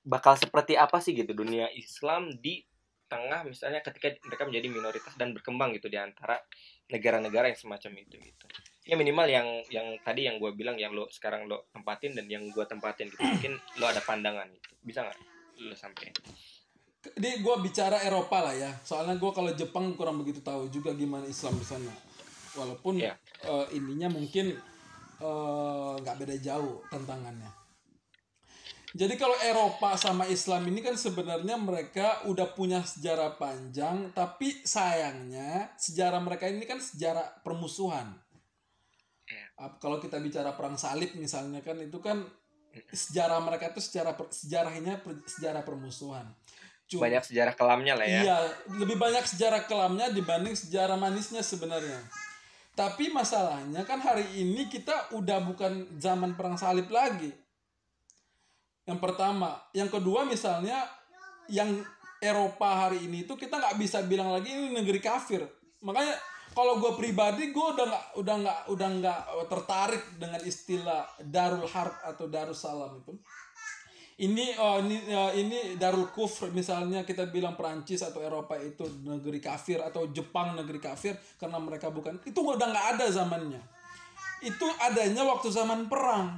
bakal 0.00 0.32
seperti 0.32 0.80
apa 0.80 0.96
sih 1.04 1.12
gitu 1.12 1.36
dunia 1.36 1.68
Islam 1.76 2.32
di 2.40 2.64
tengah 3.04 3.44
misalnya 3.44 3.84
ketika 3.84 4.16
mereka 4.24 4.48
menjadi 4.48 4.66
minoritas 4.72 5.12
dan 5.20 5.36
berkembang 5.36 5.76
gitu 5.76 5.92
di 5.92 6.00
antara 6.00 6.40
negara-negara 6.88 7.52
yang 7.52 7.58
semacam 7.60 7.92
itu 8.00 8.16
gitu 8.16 8.46
ya 8.90 8.98
minimal 8.98 9.30
yang 9.30 9.46
yang 9.70 9.94
tadi 10.02 10.26
yang 10.26 10.42
gue 10.42 10.50
bilang 10.50 10.74
yang 10.74 10.90
lo 10.90 11.06
sekarang 11.06 11.46
lo 11.46 11.70
tempatin 11.70 12.18
dan 12.18 12.26
yang 12.26 12.42
gue 12.50 12.64
tempatin 12.66 13.06
gitu. 13.06 13.22
Mungkin 13.22 13.54
lo 13.78 13.86
ada 13.86 14.02
pandangan 14.02 14.50
gitu. 14.50 14.66
Bisa 14.82 15.06
nggak 15.06 15.18
lo 15.62 15.74
sampai 15.78 16.10
Ini 17.00 17.40
gue 17.40 17.54
bicara 17.62 18.02
Eropa 18.02 18.42
lah 18.42 18.52
ya. 18.58 18.74
Soalnya 18.82 19.14
gue 19.14 19.30
kalau 19.30 19.54
Jepang 19.54 19.94
kurang 19.94 20.18
begitu 20.18 20.42
tahu 20.42 20.66
juga 20.74 20.90
gimana 20.92 21.24
Islam 21.30 21.54
di 21.54 21.64
sana. 21.64 21.94
Walaupun 22.58 22.98
Iya. 22.98 23.14
eh, 23.46 23.66
ininya 23.78 24.10
mungkin 24.10 24.58
eh, 25.22 25.92
nggak 26.02 26.16
beda 26.18 26.36
jauh 26.42 26.82
tantangannya. 26.90 27.60
Jadi 28.90 29.14
kalau 29.14 29.38
Eropa 29.38 29.94
sama 29.94 30.26
Islam 30.26 30.66
ini 30.66 30.82
kan 30.82 30.98
sebenarnya 30.98 31.54
mereka 31.54 32.26
udah 32.26 32.50
punya 32.58 32.82
sejarah 32.82 33.38
panjang, 33.38 34.10
tapi 34.10 34.66
sayangnya 34.66 35.70
sejarah 35.78 36.18
mereka 36.18 36.50
ini 36.50 36.66
kan 36.66 36.82
sejarah 36.82 37.38
permusuhan. 37.46 38.18
Ap- 39.58 39.78
Kalau 39.78 40.02
kita 40.02 40.18
bicara 40.18 40.54
perang 40.54 40.74
salib 40.74 41.14
misalnya 41.14 41.62
kan 41.62 41.78
itu 41.78 41.98
kan 42.02 42.24
sejarah 42.94 43.42
mereka 43.42 43.74
itu 43.74 43.82
sejarah 43.82 44.14
per- 44.14 44.30
sejarahnya 44.30 45.02
per- 45.02 45.22
sejarah 45.26 45.62
permusuhan. 45.66 46.26
Cuma- 46.90 47.06
banyak 47.06 47.22
sejarah 47.22 47.54
kelamnya 47.54 47.94
lah 47.94 48.06
ya 48.06 48.20
Iya, 48.26 48.36
lebih 48.82 48.98
banyak 48.98 49.22
sejarah 49.22 49.62
kelamnya 49.66 50.10
dibanding 50.10 50.54
sejarah 50.58 50.98
manisnya 50.98 51.42
sebenarnya. 51.42 52.02
Tapi 52.74 53.10
masalahnya 53.10 53.82
kan 53.86 53.98
hari 54.02 54.26
ini 54.38 54.66
kita 54.70 55.14
udah 55.14 55.38
bukan 55.42 55.86
zaman 55.98 56.34
perang 56.34 56.58
salib 56.58 56.90
lagi. 56.90 57.30
Yang 58.86 58.98
pertama, 58.98 59.60
yang 59.70 59.86
kedua 59.86 60.26
misalnya 60.26 60.82
yang 61.46 61.82
Eropa 62.20 62.86
hari 62.86 63.06
ini 63.06 63.24
itu 63.24 63.34
kita 63.38 63.56
nggak 63.56 63.76
bisa 63.78 64.02
bilang 64.04 64.34
lagi 64.34 64.50
ini 64.50 64.74
negeri 64.74 64.98
kafir. 64.98 65.46
Makanya 65.80 66.14
kalau 66.50 66.82
gue 66.82 66.92
pribadi 66.98 67.54
gue 67.54 67.66
udah 67.76 67.86
nggak 67.86 68.06
udah 68.18 68.34
nggak 68.42 68.60
udah 68.74 68.88
nggak 68.98 69.20
tertarik 69.46 70.02
dengan 70.18 70.40
istilah 70.42 71.06
Darul 71.22 71.66
Harb 71.70 71.94
atau 72.02 72.26
Darussalam 72.26 72.98
itu. 73.02 73.14
ini 74.20 74.52
oh 74.60 74.76
ini 74.84 74.96
ya, 75.08 75.32
ini 75.32 75.80
Darul 75.80 76.12
Kufr 76.12 76.52
misalnya 76.52 77.08
kita 77.08 77.32
bilang 77.32 77.56
Prancis 77.56 78.04
atau 78.04 78.20
Eropa 78.20 78.52
itu 78.60 78.84
negeri 79.00 79.40
kafir 79.40 79.80
atau 79.80 80.12
Jepang 80.12 80.52
negeri 80.52 80.76
kafir 80.76 81.16
karena 81.40 81.56
mereka 81.56 81.88
bukan 81.88 82.20
itu 82.28 82.36
udah 82.36 82.66
nggak 82.68 82.86
ada 82.98 83.06
zamannya. 83.08 83.62
Itu 84.44 84.68
adanya 84.76 85.24
waktu 85.24 85.48
zaman 85.48 85.88
perang. 85.88 86.36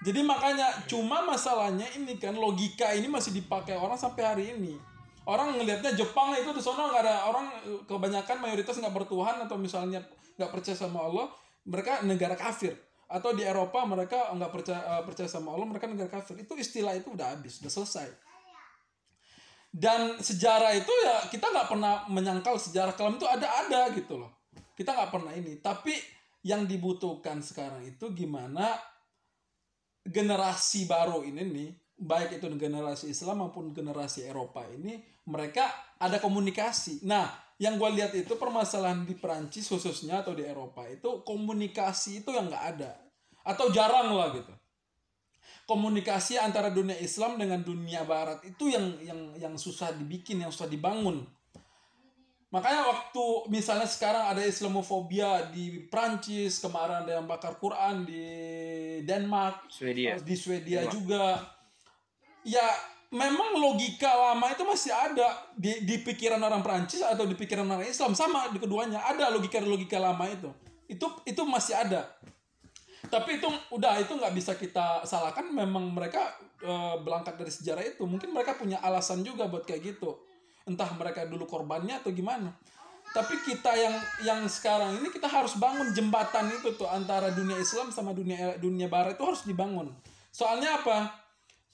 Jadi 0.00 0.24
makanya 0.24 0.88
cuma 0.88 1.22
masalahnya 1.22 1.84
ini 1.94 2.16
kan 2.16 2.32
logika 2.34 2.90
ini 2.96 3.06
masih 3.06 3.36
dipakai 3.36 3.76
orang 3.76 4.00
sampai 4.00 4.22
hari 4.24 4.44
ini 4.56 4.90
orang 5.28 5.60
ngelihatnya 5.60 5.92
Jepang 5.92 6.32
itu 6.36 6.50
di 6.54 6.62
sana 6.62 6.88
nggak 6.88 7.02
ada 7.04 7.16
orang 7.28 7.46
kebanyakan 7.84 8.40
mayoritas 8.40 8.80
nggak 8.80 8.94
bertuhan 8.94 9.36
atau 9.44 9.60
misalnya 9.60 10.00
nggak 10.40 10.50
percaya 10.52 10.76
sama 10.78 11.04
Allah 11.04 11.28
mereka 11.68 12.00
negara 12.06 12.38
kafir. 12.38 12.76
Atau 13.10 13.34
di 13.34 13.42
Eropa 13.42 13.82
mereka 13.84 14.30
nggak 14.32 14.52
percaya 14.54 14.80
uh, 14.86 15.02
percaya 15.02 15.26
sama 15.26 15.52
Allah 15.52 15.66
mereka 15.66 15.90
negara 15.90 16.08
kafir. 16.08 16.38
Itu 16.40 16.54
istilah 16.56 16.94
itu 16.96 17.12
udah 17.12 17.36
habis 17.36 17.60
udah 17.60 17.72
selesai. 17.72 18.08
Dan 19.70 20.18
sejarah 20.18 20.74
itu 20.74 20.90
ya 21.04 21.26
kita 21.30 21.46
nggak 21.46 21.68
pernah 21.70 22.06
menyangkal 22.10 22.58
sejarah 22.58 22.94
kelam 22.94 23.18
itu 23.18 23.26
ada 23.26 23.66
ada 23.66 23.90
gitu 23.94 24.18
loh. 24.18 24.30
Kita 24.74 24.94
nggak 24.94 25.10
pernah 25.10 25.32
ini. 25.34 25.58
Tapi 25.58 25.94
yang 26.46 26.64
dibutuhkan 26.64 27.44
sekarang 27.44 27.84
itu 27.84 28.16
gimana 28.16 28.72
generasi 30.00 30.88
baru 30.88 31.20
ini 31.20 31.44
nih 31.44 31.70
baik 32.00 32.40
itu 32.40 32.48
generasi 32.56 33.12
Islam 33.12 33.44
maupun 33.44 33.76
generasi 33.76 34.24
Eropa 34.24 34.64
ini 34.72 34.98
mereka 35.28 35.68
ada 36.00 36.16
komunikasi. 36.16 37.04
Nah 37.04 37.28
yang 37.60 37.76
gue 37.76 37.90
lihat 37.92 38.16
itu 38.16 38.40
permasalahan 38.40 39.04
di 39.04 39.12
Perancis 39.12 39.68
khususnya 39.68 40.24
atau 40.24 40.32
di 40.32 40.48
Eropa 40.48 40.88
itu 40.88 41.20
komunikasi 41.28 42.24
itu 42.24 42.32
yang 42.32 42.48
nggak 42.48 42.66
ada. 42.76 42.96
Atau 43.44 43.68
jarang 43.68 44.16
lah 44.16 44.32
gitu. 44.32 44.52
Komunikasi 45.68 46.40
antara 46.40 46.72
dunia 46.72 46.96
Islam 46.98 47.36
dengan 47.36 47.60
dunia 47.60 48.02
Barat 48.08 48.42
itu 48.48 48.72
yang 48.72 48.96
yang 49.04 49.20
yang 49.36 49.54
susah 49.60 49.92
dibikin 49.92 50.40
yang 50.40 50.50
susah 50.50 50.72
dibangun. 50.72 51.28
Makanya 52.50 52.82
waktu 52.82 53.24
misalnya 53.46 53.86
sekarang 53.86 54.26
ada 54.26 54.42
Islamofobia 54.42 55.54
di 55.54 55.86
Prancis 55.86 56.58
kemarin 56.58 57.06
ada 57.06 57.22
yang 57.22 57.30
bakar 57.30 57.62
Quran 57.62 58.02
di 58.02 58.26
Denmark 59.06 59.70
Swedia. 59.70 60.18
di 60.18 60.34
Swedia 60.34 60.82
Denmark. 60.82 60.90
juga 60.90 61.22
ya 62.44 62.64
memang 63.10 63.58
logika 63.58 64.06
lama 64.06 64.54
itu 64.54 64.62
masih 64.62 64.94
ada 64.94 65.50
di, 65.58 65.82
di 65.82 65.98
pikiran 65.98 66.38
orang 66.38 66.62
Prancis 66.62 67.02
atau 67.02 67.26
di 67.26 67.34
pikiran 67.34 67.66
orang 67.66 67.86
Islam. 67.86 68.14
Sama 68.14 68.48
di 68.54 68.58
keduanya. 68.62 69.02
Ada 69.02 69.34
logika 69.34 69.58
logika 69.58 69.98
lama 69.98 70.24
itu. 70.30 70.50
Itu 70.86 71.10
itu 71.26 71.42
masih 71.42 71.74
ada. 71.74 72.06
Tapi 73.10 73.42
itu 73.42 73.48
udah 73.74 73.98
itu 73.98 74.14
nggak 74.14 74.34
bisa 74.34 74.54
kita 74.54 75.02
salahkan. 75.02 75.50
Memang 75.50 75.90
mereka 75.90 76.38
e, 76.62 76.72
berangkat 77.02 77.34
dari 77.34 77.50
sejarah 77.50 77.84
itu. 77.84 78.06
Mungkin 78.06 78.30
mereka 78.30 78.54
punya 78.54 78.78
alasan 78.78 79.26
juga 79.26 79.50
buat 79.50 79.66
kayak 79.66 79.82
gitu. 79.98 80.22
Entah 80.62 80.94
mereka 80.94 81.26
dulu 81.26 81.50
korbannya 81.50 81.98
atau 81.98 82.14
gimana. 82.14 82.54
Tapi 83.10 83.42
kita 83.42 83.74
yang 83.74 83.96
yang 84.22 84.40
sekarang 84.46 85.02
ini 85.02 85.10
kita 85.10 85.26
harus 85.26 85.58
bangun 85.58 85.90
jembatan 85.90 86.46
itu 86.46 86.78
tuh 86.78 86.86
antara 86.86 87.34
dunia 87.34 87.58
Islam 87.58 87.90
sama 87.90 88.14
dunia 88.14 88.54
dunia 88.62 88.86
Barat 88.86 89.18
itu 89.18 89.26
harus 89.26 89.42
dibangun. 89.42 89.90
Soalnya 90.30 90.78
apa 90.78 91.10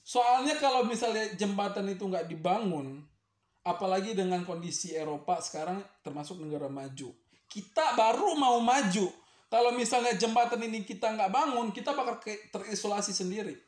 Soalnya 0.07 0.55
kalau 0.55 0.87
misalnya 0.87 1.35
jembatan 1.35 1.91
itu 1.91 2.07
nggak 2.07 2.31
dibangun, 2.31 3.03
apalagi 3.67 4.15
dengan 4.15 4.47
kondisi 4.47 4.95
Eropa 4.95 5.43
sekarang 5.43 5.83
termasuk 5.99 6.39
negara 6.39 6.71
maju, 6.71 7.11
kita 7.51 7.91
baru 7.99 8.39
mau 8.39 8.55
maju. 8.63 9.11
Kalau 9.51 9.75
misalnya 9.75 10.15
jembatan 10.15 10.63
ini 10.63 10.87
kita 10.87 11.11
nggak 11.11 11.27
bangun, 11.27 11.75
kita 11.75 11.91
bakal 11.91 12.23
terisolasi 12.23 13.11
sendiri. 13.11 13.59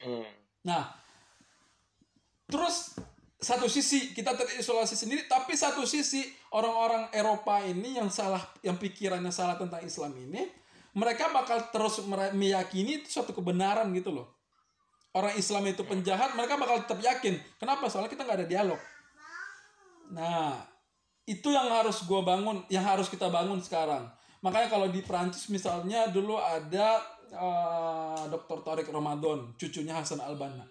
Hmm. 0.00 0.24
Nah, 0.64 0.88
terus 2.48 2.96
satu 3.36 3.68
sisi 3.68 4.16
kita 4.16 4.32
terisolasi 4.40 4.96
sendiri, 4.96 5.28
tapi 5.28 5.52
satu 5.52 5.84
sisi 5.84 6.24
orang-orang 6.56 7.12
Eropa 7.12 7.60
ini 7.60 8.00
yang 8.00 8.08
salah, 8.08 8.40
yang 8.64 8.80
pikirannya 8.80 9.28
salah 9.28 9.60
tentang 9.60 9.84
Islam 9.84 10.16
ini, 10.16 10.48
mereka 10.96 11.28
bakal 11.28 11.68
terus 11.68 12.00
meyakini 12.32 13.04
itu 13.04 13.12
suatu 13.12 13.36
kebenaran 13.36 13.92
gitu 13.92 14.16
loh 14.16 14.35
orang 15.16 15.32
Islam 15.40 15.64
itu 15.64 15.80
penjahat, 15.88 16.36
mereka 16.36 16.60
bakal 16.60 16.84
tetap 16.84 17.00
yakin. 17.00 17.40
Kenapa? 17.56 17.88
Soalnya 17.88 18.12
kita 18.12 18.28
nggak 18.28 18.44
ada 18.44 18.48
dialog. 18.48 18.80
Nah, 20.12 20.60
itu 21.24 21.48
yang 21.48 21.72
harus 21.72 22.04
gue 22.04 22.20
bangun, 22.20 22.62
yang 22.68 22.84
harus 22.84 23.08
kita 23.08 23.32
bangun 23.32 23.58
sekarang. 23.64 24.06
Makanya 24.44 24.68
kalau 24.68 24.86
di 24.92 25.00
Prancis 25.00 25.48
misalnya 25.48 26.06
dulu 26.12 26.36
ada 26.38 27.00
uh, 27.32 28.14
eh, 28.14 28.22
Dr. 28.30 28.62
Tariq 28.62 28.88
Ramadan, 28.92 29.56
cucunya 29.56 29.96
Hasan 29.96 30.20
Albana. 30.20 30.68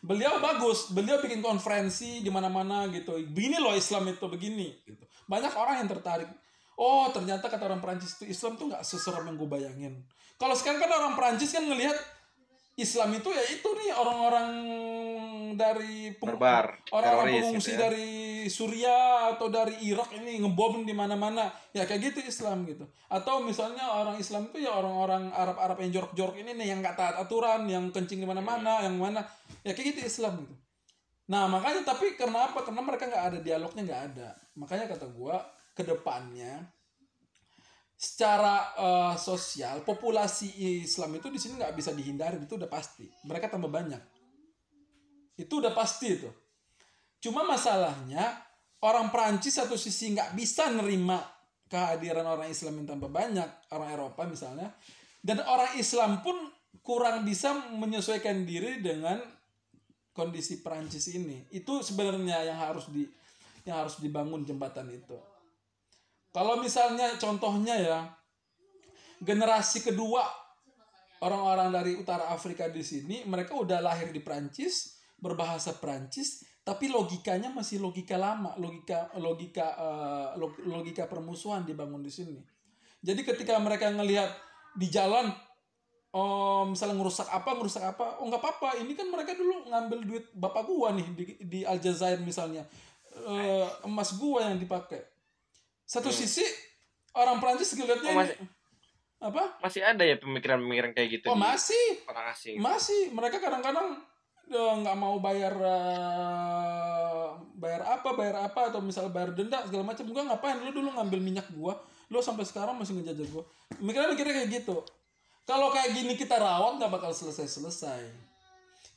Beliau 0.00 0.40
bagus, 0.40 0.90
beliau 0.90 1.20
bikin 1.20 1.44
konferensi 1.44 2.24
di 2.24 2.28
mana-mana 2.32 2.88
gitu. 2.90 3.16
Begini 3.32 3.60
loh 3.60 3.76
Islam 3.76 4.10
itu 4.10 4.26
begini 4.26 4.74
gitu. 4.84 5.04
Banyak 5.28 5.52
orang 5.54 5.84
yang 5.84 5.88
tertarik. 5.92 6.28
Oh, 6.80 7.12
ternyata 7.12 7.52
kata 7.52 7.68
orang 7.68 7.84
Prancis 7.84 8.16
itu 8.16 8.32
Islam 8.32 8.56
tuh 8.56 8.72
nggak 8.72 8.80
seseram 8.80 9.28
yang 9.28 9.36
gue 9.36 9.48
bayangin. 9.48 10.00
Kalau 10.40 10.56
sekarang 10.56 10.80
kan 10.80 10.88
orang 10.88 11.14
Prancis 11.16 11.52
kan 11.52 11.68
ngelihat 11.68 11.96
Islam 12.80 13.12
itu 13.12 13.28
ya 13.28 13.44
itu 13.52 13.68
nih 13.68 13.92
orang-orang 13.92 14.48
dari 15.54 16.16
orang-orang 16.88 17.44
pengungsi 17.44 17.76
gitu 17.76 17.76
ya. 17.76 17.80
dari 17.86 18.08
Suriah 18.48 19.36
atau 19.36 19.52
dari 19.52 19.76
Irak 19.84 20.16
ini 20.16 20.40
ngebom 20.40 20.88
di 20.88 20.96
mana-mana. 20.96 21.52
Ya 21.76 21.84
kayak 21.84 22.10
gitu 22.10 22.24
Islam 22.24 22.64
gitu. 22.64 22.88
Atau 23.12 23.44
misalnya 23.44 23.84
orang 23.92 24.16
Islam 24.16 24.48
itu 24.48 24.64
ya 24.64 24.72
orang-orang 24.72 25.28
Arab-Arab 25.30 25.76
yang 25.84 25.90
jorok-jorok 26.00 26.36
ini 26.40 26.56
nih 26.56 26.66
yang 26.72 26.78
nggak 26.80 26.96
taat 26.96 27.16
aturan 27.20 27.68
yang 27.68 27.92
kencing 27.92 28.24
di 28.24 28.26
mana-mana 28.26 28.80
yang 28.80 28.96
mana. 28.96 29.20
Ya 29.60 29.76
kayak 29.76 29.94
gitu 29.94 30.00
Islam 30.08 30.40
gitu. 30.40 30.54
Nah 31.28 31.46
makanya 31.46 31.84
tapi 31.84 32.16
karena 32.16 32.48
apa 32.48 32.64
karena 32.64 32.80
mereka 32.80 33.06
nggak 33.06 33.24
ada 33.30 33.38
dialognya 33.44 33.82
nggak 33.84 34.02
ada. 34.14 34.28
Makanya 34.56 34.88
kata 34.88 35.06
gua 35.12 35.36
ke 35.76 35.84
depannya 35.84 36.79
secara 38.00 38.72
uh, 38.80 39.14
sosial 39.20 39.84
populasi 39.84 40.80
Islam 40.80 41.20
itu 41.20 41.28
di 41.28 41.36
sini 41.36 41.60
nggak 41.60 41.76
bisa 41.76 41.92
dihindari 41.92 42.40
itu 42.40 42.56
udah 42.56 42.70
pasti. 42.72 43.04
Mereka 43.28 43.52
tambah 43.52 43.68
banyak. 43.68 44.00
Itu 45.36 45.60
udah 45.60 45.76
pasti 45.76 46.16
itu. 46.16 46.32
Cuma 47.20 47.44
masalahnya 47.44 48.40
orang 48.80 49.12
Prancis 49.12 49.60
satu 49.60 49.76
sisi 49.76 50.16
nggak 50.16 50.32
bisa 50.32 50.72
nerima 50.72 51.20
kehadiran 51.68 52.24
orang 52.24 52.48
Islam 52.48 52.80
yang 52.80 52.96
tambah 52.96 53.12
banyak 53.12 53.68
orang 53.76 53.88
Eropa 53.92 54.24
misalnya 54.24 54.72
dan 55.20 55.44
orang 55.44 55.76
Islam 55.76 56.24
pun 56.24 56.34
kurang 56.80 57.28
bisa 57.28 57.52
menyesuaikan 57.76 58.48
diri 58.48 58.80
dengan 58.80 59.20
kondisi 60.16 60.64
Prancis 60.64 61.04
ini. 61.12 61.44
Itu 61.52 61.84
sebenarnya 61.84 62.48
yang 62.48 62.56
harus 62.64 62.88
di 62.88 63.04
yang 63.68 63.84
harus 63.84 64.00
dibangun 64.00 64.40
jembatan 64.48 64.88
itu 64.88 65.20
kalau 66.30 66.62
misalnya 66.62 67.18
contohnya 67.18 67.74
ya 67.74 67.98
generasi 69.20 69.84
kedua 69.84 70.24
orang-orang 71.20 71.68
dari 71.68 71.92
utara 71.98 72.32
Afrika 72.32 72.70
di 72.70 72.80
sini 72.80 73.28
mereka 73.28 73.52
udah 73.54 73.82
lahir 73.84 74.08
di 74.08 74.24
Prancis, 74.24 75.02
berbahasa 75.20 75.76
Prancis, 75.76 76.42
tapi 76.64 76.88
logikanya 76.88 77.52
masih 77.52 77.82
logika 77.82 78.16
lama, 78.16 78.56
logika 78.56 79.12
logika 79.20 79.66
uh, 79.76 80.28
logika 80.64 81.04
permusuhan 81.10 81.68
dibangun 81.68 82.00
di 82.00 82.12
sini. 82.12 82.40
Jadi 83.00 83.20
ketika 83.24 83.56
mereka 83.60 83.92
ngelihat 83.92 84.32
di 84.76 84.88
jalan 84.88 85.28
oh 86.10 86.66
misalnya 86.66 86.98
ngerusak 86.98 87.28
apa 87.30 87.50
ngerusak 87.54 87.84
apa 87.86 88.18
oh 88.18 88.26
nggak 88.26 88.42
apa-apa 88.42 88.82
ini 88.82 88.98
kan 88.98 89.06
mereka 89.06 89.34
dulu 89.38 89.70
ngambil 89.70 89.98
duit 90.02 90.24
bapak 90.34 90.62
gua 90.66 90.90
nih 90.90 91.06
di, 91.14 91.24
di 91.38 91.60
Aljazair 91.62 92.18
misalnya 92.18 92.66
uh, 93.14 93.66
emas 93.86 94.18
gua 94.18 94.50
yang 94.50 94.58
dipakai 94.58 95.06
satu 95.90 96.06
hmm. 96.14 96.18
sisi 96.22 96.46
orang 97.18 97.42
Prancis 97.42 97.74
ngeliatnya 97.74 98.14
oh, 98.14 98.18
masih, 98.22 98.38
apa? 99.18 99.42
Masih 99.58 99.82
ada 99.82 100.06
ya 100.06 100.14
pemikiran-pemikiran 100.22 100.94
kayak 100.94 101.08
gitu. 101.18 101.26
Oh, 101.26 101.34
masih. 101.34 102.06
Orang 102.06 102.30
asing. 102.30 102.62
Masih. 102.62 103.10
Mereka 103.10 103.42
kadang-kadang 103.42 103.98
eh, 104.46 104.74
nggak 104.86 104.94
mau 104.94 105.18
bayar 105.18 105.50
uh, 105.58 107.34
bayar 107.58 107.82
apa 107.98 108.08
bayar 108.14 108.46
apa 108.46 108.70
atau 108.70 108.78
misalnya 108.78 109.10
bayar 109.10 109.34
denda 109.34 109.66
segala 109.66 109.90
macam 109.90 110.06
gua 110.06 110.22
ngapain 110.30 110.62
lu 110.62 110.70
dulu 110.70 110.94
ngambil 110.94 111.20
minyak 111.20 111.46
gua 111.52 111.74
lu 112.10 112.22
sampai 112.24 112.46
sekarang 112.48 112.74
masih 112.74 112.98
ngejajah 112.98 113.28
gua 113.30 113.44
mikirnya 113.78 114.08
mikirnya 114.10 114.34
kayak 114.42 114.50
gitu 114.62 114.82
kalau 115.44 115.70
kayak 115.70 115.92
gini 115.92 116.18
kita 116.18 116.40
rawat 116.40 116.82
nggak 116.82 116.90
bakal 116.90 117.12
selesai 117.14 117.46
selesai 117.46 118.02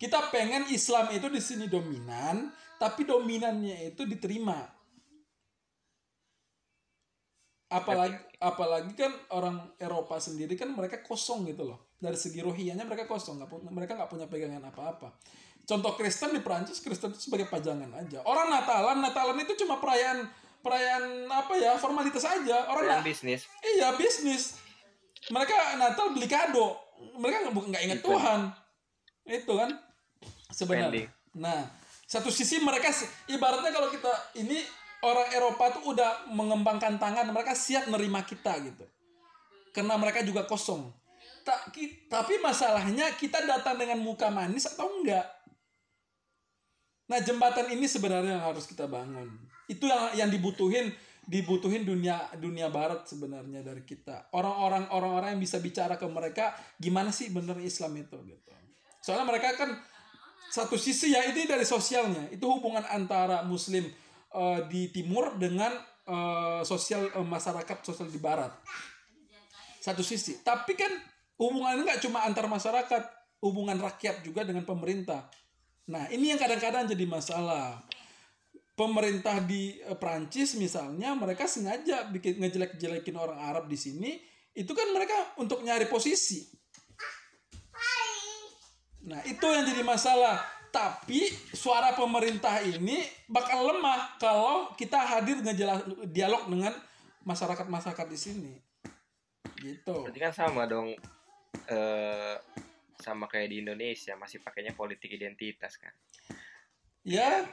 kita 0.01 0.31
pengen 0.33 0.65
Islam 0.73 1.11
itu 1.13 1.27
di 1.29 1.37
sini 1.43 1.69
dominan 1.69 2.49
tapi 2.81 3.05
dominannya 3.05 3.93
itu 3.93 4.07
diterima 4.09 4.72
apalagi 7.73 8.17
apalagi 8.37 8.93
kan 8.93 9.09
orang 9.33 9.57
Eropa 9.81 10.21
sendiri 10.21 10.53
kan 10.53 10.69
mereka 10.69 11.01
kosong 11.01 11.49
gitu 11.49 11.65
loh. 11.65 11.97
Dari 11.97 12.13
segi 12.13 12.45
rohianya 12.45 12.85
mereka 12.85 13.09
kosong 13.09 13.41
nggak 13.41 13.49
punya 13.49 13.69
mereka 13.73 13.97
nggak 13.97 14.11
punya 14.13 14.25
pegangan 14.29 14.69
apa-apa. 14.69 15.09
Contoh 15.63 15.97
Kristen 15.97 16.35
di 16.37 16.41
Prancis 16.45 16.83
Kristen 16.83 17.15
itu 17.15 17.25
sebagai 17.25 17.49
pajangan 17.49 17.89
aja. 17.97 18.21
Orang 18.27 18.53
Natalan 18.53 19.01
Natalan 19.01 19.41
itu 19.41 19.57
cuma 19.65 19.81
perayaan 19.81 20.29
perayaan 20.61 21.25
apa 21.27 21.53
ya 21.57 21.73
formalitas 21.81 22.23
aja. 22.23 22.69
Orang 22.69 22.85
perayaan 22.85 23.03
bisnis. 23.03 23.49
Iya 23.63 23.97
bisnis. 23.97 24.61
Mereka 25.33 25.81
Natal 25.81 26.13
beli 26.13 26.29
kado. 26.29 26.77
Mereka 27.17 27.49
nggak 27.49 27.53
nggak 27.73 27.83
ingat 27.89 27.99
Tuhan. 28.05 28.39
Itu 29.25 29.53
kan. 29.57 29.71
Sebenarnya. 30.53 31.09
Nah, 31.33 31.65
satu 32.05 32.29
sisi 32.29 32.61
mereka 32.61 32.93
ibaratnya 33.25 33.73
kalau 33.73 33.89
kita 33.89 34.11
ini 34.37 34.61
orang 35.03 35.27
Eropa 35.35 35.75
tuh 35.75 35.91
udah 35.91 36.31
mengembangkan 36.31 36.95
tangan, 36.95 37.27
mereka 37.35 37.51
siap 37.51 37.91
nerima 37.91 38.23
kita 38.23 38.55
gitu. 38.63 38.87
Karena 39.75 39.99
mereka 39.99 40.23
juga 40.23 40.47
kosong. 40.47 40.89
Ta- 41.43 41.67
ki- 41.75 42.07
tapi 42.07 42.39
masalahnya 42.39 43.11
kita 43.19 43.43
datang 43.43 43.75
dengan 43.75 43.99
muka 43.99 44.31
manis 44.31 44.63
atau 44.63 44.87
enggak? 44.87 45.27
Nah, 47.11 47.19
jembatan 47.19 47.67
ini 47.67 47.83
sebenarnya 47.83 48.39
yang 48.39 48.45
harus 48.47 48.63
kita 48.63 48.87
bangun. 48.87 49.27
Itu 49.67 49.91
yang 49.91 50.15
yang 50.15 50.29
dibutuhin 50.31 50.95
dibutuhin 51.23 51.87
dunia 51.87 52.31
dunia 52.35 52.67
barat 52.71 53.07
sebenarnya 53.07 53.63
dari 53.63 53.83
kita. 53.83 54.31
Orang-orang 54.35 54.87
orang-orang 54.91 55.35
yang 55.35 55.41
bisa 55.43 55.59
bicara 55.59 55.99
ke 55.99 56.07
mereka 56.07 56.55
gimana 56.79 57.11
sih 57.11 57.31
bener 57.31 57.59
Islam 57.59 57.95
itu 57.99 58.19
gitu. 58.23 58.51
Soalnya 59.03 59.27
mereka 59.27 59.55
kan 59.59 59.75
satu 60.47 60.79
sisi 60.79 61.11
ya 61.11 61.27
itu 61.27 61.43
dari 61.43 61.67
sosialnya. 61.67 62.31
Itu 62.31 62.47
hubungan 62.47 62.87
antara 62.87 63.43
muslim 63.43 63.87
eh, 64.33 64.59
di 64.67 64.89
timur 64.89 65.37
dengan 65.37 65.71
eh, 66.09 66.61
sosial 66.65 67.13
eh, 67.13 67.25
masyarakat 67.25 67.77
sosial 67.85 68.09
di 68.09 68.19
barat. 68.19 68.51
Satu 69.79 70.01
sisi. 70.01 70.41
Tapi 70.41 70.73
kan 70.75 70.91
hubungannya 71.37 71.83
nggak 71.85 72.01
cuma 72.03 72.23
antar 72.25 72.47
masyarakat, 72.49 73.03
hubungan 73.43 73.77
rakyat 73.79 74.23
juga 74.23 74.47
dengan 74.47 74.63
pemerintah. 74.63 75.27
Nah, 75.91 76.07
ini 76.15 76.31
yang 76.31 76.39
kadang-kadang 76.39 76.87
jadi 76.87 77.05
masalah. 77.07 77.83
Pemerintah 78.73 79.37
di 79.43 79.77
eh, 79.85 79.93
Prancis 79.93 80.57
misalnya, 80.57 81.13
mereka 81.13 81.45
sengaja 81.45 82.09
bikin 82.09 82.41
ngejelek-jelekin 82.41 83.13
orang 83.13 83.37
Arab 83.37 83.69
di 83.69 83.77
sini, 83.77 84.17
itu 84.57 84.71
kan 84.73 84.89
mereka 84.89 85.37
untuk 85.37 85.61
nyari 85.61 85.85
posisi. 85.85 86.49
Nah, 89.03 89.19
itu 89.27 89.43
yang 89.43 89.67
jadi 89.67 89.83
masalah. 89.83 90.39
Tapi 90.73 91.29
suara 91.53 91.93
pemerintah 91.93 92.57
ini 92.65 93.05
bakal 93.29 93.61
lemah 93.69 94.17
kalau 94.17 94.73
kita 94.73 94.97
hadir 94.97 95.37
ngejelas 95.45 95.85
dialog 96.09 96.49
dengan 96.49 96.73
masyarakat-masyarakat 97.29 98.07
di 98.09 98.17
sini. 98.17 98.53
Gitu. 99.61 99.93
Berarti 99.93 100.17
kan 100.17 100.33
sama 100.33 100.65
dong 100.65 100.97
eh 101.69 102.35
sama 102.97 103.29
kayak 103.29 103.53
di 103.53 103.61
Indonesia 103.61 104.17
masih 104.17 104.41
pakainya 104.41 104.73
politik 104.73 105.13
identitas 105.13 105.77
kan. 105.77 105.93
Ya, 107.05 107.45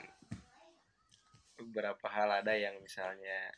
Beberapa 1.61 2.09
hal 2.09 2.41
ada 2.41 2.57
yang 2.57 2.81
misalnya 2.81 3.53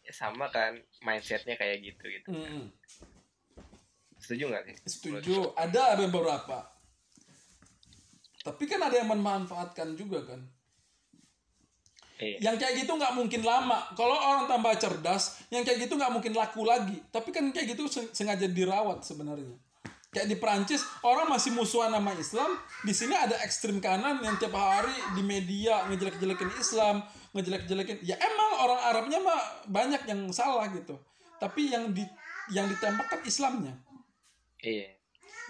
ya 0.00 0.12
sama 0.16 0.48
kan 0.48 0.80
mindsetnya 1.04 1.60
kayak 1.60 1.84
gitu 1.84 2.04
gitu. 2.08 2.32
mm, 2.32 2.64
Setuju 4.16 4.48
nggak 4.48 4.64
sih? 4.72 4.76
setuju. 4.88 5.52
Ada 5.52 6.00
beberapa. 6.00 6.71
Tapi 8.42 8.64
kan 8.66 8.82
ada 8.82 8.98
yang 8.98 9.10
memanfaatkan 9.10 9.94
juga 9.94 10.26
kan. 10.26 10.42
Iya. 12.22 12.50
Yang 12.50 12.56
kayak 12.62 12.74
gitu 12.86 12.92
nggak 12.94 13.14
mungkin 13.18 13.42
lama. 13.42 13.78
Kalau 13.98 14.14
orang 14.14 14.46
tambah 14.46 14.74
cerdas, 14.78 15.42
yang 15.50 15.66
kayak 15.66 15.86
gitu 15.86 15.98
nggak 15.98 16.12
mungkin 16.14 16.34
laku 16.34 16.62
lagi. 16.62 17.02
Tapi 17.10 17.34
kan 17.34 17.50
kayak 17.50 17.74
gitu 17.74 17.90
sen- 17.90 18.10
sengaja 18.14 18.46
dirawat 18.46 19.02
sebenarnya. 19.02 19.58
Kayak 20.12 20.28
di 20.28 20.36
Perancis, 20.36 20.84
orang 21.02 21.24
masih 21.26 21.56
musuhan 21.56 21.88
sama 21.88 22.12
Islam. 22.14 22.50
Di 22.84 22.92
sini 22.92 23.16
ada 23.16 23.32
ekstrim 23.42 23.80
kanan 23.80 24.20
yang 24.20 24.36
tiap 24.36 24.52
hari 24.52 24.92
di 25.16 25.24
media 25.24 25.88
ngejelek-jelekin 25.88 26.52
Islam, 26.60 27.00
ngejelek-jelekin. 27.32 28.04
Ya 28.04 28.20
emang 28.20 28.50
orang 28.60 28.80
Arabnya 28.92 29.18
mah 29.24 29.40
banyak 29.72 30.04
yang 30.04 30.20
salah 30.30 30.68
gitu. 30.68 31.00
Tapi 31.40 31.72
yang 31.72 31.96
di 31.96 32.04
yang 32.52 32.68
ditembak 32.68 33.08
kan 33.08 33.20
Islamnya. 33.24 33.72
Iya. 34.60 34.94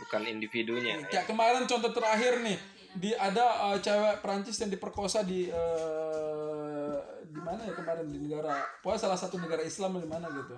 Bukan 0.06 0.24
individunya. 0.31 1.05
ya. 1.05 1.05
Kayak 1.10 1.27
kemarin 1.28 1.66
contoh 1.66 1.90
terakhir 1.90 2.40
nih, 2.40 2.56
di 2.94 3.10
ada 3.12 3.73
uh, 3.73 3.78
cewek 3.78 4.20
Prancis 4.20 4.60
yang 4.60 4.69
diperkosa 4.69 5.24
di 5.24 5.48
uh, 5.48 6.97
di 7.24 7.40
mana 7.40 7.64
ya 7.64 7.73
kemarin 7.73 8.06
di 8.06 8.19
negara, 8.20 8.60
pokoknya 8.85 9.01
salah 9.01 9.19
satu 9.19 9.40
negara 9.40 9.64
Islam 9.64 9.97
di 9.97 10.09
mana 10.09 10.28
gitu. 10.28 10.55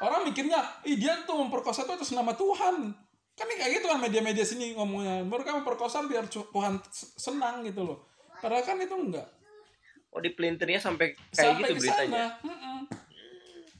Orang 0.00 0.24
mikirnya, 0.24 0.60
ih 0.84 0.96
dia 0.96 1.24
tuh 1.24 1.36
memperkosa 1.36 1.84
tuh 1.84 1.96
atas 1.96 2.12
nama 2.12 2.32
Tuhan. 2.32 2.92
Kan 3.36 3.46
ini 3.48 3.56
kayak 3.56 3.72
gitu 3.80 3.86
kan 3.88 4.00
media-media 4.00 4.44
sini 4.44 4.72
ngomongnya, 4.76 5.24
mereka 5.24 5.56
memperkosa 5.56 6.04
biar 6.04 6.28
Tuhan 6.28 6.80
senang 7.16 7.64
gitu 7.64 7.84
loh. 7.84 8.04
Padahal 8.40 8.64
kan 8.64 8.76
itu 8.80 8.92
enggak. 8.92 9.28
Oh 10.10 10.20
di 10.20 10.32
pelintirnya 10.32 10.80
sampai 10.80 11.12
kayak 11.12 11.56
Sampai 11.56 11.72
gitu 11.72 11.80
ke 11.80 11.88
sana. 11.88 11.96
beritanya. 12.04 12.24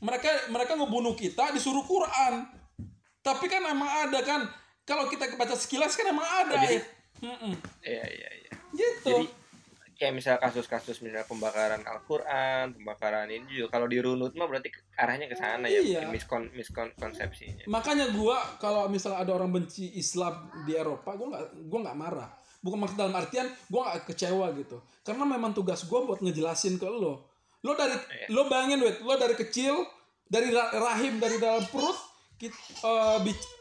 Mereka 0.01 0.31
mereka 0.49 0.73
ngebunuh 0.77 1.13
kita 1.13 1.53
disuruh 1.53 1.85
Quran. 1.85 2.49
Tapi 3.21 3.45
kan 3.53 3.61
emang 3.69 4.09
ada 4.09 4.21
kan 4.25 4.41
kalau 4.89 5.09
kita 5.13 5.37
baca 5.37 5.53
sekilas 5.53 5.93
kan 5.93 6.09
emang 6.09 6.25
ada 6.25 6.57
Oh, 6.57 6.61
jadi- 6.65 6.81
ya. 6.81 7.00
Iya 7.19 8.05
iya 8.07 8.31
iya. 8.39 8.53
Gitu. 8.71 9.05
Jadi 9.05 9.27
kayak 9.95 10.15
misal 10.17 10.41
kasus-kasus 10.41 11.05
misalnya 11.05 11.29
pembakaran 11.29 11.85
Al-Qur'an, 11.85 12.73
pembakaran 12.73 13.29
ini 13.29 13.45
juga 13.51 13.69
kalau 13.71 13.85
dirunut 13.85 14.33
mah 14.33 14.49
berarti 14.49 14.73
arahnya 14.95 15.29
ke 15.29 15.37
sana 15.37 15.69
ya, 15.69 15.77
Iya. 15.79 16.09
miskon 16.09 16.49
miskonsepsinya. 16.51 17.69
Makanya 17.69 18.09
gua 18.11 18.41
kalau 18.57 18.89
misalnya 18.89 19.21
ada 19.21 19.33
orang 19.35 19.53
benci 19.53 19.93
Islam 19.93 20.33
di 20.65 20.73
Eropa, 20.73 21.13
gua 21.13 21.37
nggak 21.37 21.45
gua 21.69 21.81
nggak 21.85 21.99
marah. 21.99 22.31
Bukan 22.61 22.79
maksud 22.79 22.97
dalam 22.97 23.13
artian 23.13 23.45
gua 23.69 23.93
nggak 23.93 24.09
kecewa 24.09 24.47
gitu. 24.57 24.81
Karena 25.01 25.25
memang 25.25 25.53
tugas 25.53 25.85
gua 25.85 26.01
buat 26.03 26.21
ngejelasin 26.21 26.77
ke 26.77 26.89
lo. 26.89 27.29
Lo 27.61 27.77
dari 27.77 27.93
Iya. 27.93 28.33
lo 28.33 28.49
bayangin 28.49 28.81
wait, 28.81 29.05
lo 29.05 29.13
dari 29.15 29.37
kecil 29.37 29.85
dari 30.25 30.49
ra- 30.49 30.73
rahim 30.73 31.21
dari 31.21 31.37
dalam 31.37 31.61
perut 31.69 31.99
kita 32.41 32.57
eh, 32.57 33.19
bic- 33.21 33.53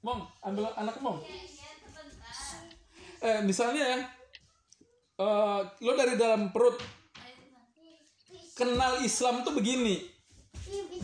Mong, 0.00 0.20
ambil 0.40 0.72
anak 0.76 0.96
Mong. 1.04 1.20
Eh, 3.20 3.40
misalnya 3.44 3.82
ya, 3.84 3.98
eh, 5.20 5.60
lo 5.84 5.92
dari 5.92 6.16
dalam 6.16 6.48
perut 6.48 6.80
kenal 8.56 9.04
Islam 9.04 9.44
tuh 9.44 9.52
begini, 9.52 10.00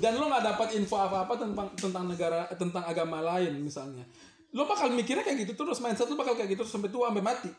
dan 0.01 0.16
lo 0.16 0.28
nggak 0.28 0.44
dapat 0.44 0.68
info 0.77 0.97
apa-apa 0.97 1.40
tentang 1.40 1.68
tentang 1.77 2.05
negara 2.09 2.48
tentang 2.56 2.85
agama 2.89 3.20
lain 3.20 3.60
misalnya. 3.60 4.05
Lo 4.56 4.64
bakal 4.64 4.93
mikirnya 4.93 5.24
kayak 5.24 5.44
gitu 5.44 5.52
terus 5.52 5.81
mindset 5.85 6.09
lo 6.09 6.16
bakal 6.16 6.36
kayak 6.36 6.56
gitu 6.56 6.64
terus 6.64 6.73
sampai 6.73 6.89
tua 6.93 7.12
sampai 7.12 7.24
mati. 7.24 7.51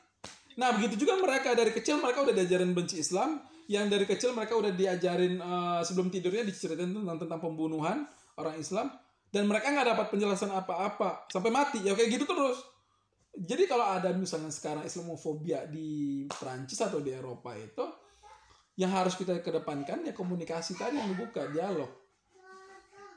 Nah 0.58 0.74
begitu 0.74 1.06
juga 1.06 1.22
mereka 1.22 1.54
dari 1.54 1.70
kecil 1.70 2.02
mereka 2.02 2.26
udah 2.26 2.34
diajarin 2.34 2.74
benci 2.74 2.98
Islam 2.98 3.38
yang 3.70 3.86
dari 3.92 4.10
kecil 4.10 4.34
mereka 4.34 4.58
udah 4.58 4.74
diajarin 4.74 5.38
eh, 5.38 5.82
sebelum 5.86 6.10
tidurnya 6.10 6.46
diceritain 6.46 6.94
tentang 6.94 7.18
tentang 7.22 7.40
pembunuhan 7.42 8.10
orang 8.38 8.58
Islam 8.58 8.90
dan 9.32 9.44
mereka 9.46 9.72
nggak 9.72 9.88
dapat 9.96 10.08
penjelasan 10.14 10.52
apa-apa. 10.56 11.28
Sampai 11.28 11.52
mati. 11.52 11.84
Ya 11.84 11.94
kayak 11.94 12.10
gitu 12.16 12.26
terus. 12.28 12.64
Jadi 13.38 13.70
kalau 13.70 13.86
ada 13.86 14.10
misalnya 14.18 14.50
sekarang 14.50 14.82
Islamofobia 14.88 15.70
di 15.70 16.26
Prancis 16.26 16.82
atau 16.82 16.98
di 16.98 17.14
Eropa 17.14 17.54
itu 17.54 17.86
yang 18.78 18.90
harus 18.94 19.14
kita 19.14 19.38
kedepankan 19.46 20.06
ya 20.06 20.14
komunikasi 20.14 20.74
tadi 20.74 20.98
yang 20.98 21.10
dibuka 21.14 21.46
dialog. 21.54 21.90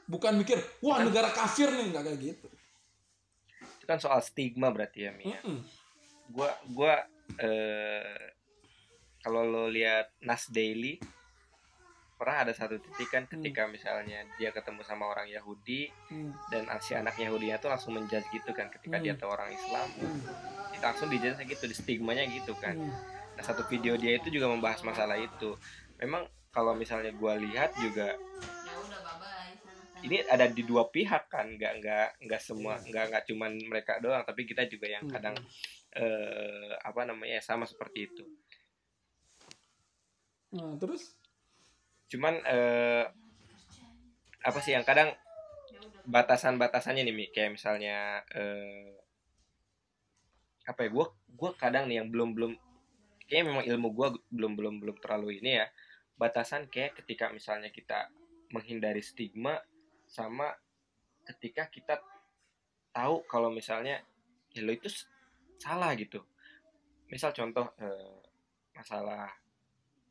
Bukan 0.05 0.37
mikir 0.37 0.61
wah 0.85 1.01
negara 1.01 1.33
kafir 1.33 1.73
nih. 1.73 1.89
Nggak 1.89 2.03
kayak 2.05 2.19
gitu. 2.21 2.47
Itu 3.81 3.85
kan 3.89 3.97
soal 3.97 4.21
stigma 4.21 4.69
berarti 4.69 5.09
ya, 5.09 5.11
Mia. 5.17 5.41
Mm-mm. 5.41 5.57
Gua 6.29 6.49
gua 6.69 6.95
eh 7.41 8.35
kalau 9.25 9.41
lo 9.45 9.65
lihat 9.69 10.13
Nas 10.21 10.49
Daily 10.49 11.01
pernah 12.21 12.45
ada 12.45 12.53
satu 12.53 12.77
titik 12.77 13.09
kan 13.09 13.25
ketika 13.25 13.65
misalnya 13.65 14.21
dia 14.37 14.53
ketemu 14.53 14.85
sama 14.85 15.09
orang 15.09 15.25
Yahudi 15.25 15.89
Hmm. 16.05 16.29
dan 16.47 16.69
si 16.77 16.93
anak 16.93 17.17
Yahudinya 17.17 17.57
tuh 17.57 17.67
langsung 17.67 17.97
menjudge 17.97 18.29
gitu 18.29 18.53
kan 18.53 18.69
ketika 18.69 18.95
Hmm. 18.95 19.03
dia 19.03 19.13
tahu 19.15 19.33
orang 19.33 19.49
Islam 19.49 19.89
itu 20.69 20.77
langsung 20.79 21.09
dijudge 21.09 21.41
gitu 21.43 21.65
di 21.65 21.73
stigmanya 21.73 22.29
gitu 22.29 22.53
kan 22.55 22.77
Hmm. 22.77 22.93
nah 23.33 23.41
satu 23.41 23.65
video 23.65 23.97
dia 23.97 24.15
itu 24.15 24.29
juga 24.29 24.45
membahas 24.45 24.79
masalah 24.81 25.17
itu 25.17 25.57
memang 25.97 26.21
kalau 26.49 26.77
misalnya 26.77 27.09
gua 27.11 27.33
lihat 27.33 27.73
juga 27.75 28.13
ini 30.01 30.21
ada 30.25 30.45
di 30.45 30.61
dua 30.61 30.85
pihak 30.87 31.25
kan 31.25 31.45
nggak 31.51 31.73
nggak 31.77 32.07
nggak 32.21 32.41
semua 32.41 32.77
Iya. 32.77 32.85
nggak 32.85 33.05
nggak 33.07 33.23
cuman 33.27 33.51
mereka 33.65 33.93
doang 33.97 34.21
tapi 34.21 34.45
kita 34.45 34.65
juga 34.65 34.85
yang 34.87 35.05
Hmm. 35.05 35.13
kadang 35.13 35.35
eh, 35.91 36.71
apa 36.79 37.01
namanya 37.03 37.41
sama 37.41 37.65
seperti 37.65 38.05
itu 38.05 38.23
Nah, 40.51 40.75
terus 40.75 41.15
cuman 42.11 42.43
eh, 42.43 43.05
apa 44.43 44.59
sih 44.59 44.75
yang 44.75 44.83
kadang 44.83 45.15
ya 45.71 45.79
batasan-batasannya 46.03 47.07
nih 47.07 47.31
kayak 47.31 47.55
misalnya 47.55 48.19
eh, 48.35 48.99
apa 50.67 50.85
ya 50.85 50.89
gue 50.91 51.05
gua 51.39 51.51
kadang 51.55 51.87
nih 51.87 52.03
yang 52.03 52.11
belum 52.11 52.35
belum 52.35 52.51
kayaknya 53.25 53.47
memang 53.47 53.65
ilmu 53.65 53.87
gue 53.95 54.07
belum 54.27 54.53
belum 54.59 54.75
belum 54.83 54.97
terlalu 54.99 55.39
ini 55.39 55.63
ya. 55.63 55.67
Batasan 56.19 56.67
kayak 56.67 56.99
ketika 57.01 57.31
misalnya 57.31 57.71
kita 57.71 58.11
menghindari 58.51 58.99
stigma 59.01 59.57
sama 60.05 60.51
ketika 61.23 61.71
kita 61.71 62.03
tahu 62.91 63.23
kalau 63.25 63.47
misalnya 63.49 64.03
ya 64.51 64.61
lo 64.61 64.75
itu 64.75 64.91
salah 65.57 65.95
gitu. 65.95 66.19
Misal 67.07 67.31
contoh 67.31 67.71
eh, 67.79 68.19
masalah 68.75 69.40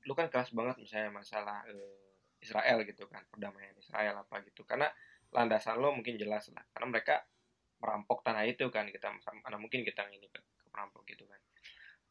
lu 0.08 0.12
kan 0.16 0.32
keras 0.32 0.50
banget 0.54 0.80
misalnya 0.80 1.10
masalah 1.12 1.64
eh, 1.68 2.38
Israel 2.40 2.84
gitu 2.88 3.04
kan 3.08 3.24
perdamaian 3.28 3.76
Israel 3.76 4.24
apa 4.24 4.40
gitu. 4.46 4.64
Karena 4.64 4.88
landasan 5.30 5.78
lo 5.78 5.94
mungkin 5.94 6.18
jelas 6.18 6.50
lah 6.50 6.64
karena 6.74 6.86
mereka 6.90 7.22
merampok 7.80 8.20
tanah 8.20 8.44
itu 8.44 8.68
kan 8.68 8.84
kita 8.90 9.08
mana 9.40 9.56
mungkin 9.56 9.86
kita 9.86 10.04
ini 10.12 10.28
ke, 10.28 10.40
ke 10.40 10.66
perampok 10.68 11.04
gitu 11.08 11.24
kan. 11.28 11.40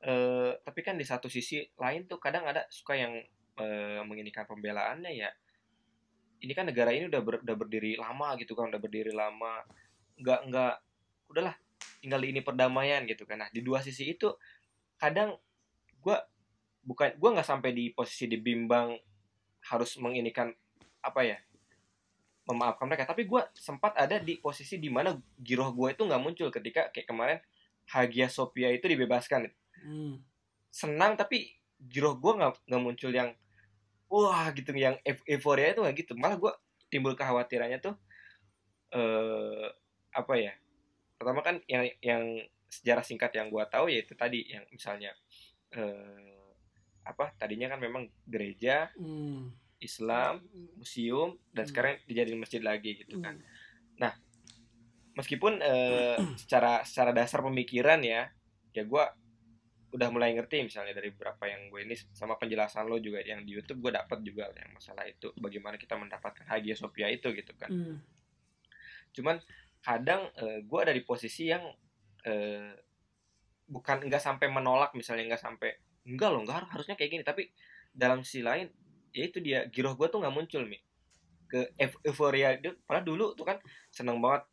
Eh 0.05 0.51
tapi 0.63 0.79
kan 0.85 0.95
di 0.95 1.05
satu 1.05 1.27
sisi 1.27 1.61
lain 1.77 2.07
tuh 2.07 2.17
kadang 2.17 2.47
ada 2.47 2.65
suka 2.71 2.95
yang 2.95 3.13
eh, 3.59 4.01
menginikan 4.05 4.47
pembelaannya 4.47 5.11
ya 5.13 5.29
ini 6.39 6.53
kan 6.55 6.71
negara 6.71 6.95
ini 6.95 7.11
udah 7.11 7.21
ber- 7.21 7.43
udah 7.43 7.55
berdiri 7.59 7.99
lama 7.99 8.35
gitu 8.39 8.55
kan 8.55 8.71
udah 8.71 8.79
berdiri 8.79 9.11
lama 9.11 9.59
nggak 10.19 10.39
nggak 10.51 10.73
udahlah 11.31 11.55
tinggal 11.99 12.23
ini 12.23 12.39
perdamaian 12.39 13.03
gitu 13.03 13.27
kan. 13.27 13.43
Nah 13.43 13.49
di 13.51 13.59
dua 13.59 13.83
sisi 13.83 14.15
itu 14.15 14.31
kadang 14.95 15.35
gua 15.99 16.23
bukan 16.89 17.13
gua 17.21 17.37
nggak 17.37 17.45
sampai 17.45 17.69
di 17.77 17.93
posisi 17.93 18.25
dibimbang 18.25 18.97
harus 19.69 19.93
menginikan 20.01 20.49
apa 21.05 21.21
ya 21.21 21.37
memaafkan 22.49 22.89
mereka. 22.89 23.05
Tapi 23.05 23.29
gue 23.29 23.41
sempat 23.53 23.93
ada 23.93 24.17
di 24.17 24.41
posisi 24.41 24.81
di 24.81 24.89
mana 24.89 25.13
giroh 25.37 25.69
gue 25.69 25.93
itu 25.93 26.01
nggak 26.01 26.21
muncul 26.21 26.49
ketika 26.49 26.89
kayak 26.89 27.05
kemarin 27.05 27.39
Hagia 27.85 28.25
Sophia 28.25 28.73
itu 28.73 28.89
dibebaskan. 28.89 29.53
Hmm. 29.79 30.19
senang 30.69 31.15
tapi 31.15 31.55
giroh 31.79 32.19
gue 32.19 32.35
nggak 32.35 32.67
nggak 32.67 32.83
muncul 32.83 33.09
yang 33.15 33.31
wah 34.11 34.51
gitu 34.51 34.69
yang 34.75 34.99
eu- 35.07 35.25
euforia 35.29 35.71
itu 35.71 35.81
nggak 35.85 35.97
gitu. 36.03 36.13
Malah 36.17 36.37
gue 36.41 36.51
timbul 36.89 37.13
kekhawatirannya 37.13 37.79
tuh 37.79 37.95
eh 38.89 39.69
apa 40.09 40.33
ya 40.35 40.53
pertama 41.21 41.45
kan 41.45 41.61
yang 41.69 41.85
yang 42.01 42.23
sejarah 42.65 43.05
singkat 43.05 43.29
yang 43.37 43.53
gue 43.53 43.61
tahu 43.69 43.93
yaitu 43.93 44.17
tadi 44.17 44.49
yang 44.49 44.65
misalnya 44.73 45.13
eh 45.69 46.38
apa 47.09 47.33
tadinya 47.35 47.67
kan 47.69 47.79
memang 47.81 48.05
gereja 48.25 48.89
Hmm. 48.95 49.49
Islam 49.79 50.43
museum 50.75 51.39
dan 51.51 51.63
Hmm. 51.65 51.71
sekarang 51.71 51.93
dijadiin 52.05 52.39
masjid 52.39 52.59
lagi 52.59 52.99
gitu 52.99 53.17
kan 53.19 53.39
Hmm. 53.39 53.47
meskipun 55.15 55.59
eh, 55.59 56.15
secara 56.39 56.79
secara 56.87 57.11
dasar 57.11 57.43
pemikiran 57.43 57.99
ya 57.99 58.31
ya 58.71 58.83
gue 58.85 59.03
udah 59.89 60.07
mulai 60.13 60.31
ngerti 60.37 60.63
misalnya 60.63 60.93
dari 60.93 61.09
beberapa 61.11 61.43
yang 61.43 61.67
gue 61.67 61.81
ini 61.83 61.97
sama 62.13 62.37
penjelasan 62.37 62.87
lo 62.87 63.01
juga 63.01 63.19
yang 63.25 63.41
di 63.43 63.57
YouTube 63.57 63.83
gue 63.83 63.91
dapat 63.91 64.21
juga 64.21 64.47
yang 64.53 64.71
masalah 64.71 65.03
itu 65.09 65.33
bagaimana 65.35 65.75
kita 65.75 65.97
mendapatkan 65.97 66.45
Hagia 66.45 66.77
Sophia 66.77 67.09
itu 67.09 67.33
gitu 67.33 67.51
kan 67.57 67.67
Hmm. 67.67 67.97
cuman 69.11 69.41
kadang 69.81 70.29
eh, 70.37 70.61
gue 70.63 70.79
ada 70.79 70.93
di 70.93 71.03
posisi 71.03 71.49
yang 71.49 71.67
eh, 72.23 72.71
bukan 73.65 74.05
enggak 74.07 74.21
sampai 74.21 74.47
menolak 74.47 74.93
misalnya 74.93 75.33
enggak 75.33 75.43
sampai 75.43 75.71
enggak 76.09 76.29
loh 76.29 76.41
enggak 76.41 76.57
harus- 76.63 76.71
harusnya 76.71 76.95
kayak 76.95 77.11
gini 77.11 77.23
tapi 77.23 77.43
dalam 77.89 78.21
sisi 78.21 78.41
lain 78.41 78.69
ya 79.09 79.23
itu 79.25 79.37
dia 79.39 79.65
giroh 79.67 79.93
gue 79.93 80.07
tuh 80.07 80.19
nggak 80.19 80.33
muncul 80.33 80.63
mi 80.63 80.77
ke 81.45 81.73
euf- 81.75 82.01
euforia 82.03 82.53
itu 82.53 82.73
padahal 82.83 83.05
dulu 83.05 83.33
tuh 83.33 83.41
kan 83.43 83.57
seneng 83.89 84.21
banget 84.21 84.45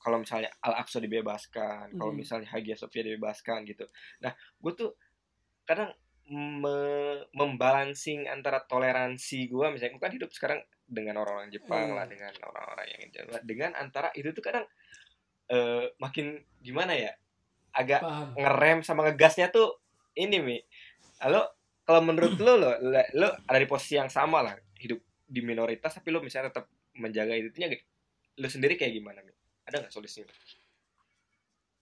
kalau 0.00 0.18
misalnya 0.18 0.50
Al 0.58 0.80
Aqsa 0.80 0.98
dibebaskan 0.98 1.94
kalau 1.94 2.10
Hmm. 2.10 2.18
misalnya 2.18 2.48
Hagia 2.48 2.74
Sophia 2.74 3.02
dibebaskan 3.02 3.62
gitu 3.64 3.86
nah 4.18 4.30
gue 4.34 4.72
tuh 4.74 4.90
kadang 5.62 5.94
me- 6.26 7.26
membalancing 7.32 8.26
antara 8.26 8.62
toleransi 8.62 9.46
gue 9.46 9.66
misalnya 9.68 9.92
gue 9.92 10.02
kan 10.02 10.10
hidup 10.12 10.30
sekarang 10.30 10.58
dengan 10.84 11.18
orang-orang 11.18 11.50
Jepang 11.50 11.90
Hmm. 11.90 11.96
lah 11.96 12.06
dengan 12.06 12.34
orang-orang 12.40 12.86
yang 12.88 13.02
dengan 13.42 13.70
antara 13.74 14.10
itu 14.12 14.30
tuh 14.30 14.42
kadang 14.42 14.66
eh, 15.46 15.86
makin 15.98 16.34
gimana 16.58 16.94
ya 16.94 17.10
agak 17.72 18.02
Paham. 18.02 18.34
ngerem 18.34 18.78
sama 18.82 19.02
ngegasnya 19.04 19.50
tuh 19.50 19.78
ini 20.14 20.38
mi 20.38 20.58
lo 21.28 21.42
kalau 21.84 22.00
menurut 22.06 22.38
lo 22.40 22.56
lo 22.56 22.70
lo 22.80 23.00
lo 23.18 23.28
ada 23.44 23.58
di 23.60 23.68
posisi 23.68 24.00
yang 24.00 24.08
sama 24.08 24.40
lah 24.40 24.56
hidup 24.80 25.02
di 25.28 25.40
minoritas 25.44 25.92
tapi 25.92 26.08
lo 26.08 26.24
misalnya 26.24 26.54
tetap 26.54 26.70
menjaga 26.96 27.36
itunya 27.36 27.76
lo 28.40 28.48
sendiri 28.48 28.80
kayak 28.80 28.96
gimana 28.96 29.20
mi 29.20 29.34
ada 29.68 29.84
nggak 29.84 29.92
solusinya 29.92 30.30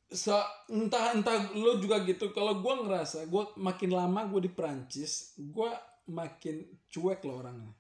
So, 0.09 0.33
entah 0.73 1.13
entah 1.13 1.53
lo 1.53 1.77
juga 1.77 2.01
gitu. 2.01 2.33
Kalau 2.33 2.65
gua 2.65 2.81
ngerasa 2.81 3.29
gua 3.29 3.53
makin 3.61 3.93
lama 3.93 4.25
gua 4.25 4.41
di 4.41 4.49
Prancis, 4.49 5.37
gua 5.37 5.77
makin 6.09 6.65
cuek 6.89 7.21
loh 7.29 7.45
orangnya. 7.45 7.77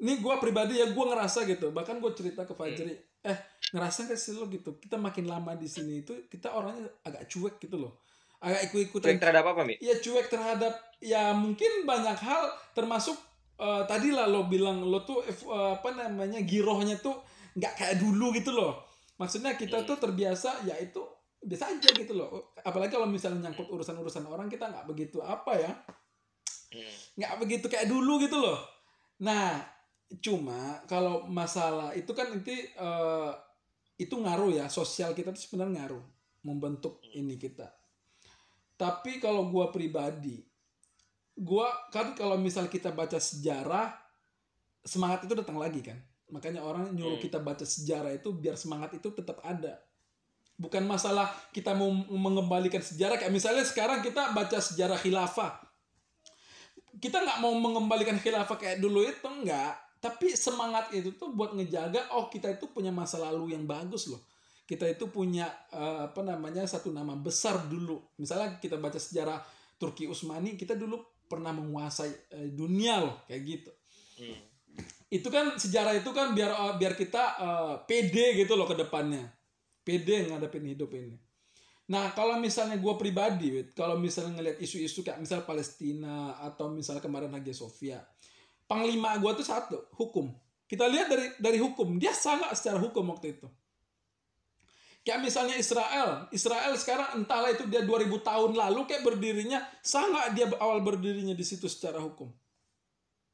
Ini 0.00 0.16
gua 0.24 0.40
pribadi 0.40 0.80
ya 0.80 0.88
gua 0.96 1.12
ngerasa 1.12 1.44
gitu. 1.44 1.76
Bahkan 1.76 2.00
gua 2.00 2.16
cerita 2.16 2.48
ke 2.48 2.56
Fajri, 2.56 2.96
eh 3.20 3.38
ngerasa 3.76 4.08
gak 4.08 4.16
sih 4.16 4.32
lo 4.32 4.48
gitu? 4.48 4.80
Kita 4.80 4.96
makin 4.96 5.28
lama 5.28 5.52
di 5.52 5.68
sini 5.68 6.00
itu 6.00 6.24
kita 6.32 6.56
orangnya 6.56 6.88
agak 7.04 7.28
cuek 7.28 7.60
gitu 7.60 7.76
loh. 7.76 8.00
Agak 8.42 8.60
ikut-ikutan. 8.68 9.14
Cuek 9.14 9.22
terhadap 9.22 9.44
apa 9.54 9.62
mi? 9.62 9.74
Ya 9.78 9.94
cuek 10.02 10.26
terhadap 10.26 10.74
ya 10.98 11.30
mungkin 11.30 11.86
banyak 11.86 12.18
hal 12.18 12.50
termasuk 12.74 13.14
eh, 13.56 13.82
tadi 13.86 14.10
lah 14.10 14.26
lo 14.26 14.50
bilang 14.50 14.82
lo 14.82 15.06
tuh 15.06 15.22
eh, 15.22 15.70
apa 15.78 15.94
namanya 15.94 16.42
girohnya 16.42 16.98
tuh 16.98 17.22
nggak 17.54 17.72
kayak 17.78 17.96
dulu 18.02 18.34
gitu 18.34 18.50
loh. 18.50 18.82
Maksudnya 19.22 19.54
kita 19.54 19.86
tuh 19.86 19.94
terbiasa 19.94 20.66
ya 20.66 20.74
itu 20.82 20.98
biasa 21.38 21.70
aja 21.78 21.88
gitu 21.94 22.18
loh. 22.18 22.50
Apalagi 22.66 22.98
kalau 22.98 23.06
misalnya 23.06 23.46
nyangkut 23.46 23.70
urusan-urusan 23.70 24.26
orang 24.26 24.50
kita 24.50 24.66
nggak 24.66 24.86
begitu 24.90 25.22
apa 25.22 25.54
ya 25.56 25.72
Hmm. 26.72 26.88
nggak 27.20 27.36
begitu 27.36 27.68
kayak 27.68 27.84
dulu 27.84 28.16
gitu 28.24 28.40
loh. 28.40 28.56
Nah 29.20 29.60
cuma 30.24 30.80
kalau 30.88 31.28
masalah 31.28 31.92
itu 31.92 32.08
kan 32.16 32.32
nanti 32.32 32.56
eh, 32.64 33.32
itu 34.00 34.14
ngaruh 34.16 34.50
ya 34.56 34.66
sosial 34.72 35.12
kita 35.12 35.36
tuh 35.36 35.42
sebenarnya 35.44 35.84
ngaruh 35.84 36.04
membentuk 36.48 36.98
ini 37.12 37.36
kita 37.36 37.68
tapi 38.82 39.22
kalau 39.22 39.46
gua 39.46 39.70
pribadi 39.70 40.42
gua 41.38 41.70
kan 41.94 42.18
kalau 42.18 42.34
misal 42.34 42.66
kita 42.66 42.90
baca 42.90 43.22
sejarah 43.22 43.94
semangat 44.82 45.24
itu 45.30 45.38
datang 45.38 45.62
lagi 45.62 45.80
kan? 45.80 45.96
Makanya 46.34 46.66
orang 46.66 46.90
nyuruh 46.90 47.22
Hmm. 47.22 47.24
kita 47.30 47.38
baca 47.38 47.62
sejarah 47.62 48.10
itu 48.10 48.34
biar 48.34 48.58
semangat 48.58 48.98
itu 48.98 49.08
tetap 49.14 49.38
ada. 49.46 49.78
Bukan 50.58 50.82
masalah 50.84 51.30
kita 51.54 51.72
mau 51.72 51.88
mengembalikan 51.94 52.82
sejarah 52.82 53.16
kayak 53.16 53.30
misalnya 53.30 53.62
sekarang 53.62 54.02
kita 54.02 54.34
baca 54.34 54.58
sejarah 54.58 54.98
khilafah. 54.98 55.62
Kita 56.98 57.22
nggak 57.22 57.38
mau 57.40 57.54
mengembalikan 57.54 58.18
khilafah 58.18 58.58
kayak 58.58 58.82
dulu 58.82 59.06
itu 59.06 59.24
enggak 59.24 59.78
tapi 60.02 60.34
semangat 60.34 60.90
itu 60.90 61.14
tuh 61.14 61.30
buat 61.30 61.54
ngejaga 61.54 62.10
oh 62.18 62.26
kita 62.26 62.58
itu 62.58 62.66
punya 62.74 62.90
masa 62.90 63.22
lalu 63.22 63.54
yang 63.54 63.62
bagus 63.62 64.10
loh 64.10 64.18
kita 64.62 64.86
itu 64.86 65.10
punya 65.10 65.50
eh, 65.74 66.08
apa 66.08 66.22
namanya 66.22 66.64
satu 66.64 66.94
nama 66.94 67.18
besar 67.18 67.66
dulu. 67.66 67.98
Misalnya 68.18 68.58
kita 68.62 68.78
baca 68.78 68.98
sejarah 68.98 69.42
Turki 69.76 70.06
Utsmani 70.06 70.54
kita 70.54 70.78
dulu 70.78 71.02
pernah 71.26 71.50
menguasai 71.50 72.12
eh, 72.38 72.48
dunia 72.54 73.02
loh 73.02 73.16
kayak 73.26 73.42
gitu. 73.46 73.72
Hmm. 74.12 74.38
itu 75.12 75.28
kan 75.28 75.56
sejarah 75.56 75.96
itu 75.98 76.08
kan 76.12 76.32
biar 76.32 76.52
eh, 76.52 76.74
biar 76.78 76.94
kita 76.94 77.22
eh, 77.36 77.74
pede 77.84 78.38
gitu 78.38 78.54
loh 78.54 78.64
ke 78.70 78.78
depannya. 78.78 79.26
Pede 79.82 80.30
ngadepin 80.30 80.62
hidup 80.62 80.94
ini. 80.94 81.18
Nah 81.90 82.14
kalau 82.14 82.38
misalnya 82.38 82.78
gue 82.78 82.94
pribadi 82.94 83.74
kalau 83.74 83.98
misalnya 83.98 84.38
ngelihat 84.38 84.58
isu-isu 84.62 85.02
kayak 85.02 85.18
misal 85.18 85.42
Palestina 85.42 86.38
atau 86.38 86.70
misal 86.70 87.02
kemarin 87.02 87.34
Hagia 87.34 87.52
Sophia 87.52 87.98
panglima 88.70 89.18
gue 89.18 89.32
tuh 89.36 89.44
satu 89.44 89.90
hukum. 89.98 90.30
Kita 90.64 90.88
lihat 90.88 91.10
dari 91.10 91.26
dari 91.36 91.58
hukum. 91.60 92.00
Dia 92.00 92.16
sangat 92.16 92.56
secara 92.56 92.80
hukum 92.80 93.04
waktu 93.12 93.36
itu 93.36 93.44
kayak 95.02 95.20
misalnya 95.22 95.58
Israel 95.58 96.30
Israel 96.30 96.72
sekarang 96.78 97.22
entahlah 97.22 97.50
itu 97.50 97.66
dia 97.66 97.82
2000 97.82 98.06
tahun 98.22 98.50
lalu 98.54 98.86
kayak 98.86 99.02
berdirinya 99.02 99.58
sangat 99.82 100.34
dia 100.34 100.46
awal 100.62 100.82
berdirinya 100.82 101.34
di 101.34 101.42
situ 101.42 101.66
secara 101.66 101.98
hukum 101.98 102.30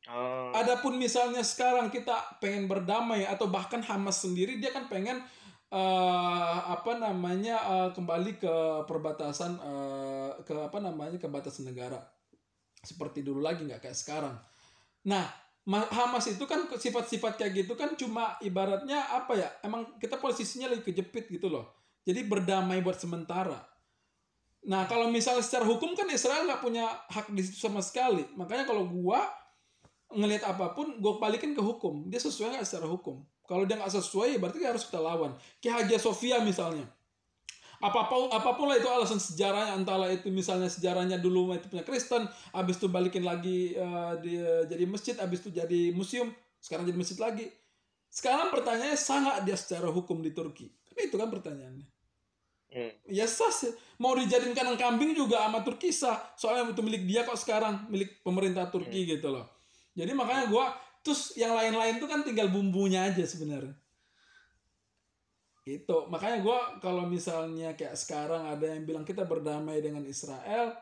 Oh. 0.08 0.56
Adapun 0.56 0.96
misalnya 0.96 1.44
sekarang 1.44 1.92
kita 1.92 2.40
pengen 2.40 2.64
berdamai 2.64 3.28
atau 3.28 3.44
bahkan 3.52 3.84
Hamas 3.84 4.24
sendiri 4.24 4.56
dia 4.56 4.72
kan 4.72 4.88
pengen 4.88 5.20
eh, 5.68 6.58
apa 6.64 6.96
namanya 6.96 7.60
eh, 7.60 7.90
kembali 7.92 8.40
ke 8.40 8.54
perbatasan 8.88 9.60
eh, 9.60 10.30
ke 10.48 10.56
apa 10.56 10.80
namanya 10.80 11.20
ke 11.20 11.28
batas 11.28 11.60
negara 11.60 12.00
seperti 12.80 13.20
dulu 13.20 13.44
lagi 13.44 13.68
nggak 13.68 13.84
kayak 13.84 13.98
sekarang. 14.00 14.32
Nah 15.12 15.28
Hamas 15.68 16.32
itu 16.32 16.48
kan 16.48 16.64
sifat-sifat 16.64 17.36
kayak 17.36 17.52
gitu 17.64 17.76
kan 17.76 17.92
cuma 17.92 18.40
ibaratnya 18.40 19.04
apa 19.12 19.36
ya 19.36 19.48
emang 19.60 20.00
kita 20.00 20.16
posisinya 20.16 20.72
lagi 20.72 20.80
kejepit 20.80 21.28
gitu 21.28 21.52
loh. 21.52 21.68
Jadi 22.08 22.24
berdamai 22.24 22.80
buat 22.80 22.96
sementara. 22.96 23.60
Nah 24.64 24.88
kalau 24.88 25.12
misalnya 25.12 25.44
secara 25.44 25.68
hukum 25.68 25.92
kan 25.92 26.08
Israel 26.08 26.48
nggak 26.48 26.64
punya 26.64 26.88
hak 27.12 27.28
di 27.36 27.44
situ 27.44 27.68
sama 27.68 27.84
sekali. 27.84 28.24
Makanya 28.32 28.64
kalau 28.64 28.88
gua 28.88 29.28
ngelihat 30.08 30.48
apa 30.48 30.72
pun 30.72 30.96
gue 30.96 31.12
balikin 31.20 31.52
ke 31.52 31.60
hukum 31.60 32.08
dia 32.08 32.16
sesuai 32.16 32.56
nggak 32.56 32.64
secara 32.64 32.88
hukum 32.88 33.20
kalau 33.44 33.68
dia 33.68 33.76
nggak 33.76 33.92
sesuai 33.92 34.40
berarti 34.40 34.64
harus 34.64 34.88
kita 34.88 35.00
lawan 35.04 35.36
kayak 35.60 35.84
Hagia 35.84 36.00
Sophia 36.00 36.40
misalnya 36.40 36.88
apa 37.78 38.10
pun 38.10 38.26
apa 38.34 38.50
pun 38.58 38.66
lah 38.66 38.76
itu 38.76 38.90
alasan 38.90 39.22
sejarahnya 39.22 39.78
entahlah 39.78 40.10
itu 40.10 40.26
misalnya 40.34 40.66
sejarahnya 40.66 41.14
dulu 41.14 41.54
itu 41.54 41.70
punya 41.70 41.86
Kristen 41.86 42.26
habis 42.50 42.74
itu 42.74 42.90
balikin 42.90 43.22
lagi 43.22 43.78
eh, 43.78 44.12
dia 44.18 44.66
jadi 44.66 44.84
masjid 44.90 45.14
habis 45.14 45.46
itu 45.46 45.54
jadi 45.54 45.94
museum 45.94 46.34
sekarang 46.58 46.84
jadi 46.90 46.98
masjid 46.98 47.18
lagi. 47.22 47.46
Sekarang 48.08 48.50
pertanyaannya 48.50 48.98
sangat 48.98 49.46
dia 49.46 49.54
secara 49.54 49.92
hukum 49.92 50.18
di 50.24 50.34
Turki. 50.34 50.66
Tapi 50.66 51.10
itu 51.10 51.16
kan 51.16 51.30
pertanyaannya. 51.30 51.86
Hmm. 52.68 52.92
ya 53.08 53.24
sah 53.24 53.48
sih. 53.48 53.72
mau 53.96 54.12
dijadiin 54.12 54.52
kandang 54.52 54.76
kambing 54.76 55.16
juga 55.16 55.40
sama 55.40 55.64
Turki 55.64 55.88
sah. 55.88 56.20
Soalnya 56.36 56.76
itu 56.76 56.84
milik 56.84 57.08
dia 57.08 57.24
kok 57.24 57.40
sekarang 57.40 57.88
milik 57.88 58.20
pemerintah 58.20 58.68
Turki 58.68 59.08
gitu 59.08 59.32
loh. 59.32 59.48
Jadi 59.96 60.12
makanya 60.12 60.52
gua 60.52 60.76
terus 61.00 61.32
yang 61.40 61.56
lain-lain 61.56 61.96
tuh 61.96 62.04
kan 62.04 62.20
tinggal 62.20 62.52
bumbunya 62.52 63.08
aja 63.08 63.24
sebenarnya 63.24 63.72
gitu. 65.68 66.08
Makanya 66.08 66.40
gue 66.40 66.58
kalau 66.80 67.04
misalnya 67.04 67.76
kayak 67.76 67.92
sekarang 67.92 68.48
ada 68.48 68.64
yang 68.64 68.88
bilang 68.88 69.04
kita 69.04 69.28
berdamai 69.28 69.84
dengan 69.84 70.00
Israel 70.08 70.72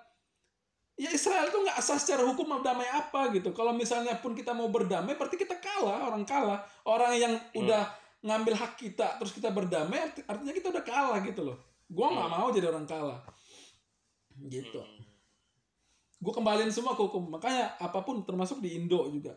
ya 0.96 1.12
Israel 1.12 1.52
tuh 1.52 1.60
nggak 1.60 1.76
asas 1.76 2.08
secara 2.08 2.24
hukum 2.24 2.48
mau 2.48 2.62
damai 2.64 2.88
apa 2.88 3.28
gitu. 3.36 3.52
Kalau 3.52 3.76
misalnya 3.76 4.16
pun 4.16 4.32
kita 4.32 4.56
mau 4.56 4.72
berdamai 4.72 5.12
berarti 5.18 5.36
kita 5.36 5.60
kalah 5.60 6.08
orang 6.08 6.24
kalah. 6.24 6.64
Orang 6.88 7.12
yang 7.18 7.36
udah 7.52 7.84
ngambil 8.24 8.56
hak 8.56 8.80
kita 8.80 9.20
terus 9.20 9.36
kita 9.36 9.52
berdamai 9.52 10.08
arti- 10.08 10.24
artinya 10.24 10.54
kita 10.56 10.72
udah 10.72 10.84
kalah 10.86 11.18
gitu 11.20 11.44
loh. 11.44 11.58
Gue 11.86 12.06
nggak 12.08 12.30
mau 12.32 12.48
jadi 12.48 12.72
orang 12.72 12.88
kalah. 12.88 13.20
Gitu. 14.36 14.76
Hmm. 14.76 15.04
gue 16.16 16.32
kembaliin 16.32 16.72
semua 16.72 16.96
ke 16.96 17.04
hukum. 17.04 17.28
Makanya 17.28 17.76
apa 17.76 18.00
pun 18.00 18.24
termasuk 18.24 18.64
di 18.64 18.72
Indo 18.72 19.04
juga. 19.12 19.36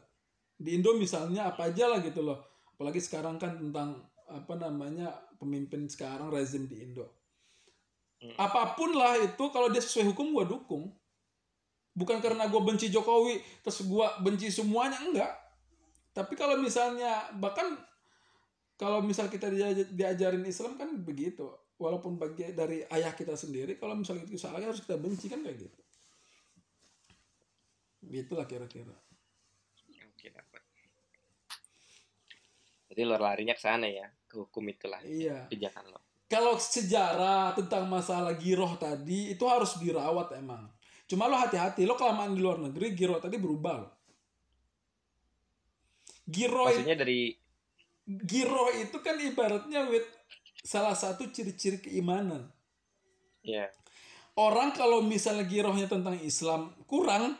Di 0.55 0.79
Indo 0.79 0.95
misalnya 0.95 1.51
apa 1.51 1.67
aja 1.67 1.91
lah 1.91 1.99
gitu 1.99 2.23
loh. 2.23 2.39
Apalagi 2.75 3.03
sekarang 3.03 3.35
kan 3.35 3.59
tentang 3.59 3.99
apa 4.31 4.53
namanya 4.55 5.11
pemimpin 5.39 5.87
sekarang 5.87 6.29
rezim 6.29 6.67
di 6.67 6.83
Indo. 6.83 7.07
Hmm. 8.19 8.35
apa 8.35 8.75
pun 8.75 8.91
lah 8.91 9.15
itu 9.15 9.47
kalau 9.47 9.71
dia 9.71 9.79
sesuai 9.79 10.11
hukum 10.11 10.35
gue 10.35 10.45
dukung. 10.51 10.91
Bukan 11.95 12.19
karena 12.19 12.51
gue 12.51 12.59
benci 12.59 12.91
Jokowi 12.91 13.39
terus 13.63 13.87
gue 13.87 14.07
benci 14.19 14.51
semuanya 14.51 14.99
enggak. 14.99 15.31
Tapi 16.11 16.35
kalau 16.35 16.59
misalnya 16.59 17.31
bahkan 17.39 17.79
kalau 18.75 18.99
misal 18.99 19.31
kita 19.31 19.47
diaj- 19.47 19.91
diajarin 19.95 20.43
Islam 20.43 20.75
kan 20.75 20.91
begitu. 20.99 21.47
Walaupun 21.79 22.19
bagi 22.19 22.51
dari 22.51 22.83
ayah 22.91 23.15
kita 23.15 23.39
sendiri 23.39 23.79
kalau 23.79 23.95
misalnya 23.95 24.27
itu 24.27 24.35
salah 24.35 24.59
harus 24.59 24.83
kita 24.83 24.99
benci 24.99 25.31
kan 25.31 25.39
kayak 25.39 25.63
gitu. 25.63 25.79
Gitulah 28.03 28.43
kira-kira 28.43 28.95
Oke 30.19 30.27
dapat. 30.35 30.63
Jadi 32.99 33.07
lo 33.07 33.15
larinya 33.15 33.55
ke 33.55 33.63
sana 33.63 33.87
ya, 33.87 34.11
ke 34.27 34.35
hukum 34.43 34.67
itulah 34.67 34.99
iya. 35.07 35.47
pijakan 35.47 35.95
lo. 35.95 36.03
kalau 36.27 36.59
sejarah 36.59 37.55
tentang 37.55 37.87
masalah 37.87 38.35
giroh 38.35 38.75
tadi 38.75 39.31
itu 39.31 39.47
harus 39.47 39.79
dirawat 39.79 40.35
emang. 40.35 40.67
Cuma 41.07 41.31
lo 41.31 41.39
hati-hati 41.39 41.87
lo 41.87 41.95
kelamaan 41.95 42.35
di 42.35 42.43
luar 42.43 42.59
negeri 42.59 42.91
giroh 42.91 43.23
tadi 43.23 43.39
berubah 43.39 43.73
lo 43.79 43.89
giroh 46.27 46.69
Maksudnya 46.69 46.99
dari 46.99 47.33
giroh 48.05 48.69
itu 48.75 48.99
kan 48.99 49.15
ibaratnya 49.17 49.87
with 49.87 50.05
salah 50.59 50.93
satu 50.93 51.31
ciri-ciri 51.31 51.79
keimanan. 51.79 52.51
Ya 53.39 53.71
orang 54.39 54.71
kalau 54.71 55.03
misalnya 55.03 55.43
girohnya 55.43 55.91
tentang 55.91 56.15
Islam 56.23 56.71
kurang 56.87 57.35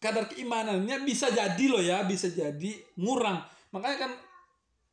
kadar 0.00 0.26
keimanannya 0.32 1.04
bisa 1.04 1.28
jadi 1.28 1.64
loh 1.68 1.84
ya 1.84 2.02
bisa 2.08 2.32
jadi 2.32 2.72
ngurang 2.96 3.44
makanya 3.72 4.08
kan 4.08 4.12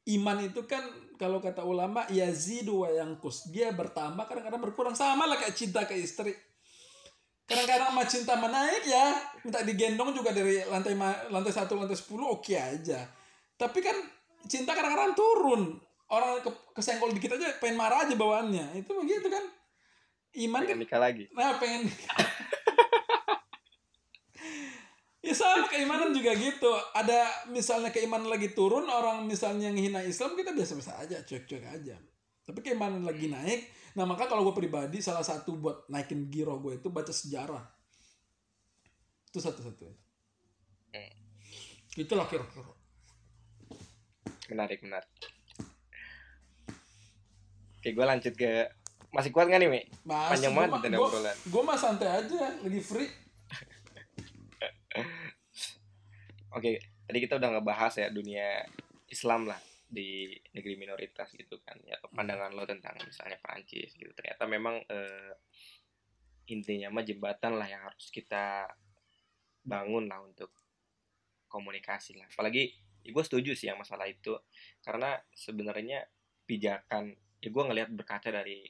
iman 0.09 0.37
itu 0.41 0.65
kan 0.65 0.81
kalau 1.19 1.43
kata 1.43 1.61
ulama 1.61 2.07
yazidu 2.09 2.87
wa 2.87 2.89
yangkus 2.89 3.51
dia 3.51 3.69
bertambah 3.75 4.25
kadang-kadang 4.25 4.61
berkurang. 4.63 4.95
Sama 4.95 5.27
lah 5.27 5.37
kayak 5.37 5.53
cinta 5.53 5.83
ke 5.85 5.93
istri. 5.99 6.33
Kadang-kadang 7.45 7.91
sama 7.93 8.03
cinta 8.05 8.33
menaik 8.37 8.83
ya 8.85 9.05
minta 9.41 9.65
digendong 9.65 10.13
juga 10.13 10.31
dari 10.31 10.61
lantai 10.69 10.93
lantai 11.29 11.53
satu 11.53 11.75
lantai 11.75 11.97
sepuluh 11.97 12.39
oke 12.39 12.55
aja. 12.55 13.05
Tapi 13.59 13.79
kan 13.83 13.97
cinta 14.47 14.71
kadang-kadang 14.73 15.13
turun. 15.13 15.63
Orang 16.09 16.41
ke 16.41 16.49
kesenggol 16.73 17.13
dikit 17.13 17.37
aja 17.37 17.53
pengen 17.61 17.77
marah 17.77 18.07
aja 18.07 18.17
bawaannya. 18.17 18.81
Itu 18.81 18.97
begitu 18.97 19.29
kan. 19.29 19.45
Iman 20.39 20.65
kan 20.65 20.73
pengen 20.73 20.81
nikah 20.81 20.99
lagi. 21.01 21.25
Nah, 21.33 21.57
pengen 21.57 21.89
Ya 25.19 25.35
sama 25.35 25.67
keimanan 25.67 26.15
juga 26.15 26.31
gitu. 26.31 26.71
Ada 26.95 27.51
misalnya 27.51 27.91
keimanan 27.91 28.31
lagi 28.31 28.55
turun, 28.55 28.87
orang 28.87 29.27
misalnya 29.27 29.67
menghina 29.67 29.99
Islam 29.99 30.39
kita 30.39 30.55
biasa-biasa 30.55 31.03
aja, 31.03 31.17
cuek-cuek 31.27 31.65
aja. 31.67 31.99
Tapi 32.47 32.59
keimanan 32.63 33.03
lagi 33.03 33.27
naik. 33.27 33.67
Nah 33.99 34.07
maka 34.07 34.31
kalau 34.31 34.47
gue 34.47 34.55
pribadi 34.55 35.03
salah 35.03 35.25
satu 35.25 35.59
buat 35.59 35.77
naikin 35.91 36.31
giroh 36.31 36.55
gue 36.63 36.79
itu 36.79 36.87
baca 36.87 37.11
sejarah. 37.11 37.67
Itu 39.27 39.43
satu-satunya. 39.43 39.95
Hmm. 40.95 41.13
Itulah 41.99 42.25
kira-kira. 42.31 42.71
Menarik 44.47 44.79
menarik. 44.87 45.11
Oke 47.79 47.91
gue 47.91 48.05
lanjut 48.07 48.33
ke 48.39 48.71
masih 49.11 49.35
kuat 49.35 49.51
nggak 49.51 49.59
nih 49.61 49.69
Mi? 49.69 49.81
Mas, 50.07 50.37
Panjang 50.37 50.53
banget 50.55 50.95
obrolan. 50.95 51.35
Gue 51.43 51.61
mah 51.65 51.77
santai 51.77 52.23
aja, 52.23 52.55
lagi 52.63 52.79
free. 52.79 53.28
Oke, 56.57 56.81
tadi 57.05 57.17
kita 57.21 57.37
udah 57.37 57.49
ngebahas 57.59 57.93
ya 58.01 58.07
dunia 58.09 58.65
Islam 59.09 59.49
lah 59.49 59.59
di 59.89 60.29
negeri 60.53 60.77
minoritas 60.77 61.33
gitu 61.33 61.57
kan 61.65 61.73
ya 61.81 61.97
pandangan 62.13 62.53
lo 62.53 62.61
tentang 62.69 62.93
misalnya 63.01 63.41
Perancis 63.41 63.97
gitu. 63.97 64.09
Ternyata 64.13 64.45
memang 64.45 64.81
eh, 64.85 65.33
intinya 66.49 66.89
mah 66.93 67.05
jembatan 67.05 67.57
lah 67.57 67.67
yang 67.69 67.81
harus 67.85 68.09
kita 68.09 68.69
bangun 69.65 70.09
lah 70.09 70.21
untuk 70.21 70.49
komunikasi 71.49 72.17
lah. 72.17 72.29
Apalagi 72.29 72.73
ya 73.01 73.09
gue 73.09 73.23
setuju 73.25 73.57
sih 73.57 73.69
yang 73.69 73.81
masalah 73.81 74.05
itu 74.05 74.37
karena 74.85 75.17
sebenarnya 75.33 76.05
pijakan 76.45 77.13
ya 77.39 77.49
gue 77.49 77.63
ngelihat 77.63 77.89
berkaca 77.93 78.29
dari 78.29 78.65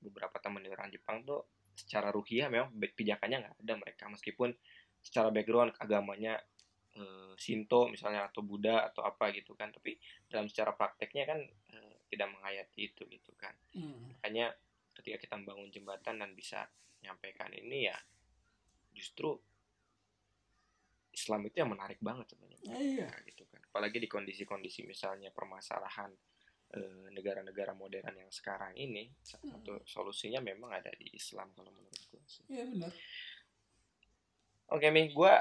beberapa 0.00 0.38
teman 0.38 0.62
di 0.62 0.70
orang 0.70 0.90
Jepang 0.90 1.26
tuh 1.26 1.46
secara 1.76 2.08
ruhiah 2.08 2.48
memang 2.48 2.72
pijakannya 2.72 3.36
nggak 3.46 3.56
ada 3.62 3.74
mereka. 3.76 4.04
Meskipun 4.08 4.50
secara 5.06 5.30
background 5.30 5.70
agamanya 5.78 6.34
eh, 6.98 7.32
Shinto 7.38 7.86
misalnya 7.86 8.26
atau 8.26 8.42
Buddha 8.42 8.90
atau 8.90 9.06
apa 9.06 9.30
gitu 9.30 9.54
kan 9.54 9.70
tapi 9.70 9.94
dalam 10.26 10.50
secara 10.50 10.74
prakteknya 10.74 11.22
kan 11.24 11.38
eh, 11.46 11.94
tidak 12.10 12.34
menghayati 12.34 12.90
itu 12.90 13.06
gitu 13.06 13.30
kan 13.38 13.54
Hmm. 13.70 14.10
makanya 14.18 14.50
ketika 14.96 15.16
kita 15.22 15.34
membangun 15.36 15.68
jembatan 15.70 16.18
dan 16.18 16.32
bisa 16.32 16.64
menyampaikan 16.98 17.52
ini 17.52 17.86
ya 17.86 17.96
justru 18.90 19.36
Islam 21.12 21.44
itu 21.48 21.56
yang 21.60 21.70
menarik 21.72 22.00
banget 22.00 22.32
sebenarnya 22.32 22.72
Iya. 22.76 23.06
Nah, 23.08 23.20
gitu 23.28 23.44
kan 23.48 23.60
apalagi 23.62 24.00
di 24.00 24.08
kondisi-kondisi 24.08 24.88
misalnya 24.88 25.28
permasalahan 25.30 26.08
eh, 26.72 27.06
negara-negara 27.12 27.72
modern 27.72 28.10
yang 28.16 28.32
sekarang 28.32 28.72
ini 28.74 29.06
salah 29.20 29.54
satu 29.54 29.84
solusinya 29.84 30.40
memang 30.40 30.72
ada 30.72 30.90
di 30.96 31.12
Islam 31.12 31.52
kalau 31.52 31.70
menurut 31.70 32.02
gue 32.10 32.22
sih. 32.26 32.42
Iya 32.48 32.64
benar. 32.66 32.90
Oke 34.66 34.90
Mi, 34.90 35.06
gue 35.14 35.34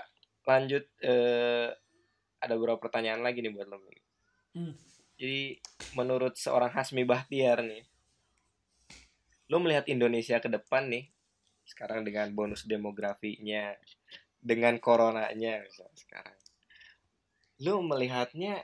lanjut 0.45 0.85
eh, 1.02 1.69
ada 2.38 2.53
beberapa 2.53 2.77
pertanyaan 2.77 3.26
lagi 3.26 3.41
nih 3.41 3.49
buat 3.49 3.65
lo. 3.65 3.81
Hmm. 4.53 4.77
Jadi 5.18 5.57
menurut 5.97 6.38
seorang 6.38 6.69
Hasmi 6.69 7.02
Bahtiar 7.07 7.65
nih, 7.65 7.81
lo 9.49 9.57
melihat 9.57 9.89
Indonesia 9.89 10.38
ke 10.38 10.45
depan 10.52 10.93
nih, 10.93 11.10
sekarang 11.65 12.06
dengan 12.06 12.30
bonus 12.38 12.69
demografinya, 12.69 13.73
dengan 14.38 14.77
coronanya 14.77 15.65
misalnya 15.65 15.97
sekarang, 15.97 16.38
lo 17.65 17.81
melihatnya 17.81 18.61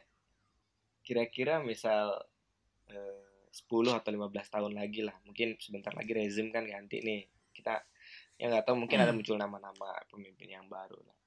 kira-kira 1.02 1.58
misal 1.66 2.22
eh, 2.94 3.26
10 3.52 3.98
atau 3.98 4.12
15 4.14 4.30
tahun 4.48 4.74
lagi 4.78 5.02
lah, 5.04 5.18
mungkin 5.26 5.58
sebentar 5.58 5.92
lagi 5.98 6.14
rezim 6.14 6.54
kan 6.54 6.64
ganti 6.70 7.02
nih, 7.02 7.26
kita 7.52 7.82
ya 8.42 8.50
nggak 8.50 8.66
tahu 8.66 8.76
mungkin 8.82 8.98
ada 8.98 9.14
muncul 9.14 9.38
nama-nama 9.38 9.94
pemimpin 10.10 10.50
yang 10.58 10.66
baru. 10.66 10.98
Lah. 10.98 11.18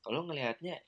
Kalau 0.00 0.24
ngelihatnya 0.24 0.80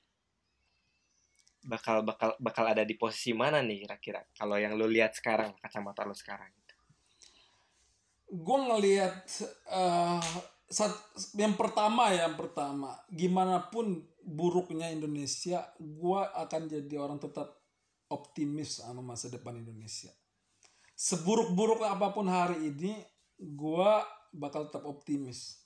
bakal 1.69 2.01
bakal 2.01 2.33
bakal 2.41 2.65
ada 2.65 2.81
di 2.81 2.97
posisi 2.97 3.37
mana 3.37 3.61
nih 3.61 3.85
kira-kira? 3.85 4.25
Kalau 4.33 4.57
yang 4.57 4.73
lo 4.73 4.89
lihat 4.89 5.13
sekarang 5.13 5.53
kacamata 5.61 6.01
lo 6.09 6.17
sekarang 6.17 6.49
gue 8.29 8.57
ngelihat 8.69 9.25
sat- 10.69 11.05
yang 11.33 11.57
pertama 11.57 12.13
ya 12.13 12.29
yang 12.29 12.37
pertama 12.37 12.93
gimana 13.09 13.57
pun 13.73 14.05
buruknya 14.21 14.93
Indonesia 14.93 15.65
gue 15.81 16.21
akan 16.21 16.61
jadi 16.69 16.95
orang 17.01 17.17
tetap 17.17 17.57
optimis 18.09 18.85
sama 18.85 19.01
masa 19.01 19.33
depan 19.33 19.57
Indonesia. 19.57 20.13
Seburuk-buruk 20.93 21.81
apa 21.81 22.13
pun 22.13 22.29
hari 22.29 22.69
ini 22.69 22.93
gue 23.37 23.91
bakal 24.33 24.69
tetap 24.69 24.85
optimis 24.85 25.61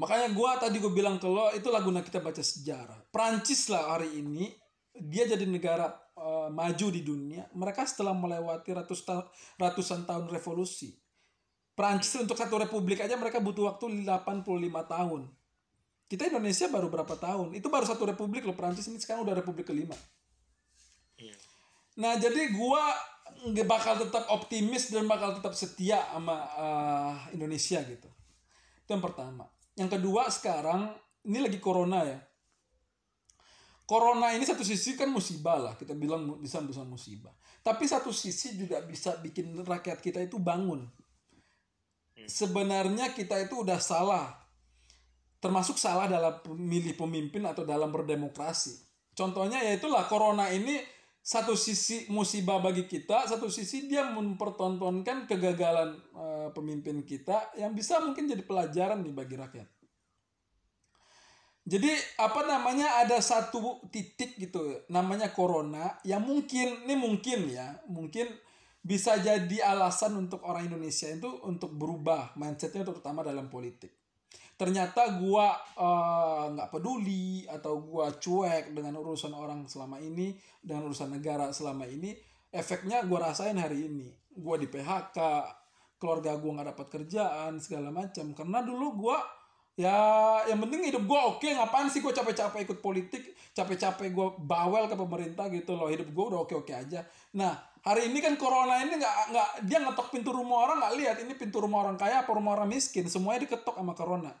makanya 0.00 0.32
gue 0.32 0.50
tadi 0.60 0.76
gue 0.80 0.92
bilang 0.92 1.20
ke 1.20 1.28
lo 1.28 1.52
itu 1.52 1.68
laguna 1.68 2.00
kita 2.00 2.24
baca 2.24 2.40
sejarah 2.40 3.08
Prancis 3.12 3.68
lah 3.68 3.96
hari 3.96 4.20
ini 4.20 4.48
dia 4.96 5.28
jadi 5.28 5.44
negara 5.44 5.92
eh, 6.16 6.48
maju 6.48 6.86
di 6.88 7.02
dunia 7.04 7.46
mereka 7.52 7.84
setelah 7.84 8.16
melewati 8.16 8.72
ratus 8.72 9.04
ta- 9.04 9.28
ratusan 9.60 10.08
tahun 10.08 10.32
revolusi 10.32 11.00
Prancis 11.80 12.12
untuk 12.20 12.36
satu 12.36 12.60
republik 12.60 13.00
aja 13.00 13.16
mereka 13.16 13.40
butuh 13.40 13.72
waktu 13.72 14.04
85 14.04 14.44
tahun. 14.84 15.32
Kita 16.12 16.28
Indonesia 16.28 16.68
baru 16.68 16.92
berapa 16.92 17.16
tahun? 17.16 17.56
Itu 17.56 17.72
baru 17.72 17.88
satu 17.88 18.04
republik 18.04 18.44
loh 18.44 18.52
Prancis 18.52 18.84
ini 18.92 19.00
sekarang 19.00 19.24
udah 19.24 19.40
republik 19.40 19.64
kelima. 19.64 19.96
Iya. 21.16 21.32
Nah 21.96 22.20
jadi 22.20 22.52
gua 22.52 22.84
bakal 23.64 23.96
tetap 23.96 24.28
optimis 24.28 24.92
dan 24.92 25.08
bakal 25.08 25.32
tetap 25.36 25.56
setia 25.56 26.04
sama 26.12 26.36
eh, 26.56 27.12
Indonesia 27.36 27.80
gitu. 27.84 28.08
Itu 28.84 28.90
yang 28.92 29.04
pertama. 29.04 29.48
Yang 29.76 29.96
kedua 29.96 30.28
sekarang 30.28 30.92
ini 31.24 31.38
lagi 31.40 31.60
corona 31.60 32.00
ya. 32.04 32.18
corona 33.84 34.30
ini 34.30 34.46
satu 34.46 34.62
sisi 34.62 34.94
kan 34.94 35.10
musibah 35.10 35.58
lah 35.58 35.74
kita 35.74 35.98
bilang 35.98 36.38
bisa 36.38 36.62
bisa 36.62 36.86
musibah 36.86 37.34
tapi 37.60 37.90
satu 37.90 38.14
sisi 38.14 38.54
juga 38.54 38.78
bisa 38.86 39.18
bikin 39.18 39.50
rakyat 39.66 39.98
kita 39.98 40.22
itu 40.22 40.38
bangun 40.38 40.86
sebenarnya 42.30 43.10
kita 43.10 43.34
itu 43.42 43.66
udah 43.66 43.82
salah 43.82 44.30
termasuk 45.42 45.74
salah 45.74 46.06
dalam 46.06 46.38
memilih 46.54 46.94
pemimpin 46.94 47.42
atau 47.42 47.66
dalam 47.66 47.90
berdemokrasi 47.90 48.78
contohnya 49.18 49.58
ya 49.58 49.74
itulah 49.74 50.06
corona 50.06 50.54
ini 50.54 50.78
satu 51.20 51.52
sisi 51.52 52.08
musibah 52.08 52.58
bagi 52.58 52.88
kita 52.88 53.28
satu 53.28 53.52
sisi 53.52 53.86
dia 53.86 54.08
mempertontonkan 54.08 55.28
kegagalan 55.28 56.00
eh, 56.16 56.48
pemimpin 56.56 57.04
kita 57.04 57.52
yang 57.60 57.76
bisa 57.76 58.00
mungkin 58.00 58.26
jadi 58.26 58.40
pelajaran 58.40 59.04
nih 59.04 59.14
bagi 59.14 59.36
rakyat 59.36 59.68
jadi 61.70 61.92
apa 62.18 62.40
namanya 62.48 63.04
ada 63.04 63.20
satu 63.20 63.84
titik 63.92 64.40
gitu 64.40 64.88
namanya 64.88 65.28
corona 65.30 66.00
yang 66.08 66.24
mungkin 66.24 66.88
ini 66.88 66.96
mungkin 66.96 67.52
ya 67.52 67.78
mungkin 67.86 68.26
bisa 68.80 69.20
jadi 69.20 69.60
alasan 69.60 70.16
untuk 70.16 70.40
orang 70.48 70.72
Indonesia 70.72 71.04
itu 71.12 71.28
untuk 71.44 71.76
berubah 71.76 72.32
mindsetnya 72.40 72.80
terutama 72.80 73.20
dalam 73.20 73.52
politik. 73.52 73.92
Ternyata 74.60 75.16
gua 75.16 75.56
eh, 75.56 76.44
nggak 76.52 76.68
peduli 76.68 77.48
atau 77.48 77.80
gua 77.80 78.12
cuek 78.12 78.76
dengan 78.76 79.00
urusan 79.00 79.32
orang 79.32 79.64
selama 79.64 79.96
ini 79.96 80.36
dengan 80.60 80.92
urusan 80.92 81.16
negara 81.16 81.48
selama 81.48 81.88
ini 81.88 82.12
efeknya 82.52 83.00
gua 83.08 83.32
rasain 83.32 83.56
hari 83.56 83.88
ini. 83.88 84.12
Gua 84.36 84.60
di 84.60 84.68
PHK, 84.68 85.16
keluarga 85.96 86.36
gua 86.36 86.60
nggak 86.60 86.68
dapat 86.76 86.86
kerjaan 86.92 87.56
segala 87.56 87.88
macam. 87.88 88.36
Karena 88.36 88.60
dulu 88.60 89.00
gua 89.00 89.16
ya 89.80 89.96
yang 90.44 90.60
penting 90.60 90.92
hidup 90.92 91.08
gue 91.08 91.16
oke 91.16 91.48
ngapain 91.56 91.88
sih 91.88 92.04
gue 92.04 92.12
capek-capek 92.12 92.68
ikut 92.68 92.78
politik 92.84 93.32
capek-capek 93.56 94.12
gue 94.12 94.28
bawel 94.44 94.84
ke 94.92 94.96
pemerintah 94.98 95.48
gitu 95.48 95.72
loh. 95.72 95.88
Hidup 95.88 96.12
gue 96.12 96.24
udah 96.36 96.44
oke-oke 96.44 96.68
aja. 96.76 97.00
Nah 97.32 97.56
hari 97.80 98.12
ini 98.12 98.20
kan 98.20 98.36
corona 98.36 98.76
ini 98.84 99.00
nggak 99.00 99.16
nggak 99.32 99.48
dia 99.64 99.78
ngetok 99.80 100.12
pintu 100.12 100.36
rumah 100.36 100.68
orang 100.68 100.84
nggak 100.84 100.94
lihat 101.00 101.16
ini 101.24 101.32
pintu 101.32 101.64
rumah 101.64 101.88
orang 101.88 101.96
kaya 101.96 102.28
apa 102.28 102.28
rumah 102.28 102.60
orang 102.60 102.68
miskin. 102.68 103.08
Semuanya 103.08 103.48
diketok 103.48 103.80
sama 103.80 103.96
corona 103.96 104.36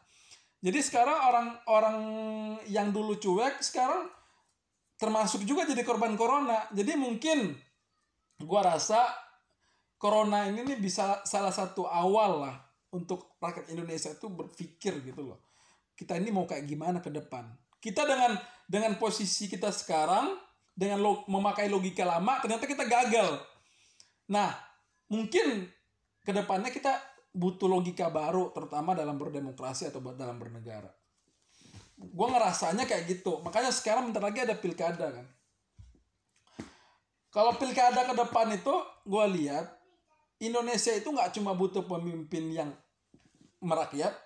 jadi 0.60 0.78
sekarang 0.84 1.18
orang-orang 1.28 1.98
yang 2.68 2.92
dulu 2.92 3.16
cuek 3.16 3.64
sekarang 3.64 4.08
termasuk 5.00 5.44
juga 5.48 5.64
jadi 5.64 5.80
korban 5.84 6.14
corona 6.14 6.68
jadi 6.72 6.96
mungkin 6.96 7.56
gua 8.44 8.76
rasa 8.76 9.04
corona 10.00 10.48
ini 10.48 10.64
nih 10.64 10.80
bisa 10.80 11.20
salah 11.28 11.52
satu 11.52 11.84
awal 11.84 12.48
lah 12.48 12.56
untuk 12.90 13.36
rakyat 13.38 13.70
Indonesia 13.70 14.10
itu 14.10 14.26
berpikir 14.26 14.98
gitu 15.04 15.22
loh. 15.34 15.38
Kita 15.94 16.16
ini 16.16 16.32
mau 16.32 16.48
kayak 16.48 16.64
gimana 16.66 16.98
ke 16.98 17.12
depan. 17.12 17.44
Kita 17.76 18.08
dengan 18.08 18.34
dengan 18.64 18.96
posisi 18.96 19.46
kita 19.46 19.68
sekarang 19.68 20.40
dengan 20.72 21.04
lo, 21.04 21.12
memakai 21.28 21.68
logika 21.68 22.08
lama 22.08 22.40
ternyata 22.40 22.64
kita 22.64 22.88
gagal. 22.88 23.36
Nah, 24.32 24.56
mungkin 25.12 25.68
ke 26.24 26.32
depannya 26.32 26.72
kita 26.72 26.96
butuh 27.30 27.70
logika 27.70 28.10
baru 28.10 28.50
terutama 28.50 28.94
dalam 28.94 29.14
berdemokrasi 29.18 29.90
atau 29.90 30.02
dalam 30.14 30.36
bernegara. 30.38 30.90
Gue 31.96 32.26
ngerasanya 32.26 32.88
kayak 32.88 33.06
gitu. 33.06 33.38
Makanya 33.44 33.70
sekarang 33.70 34.10
bentar 34.10 34.24
lagi 34.24 34.42
ada 34.42 34.56
pilkada 34.56 35.08
kan. 35.14 35.26
Kalau 37.30 37.54
pilkada 37.54 38.10
ke 38.10 38.14
depan 38.18 38.50
itu 38.50 38.74
gue 39.06 39.24
lihat 39.38 39.80
Indonesia 40.40 40.96
itu 40.96 41.12
nggak 41.12 41.36
cuma 41.36 41.52
butuh 41.52 41.84
pemimpin 41.84 42.48
yang 42.48 42.72
merakyat, 43.60 44.16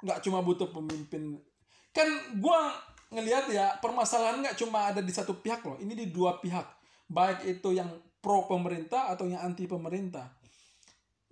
nggak 0.00 0.22
cuma 0.22 0.38
butuh 0.40 0.70
pemimpin. 0.70 1.42
Kan 1.90 2.06
gua 2.38 2.70
ngelihat 3.10 3.50
ya 3.50 3.74
permasalahan 3.82 4.42
nggak 4.42 4.58
cuma 4.58 4.90
ada 4.90 5.02
di 5.02 5.10
satu 5.10 5.34
pihak 5.42 5.66
loh, 5.66 5.78
ini 5.82 5.98
di 5.98 6.06
dua 6.14 6.38
pihak, 6.38 6.66
baik 7.10 7.42
itu 7.58 7.74
yang 7.74 7.90
pro 8.22 8.46
pemerintah 8.46 9.10
atau 9.10 9.26
yang 9.26 9.42
anti 9.42 9.66
pemerintah. 9.66 10.30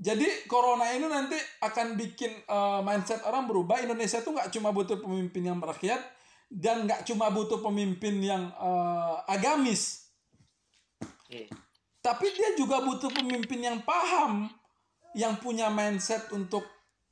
Jadi 0.03 0.51
corona 0.51 0.91
ini 0.91 1.07
nanti 1.07 1.39
akan 1.62 1.95
bikin 1.95 2.43
eh, 2.43 2.81
mindset 2.83 3.23
orang 3.23 3.47
berubah. 3.47 3.79
Indonesia 3.79 4.19
tuh 4.19 4.35
nggak 4.35 4.51
cuma 4.51 4.74
butuh 4.74 4.99
pemimpin 4.99 5.47
yang 5.47 5.62
merakyat 5.62 6.03
dan 6.51 6.91
nggak 6.91 7.07
cuma 7.07 7.31
butuh 7.31 7.62
pemimpin 7.62 8.19
yang 8.19 8.51
eh, 8.51 9.16
agamis, 9.31 10.03
Hmm. 11.33 11.49
tapi 12.05 12.29
dia 12.29 12.53
juga 12.61 12.85
butuh 12.85 13.09
pemimpin 13.09 13.57
yang 13.57 13.81
paham, 13.81 14.53
yang 15.16 15.41
punya 15.41 15.73
mindset 15.73 16.29
untuk 16.29 16.61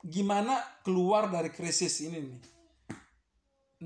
gimana 0.05 0.61
keluar 0.85 1.25
dari 1.25 1.49
krisis 1.49 2.05
ini 2.05 2.21
nih. 2.21 2.41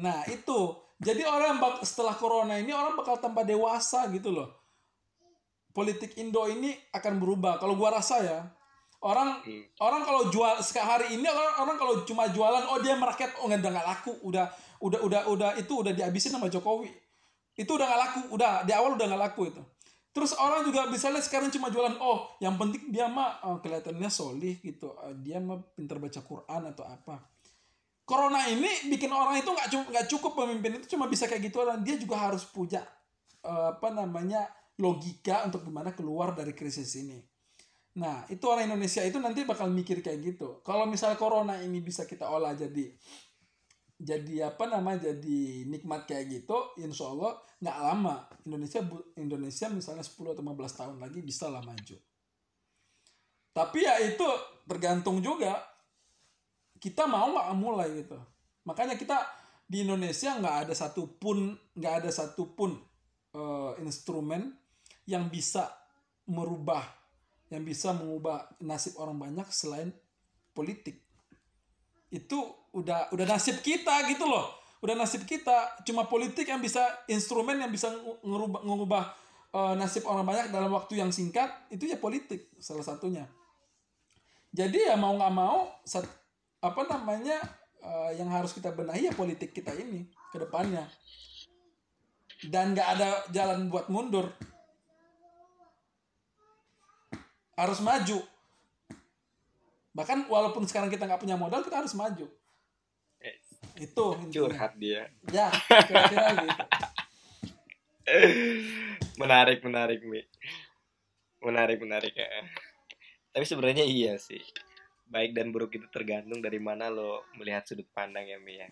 Nah 0.04 0.28
itu, 0.28 0.76
jadi 1.00 1.24
orang 1.24 1.56
bak- 1.64 1.88
setelah 1.88 2.20
corona 2.20 2.60
ini 2.60 2.76
orang 2.76 3.00
bakal 3.00 3.16
tambah 3.16 3.48
dewasa 3.48 4.12
gitu 4.12 4.36
loh. 4.36 4.52
Politik 5.72 6.20
Indo 6.20 6.44
ini 6.52 6.76
akan 6.92 7.16
berubah. 7.16 7.56
Kalau 7.60 7.80
gua 7.80 7.96
rasa 8.00 8.20
ya, 8.20 8.40
orang 9.06 9.38
Hmm. 9.46 9.62
orang 9.86 10.02
kalau 10.02 10.22
jual 10.34 10.58
sekarang 10.66 10.90
hari 10.90 11.08
ini 11.14 11.30
orang 11.30 11.62
orang 11.62 11.78
kalau 11.78 11.94
cuma 12.04 12.26
jualan, 12.26 12.66
oh 12.66 12.82
dia 12.82 12.98
merakyat, 12.98 13.38
oh 13.38 13.46
nggak 13.46 13.62
nggak 13.62 13.86
laku, 13.86 14.18
udah 14.26 14.50
udah 14.82 15.00
udah 15.06 15.22
udah 15.30 15.50
itu 15.56 15.74
udah 15.78 15.94
dihabisin 15.94 16.34
sama 16.34 16.50
Jokowi. 16.50 16.90
Itu 17.54 17.78
udah 17.78 17.86
nggak 17.86 18.02
laku, 18.02 18.20
udah 18.34 18.66
di 18.66 18.74
awal 18.74 18.98
udah 18.98 19.06
nggak 19.06 19.24
laku 19.30 19.54
itu. 19.54 19.62
Terus 20.10 20.32
orang 20.40 20.64
juga 20.64 20.88
bisa 20.88 21.12
lihat 21.12 21.28
sekarang 21.28 21.52
cuma 21.52 21.68
jualan, 21.70 22.00
oh 22.02 22.34
yang 22.42 22.58
penting 22.58 22.90
dia 22.90 23.06
mah 23.06 23.38
eh, 23.46 23.58
kelihatannya 23.62 24.10
solih 24.10 24.58
gitu, 24.60 24.96
Eh, 25.06 25.14
dia 25.22 25.38
mah 25.38 25.62
pintar 25.78 26.02
baca 26.02 26.20
Quran 26.20 26.62
atau 26.74 26.84
apa. 26.88 27.20
Corona 28.06 28.46
ini 28.48 28.90
bikin 28.90 29.10
orang 29.10 29.38
itu 29.42 29.50
nggak 29.50 29.68
cu- 29.70 29.90
nggak 29.90 30.08
cukup 30.10 30.32
pemimpin 30.38 30.78
itu 30.78 30.98
cuma 30.98 31.06
bisa 31.06 31.26
kayak 31.26 31.50
gitu 31.50 31.62
orang, 31.62 31.82
dia 31.86 31.98
juga 31.98 32.18
harus 32.18 32.42
punya 32.42 32.82
eh, 33.46 33.68
apa 33.78 33.94
namanya 33.94 34.50
logika 34.82 35.46
untuk 35.46 35.62
gimana 35.64 35.94
keluar 35.94 36.34
dari 36.34 36.52
krisis 36.58 36.90
ini. 36.98 37.35
Nah 37.96 38.28
itu 38.28 38.44
orang 38.44 38.68
Indonesia 38.68 39.00
itu 39.08 39.16
nanti 39.24 39.48
bakal 39.48 39.72
mikir 39.72 40.04
kayak 40.04 40.20
gitu. 40.36 40.60
Kalau 40.68 40.84
misal 40.84 41.16
Corona 41.16 41.56
ini 41.64 41.80
bisa 41.80 42.04
kita 42.04 42.28
olah 42.28 42.52
jadi 42.52 42.92
jadi 43.96 44.52
apa 44.52 44.68
nama 44.68 45.00
jadi 45.00 45.64
nikmat 45.72 46.04
kayak 46.04 46.28
gitu 46.28 46.76
insya 46.84 47.08
Allah 47.16 47.40
nggak 47.64 47.78
lama 47.80 48.28
Indonesia 48.44 48.84
Indonesia 49.16 49.72
misalnya 49.72 50.04
10 50.04 50.36
atau 50.36 50.44
15 50.44 50.80
tahun 50.80 50.98
lagi 51.00 51.20
bisa 51.24 51.48
lah 51.48 51.64
maju. 51.64 51.96
Tapi 53.56 53.80
ya 53.80 53.96
itu 54.04 54.28
tergantung 54.68 55.24
juga. 55.24 55.56
Kita 56.76 57.08
mau 57.08 57.32
nggak 57.32 57.56
mulai 57.56 57.88
gitu. 58.04 58.20
Makanya 58.68 59.00
kita 59.00 59.24
di 59.64 59.88
Indonesia 59.88 60.36
nggak 60.36 60.68
ada 60.68 60.74
satupun 60.76 61.56
nggak 61.80 61.94
ada 62.04 62.12
satupun 62.12 62.76
eh, 63.32 63.72
instrumen 63.80 64.52
yang 65.08 65.32
bisa 65.32 65.72
merubah 66.28 66.84
yang 67.56 67.64
bisa 67.64 67.96
mengubah 67.96 68.52
nasib 68.60 69.00
orang 69.00 69.16
banyak 69.16 69.48
selain 69.48 69.96
politik. 70.52 71.00
Itu 72.12 72.68
udah 72.76 73.16
udah 73.16 73.26
nasib 73.26 73.64
kita 73.64 74.04
gitu 74.12 74.28
loh. 74.28 74.52
Udah 74.84 75.00
nasib 75.00 75.24
kita. 75.24 75.80
Cuma 75.88 76.12
politik 76.12 76.52
yang 76.52 76.60
bisa 76.60 76.84
instrumen 77.08 77.56
yang 77.56 77.72
bisa 77.72 77.96
ngerubah 78.22 78.60
ngubah 78.68 79.06
eh, 79.56 79.74
nasib 79.80 80.04
orang 80.04 80.28
banyak 80.28 80.52
dalam 80.52 80.68
waktu 80.76 81.00
yang 81.00 81.16
singkat 81.16 81.48
itu 81.72 81.88
ya 81.88 81.96
politik 81.96 82.52
salah 82.60 82.84
satunya. 82.84 83.24
Jadi 84.52 84.92
ya 84.92 85.00
mau 85.00 85.16
nggak 85.16 85.34
mau 85.36 85.72
apa 86.60 86.82
namanya 86.92 87.40
eh, 87.80 88.20
yang 88.20 88.28
harus 88.28 88.52
kita 88.52 88.76
benahi 88.76 89.08
ya 89.08 89.14
politik 89.16 89.56
kita 89.56 89.72
ini 89.80 90.12
ke 90.36 90.44
depannya. 90.44 90.84
Dan 92.46 92.76
nggak 92.76 92.90
ada 93.00 93.08
jalan 93.32 93.72
buat 93.72 93.88
mundur 93.88 94.28
harus 97.56 97.80
maju. 97.80 98.20
Bahkan 99.96 100.28
walaupun 100.28 100.68
sekarang 100.68 100.92
kita 100.92 101.08
nggak 101.08 101.24
punya 101.24 101.40
modal 101.40 101.64
kita 101.64 101.80
harus 101.80 101.96
maju. 101.96 102.28
Eh, 103.24 103.40
itu 103.80 104.06
intinya. 104.20 104.32
curhat 104.36 104.76
dia. 104.76 105.08
Ya 105.32 105.48
kira-kira 105.88 106.28
gitu 106.44 106.64
menarik 109.22 109.64
menarik 109.64 110.04
mi. 110.04 110.22
Menarik 111.42 111.80
menarik 111.80 112.14
ya. 112.14 112.28
Tapi 113.32 113.46
sebenarnya 113.48 113.88
iya 113.88 114.20
sih. 114.20 114.44
Baik 115.08 115.32
dan 115.32 115.56
buruk 115.56 115.74
itu 115.80 115.88
tergantung 115.90 116.44
dari 116.44 116.60
mana 116.60 116.92
lo 116.92 117.24
melihat 117.40 117.64
sudut 117.66 117.88
pandang 117.96 118.28
ya 118.28 118.38
mi 118.38 118.60
ya. 118.60 118.68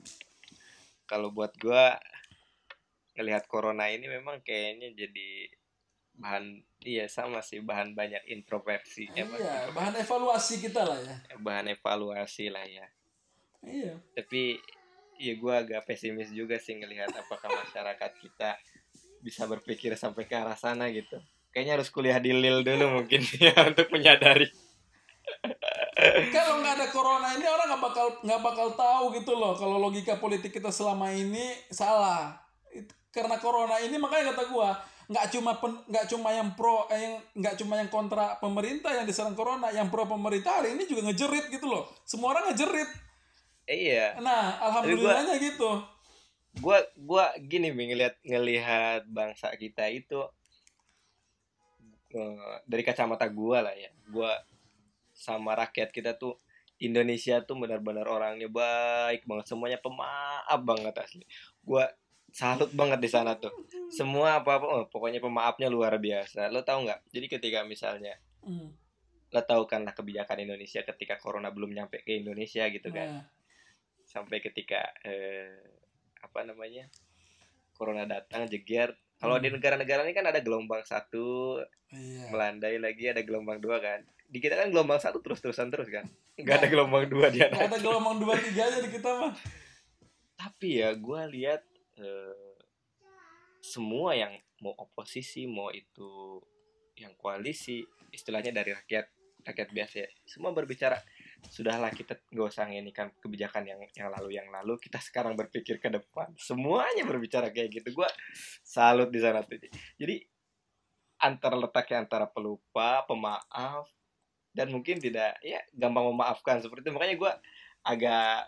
Kalau 1.08 1.32
buat 1.32 1.56
gua 1.58 1.98
ngelihat 3.14 3.46
corona 3.46 3.90
ini 3.90 4.10
memang 4.10 4.42
kayaknya 4.42 4.92
jadi 4.92 5.50
bahan 6.14 6.62
iya 6.86 7.10
sama 7.10 7.42
sih 7.42 7.64
bahan 7.64 7.98
banyak 7.98 8.22
introversi. 8.30 9.10
Ya, 9.14 9.26
iya 9.26 9.70
bahan 9.74 9.98
evaluasi 9.98 10.62
kita 10.62 10.86
lah 10.86 11.00
ya. 11.02 11.16
Bahan 11.42 11.74
evaluasi 11.74 12.54
lah 12.54 12.66
ya. 12.68 12.86
Iya. 13.64 13.98
Tapi 14.14 14.60
ya 15.18 15.34
gua 15.40 15.64
agak 15.66 15.88
pesimis 15.88 16.30
juga 16.30 16.60
sih 16.62 16.78
ngelihat 16.78 17.10
apakah 17.16 17.50
masyarakat 17.50 18.12
kita 18.22 18.60
bisa 19.24 19.48
berpikir 19.48 19.96
sampai 19.96 20.28
ke 20.28 20.36
arah 20.36 20.58
sana 20.60 20.92
gitu. 20.92 21.18
Kayaknya 21.54 21.74
harus 21.80 21.90
kuliah 21.94 22.18
di 22.18 22.34
Lil 22.34 22.66
dulu 22.66 23.02
mungkin 23.02 23.22
ya 23.46 23.56
untuk 23.66 23.90
menyadari. 23.90 24.50
Kalau 26.34 26.60
nggak 26.60 26.74
ada 26.78 26.88
corona 26.92 27.32
ini 27.32 27.46
orang 27.48 27.68
nggak 27.72 27.84
bakal 27.84 28.08
nggak 28.26 28.42
bakal 28.44 28.68
tahu 28.76 29.04
gitu 29.16 29.34
loh 29.40 29.56
kalau 29.56 29.80
logika 29.80 30.20
politik 30.20 30.52
kita 30.52 30.70
selama 30.70 31.10
ini 31.16 31.56
salah. 31.72 32.38
Karena 33.14 33.38
corona 33.38 33.78
ini 33.80 33.96
makanya 34.02 34.34
kata 34.34 34.44
gua 34.50 34.93
nggak 35.04 35.26
cuma 35.36 35.52
pen- 35.60 35.84
nggak 35.90 36.06
cuma 36.08 36.30
yang 36.32 36.56
pro 36.56 36.88
eh, 36.88 37.00
yang 37.00 37.16
nggak 37.36 37.56
cuma 37.60 37.74
yang 37.80 37.90
kontra 37.92 38.40
pemerintah 38.40 38.96
yang 38.96 39.04
diserang 39.04 39.36
corona 39.36 39.68
yang 39.70 39.92
pro 39.92 40.08
pemerintah 40.08 40.64
hari 40.64 40.80
ini 40.80 40.88
juga 40.88 41.12
ngejerit 41.12 41.52
gitu 41.52 41.68
loh. 41.68 41.84
Semua 42.08 42.38
orang 42.38 42.52
ngejerit. 42.52 42.90
Iya. 43.68 44.20
Nah 44.20 44.60
alhamdulillahnya 44.64 45.40
gitu. 45.40 45.84
gua 46.62 46.86
gua 46.94 47.34
gini 47.42 47.74
Mi, 47.74 47.90
ngelihat 47.90 48.22
ngelihat 48.22 49.10
bangsa 49.10 49.50
kita 49.58 49.90
itu 49.90 50.22
eh, 52.14 52.56
dari 52.70 52.84
kacamata 52.86 53.26
gua 53.28 53.66
lah 53.66 53.76
ya. 53.76 53.90
Gua 54.08 54.32
sama 55.14 55.58
rakyat 55.58 55.90
kita 55.90 56.16
tuh 56.16 56.38
Indonesia 56.78 57.42
tuh 57.42 57.58
benar-benar 57.58 58.06
orangnya 58.06 58.48
baik 58.48 59.26
banget. 59.26 59.46
Semuanya 59.50 59.80
pemaaf 59.82 60.62
banget 60.62 60.94
asli. 60.96 61.26
Gua 61.66 61.90
salut 62.34 62.74
banget 62.74 62.98
di 62.98 63.10
sana 63.14 63.38
tuh. 63.38 63.54
Semua 63.94 64.42
apa 64.42 64.58
apa 64.58 64.90
pokoknya 64.90 65.22
pemaafnya 65.22 65.70
luar 65.70 66.02
biasa. 66.02 66.50
Lo 66.50 66.66
tahu 66.66 66.90
nggak? 66.90 67.14
Jadi 67.14 67.26
ketika 67.30 67.62
misalnya 67.62 68.18
Hmm, 68.44 68.76
lo 69.32 69.42
tahu 69.48 69.64
kan 69.64 69.88
lah 69.88 69.96
kebijakan 69.96 70.44
Indonesia 70.44 70.84
ketika 70.84 71.16
corona 71.16 71.48
belum 71.48 71.72
nyampe 71.72 72.04
ke 72.04 72.20
Indonesia 72.20 72.68
gitu 72.68 72.92
kan. 72.92 73.24
Nah, 73.24 73.26
sampai 74.04 74.44
ketika 74.44 74.84
eh, 75.08 75.64
apa 76.20 76.44
namanya 76.44 76.92
corona 77.72 78.04
datang 78.04 78.52
jeger. 78.52 78.92
Kalau 79.16 79.40
di 79.40 79.48
negara-negara 79.48 80.04
ini 80.04 80.12
kan 80.12 80.28
ada 80.28 80.44
gelombang 80.44 80.84
satu 80.84 81.56
iya. 81.96 82.28
melandai 82.28 82.76
lagi 82.84 83.08
ada 83.08 83.24
gelombang 83.24 83.64
dua 83.64 83.80
kan. 83.80 84.04
Di 84.28 84.44
kita 84.44 84.60
kan 84.60 84.68
gelombang 84.68 85.00
satu 85.00 85.24
terus 85.24 85.40
terusan 85.40 85.72
terus 85.72 85.88
kan. 85.88 86.04
Nggak 86.36 86.60
ada 86.60 86.68
gelombang 86.68 87.08
dua 87.08 87.32
di 87.32 87.40
nggak 87.40 87.72
ada 87.72 87.80
gelombang 87.80 88.20
dua 88.20 88.36
tiga 88.36 88.68
aja 88.68 88.84
di 88.84 88.92
kita 88.92 89.08
mah 89.24 89.32
tapi 90.44 90.84
ya 90.84 90.92
gue 90.92 91.22
lihat 91.40 91.64
eh, 92.00 92.58
semua 93.64 94.16
yang 94.16 94.34
mau 94.60 94.76
oposisi 94.76 95.48
mau 95.48 95.72
itu 95.72 96.40
yang 97.00 97.16
koalisi 97.18 97.82
istilahnya 98.14 98.54
dari 98.54 98.76
rakyat 98.76 99.06
rakyat 99.44 99.70
biasa 99.76 99.96
ya 100.04 100.10
semua 100.24 100.56
berbicara 100.56 100.96
sudahlah 101.52 101.92
kita 101.92 102.16
nggak 102.32 102.48
usah 102.48 102.68
kan 102.96 103.12
kebijakan 103.20 103.68
yang 103.68 103.80
yang 103.96 104.10
lalu 104.14 104.30
yang 104.40 104.48
lalu 104.48 104.80
kita 104.80 105.00
sekarang 105.04 105.36
berpikir 105.36 105.80
ke 105.82 105.92
depan. 105.92 106.32
Semuanya 106.40 107.04
berbicara 107.04 107.52
kayak 107.52 107.84
gitu. 107.84 108.04
Gue 108.04 108.10
salut 108.64 109.12
di 109.12 109.20
sana 109.20 109.44
tuh. 109.44 109.60
Jadi 110.00 110.24
antara 111.20 111.56
letaknya 111.56 112.04
antara 112.04 112.28
pelupa 112.28 113.04
pemaaf 113.08 113.88
dan 114.54 114.70
mungkin 114.70 115.00
tidak 115.02 115.40
ya 115.42 115.60
gampang 115.76 116.08
memaafkan 116.14 116.64
seperti 116.64 116.88
itu. 116.88 116.92
Makanya 116.96 117.16
gue 117.20 117.32
agak 117.84 118.48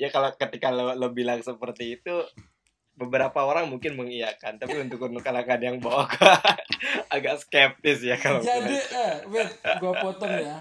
ya 0.00 0.08
kalau 0.08 0.32
ketika 0.32 0.72
lo, 0.72 0.96
lo 0.96 1.12
bilang 1.12 1.44
seperti 1.44 2.00
itu 2.00 2.24
beberapa 2.96 3.44
orang 3.44 3.68
mungkin 3.68 4.00
mengiyakan. 4.00 4.56
Tapi 4.56 4.80
untuk 4.80 5.04
kalangan 5.20 5.60
yang 5.60 5.76
bawa 5.76 6.08
agak 7.14 7.44
skeptis 7.44 8.00
ya 8.00 8.16
kalau 8.16 8.40
jadi 8.40 8.76
eh 8.80 9.14
wait 9.28 9.52
gua 9.76 9.92
potong 10.00 10.32
ya. 10.32 10.56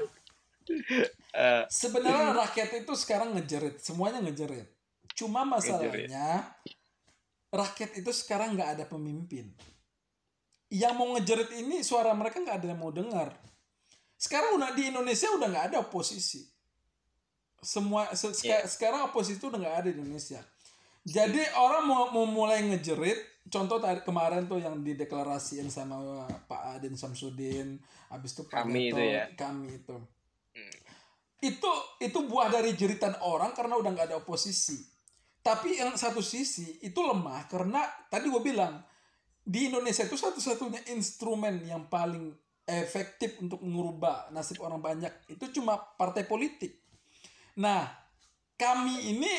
Eh, 1.34 1.64
sebenarnya 1.72 2.36
rakyat 2.36 2.84
itu 2.84 2.94
sekarang 2.99 3.34
ngejerit. 3.40 3.80
Semuanya 3.80 4.20
ngejerit. 4.20 4.68
Cuma 5.16 5.48
masalahnya 5.48 6.52
rakyat 7.49 7.95
itu 7.95 8.11
sekarang 8.11 8.60
nggak 8.60 8.70
ada 8.78 8.86
pemimpin. 8.86 9.56
Yang 10.70 10.94
mau 10.94 11.16
ngejerit 11.18 11.49
ini 11.64 11.82
suara 11.82 12.11
mereka 12.11 12.44
nggak 12.44 12.60
ada 12.60 12.68
yang 12.76 12.80
mau 12.80 12.91
dengar. 12.94 13.34
Sekarang 14.20 14.60
udah 14.60 14.76
di 14.76 14.91
Indonesia 14.91 15.32
udah 15.32 15.48
nggak 15.48 15.66
ada 15.74 15.78
oposisi 15.80 16.59
semua 17.61 18.10
se- 18.11 18.31
seka- 18.31 18.61
Iya. 18.61 18.68
sekarang 18.68 19.02
oposisi 19.07 19.38
itu 19.38 19.48
udah 19.48 19.60
nggak 19.60 19.77
ada 19.77 19.90
di 19.90 19.98
Indonesia 19.98 20.41
jadi 21.02 21.41
orang 21.56 21.84
mau, 21.84 22.03
mau 22.10 22.26
mulai 22.26 22.61
ngejerit 22.64 23.18
contoh 23.48 23.77
tadi 23.77 24.02
kemarin 24.02 24.45
tuh 24.45 24.60
yang 24.60 24.80
dideklarasiin 24.80 25.68
sama 25.68 25.98
Pak 26.45 26.77
Adin 26.77 26.94
Samsudin 26.94 27.80
habis 28.07 28.34
itu 28.34 28.44
Pak 28.44 28.64
Kami 28.64 28.90
itu 28.90 28.95
Gatot, 28.95 29.10
ya. 29.10 29.23
kami 29.36 29.68
itu 29.76 29.95
Hmm. 30.49 30.76
itu 31.41 31.72
itu 31.99 32.19
buah 32.26 32.49
dari 32.49 32.73
jeritan 32.73 33.15
orang 33.22 33.53
karena 33.53 33.73
udah 33.73 33.90
nggak 33.90 34.07
ada 34.07 34.18
oposisi 34.18 34.76
tapi 35.40 35.77
yang 35.77 35.95
satu 35.95 36.19
sisi 36.19 36.77
itu 36.80 36.99
lemah 36.99 37.48
karena 37.48 37.80
tadi 38.06 38.27
gue 38.27 38.44
bilang 38.44 38.84
di 39.40 39.65
Indonesia 39.65 40.03
itu 40.03 40.14
satu-satunya 40.14 40.91
instrumen 40.91 41.64
yang 41.64 41.88
paling 41.88 42.36
efektif 42.65 43.40
untuk 43.40 43.64
mengubah 43.64 44.30
nasib 44.30 44.60
orang 44.60 44.77
banyak 44.77 45.10
itu 45.27 45.41
cuma 45.52 45.73
partai 45.95 46.22
politik 46.23 46.76
nah 47.56 47.90
kami 48.60 49.16
ini 49.16 49.32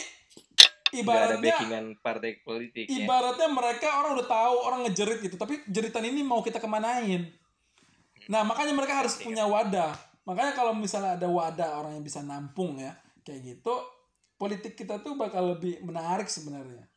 ada 0.90 0.98
ibaratnya 0.98 1.54
backingan 1.54 1.86
partai 2.02 2.42
politik 2.42 2.84
ya. 2.90 3.06
ibaratnya 3.06 3.48
mereka 3.52 3.88
orang 4.02 4.18
udah 4.18 4.26
tahu 4.26 4.56
orang 4.66 4.80
ngejerit 4.88 5.18
gitu. 5.22 5.36
Tapi 5.38 5.62
jeritan 5.70 6.02
ini 6.02 6.26
mau 6.26 6.42
kita 6.42 6.58
kemanain? 6.58 7.30
Nah 8.26 8.42
makanya 8.42 8.74
mereka 8.74 9.06
harus 9.06 9.18
punya 9.22 9.46
wadah. 9.46 9.94
Makanya 10.26 10.52
kalau 10.54 10.74
misalnya 10.74 11.14
ada 11.14 11.28
wadah 11.30 11.78
orang 11.78 11.92
yang 11.98 12.04
bisa 12.04 12.20
nampung 12.26 12.78
ya 12.78 12.94
kayak 13.22 13.40
gitu 13.44 13.74
politik 14.40 14.74
kita 14.74 14.98
tuh 15.04 15.14
bakal 15.14 15.54
lebih 15.54 15.78
menarik 15.84 16.26
sebenarnya. 16.26 16.88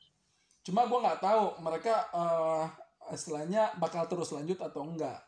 Cuma 0.64 0.88
gua 0.88 1.12
nggak 1.12 1.22
tahu 1.22 1.44
mereka 1.62 1.94
eh 2.16 2.66
istilahnya 3.12 3.76
bakal 3.78 4.08
terus 4.08 4.32
lanjut 4.32 4.58
atau 4.58 4.88
enggak. 4.88 5.20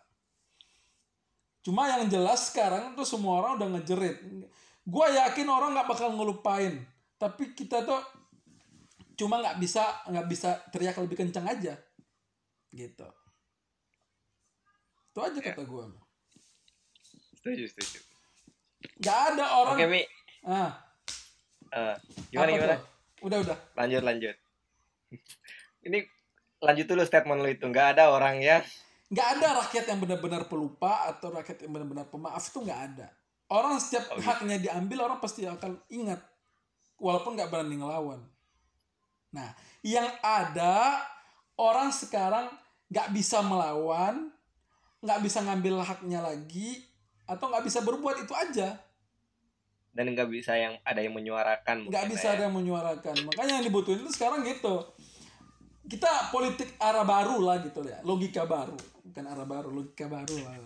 Cuma 1.65 1.89
yang 1.91 2.07
jelas 2.07 2.53
sekarang 2.53 2.95
tuh 2.95 3.03
semua 3.03 3.41
orang 3.41 3.59
udah 3.59 3.67
ngejerit 3.77 4.17
gua 4.85 5.09
yakin 5.09 5.49
orang 5.49 5.73
nggak 5.73 5.89
bakal 5.89 6.13
ngelupain. 6.13 6.85
Tapi 7.17 7.57
kita 7.57 7.81
tuh 7.81 7.99
cuma 9.15 9.41
nggak 9.41 9.57
bisa 9.57 9.83
nggak 10.07 10.27
bisa 10.29 10.61
teriak 10.69 10.95
lebih 11.01 11.17
kencang 11.25 11.49
aja. 11.49 11.73
Gitu. 12.69 13.07
Itu 15.15 15.19
aja 15.23 15.39
kata 15.39 15.63
gue 15.63 15.83
setuju 17.39 17.63
setuju. 17.71 17.99
Nggak 18.99 19.19
ada 19.31 19.45
orang 19.61 19.77
oke 19.77 19.85
mi. 19.87 20.01
Ah. 20.43 20.81
Eh, 21.71 21.95
gimana 22.33 22.49
apa 22.49 22.57
gimana? 22.57 22.75
tuh? 22.75 22.81
udah 23.29 23.37
udah. 23.45 23.57
Lanjut 23.77 24.01
lanjut. 24.03 24.35
Ini 25.87 25.99
lanjut 26.59 26.85
dulu 26.89 27.01
statement 27.05 27.39
lo 27.45 27.49
itu. 27.53 27.65
Nggak 27.69 27.95
ada 27.95 28.11
orang 28.11 28.41
yang 28.41 28.65
nggak 29.13 29.27
ada 29.37 29.47
rakyat 29.61 29.85
yang 29.87 29.99
benar-benar 30.01 30.49
pelupa 30.49 31.05
atau 31.05 31.29
rakyat 31.29 31.63
yang 31.63 31.77
benar-benar 31.77 32.09
pemaaf 32.09 32.49
tuh 32.49 32.65
nggak 32.65 32.81
ada 32.89 33.07
orang 33.51 33.77
setiap 33.77 34.09
Oh, 34.13 34.17
gitu. 34.17 34.25
haknya 34.25 34.57
diambil 34.57 35.09
orang 35.09 35.19
pasti 35.21 35.45
akan 35.45 35.77
ingat. 35.91 36.21
Walaupun 36.97 37.35
nggak 37.35 37.51
berani 37.51 37.75
ngelawan. 37.77 38.21
Nah 39.35 39.51
yang 39.85 40.07
ada 40.23 41.03
orang 41.59 41.91
sekarang 41.91 42.49
nggak 42.89 43.11
bisa 43.13 43.43
melawan 43.43 44.31
nggak 45.05 45.21
bisa 45.21 45.43
ngambil 45.45 45.85
haknya 45.85 46.17
lagi 46.23 46.81
atau 47.29 47.51
nggak 47.51 47.65
bisa 47.67 47.85
berbuat 47.85 48.25
itu 48.25 48.33
aja. 48.33 48.79
Dan 49.95 50.11
nggak 50.11 50.27
bisa 50.27 50.57
yang 50.57 50.75
ada 50.81 50.99
yang 50.99 51.13
menyuarakan 51.13 51.87
nggak 51.87 52.07
bisa 52.09 52.31
ya. 52.31 52.33
ada 52.39 52.41
yang 52.49 52.55
menyuarakan. 52.55 53.15
Makanya 53.29 53.61
yang 53.61 53.65
dibutuhin 53.67 54.01
itu 54.01 54.11
sekarang 54.15 54.41
gitu. 54.47 54.81
Kita 55.85 56.33
politik 56.33 56.73
arah 56.81 57.05
baru 57.05 57.37
lah 57.45 57.61
gitu 57.61 57.85
ya. 57.85 58.01
Logika 58.01 58.49
baru. 58.49 58.73
Bukan 59.05 59.23
arah 59.29 59.45
baru 59.45 59.69
logika 59.69 60.09
baru 60.09 60.33
lah 60.41 60.57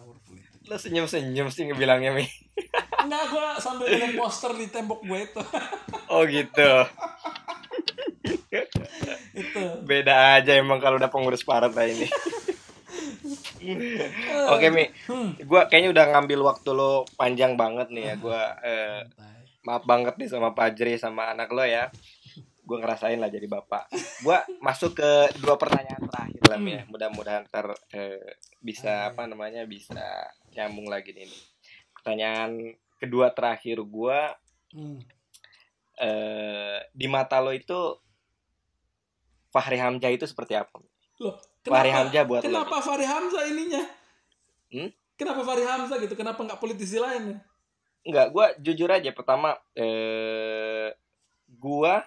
lo 0.70 0.78
senyum 0.78 1.10
senyum 1.10 1.50
sih 1.50 1.66
ngebilangnya 1.66 2.14
mi. 2.14 2.30
Enggak 3.04 3.24
gua 3.34 3.58
sambil 3.58 3.90
lihat 3.90 4.14
poster 4.14 4.54
di 4.54 4.70
tembok 4.70 5.02
gue 5.02 5.20
itu. 5.26 5.42
Oh 6.10 6.26
gitu. 6.26 6.72
Itu. 9.38 9.62
Beda 9.86 10.42
aja 10.42 10.58
emang 10.58 10.82
kalau 10.82 10.98
udah 10.98 11.14
pengurus 11.14 11.46
partai 11.46 11.94
ini. 11.94 12.10
Oke 14.54 14.74
mi. 14.74 14.90
Hmm. 15.06 15.38
gua 15.46 15.70
kayaknya 15.70 15.94
udah 15.94 16.06
ngambil 16.18 16.40
waktu 16.50 16.70
lo 16.74 17.06
panjang 17.14 17.54
banget 17.54 17.94
nih 17.94 18.04
ya. 18.10 18.14
Gua 18.18 18.42
eh, 18.66 19.06
maaf 19.66 19.86
banget 19.86 20.18
nih 20.18 20.30
sama 20.34 20.58
Pak 20.58 20.74
Ajri 20.74 20.98
sama 20.98 21.30
anak 21.30 21.54
lo 21.54 21.62
ya 21.62 21.94
gue 22.70 22.78
ngerasain 22.78 23.18
lah 23.18 23.34
jadi 23.34 23.50
bapak 23.50 23.90
gue 24.22 24.38
masuk 24.62 25.02
ke 25.02 25.10
dua 25.42 25.58
pertanyaan 25.58 26.06
terakhir 26.06 26.44
lah 26.46 26.60
ya 26.62 26.82
mudah-mudahan 26.86 27.50
ntar 27.50 27.74
eh, 27.90 28.38
bisa 28.62 29.10
apa 29.10 29.26
namanya 29.26 29.66
bisa 29.66 30.30
nyambung 30.54 30.86
lagi 30.86 31.18
nih 31.18 31.26
pertanyaan 31.98 32.78
kedua 33.02 33.34
terakhir 33.34 33.82
gue 33.82 34.20
Hmm. 34.70 35.02
eh, 35.98 36.78
di 36.94 37.10
mata 37.10 37.42
lo 37.42 37.50
itu 37.50 37.98
Fahri 39.50 39.82
Hamzah 39.82 40.14
itu 40.14 40.30
seperti 40.30 40.54
apa 40.54 40.78
Loh, 41.18 41.42
Fahri 41.66 41.90
kenapa, 41.90 41.98
Hamzah 42.06 42.24
buat 42.30 42.42
lo 42.46 42.54
kenapa 42.54 42.78
Fahri 42.86 43.10
Hamzah 43.10 43.50
ininya? 43.50 43.82
Hmm? 44.70 44.94
Kenapa 45.18 45.42
Fahri 45.42 45.66
Hamzah 45.66 45.98
gitu? 45.98 46.14
Kenapa 46.14 46.38
nggak 46.46 46.62
politisi 46.62 47.02
lain? 47.02 47.42
Enggak, 48.06 48.30
gue 48.30 48.46
jujur 48.62 48.94
aja 48.94 49.10
pertama 49.10 49.58
eh 49.74 50.94
gua 51.50 52.06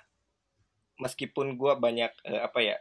meskipun 1.03 1.59
gua 1.59 1.75
banyak 1.75 2.15
eh, 2.23 2.41
apa 2.41 2.59
ya 2.63 2.79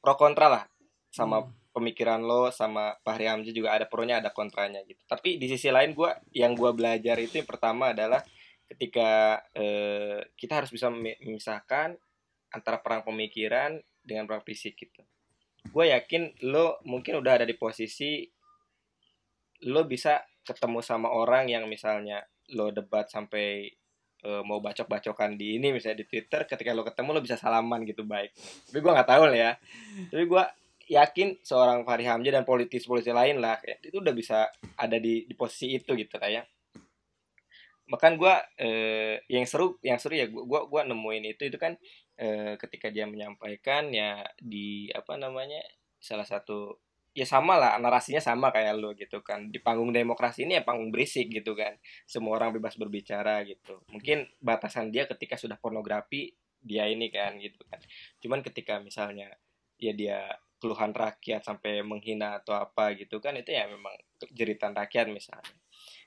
pro 0.00 0.16
kontra 0.16 0.46
lah 0.48 0.64
sama 1.12 1.44
Hmm. 1.44 1.52
pemikiran 1.76 2.18
lo 2.24 2.50
sama 2.50 2.96
Fahri 3.06 3.28
Hamzah 3.30 3.54
juga 3.54 3.76
ada 3.76 3.86
pronya 3.86 4.18
ada 4.18 4.34
kontranya 4.34 4.82
gitu. 4.82 4.98
Tapi 5.06 5.38
di 5.38 5.46
sisi 5.46 5.70
lain 5.70 5.94
gua 5.94 6.16
yang 6.34 6.58
gua 6.58 6.74
belajar 6.74 7.20
itu 7.20 7.38
yang 7.38 7.46
pertama 7.46 7.94
adalah 7.94 8.24
ketika 8.66 9.38
eh, 9.54 10.26
kita 10.34 10.64
harus 10.64 10.72
bisa 10.72 10.90
memi- 10.90 11.20
memisahkan 11.22 11.94
antara 12.50 12.80
perang 12.80 13.04
pemikiran 13.04 13.78
dengan 14.02 14.24
perang 14.24 14.42
fisik 14.42 14.74
gitu 14.80 15.04
gue 15.68 15.84
yakin 15.92 16.32
lo 16.48 16.80
mungkin 16.88 17.20
udah 17.20 17.42
ada 17.42 17.46
di 17.46 17.56
posisi 17.56 18.24
lo 19.68 19.84
bisa 19.84 20.22
ketemu 20.46 20.80
sama 20.80 21.12
orang 21.12 21.50
yang 21.50 21.68
misalnya 21.68 22.24
lo 22.56 22.72
debat 22.72 23.10
sampai 23.10 23.68
eh, 24.24 24.42
mau 24.42 24.58
bacok-bacokan 24.58 25.38
di 25.38 25.58
ini 25.60 25.74
misalnya 25.74 26.02
di 26.02 26.06
Twitter 26.08 26.46
ketika 26.46 26.70
lo 26.74 26.82
ketemu 26.86 27.18
lo 27.18 27.20
bisa 27.22 27.36
salaman 27.38 27.84
gitu 27.84 28.02
baik. 28.06 28.34
Tapi 28.70 28.78
gue 28.78 28.92
nggak 28.92 29.08
tahu 29.08 29.22
lah 29.30 29.38
ya. 29.38 29.52
Tapi 30.10 30.24
gue 30.26 30.44
yakin 30.88 31.44
seorang 31.44 31.84
Fahri 31.84 32.08
Hamzah 32.08 32.40
dan 32.40 32.44
politis-politis 32.48 33.12
lain 33.12 33.44
lah 33.44 33.60
kayak, 33.60 33.84
itu 33.84 34.00
udah 34.00 34.14
bisa 34.16 34.48
ada 34.80 34.96
di 34.96 35.28
di 35.28 35.34
posisi 35.36 35.76
itu 35.76 35.92
gitu 35.92 36.16
kayak 36.16 36.48
bahkan 37.88 38.20
gue 38.20 38.34
eh, 38.60 39.24
yang 39.32 39.48
seru 39.48 39.80
yang 39.80 39.96
seru 39.96 40.12
ya 40.12 40.28
gue 40.28 40.44
gua, 40.44 40.68
gua 40.68 40.84
nemuin 40.84 41.32
itu 41.32 41.48
itu 41.48 41.56
kan 41.56 41.72
eh, 42.20 42.54
ketika 42.60 42.92
dia 42.92 43.08
menyampaikan 43.08 43.88
ya 43.88 44.20
di 44.36 44.92
apa 44.92 45.16
namanya 45.16 45.64
salah 45.96 46.28
satu 46.28 46.76
ya 47.18 47.26
sama 47.26 47.58
lah 47.58 47.74
narasinya 47.82 48.22
sama 48.22 48.54
kayak 48.54 48.78
lo 48.78 48.94
gitu 48.94 49.18
kan. 49.26 49.50
Di 49.50 49.58
panggung 49.58 49.90
demokrasi 49.90 50.46
ini 50.46 50.54
ya 50.54 50.62
panggung 50.62 50.94
berisik 50.94 51.26
gitu 51.34 51.58
kan. 51.58 51.74
Semua 52.06 52.38
orang 52.38 52.54
bebas 52.54 52.78
berbicara 52.78 53.42
gitu. 53.42 53.82
Mungkin 53.90 54.30
batasan 54.38 54.94
dia 54.94 55.10
ketika 55.10 55.34
sudah 55.34 55.58
pornografi 55.58 56.30
dia 56.62 56.86
ini 56.86 57.10
kan 57.10 57.34
gitu 57.42 57.58
kan. 57.66 57.82
Cuman 58.22 58.46
ketika 58.46 58.78
misalnya 58.78 59.34
ya 59.82 59.90
dia 59.90 60.30
keluhan 60.62 60.94
rakyat 60.94 61.42
sampai 61.42 61.82
menghina 61.82 62.38
atau 62.42 62.54
apa 62.54 62.94
gitu 62.98 63.22
kan 63.22 63.34
itu 63.38 63.50
ya 63.54 63.66
memang 63.66 63.94
jeritan 64.30 64.74
rakyat 64.78 65.10
misalnya. 65.10 65.58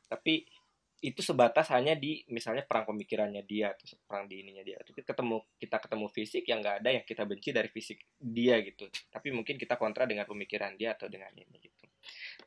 Tapi 0.07 0.47
itu 1.01 1.25
sebatas 1.25 1.65
hanya 1.73 1.97
di 1.97 2.21
misalnya 2.29 2.61
perang 2.61 2.85
pemikirannya 2.85 3.41
dia 3.41 3.73
atau 3.73 3.97
perang 4.05 4.29
di 4.29 4.45
ininya 4.45 4.61
dia. 4.61 4.77
Itu 4.85 4.93
ketemu 4.93 5.41
kita 5.57 5.81
ketemu 5.81 6.05
fisik 6.13 6.45
yang 6.45 6.61
nggak 6.61 6.85
ada 6.85 6.89
yang 6.93 7.05
kita 7.09 7.25
benci 7.25 7.49
dari 7.49 7.69
fisik 7.73 8.05
dia 8.21 8.61
gitu. 8.61 8.85
Tapi 9.09 9.33
mungkin 9.33 9.57
kita 9.57 9.81
kontra 9.81 10.05
dengan 10.05 10.29
pemikiran 10.29 10.77
dia 10.77 10.93
atau 10.93 11.09
dengan 11.09 11.33
ini 11.33 11.57
gitu. 11.57 11.85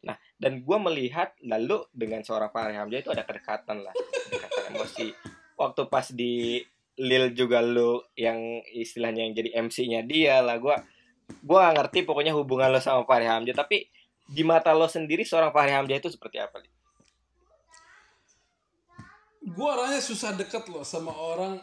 Nah 0.07 0.15
dan 0.39 0.63
gue 0.63 0.79
melihat 0.87 1.35
lalu 1.43 1.83
dengan 1.91 2.23
seorang 2.23 2.55
Fahri 2.55 2.79
Hamzah 2.79 3.03
itu 3.03 3.11
ada 3.11 3.27
kedekatan 3.27 3.83
lah. 3.83 3.95
Kedekatan 4.31 4.63
emosi. 4.79 5.07
Waktu 5.59 5.83
pas 5.91 6.07
di 6.15 6.63
Lil 6.95 7.35
juga 7.35 7.59
lu 7.59 8.07
yang 8.15 8.63
istilahnya 8.71 9.27
yang 9.27 9.35
jadi 9.35 9.51
MC-nya 9.67 10.07
dia 10.07 10.39
lah 10.47 10.63
gue 10.63 10.79
gue 11.43 11.59
ngerti 11.59 12.07
pokoknya 12.07 12.31
hubungan 12.39 12.71
lo 12.71 12.79
sama 12.79 13.03
Fahri 13.03 13.27
Hamzah. 13.27 13.67
Tapi 13.67 13.83
di 14.31 14.47
mata 14.47 14.71
lo 14.71 14.87
sendiri 14.87 15.27
seorang 15.27 15.51
Fahri 15.51 15.75
Hamzah 15.75 15.99
itu 15.99 16.07
seperti 16.07 16.39
apa 16.39 16.63
Li? 16.63 16.71
Gue 19.45 19.69
orangnya 19.69 20.01
susah 20.01 20.33
deket 20.33 20.65
loh 20.73 20.81
sama 20.83 21.13
orang 21.13 21.61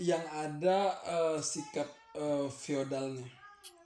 yang 0.00 0.24
ada 0.32 0.96
eh, 1.04 1.38
sikap 1.44 1.88
eh, 2.16 2.48
feodalnya. 2.48 3.28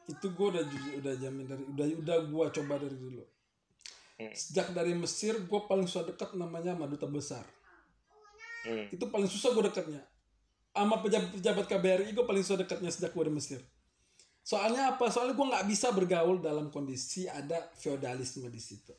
Itu 0.06 0.30
gue 0.34 0.46
udah 0.58 0.64
udah 1.02 1.14
jamin 1.18 1.46
dari 1.46 1.64
udah 1.66 1.86
udah 1.98 2.16
gue 2.30 2.44
coba 2.62 2.74
dari 2.78 2.96
dulu. 2.96 3.24
Hmm. 4.20 4.36
sejak 4.36 4.76
dari 4.76 4.92
Mesir 4.92 5.32
gue 5.48 5.60
paling 5.64 5.88
susah 5.88 6.04
deket 6.04 6.36
namanya 6.36 6.76
sama 6.76 6.86
duta 6.86 7.08
besar. 7.08 7.44
Hmm. 8.60 8.92
itu 8.92 9.08
paling 9.08 9.24
susah 9.24 9.56
gue 9.56 9.72
dekatnya 9.72 10.04
sama 10.76 11.00
pejabat-pejabat 11.00 11.64
KBRI 11.64 12.12
gue 12.12 12.28
paling 12.28 12.44
susah 12.44 12.60
dekatnya 12.60 12.92
sejak 12.92 13.16
gue 13.16 13.24
di 13.26 13.32
Mesir. 13.32 13.60
Soalnya 14.44 14.92
apa? 14.92 15.08
Soalnya 15.08 15.32
gue 15.32 15.46
nggak 15.48 15.66
bisa 15.66 15.88
bergaul 15.96 16.36
dalam 16.44 16.68
kondisi 16.68 17.24
ada 17.24 17.72
feodalisme 17.80 18.52
di 18.52 18.60
situ 18.60 18.92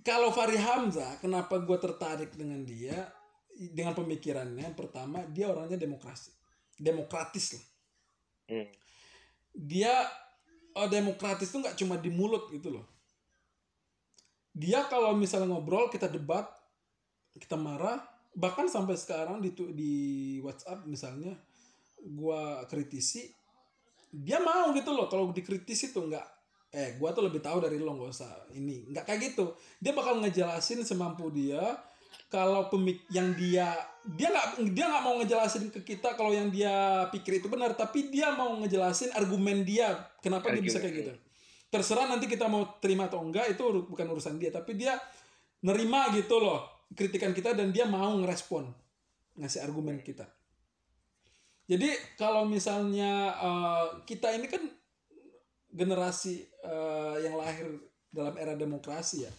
kalau 0.00 0.32
Fahri 0.32 0.56
Hamzah 0.56 1.20
kenapa 1.20 1.60
gue 1.60 1.78
tertarik 1.80 2.32
dengan 2.36 2.64
dia? 2.64 3.08
Dengan 3.60 3.92
pemikirannya 3.92 4.72
pertama 4.72 5.20
dia 5.28 5.52
orangnya 5.52 5.76
demokrasi. 5.76 6.32
Demokratis 6.80 7.58
lah. 7.58 7.66
Hmm. 8.50 8.66
dia 9.54 9.94
oh, 10.74 10.90
demokratis 10.90 11.54
tuh 11.54 11.62
nggak 11.62 11.78
cuma 11.78 11.94
di 11.98 12.10
mulut 12.10 12.50
gitu 12.50 12.74
loh. 12.74 12.86
Dia 14.50 14.90
kalau 14.90 15.14
misalnya 15.14 15.54
ngobrol 15.54 15.86
kita 15.86 16.10
debat 16.10 16.50
kita 17.38 17.54
marah 17.54 18.02
bahkan 18.34 18.66
sampai 18.66 18.98
sekarang 18.98 19.38
di 19.38 19.54
di 19.74 19.94
WhatsApp 20.42 20.82
misalnya 20.86 21.38
gua 22.02 22.66
kritisi 22.66 23.30
dia 24.10 24.42
mau 24.42 24.74
gitu 24.74 24.90
loh. 24.90 25.06
Kalau 25.06 25.30
dikritisi 25.30 25.94
tuh 25.94 26.10
nggak 26.10 26.39
eh 26.70 26.94
gua 27.02 27.10
tuh 27.10 27.26
lebih 27.26 27.42
tahu 27.42 27.58
dari 27.58 27.78
lo 27.82 27.94
nggak 27.98 28.10
usah 28.10 28.30
ini. 28.54 28.86
Nggak 28.90 29.04
kayak 29.06 29.20
gitu. 29.32 29.54
Dia 29.82 29.92
bakal 29.94 30.22
ngejelasin 30.22 30.86
semampu 30.86 31.30
dia 31.34 31.78
kalau 32.30 32.70
pemik 32.70 33.10
yang 33.10 33.34
dia 33.34 33.74
dia 34.06 34.30
nggak 34.30 34.70
dia 34.70 34.86
nggak 34.86 35.02
mau 35.02 35.18
ngejelasin 35.18 35.74
ke 35.74 35.82
kita 35.82 36.14
kalau 36.14 36.30
yang 36.30 36.48
dia 36.48 37.04
pikir 37.10 37.42
itu 37.42 37.50
benar 37.50 37.74
tapi 37.74 38.08
dia 38.08 38.30
mau 38.32 38.54
ngejelasin 38.62 39.10
argumen 39.18 39.66
dia 39.66 39.98
kenapa 40.22 40.54
dia 40.54 40.62
bisa 40.62 40.78
kayak 40.78 40.94
gitu. 40.94 41.12
Terserah 41.70 42.06
nanti 42.06 42.30
kita 42.30 42.46
mau 42.46 42.78
terima 42.78 43.10
atau 43.10 43.22
enggak 43.22 43.50
itu 43.50 43.62
bukan 43.86 44.06
urusan 44.14 44.38
dia 44.38 44.54
tapi 44.54 44.78
dia 44.78 44.94
nerima 45.66 46.08
gitu 46.14 46.38
loh 46.40 46.86
kritikan 46.94 47.34
kita 47.34 47.54
dan 47.54 47.70
dia 47.70 47.86
mau 47.86 48.14
ngerespon 48.22 48.70
ngasih 49.38 49.66
argumen 49.66 49.98
kita. 50.02 50.26
Jadi 51.70 51.90
kalau 52.18 52.46
misalnya 52.46 53.34
eh, 53.38 53.86
kita 54.06 54.34
ini 54.34 54.46
kan 54.50 54.62
generasi 55.70 56.44
eh, 56.66 57.16
yang 57.24 57.38
lahir 57.38 57.66
dalam 58.10 58.34
era 58.36 58.58
demokrasi 58.58 59.26
ya. 59.26 59.32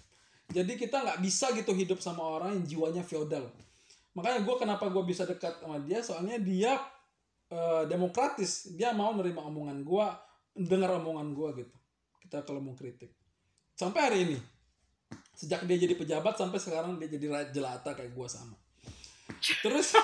Jadi 0.52 0.76
kita 0.76 1.00
nggak 1.00 1.20
bisa 1.24 1.52
gitu 1.56 1.72
hidup 1.72 2.00
sama 2.04 2.24
orang 2.24 2.60
yang 2.60 2.66
jiwanya 2.68 3.04
feodal. 3.04 3.48
Makanya 4.12 4.44
gue 4.44 4.56
kenapa 4.60 4.92
gue 4.92 5.04
bisa 5.08 5.24
dekat 5.24 5.64
sama 5.64 5.80
dia 5.80 6.04
soalnya 6.04 6.40
dia 6.40 6.76
eh, 7.52 7.84
demokratis. 7.88 8.72
Dia 8.76 8.92
mau 8.96 9.16
nerima 9.16 9.44
omongan 9.48 9.84
gue 9.84 10.08
dengar 10.56 11.00
omongan 11.00 11.32
gue 11.32 11.50
gitu. 11.64 11.76
Kita 12.28 12.44
kalau 12.44 12.60
mau 12.64 12.76
kritik. 12.76 13.12
Sampai 13.76 14.02
hari 14.04 14.20
ini 14.28 14.38
sejak 15.36 15.66
dia 15.66 15.78
jadi 15.80 15.96
pejabat 15.98 16.38
sampai 16.38 16.60
sekarang 16.62 17.02
dia 17.02 17.10
jadi 17.10 17.50
jelata 17.52 17.96
kayak 17.96 18.14
gue 18.14 18.28
sama. 18.28 18.56
Terus 19.64 19.96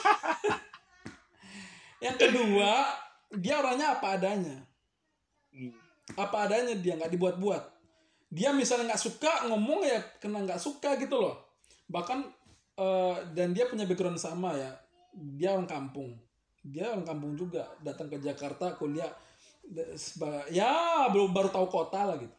yang 2.05 2.15
kedua 2.15 2.71
dia 3.35 3.59
orangnya 3.59 3.99
apa 3.99 4.07
adanya. 4.15 4.57
Hmm. 5.51 5.86
Apa 6.15 6.47
adanya 6.47 6.77
dia 6.79 6.95
nggak 6.95 7.11
dibuat-buat. 7.11 7.63
Dia 8.31 8.55
misalnya 8.55 8.95
nggak 8.95 9.03
suka 9.03 9.51
ngomong 9.51 9.83
ya 9.83 9.99
kena 10.23 10.43
nggak 10.47 10.61
suka 10.61 10.95
gitu 10.95 11.19
loh. 11.19 11.35
Bahkan 11.91 12.19
eh, 12.79 13.15
dan 13.35 13.51
dia 13.51 13.67
punya 13.67 13.83
background 13.83 14.19
sama 14.21 14.55
ya. 14.55 14.71
Dia 15.11 15.57
orang 15.57 15.67
kampung. 15.67 16.15
Dia 16.63 16.95
orang 16.95 17.03
kampung 17.03 17.35
juga. 17.35 17.67
Datang 17.83 18.07
ke 18.07 18.23
Jakarta 18.23 18.79
kuliah 18.79 19.11
ya 20.47 21.11
baru 21.11 21.27
baru 21.27 21.51
tahu 21.51 21.67
kota 21.67 22.07
lah 22.07 22.15
gitu. 22.15 22.31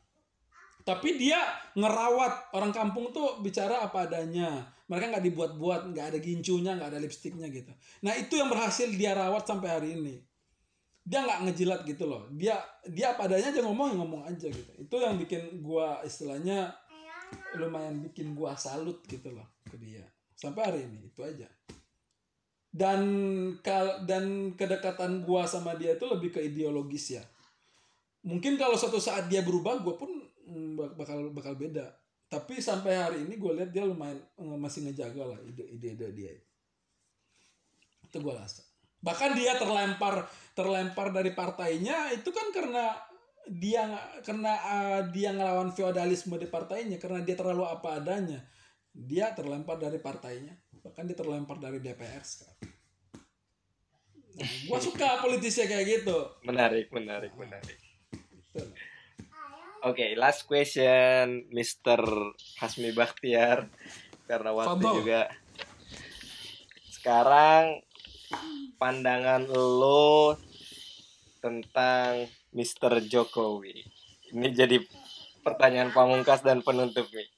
Tapi 0.89 1.21
dia 1.21 1.37
ngerawat 1.77 2.57
orang 2.57 2.73
kampung 2.73 3.13
tuh 3.13 3.45
bicara 3.45 3.85
apa 3.85 4.09
adanya. 4.09 4.65
Mereka 4.89 5.13
nggak 5.13 5.25
dibuat-buat 5.29 5.93
nggak 5.93 6.17
ada 6.17 6.19
gincunya 6.25 6.73
nggak 6.81 6.97
ada 6.97 7.01
lipstiknya 7.05 7.53
gitu. 7.53 7.69
Nah 8.01 8.17
itu 8.17 8.41
yang 8.41 8.49
berhasil 8.49 8.89
dia 8.97 9.13
rawat 9.13 9.45
sampai 9.45 9.69
hari 9.69 9.89
ini 10.01 10.28
dia 11.09 11.25
nggak 11.25 11.41
ngejilat 11.49 11.81
gitu 11.89 12.05
loh. 12.05 12.29
Dia 12.37 12.61
dia 12.85 13.17
apa 13.17 13.25
adanya 13.25 13.49
aja 13.49 13.65
ngomong 13.65 13.87
ya 13.89 13.97
ngomong 13.97 14.23
aja 14.29 14.47
gitu. 14.53 14.73
Itu 14.77 15.01
yang 15.01 15.17
bikin 15.17 15.65
gua 15.65 16.05
istilahnya 16.05 16.69
lumayan 17.57 18.05
bikin 18.05 18.37
gua 18.37 18.53
salut 18.61 19.01
gitu 19.09 19.33
loh 19.33 19.49
ke 19.65 19.81
dia. 19.81 20.05
Sampai 20.37 20.69
hari 20.69 20.81
ini 20.85 21.09
itu 21.09 21.25
aja. 21.25 21.49
Dan 22.69 23.01
kal 23.65 24.05
dan 24.05 24.53
kedekatan 24.53 25.25
gua 25.25 25.49
sama 25.49 25.73
dia 25.81 25.97
itu 25.97 26.05
lebih 26.05 26.37
ke 26.37 26.45
ideologis 26.45 27.17
ya. 27.17 27.25
Mungkin 28.29 28.61
kalau 28.61 28.77
suatu 28.77 29.01
saat 29.01 29.33
dia 29.33 29.41
berubah 29.41 29.81
gua 29.81 29.97
pun 29.97 30.13
mm, 30.45 30.77
bak- 30.77 30.95
bakal 31.01 31.33
bakal 31.33 31.57
beda. 31.57 31.89
Tapi 32.29 32.61
sampai 32.61 32.93
hari 32.93 33.19
ini 33.25 33.41
gue 33.41 33.57
lihat 33.57 33.73
dia 33.73 33.89
lumayan 33.89 34.21
eh, 34.21 34.59
masih 34.61 34.85
ngejaga 34.85 35.33
lah 35.33 35.41
ide-ide 35.49 36.13
dia 36.13 36.37
itu. 36.37 36.45
Gue 38.21 38.37
rasa 38.37 38.68
bahkan 38.99 39.35
dia 39.35 39.55
terlempar 39.55 40.27
terlempar 40.53 41.15
dari 41.15 41.31
partainya 41.33 42.11
itu 42.11 42.31
kan 42.35 42.51
karena 42.51 42.99
dia 43.49 43.87
karena 44.27 44.53
eh, 44.59 45.01
dia 45.15 45.33
ngelawan 45.33 45.73
feodalisme 45.73 46.37
di 46.37 46.51
partainya 46.51 46.99
karena 46.99 47.23
dia 47.23 47.39
terlalu 47.39 47.65
apa 47.65 48.03
adanya 48.03 48.43
dia 48.93 49.31
terlempar 49.33 49.79
dari 49.79 50.03
partainya 50.03 50.59
bahkan 50.83 51.07
dia 51.07 51.15
terlempar 51.15 51.63
dari 51.63 51.79
DPR 51.79 52.25
sekarang 52.27 52.59
nah, 54.35 54.51
gua 54.67 54.79
suka 54.83 55.09
politisnya 55.23 55.71
kayak 55.71 55.87
gitu 56.03 56.19
menarik 56.43 56.91
menarik 56.91 57.33
menarik 57.39 57.79
Gitu. 58.59 58.75
Oke, 59.87 60.19
last 60.19 60.51
question, 60.51 61.47
Mr. 61.55 62.03
Hasmi 62.59 62.91
Bakhtiar. 62.91 63.71
Karena 64.27 64.51
waktu 64.51 64.83
Fadol. 64.83 64.95
juga. 65.01 65.23
Sekarang 66.91 67.79
pandangan 68.79 69.45
lo 69.51 70.39
tentang 71.43 72.27
Mr. 72.55 73.03
Jokowi. 73.05 73.75
Ini 74.35 74.49
jadi 74.55 74.79
pertanyaan 75.43 75.91
pamungkas 75.91 76.41
dan 76.47 76.63
penutup 76.63 77.07
nih. 77.11 77.29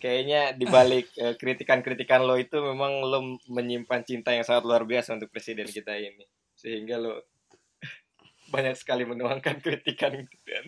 Kayaknya 0.00 0.56
dibalik 0.58 1.12
eh, 1.22 1.36
kritikan-kritikan 1.38 2.24
lo 2.24 2.34
itu 2.34 2.58
memang 2.58 3.04
lo 3.04 3.38
menyimpan 3.46 4.02
cinta 4.02 4.34
yang 4.34 4.42
sangat 4.42 4.64
luar 4.66 4.82
biasa 4.82 5.14
untuk 5.20 5.30
presiden 5.30 5.68
kita 5.68 5.94
ini. 5.94 6.24
sehingga 6.52 6.94
lo 7.00 7.18
banyak 8.54 8.76
sekali 8.76 9.02
menuangkan 9.02 9.58
kritikan 9.58 10.14
gitu 10.14 10.36
kan 10.52 10.64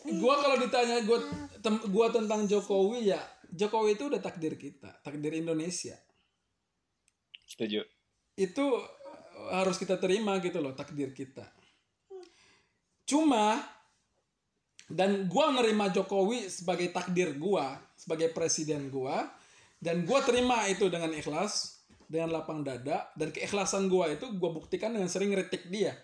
Gua 0.00 0.36
kalau 0.40 0.56
ditanya 0.56 1.04
gua 1.04 1.20
tem- 1.60 1.84
gua 1.92 2.08
tentang 2.08 2.48
Jokowi 2.48 3.12
ya, 3.12 3.20
Jokowi 3.52 4.00
itu 4.00 4.08
udah 4.08 4.20
takdir 4.20 4.56
kita, 4.56 5.00
takdir 5.04 5.32
Indonesia. 5.32 5.96
setuju 7.44 7.82
Itu 8.40 8.80
eh, 8.80 9.52
harus 9.52 9.76
kita 9.76 10.00
terima 10.00 10.40
gitu 10.40 10.64
loh, 10.64 10.72
takdir 10.72 11.12
kita. 11.12 11.44
Cuma 13.04 13.60
dan 14.88 15.28
gua 15.28 15.52
nerima 15.52 15.92
Jokowi 15.92 16.48
sebagai 16.48 16.88
takdir 16.90 17.36
gua, 17.36 17.76
sebagai 17.94 18.32
presiden 18.32 18.88
gua 18.88 19.28
dan 19.78 20.08
gua 20.08 20.24
terima 20.24 20.66
itu 20.66 20.88
dengan 20.88 21.12
ikhlas, 21.12 21.84
dengan 22.10 22.34
lapang 22.34 22.64
dada 22.66 23.12
dan 23.14 23.30
keikhlasan 23.30 23.86
gua 23.86 24.10
itu 24.10 24.26
gua 24.40 24.50
buktikan 24.50 24.90
dengan 24.90 25.06
sering 25.06 25.30
kritik 25.36 25.68
dia. 25.70 25.94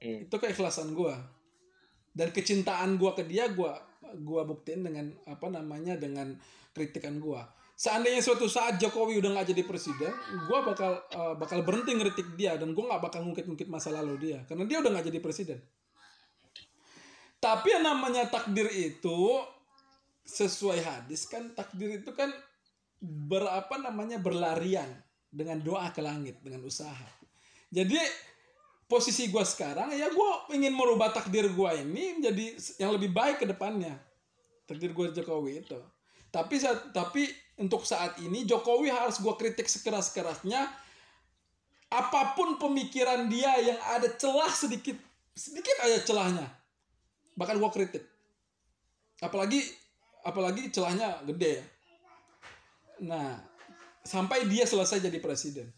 Hmm. 0.00 0.24
Itu 0.24 0.40
keikhlasan 0.40 0.96
gua. 0.96 1.20
Dan 2.16 2.32
kecintaan 2.32 2.96
gua 2.96 3.12
ke 3.12 3.28
dia 3.28 3.50
gua 3.52 3.76
gua 4.22 4.48
buktiin 4.48 4.86
dengan 4.86 5.12
apa 5.28 5.50
namanya 5.52 6.00
dengan 6.00 6.32
kritikan 6.72 7.20
gua. 7.20 7.44
Seandainya 7.76 8.24
suatu 8.24 8.48
saat 8.48 8.80
Jokowi 8.80 9.20
udah 9.20 9.36
nggak 9.36 9.52
jadi 9.52 9.62
presiden, 9.68 10.08
gua 10.48 10.64
bakal 10.64 10.96
eh, 10.96 11.34
bakal 11.36 11.60
berhenti 11.60 11.92
ngeritik 11.92 12.32
dia 12.32 12.56
dan 12.56 12.72
gua 12.72 12.96
nggak 12.96 13.02
bakal 13.04 13.20
ngungkit-ngungkit 13.28 13.68
masa 13.68 13.92
lalu 13.92 14.16
dia 14.16 14.38
karena 14.48 14.64
dia 14.64 14.80
udah 14.80 14.90
nggak 14.96 15.06
jadi 15.12 15.20
presiden. 15.20 15.60
Tapi 17.36 17.68
yang 17.76 17.84
namanya 17.84 18.32
takdir 18.32 18.64
itu 18.72 19.44
sesuai 20.24 20.80
hadis 20.80 21.28
kan 21.28 21.52
takdir 21.52 22.00
itu 22.00 22.16
kan 22.16 22.32
berapa 23.04 23.76
namanya 23.76 24.16
berlarian 24.24 24.88
dengan 25.28 25.60
doa 25.60 25.92
ke 25.92 26.00
langit 26.00 26.40
dengan 26.40 26.64
usaha. 26.64 27.06
Jadi 27.68 28.00
posisi 28.88 29.28
gua 29.28 29.44
sekarang 29.44 29.92
ya 29.92 30.08
gua 30.16 30.48
ingin 30.56 30.72
merubah 30.72 31.12
takdir 31.12 31.52
gua 31.52 31.76
ini 31.76 32.24
menjadi 32.24 32.56
yang 32.80 32.96
lebih 32.96 33.12
baik 33.12 33.44
ke 33.44 33.46
depannya. 33.52 34.00
Takdir 34.64 34.96
gua 34.96 35.12
Jokowi 35.12 35.60
itu. 35.60 35.76
Tapi 36.30 36.54
saat, 36.60 36.92
tapi 36.92 37.28
untuk 37.56 37.88
saat 37.88 38.20
ini 38.20 38.44
Jokowi 38.44 38.92
harus 38.92 39.18
gua 39.22 39.34
kritik 39.34 39.66
sekeras-kerasnya. 39.66 40.68
Apa 41.86 42.34
pun 42.34 42.58
pemikiran 42.58 43.30
dia 43.30 43.56
yang 43.62 43.78
ada 43.94 44.10
celah 44.18 44.50
sedikit 44.50 44.98
sedikit 45.36 45.76
aja 45.84 46.02
celahnya 46.02 46.46
bahkan 47.36 47.60
gua 47.60 47.70
kritik. 47.70 48.02
Apalagi 49.20 49.60
apalagi 50.24 50.72
celahnya 50.72 51.20
gede 51.28 51.62
ya. 51.62 51.64
Nah 53.06 53.38
sampai 54.02 54.48
dia 54.48 54.64
selesai 54.64 55.04
jadi 55.04 55.20
presiden. 55.20 55.68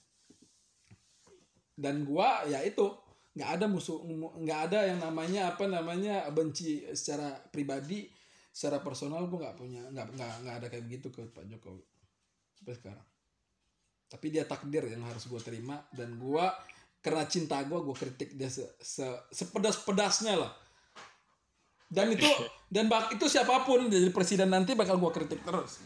Dan 1.79 2.03
gua 2.07 2.47
ya 2.47 2.63
itu 2.65 2.95
nggak 3.39 3.51
ada 3.55 3.67
musuh 3.71 4.03
nggak 4.43 4.61
ada 4.67 4.81
yang 4.91 4.99
namanya 4.99 5.55
apa 5.55 5.71
namanya 5.71 6.27
benci 6.35 6.83
secara 6.91 7.39
pribadi 7.55 8.11
secara 8.59 8.83
personal 8.83 9.31
gua 9.31 9.47
nggak 9.47 9.55
punya 9.55 9.87
nggak 9.95 10.19
nggak 10.19 10.35
nggak 10.43 10.55
ada 10.59 10.67
kayak 10.67 10.85
begitu 10.91 11.15
ke 11.15 11.23
Pak 11.31 11.47
Jokowi 11.47 11.87
sampai 12.59 12.75
sekarang 12.75 13.07
tapi 14.11 14.27
dia 14.35 14.43
takdir 14.51 14.83
yang 14.91 15.07
harus 15.07 15.31
gue 15.31 15.39
terima 15.39 15.79
dan 15.95 16.19
gua 16.19 16.51
karena 16.99 17.23
cinta 17.31 17.63
gua 17.63 17.87
gue 17.87 17.95
kritik 17.95 18.35
dia 18.35 18.51
se, 18.51 18.67
se 18.83 19.07
sepedas 19.31 19.79
pedasnya 19.87 20.43
lah 20.43 20.51
dan 21.87 22.11
itu 22.11 22.27
dan 22.75 22.91
bak 22.91 23.15
itu 23.15 23.31
siapa 23.31 23.63
pun 23.63 23.87
jadi 23.87 24.11
presiden 24.11 24.51
nanti 24.51 24.75
bakal 24.75 24.99
gua 24.99 25.15
kritik 25.15 25.39
terus 25.47 25.79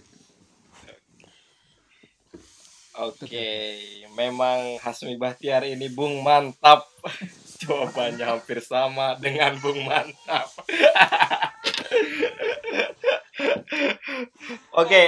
Oke, 2.92 3.80
memang 4.12 4.76
Hasmi 4.76 5.16
Bahtiar 5.16 5.64
ini 5.64 5.88
Bung 5.88 6.20
mantap. 6.20 6.84
Jawabannya 7.64 8.20
hampir 8.20 8.60
sama 8.60 9.16
dengan 9.16 9.56
Bung 9.64 9.80
mantap. 9.88 10.52
Oke, 14.80 15.02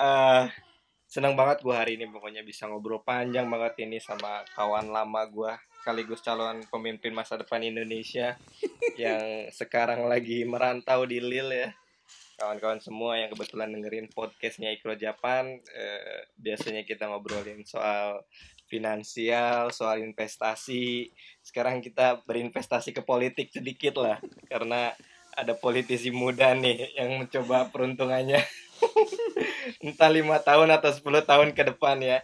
eh 0.00 0.44
senang 1.10 1.34
banget 1.34 1.66
gua 1.66 1.82
hari 1.82 1.98
ini 1.98 2.06
pokoknya 2.06 2.46
bisa 2.46 2.70
ngobrol 2.70 3.02
panjang 3.02 3.50
banget 3.50 3.82
ini 3.82 3.98
sama 3.98 4.46
kawan 4.54 4.94
lama 4.94 5.26
gua 5.26 5.58
sekaligus 5.80 6.22
calon 6.22 6.62
pemimpin 6.70 7.10
masa 7.10 7.40
depan 7.40 7.64
Indonesia 7.64 8.36
yang 9.00 9.48
sekarang 9.50 10.06
lagi 10.06 10.44
merantau 10.44 11.08
di 11.08 11.18
Lille 11.18 11.56
ya. 11.56 11.70
Kawan-kawan 12.40 12.80
semua 12.80 13.20
yang 13.20 13.28
kebetulan 13.36 13.68
dengerin 13.68 14.08
podcastnya 14.12 14.72
Ikro 14.72 14.96
Japan 14.96 15.60
eh, 15.60 16.24
biasanya 16.40 16.88
kita 16.88 17.04
ngobrolin 17.08 17.68
soal 17.68 18.24
finansial 18.70 19.74
soal 19.74 19.98
investasi. 20.06 21.10
Sekarang 21.42 21.82
kita 21.82 22.22
berinvestasi 22.22 22.94
ke 22.94 23.02
politik 23.02 23.50
sedikit 23.50 23.98
lah 23.98 24.22
karena 24.46 24.94
ada 25.34 25.54
politisi 25.54 26.10
muda 26.10 26.52
nih 26.54 26.94
yang 26.98 27.20
mencoba 27.20 27.70
peruntungannya. 27.70 28.42
Entah 29.84 30.10
lima 30.10 30.40
tahun 30.40 30.72
atau 30.74 30.90
10 30.90 31.24
tahun 31.24 31.48
ke 31.52 31.62
depan 31.74 32.00
ya. 32.00 32.18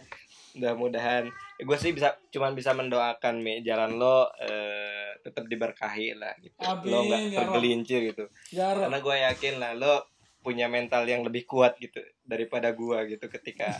Mudah-mudahan. 0.57 1.29
Gue 1.61 1.77
sih 1.77 1.93
bisa 1.93 2.17
cuman 2.33 2.53
bisa 2.53 2.73
mendoakan 2.73 3.41
mi. 3.41 3.61
Jalan 3.61 3.97
lo 3.97 4.29
eh, 4.41 5.17
tetap 5.21 5.45
diberkahi 5.45 6.17
lah 6.17 6.33
gitu. 6.41 6.57
Lo 6.89 7.03
Amin, 7.03 7.09
nggak 7.09 7.21
ya 7.29 7.37
tergelincir 7.43 7.99
gitu. 8.13 8.25
Ya 8.53 8.73
karena 8.73 8.97
gue 9.01 9.15
yakin 9.15 9.53
lah 9.61 9.71
lo 9.77 9.95
punya 10.41 10.71
mental 10.71 11.03
yang 11.03 11.27
lebih 11.27 11.43
kuat 11.43 11.75
gitu 11.81 11.99
daripada 12.23 12.71
gue 12.71 13.17
gitu 13.17 13.27
ketika 13.27 13.75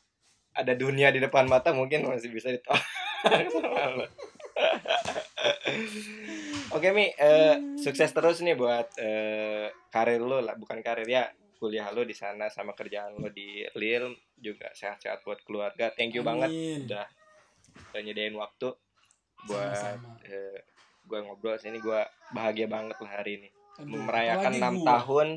ada 0.60 0.76
dunia 0.76 1.08
di 1.08 1.22
depan 1.22 1.48
mata 1.48 1.72
mungkin 1.72 2.04
masih 2.04 2.28
bisa 2.28 2.52
ditolak 2.52 2.84
sama 3.54 4.04
lo. 4.04 4.06
Oke 6.76 6.88
Mi, 6.94 7.10
eh, 7.10 7.56
sukses 7.80 8.10
terus 8.10 8.42
nih 8.42 8.54
buat 8.54 8.94
eh, 8.98 9.68
karir 9.90 10.22
lo 10.22 10.38
lah, 10.38 10.54
bukan 10.54 10.78
karir 10.82 11.06
ya 11.06 11.26
kuliah 11.60 11.92
lo 11.92 12.08
di 12.08 12.16
sana 12.16 12.48
sama 12.48 12.72
kerjaan 12.72 13.20
lo 13.20 13.28
di 13.28 13.60
Lille 13.76 14.16
juga 14.40 14.72
sehat-sehat 14.72 15.20
buat 15.26 15.44
keluarga. 15.44 15.92
Thank 15.92 16.16
you 16.16 16.24
banget 16.24 16.48
Amin. 16.48 16.88
udah 16.88 17.06
udah 17.92 18.00
nyediain 18.00 18.32
waktu 18.32 18.72
buat 19.44 19.76
Sama-sama. 19.76 20.16
eh, 20.24 20.58
gue 21.04 21.18
ngobrol 21.20 21.60
sini. 21.60 21.76
Gue 21.80 22.00
bahagia 22.32 22.64
banget 22.64 22.96
lah 22.96 23.12
hari 23.20 23.44
ini. 23.44 23.48
Aduh, 23.80 24.00
merayakan 24.04 24.52
enam 24.56 24.74
tahun 24.84 25.28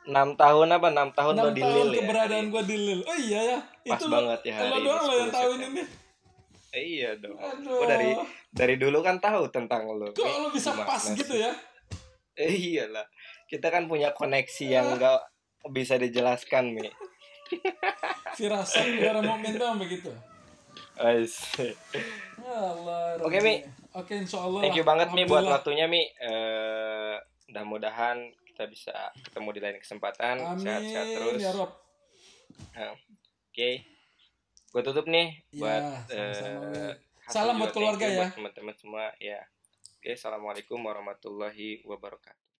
enam 0.00 0.28
tahun 0.34 0.68
apa? 0.74 0.86
Enam 0.90 1.08
tahun 1.12 1.32
lo 1.36 1.50
di 1.52 1.62
tahun 1.62 1.74
Lille 1.76 1.92
ya? 1.92 2.00
keberadaan 2.02 2.44
gue 2.48 2.62
di 2.64 2.76
Lille 2.76 3.04
oh 3.04 3.18
iya 3.20 3.40
ya 3.44 3.58
Pas 3.84 4.00
itu 4.00 4.06
banget 4.08 4.40
ya 4.48 4.52
hari 4.56 4.68
lo 4.70 4.76
ini, 4.76 4.86
doang 4.88 5.02
lo 5.04 5.12
yang 5.12 5.30
10 5.30 5.36
tahu 5.36 5.50
ini 5.60 5.82
iya 6.74 7.18
dong. 7.18 7.38
Aduh. 7.38 7.86
Dari 7.86 8.14
dari 8.54 8.74
dulu 8.78 9.02
kan 9.02 9.18
tahu 9.18 9.50
tentang 9.50 9.90
lo 9.90 10.14
kok 10.14 10.22
lo 10.22 10.48
bisa 10.54 10.70
Gimana 10.74 10.86
pas 10.86 11.02
sih? 11.02 11.18
gitu 11.18 11.34
ya? 11.34 11.50
Eh 12.38 12.54
iyalah. 12.54 13.06
Kita 13.50 13.74
kan 13.74 13.90
punya 13.90 14.14
koneksi 14.14 14.64
yang 14.70 14.94
enggak 14.94 15.18
bisa 15.74 15.98
dijelaskan 15.98 16.74
mi. 16.74 16.86
Firasat 18.38 18.86
mau 19.26 19.36
minta 19.36 19.74
begitu? 19.74 20.14
Allah 21.00 23.16
Oke. 23.24 23.40
Mi. 23.42 23.64
oke 23.90 24.12
insya 24.14 24.46
Allah 24.46 24.62
thank 24.62 24.78
you 24.78 24.86
banget 24.86 25.10
mi 25.10 25.26
buat 25.26 25.42
waktunya 25.42 25.90
mi. 25.90 26.06
Eh, 26.06 27.16
mudah-mudahan 27.50 28.30
kita 28.46 28.70
bisa 28.70 28.94
ketemu 29.26 29.48
di 29.50 29.60
lain 29.60 29.78
kesempatan. 29.82 30.38
Amin. 30.38 30.62
sehat-sehat 30.62 31.06
terus. 31.18 31.40
Ya 31.42 31.50
Rob. 31.50 31.74
Nah, 32.76 32.94
Oke, 33.50 33.82
gue 34.70 34.82
tutup 34.86 35.06
nih 35.10 35.42
Ya, 35.50 35.58
buat 35.58 35.82
sama-sama, 36.06 36.54
eh, 36.54 36.70
Wi. 36.70 36.92
Hasan 37.26 37.34
Salam 37.34 37.54
buat 37.58 37.72
keluarga 37.74 38.06
ya. 38.06 38.18
Buat 38.22 38.30
teman-teman 38.38 38.74
semua 38.78 39.04
ya. 39.18 39.40
Oke, 40.00 40.16
assalamualaikum 40.16 40.78
warahmatullahi 40.80 41.84
wabarakatuh. 41.84 42.40